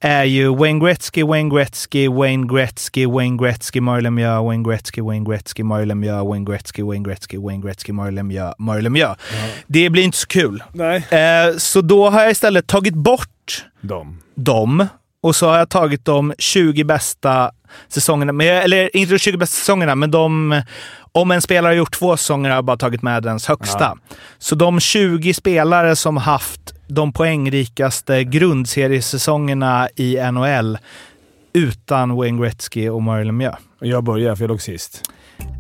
är 0.00 0.24
ju 0.24 0.56
Wayne 0.56 0.80
Gretzky, 0.80 1.22
Wayne 1.22 1.50
Gretzky, 1.54 2.08
Wayne 2.08 2.46
Gretzky, 2.46 3.06
Wayne 3.06 3.36
Gretzky, 3.36 3.80
Mario 3.80 4.02
Lemieux, 4.02 4.44
Wayne 4.46 4.62
Gretzky, 4.64 5.00
Wayne 5.00 5.24
Gretzky, 5.24 5.62
Mario 5.62 5.86
Lemieux, 5.86 6.28
Wayne 6.28 6.44
Gretzky, 6.44 6.82
Wayne 6.82 7.04
Gretzky, 7.04 7.36
Wayne 7.38 7.62
Gretzky, 7.62 7.92
Mario 7.92 8.12
Lemieux, 8.12 8.54
Mario 8.58 8.82
Lemieux. 8.82 9.16
Det 9.66 9.90
blir 9.90 10.02
inte 10.02 10.18
så 10.18 10.26
kul. 10.26 10.62
Nej. 10.72 10.96
Eh, 11.10 11.56
så 11.56 11.80
då 11.80 12.10
har 12.10 12.20
jag 12.22 12.30
istället 12.30 12.66
tagit 12.66 12.94
bort 12.94 13.64
De. 13.80 14.18
dem 14.34 14.86
och 15.20 15.36
så 15.36 15.48
har 15.48 15.58
jag 15.58 15.68
tagit 15.68 16.04
de 16.04 16.34
20 16.38 16.84
bästa 16.84 17.50
säsongerna, 17.88 18.32
men, 18.32 18.46
jag- 18.46 18.64
eller 18.64 18.96
inte 18.96 19.12
de 19.14 19.18
20 19.18 19.36
bästa 19.36 19.54
säsongerna, 19.56 19.94
men 19.94 20.10
de, 20.10 20.62
om 21.12 21.30
en 21.30 21.42
spelare 21.42 21.70
har 21.70 21.74
gjort 21.76 21.92
två 21.94 22.16
säsonger 22.16 22.50
har 22.50 22.56
jag 22.56 22.64
bara 22.64 22.76
tagit 22.76 23.02
med 23.02 23.22
dens 23.22 23.46
högsta. 23.48 23.96
Så 24.38 24.54
de 24.54 24.80
20 24.80 25.34
spelare 25.34 25.96
som 25.96 26.16
haft 26.16 26.60
de 26.86 27.12
poängrikaste 27.12 28.24
grundseriesäsongerna 28.24 29.88
i 29.96 30.16
NHL 30.32 30.78
utan 31.52 32.16
Wayne 32.16 32.42
Gretzky 32.42 32.88
och 32.88 33.02
Mario 33.02 33.24
Lemieux. 33.24 33.56
Och 33.80 33.86
jag 33.86 34.04
börjar, 34.04 34.36
för 34.36 34.42
jag 34.44 34.48
låg 34.48 34.62
sist. 34.62 35.02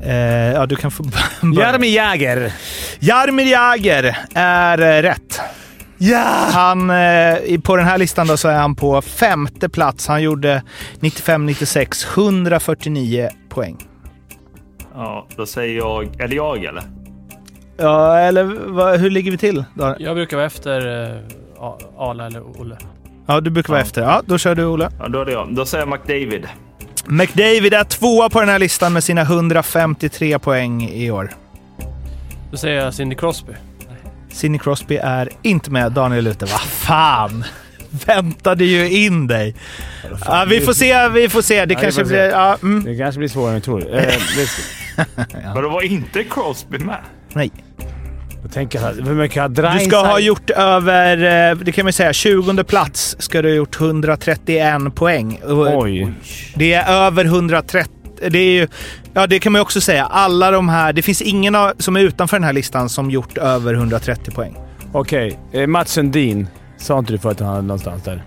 Eh, 0.04 0.16
ja, 0.52 0.66
du 0.66 0.76
kan 0.76 0.90
få 0.90 1.02
börja. 1.42 1.64
Jaromir 1.66 1.94
Jagr! 1.96 2.52
Jaromir 3.00 3.46
Jagr 3.46 4.16
är 4.34 4.78
eh, 4.98 5.02
rätt. 5.02 5.40
Ja! 5.98 6.48
Han, 6.52 6.90
eh, 6.90 7.60
på 7.62 7.76
den 7.76 7.86
här 7.86 7.98
listan 7.98 8.26
då 8.26 8.36
så 8.36 8.48
är 8.48 8.58
han 8.58 8.74
på 8.74 9.02
femte 9.02 9.68
plats. 9.68 10.06
Han 10.08 10.22
gjorde 10.22 10.62
95-96, 11.00 12.06
149 12.14 13.28
poäng. 13.48 13.76
Ja, 14.94 15.26
då 15.36 15.46
säger 15.46 15.76
jag... 15.76 16.08
Det 16.28 16.34
jag 16.36 16.64
eller? 16.64 16.82
Ja, 17.76 18.18
eller 18.18 18.44
vad, 18.66 19.00
hur 19.00 19.10
ligger 19.10 19.30
vi 19.30 19.36
till? 19.38 19.64
Då? 19.74 19.96
Jag 19.98 20.16
brukar 20.16 20.36
vara 20.36 20.46
efter 20.46 21.04
eh, 21.04 21.18
A- 21.60 21.78
Arla 21.98 22.26
eller 22.26 22.60
Olle. 22.60 22.76
Ja, 23.26 23.40
du 23.40 23.50
brukar 23.50 23.68
vara 23.72 23.80
Ja. 23.80 23.84
efter. 23.86 24.02
Ja, 24.02 24.22
då 24.26 24.38
kör 24.38 24.54
du 24.54 24.64
Olle. 24.64 24.90
Ja, 25.00 25.08
då 25.08 25.20
är 25.20 25.24
det 25.24 25.32
jag. 25.32 25.54
Då 25.54 25.66
säger 25.66 25.86
jag 25.86 25.88
McDavid. 26.00 26.46
McDavid 27.06 27.74
är 27.74 27.84
tvåa 27.84 28.30
på 28.30 28.40
den 28.40 28.48
här 28.48 28.58
listan 28.58 28.92
med 28.92 29.04
sina 29.04 29.20
153 29.22 30.38
poäng 30.38 30.88
i 30.88 31.10
år. 31.10 31.30
Då 32.50 32.56
säger 32.56 32.84
jag 32.84 32.94
Cindy 32.94 33.16
Crosby. 33.16 33.52
Sidney 34.32 34.58
Crosby 34.58 34.96
är 34.96 35.28
inte 35.42 35.70
med. 35.70 35.92
Daniel 35.92 36.26
är 36.26 36.30
ute. 36.30 36.44
Vad 36.44 36.60
fan! 36.60 37.44
Väntade 37.90 38.64
ju 38.64 38.90
in 38.90 39.26
dig. 39.26 39.54
Ja, 40.26 40.46
vi 40.48 40.60
får 40.60 40.72
se, 40.72 41.08
vi 41.08 41.28
får 41.28 41.42
se. 41.42 41.64
Det 41.64 41.74
vi 41.74 41.74
kanske 41.74 42.00
får 42.00 42.08
blir... 42.08 42.30
se. 42.30 42.36
Ja, 42.36 42.56
mm. 42.62 42.84
Det 42.84 42.96
kanske 42.96 43.18
blir 43.18 43.28
svårare 43.28 43.48
än 43.48 43.54
jag 43.54 43.62
tror. 43.62 43.96
Eh, 43.96 44.02
det, 44.02 44.48
Men 45.54 45.62
då 45.62 45.68
var 45.68 45.82
inte 45.82 46.24
Crosby 46.24 46.78
med. 46.78 46.98
Nej. 47.32 47.50
jag 48.42 48.52
tänker 48.52 48.80
här, 48.80 48.94
hur 48.94 49.14
mycket 49.14 49.42
har 49.42 49.48
Du 49.48 49.84
ska 49.84 49.96
ha 49.96 50.18
gjort 50.18 50.50
över, 50.50 51.50
eh, 51.50 51.56
det 51.56 51.72
kan 51.72 51.86
vi 51.86 51.92
säga, 51.92 52.12
20 52.12 52.64
plats 52.64 53.16
ska 53.18 53.42
du 53.42 53.48
ha 53.48 53.56
gjort 53.56 53.80
131 53.80 54.94
poäng. 54.94 55.40
Oj. 55.46 56.12
Det 56.54 56.72
är 56.72 57.06
över 57.06 57.24
130. 57.24 57.97
Det 58.30 58.38
är 58.38 58.52
ju, 58.52 58.68
ja 59.14 59.26
det 59.26 59.38
kan 59.38 59.52
man 59.52 59.58
ju 59.58 59.62
också 59.62 59.80
säga. 59.80 60.04
Alla 60.04 60.50
de 60.50 60.68
här, 60.68 60.92
det 60.92 61.02
finns 61.02 61.22
ingen 61.22 61.56
som 61.78 61.96
är 61.96 62.00
utanför 62.00 62.36
den 62.36 62.44
här 62.44 62.52
listan 62.52 62.88
som 62.88 63.10
gjort 63.10 63.38
över 63.38 63.74
130 63.74 64.34
poäng. 64.34 64.56
Okej, 64.92 65.38
eh, 65.52 65.66
Mats 65.66 65.92
Sundin. 65.92 66.48
Sa 66.76 66.98
inte 66.98 67.12
du 67.12 67.18
för 67.18 67.30
att 67.30 67.40
han 67.40 67.48
hade 67.48 67.62
någonstans 67.62 68.02
där? 68.02 68.24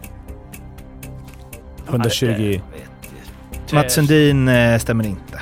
120. 1.87 2.61
Mats 3.71 3.93
Sundin 3.93 4.47
eh, 4.47 4.79
stämmer 4.79 5.07
inte. 5.07 5.41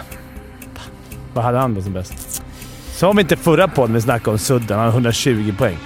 Vad 1.34 1.43
hade 1.43 1.58
han 1.58 1.76
då 1.76 1.82
som 1.82 1.93
bäst? 1.93 2.43
Sa 2.91 3.12
vi 3.12 3.22
inte 3.22 3.36
förra 3.36 3.68
podden 3.68 3.93
vi 3.93 4.02
snackade 4.02 4.32
om 4.32 4.38
Sudden? 4.38 4.78
Han 4.78 4.80
hade 4.80 4.93
120 4.93 5.54
poäng. 5.58 5.78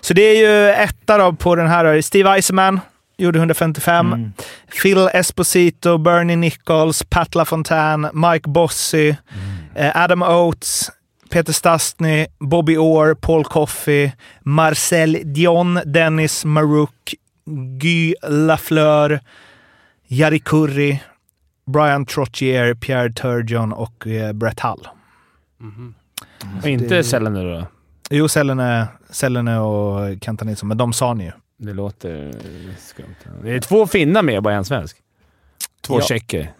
Så 0.00 0.14
det 0.14 0.22
är 0.22 0.34
ju 0.34 0.70
etta 0.70 1.18
då 1.18 1.32
på 1.32 1.54
den 1.54 1.66
här. 1.66 2.00
Steve 2.00 2.30
Eisenman 2.30 2.80
gjorde 3.18 3.38
155. 3.38 4.06
Mm. 4.06 4.32
Phil 4.82 5.08
Esposito, 5.12 5.98
Bernie 5.98 6.36
Nichols, 6.36 7.02
Pat 7.02 7.34
LaFontaine, 7.34 8.10
Mike 8.12 8.48
Bossy, 8.48 9.08
eh, 9.08 9.16
Adam 9.94 10.22
Oates, 10.22 10.90
Peter 11.30 11.52
Stastny, 11.52 12.26
Bobby 12.38 12.76
Orr, 12.76 13.14
Paul 13.14 13.44
Coffey, 13.44 14.12
Marcel 14.42 15.18
Dion, 15.24 15.80
Dennis 15.84 16.44
Marouk, 16.44 17.14
Guy 17.80 18.14
Lafleur, 18.28 19.20
Jari 20.06 20.38
Kurri, 20.38 21.02
Brian 21.66 22.06
Trottier, 22.06 22.74
Pierre 22.74 23.12
Turgeon 23.12 23.72
och 23.72 24.06
eh, 24.06 24.32
Brett 24.32 24.60
Hull. 24.60 24.88
Och 26.62 26.68
inte 26.68 26.94
det- 26.96 27.04
Sellener 27.04 27.44
då? 27.44 27.66
Jo, 28.10 28.28
Sellene, 28.28 28.86
Sellene 29.10 29.58
och 29.58 30.16
Kenta 30.24 30.44
Nilsson, 30.44 30.68
men 30.68 30.78
de 30.78 30.92
sa 30.92 31.14
ni 31.14 31.24
ju. 31.24 31.32
Det 31.56 31.72
låter 31.72 32.32
skumt. 32.78 33.14
Det 33.42 33.50
är 33.50 33.60
två 33.60 33.86
finnar 33.86 34.22
med 34.22 34.36
och 34.36 34.42
bara 34.42 34.54
en 34.54 34.64
svensk. 34.64 34.96
Två 35.86 35.98
Ja. 36.00 36.06
tjecker. 36.06 36.52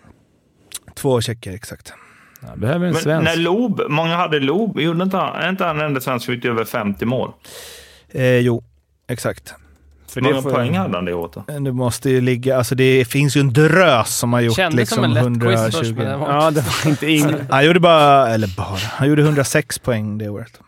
Två 0.95 1.21
tjecker, 1.21 1.53
exakt. 1.53 1.93
Ja, 2.41 2.49
behöver 2.57 2.87
en 2.87 2.93
Men 2.93 3.03
svensk. 3.03 3.25
när 3.25 3.37
Lob, 3.37 3.81
många 3.89 4.17
hade 4.17 4.41
Lob, 4.41 4.81
gjorde 4.81 5.03
inte 5.05 5.17
han, 5.17 5.37
är 5.37 5.49
inte 5.49 5.65
han 5.65 5.77
den 5.77 5.87
enda 5.87 6.01
svensk 6.01 6.27
som 6.27 6.35
fick 6.35 6.45
över 6.45 6.65
50 6.65 7.05
mål? 7.05 7.33
Eh, 8.11 8.37
jo, 8.39 8.63
exakt. 9.09 9.55
För 10.09 10.21
många 10.21 10.43
får- 10.43 10.51
poäng 10.51 10.75
hade 10.77 10.97
han 10.97 11.05
det 11.05 11.15
året 11.15 11.33
då? 11.33 11.45
Det 11.61 11.73
måste 11.73 12.11
ju 12.11 12.21
ligga... 12.21 12.57
Alltså 12.59 12.75
det 12.75 13.05
finns 13.05 13.37
ju 13.37 13.41
en 13.41 13.53
drös 13.53 14.17
som 14.17 14.33
har 14.33 14.41
gjort 14.41 14.57
Kändes 14.57 14.77
liksom 14.79 14.97
som 14.97 15.05
en 15.05 15.35
lätt 15.35 15.43
quiz 15.43 15.61
först, 15.61 15.75
120. 15.77 15.95
men 15.99 16.07
den 16.11 16.21
var 16.21 16.29
Ja, 16.45 16.51
det 16.51 16.61
var 16.61 16.91
inte 16.91 17.11
in. 17.11 17.37
Han 17.51 17.67
gjorde 17.67 17.81
bara... 17.81 18.29
Eller 18.29 18.57
bara... 18.57 18.77
Han 18.93 19.09
gjorde 19.09 19.23
106 19.23 19.79
poäng 19.79 20.19
det 20.19 20.29
året. 20.29 20.61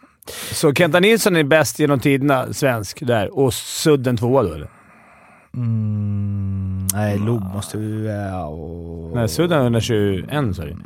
Så 0.52 0.74
Kenta 0.74 1.00
Nilsson 1.00 1.36
är 1.36 1.44
bäst 1.44 1.78
genom 1.78 2.00
tiderna, 2.00 2.52
svensk, 2.52 2.98
där. 3.00 3.38
Och 3.38 3.54
Sudden 3.54 4.16
tvåa 4.16 4.42
då, 4.42 4.54
eller? 4.54 4.68
Mm, 5.54 6.86
nej, 6.94 7.18
Lob 7.18 7.42
måste 7.54 7.78
ju... 7.78 8.04
Ja, 8.04 8.44
och... 8.46 9.16
Nej, 9.16 9.28
Sudden 9.28 9.56
har 9.58 9.64
121 9.64 10.56
sa 10.56 10.62
du. 10.64 10.76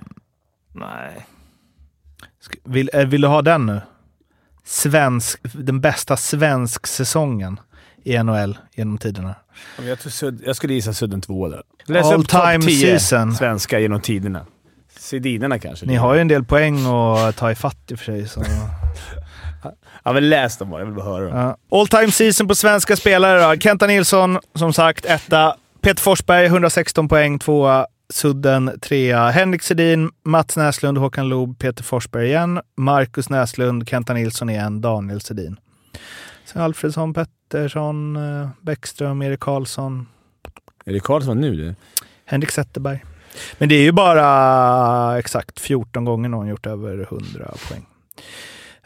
Nej. 0.75 1.27
Vill, 2.65 2.91
eh, 2.93 3.07
vill 3.07 3.21
du 3.21 3.29
ha 3.29 3.43
den 3.43 3.67
nu? 3.67 3.81
Svensk, 4.65 5.41
den 5.53 5.81
bästa 5.81 6.17
svensk 6.17 6.87
säsongen 6.87 7.61
i 8.05 8.19
NHL 8.23 8.59
genom 8.75 8.99
tiderna. 8.99 9.35
Jag, 9.83 9.99
tror 9.99 10.11
Sudd, 10.11 10.43
jag 10.47 10.57
skulle 10.57 10.75
gissa 10.75 10.93
Sudden 10.93 11.21
tvåa 11.21 11.49
där. 11.49 11.63
Läs 11.87 12.07
All 12.07 12.21
upp 12.21 12.29
time 12.29 12.61
10 12.61 12.99
season. 12.99 13.35
svenska 13.35 13.79
genom 13.81 14.01
tiderna. 14.01 14.47
Sedinerna 14.99 15.59
kanske. 15.59 15.87
Ni 15.87 15.95
har 15.95 16.15
ju 16.15 16.21
en 16.21 16.29
del 16.29 16.45
poäng 16.45 16.87
att 16.87 17.37
ta 17.37 17.51
i 17.51 17.55
fatt 17.55 17.91
i 17.91 17.95
och 17.95 17.99
för 17.99 18.05
sig. 18.05 18.29
Så. 18.29 18.43
Ja, 20.05 20.13
men 20.13 20.29
läs 20.29 20.57
dem 20.57 20.71
bara. 20.71 20.81
Jag 20.81 20.87
vill 20.87 20.95
bara 20.95 21.05
höra 21.05 21.25
dem. 21.25 21.39
Ja. 21.71 21.79
All 21.79 21.89
time 21.89 22.11
season 22.13 22.49
på 22.49 22.55
svenska 22.55 22.97
spelare 22.97 23.55
då. 23.55 23.61
Kenta 23.61 23.87
Nilsson, 23.87 24.39
som 24.55 24.73
sagt, 24.73 25.05
etta. 25.05 25.57
Peter 25.81 26.03
Forsberg, 26.03 26.47
116 26.47 27.09
poäng, 27.09 27.39
tvåa. 27.39 27.87
Sudden, 28.15 28.71
trea. 28.81 29.31
Henrik 29.31 29.63
Sedin, 29.63 30.11
Mats 30.25 30.57
Näslund, 30.57 30.99
Håkan 30.99 31.29
Loob, 31.29 31.59
Peter 31.59 31.85
Forsberg 31.85 32.27
igen. 32.27 32.61
Marcus 32.77 33.31
Näslund, 33.31 33.89
Kenta 33.89 34.15
Nilsson 34.15 34.51
igen, 34.51 34.81
Daniel 34.81 35.21
Sedin. 35.21 35.57
Sen 36.45 36.63
Alfredsson, 36.63 37.15
Pettersson, 37.15 38.17
eh, 38.17 38.49
Bäckström, 38.61 39.23
Erik 39.23 39.41
Karlsson, 39.41 40.07
det 40.85 41.01
Karlsson 41.01 41.41
nu? 41.41 41.57
Det? 41.57 41.75
Henrik 42.25 42.51
Zetterberg. 42.51 43.05
Men 43.59 43.69
det 43.69 43.75
är 43.75 43.83
ju 43.83 43.93
bara 43.93 45.19
exakt 45.19 45.61
14 45.61 46.05
gånger 46.05 46.29
någon 46.29 46.49
gjort 46.49 46.67
över 46.67 47.07
100 47.11 47.55
poäng. 47.69 47.87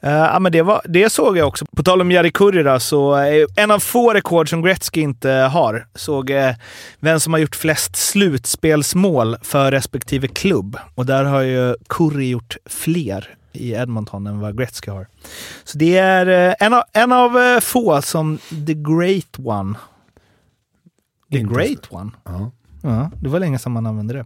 Eh, 0.03 0.11
ja, 0.11 0.39
men 0.39 0.53
det, 0.53 0.63
var, 0.63 0.83
det 0.85 1.11
såg 1.11 1.39
jag 1.39 1.49
också. 1.49 1.67
På 1.77 1.83
tal 1.83 2.01
om 2.01 2.13
Jari 2.13 2.31
Kurri 2.31 2.63
då, 2.63 2.81
så 2.81 3.15
är 3.15 3.47
en 3.57 3.71
av 3.71 3.79
få 3.79 4.15
rekord 4.15 4.51
som 4.51 4.63
Gretzky 4.63 5.01
inte 5.01 5.31
har. 5.31 5.87
Såg 5.95 6.31
eh, 6.31 6.55
vem 7.01 7.21
som 7.21 7.33
har 7.33 7.41
gjort 7.41 7.57
flest 7.57 7.97
slutspelsmål 7.97 9.37
för 9.43 9.71
respektive 9.71 10.29
klubb. 10.29 10.77
Och 10.95 11.07
där 11.07 11.25
har 11.25 11.41
ju 11.41 11.75
Kurri 11.89 12.29
gjort 12.29 12.57
fler 12.67 13.35
i 13.53 13.73
Edmonton 13.73 14.27
än 14.27 14.41
vad 14.41 14.59
Gretzky 14.59 14.91
har. 14.91 15.07
Så 15.65 15.79
det 15.79 15.97
är 15.97 16.49
eh, 16.49 16.55
en 16.61 16.75
av, 16.75 16.83
en 16.93 17.13
av 17.13 17.39
eh, 17.39 17.61
få 17.61 18.03
som 18.03 18.39
the 18.67 18.75
great 18.75 19.39
one. 19.39 19.75
The 21.33 21.39
great 21.43 21.87
one? 21.91 22.11
Ja. 22.25 22.51
Ja, 22.83 23.11
det 23.21 23.29
var 23.29 23.41
länge 23.41 23.59
sedan 23.59 23.73
man 23.73 23.87
använde 23.87 24.15
det. 24.15 24.25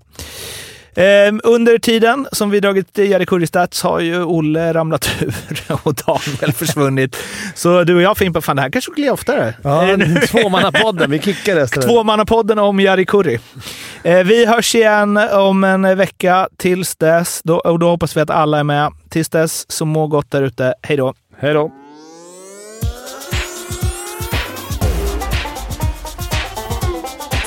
Ehm, 0.96 1.40
under 1.44 1.78
tiden 1.78 2.26
som 2.32 2.50
vi 2.50 2.60
dragit 2.60 2.98
Jari 2.98 3.26
Kurri 3.26 3.46
Stats 3.46 3.82
har 3.82 4.00
ju 4.00 4.22
Olle 4.24 4.72
ramlat 4.74 5.08
ur 5.20 5.34
och 5.82 5.94
Daniel 5.94 6.52
försvunnit. 6.52 7.16
Så 7.54 7.84
du 7.84 7.94
och 7.96 8.02
jag 8.02 8.16
Fimpen, 8.18 8.42
fan 8.42 8.56
det 8.56 8.62
här 8.62 8.70
kanske 8.70 8.90
skulle 8.92 9.02
bli 9.04 9.10
oftare. 9.10 9.54
Ja, 9.62 9.88
Eh, 9.88 9.98
nu- 9.98 10.20
tvåmannapodden. 10.20 11.10
Vi 11.10 11.18
kickar 11.18 11.54
resten. 11.56 11.82
Tvåmannapodden 11.88 12.58
om 12.58 12.80
Jari 12.80 13.04
Kurri. 13.06 13.38
Eh, 14.02 14.18
vi 14.24 14.46
hörs 14.46 14.74
igen 14.74 15.16
om 15.32 15.64
en 15.64 15.96
vecka. 15.98 16.48
Tills 16.56 16.96
dess, 16.96 17.40
då, 17.44 17.56
och 17.58 17.78
då 17.78 17.88
hoppas 17.88 18.16
vi 18.16 18.20
att 18.20 18.30
alla 18.30 18.58
är 18.58 18.64
med. 18.64 18.92
Tills 19.08 19.28
dess, 19.28 19.70
så 19.70 19.84
må 19.84 20.06
gott 20.06 20.30
där 20.30 20.42
ute. 20.42 20.74
Hej 20.82 20.96
då! 20.96 21.14
Hej 21.38 21.54
då. 21.54 21.70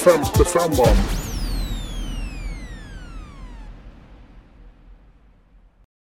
Femte 0.04 0.46
femman. 0.46 0.98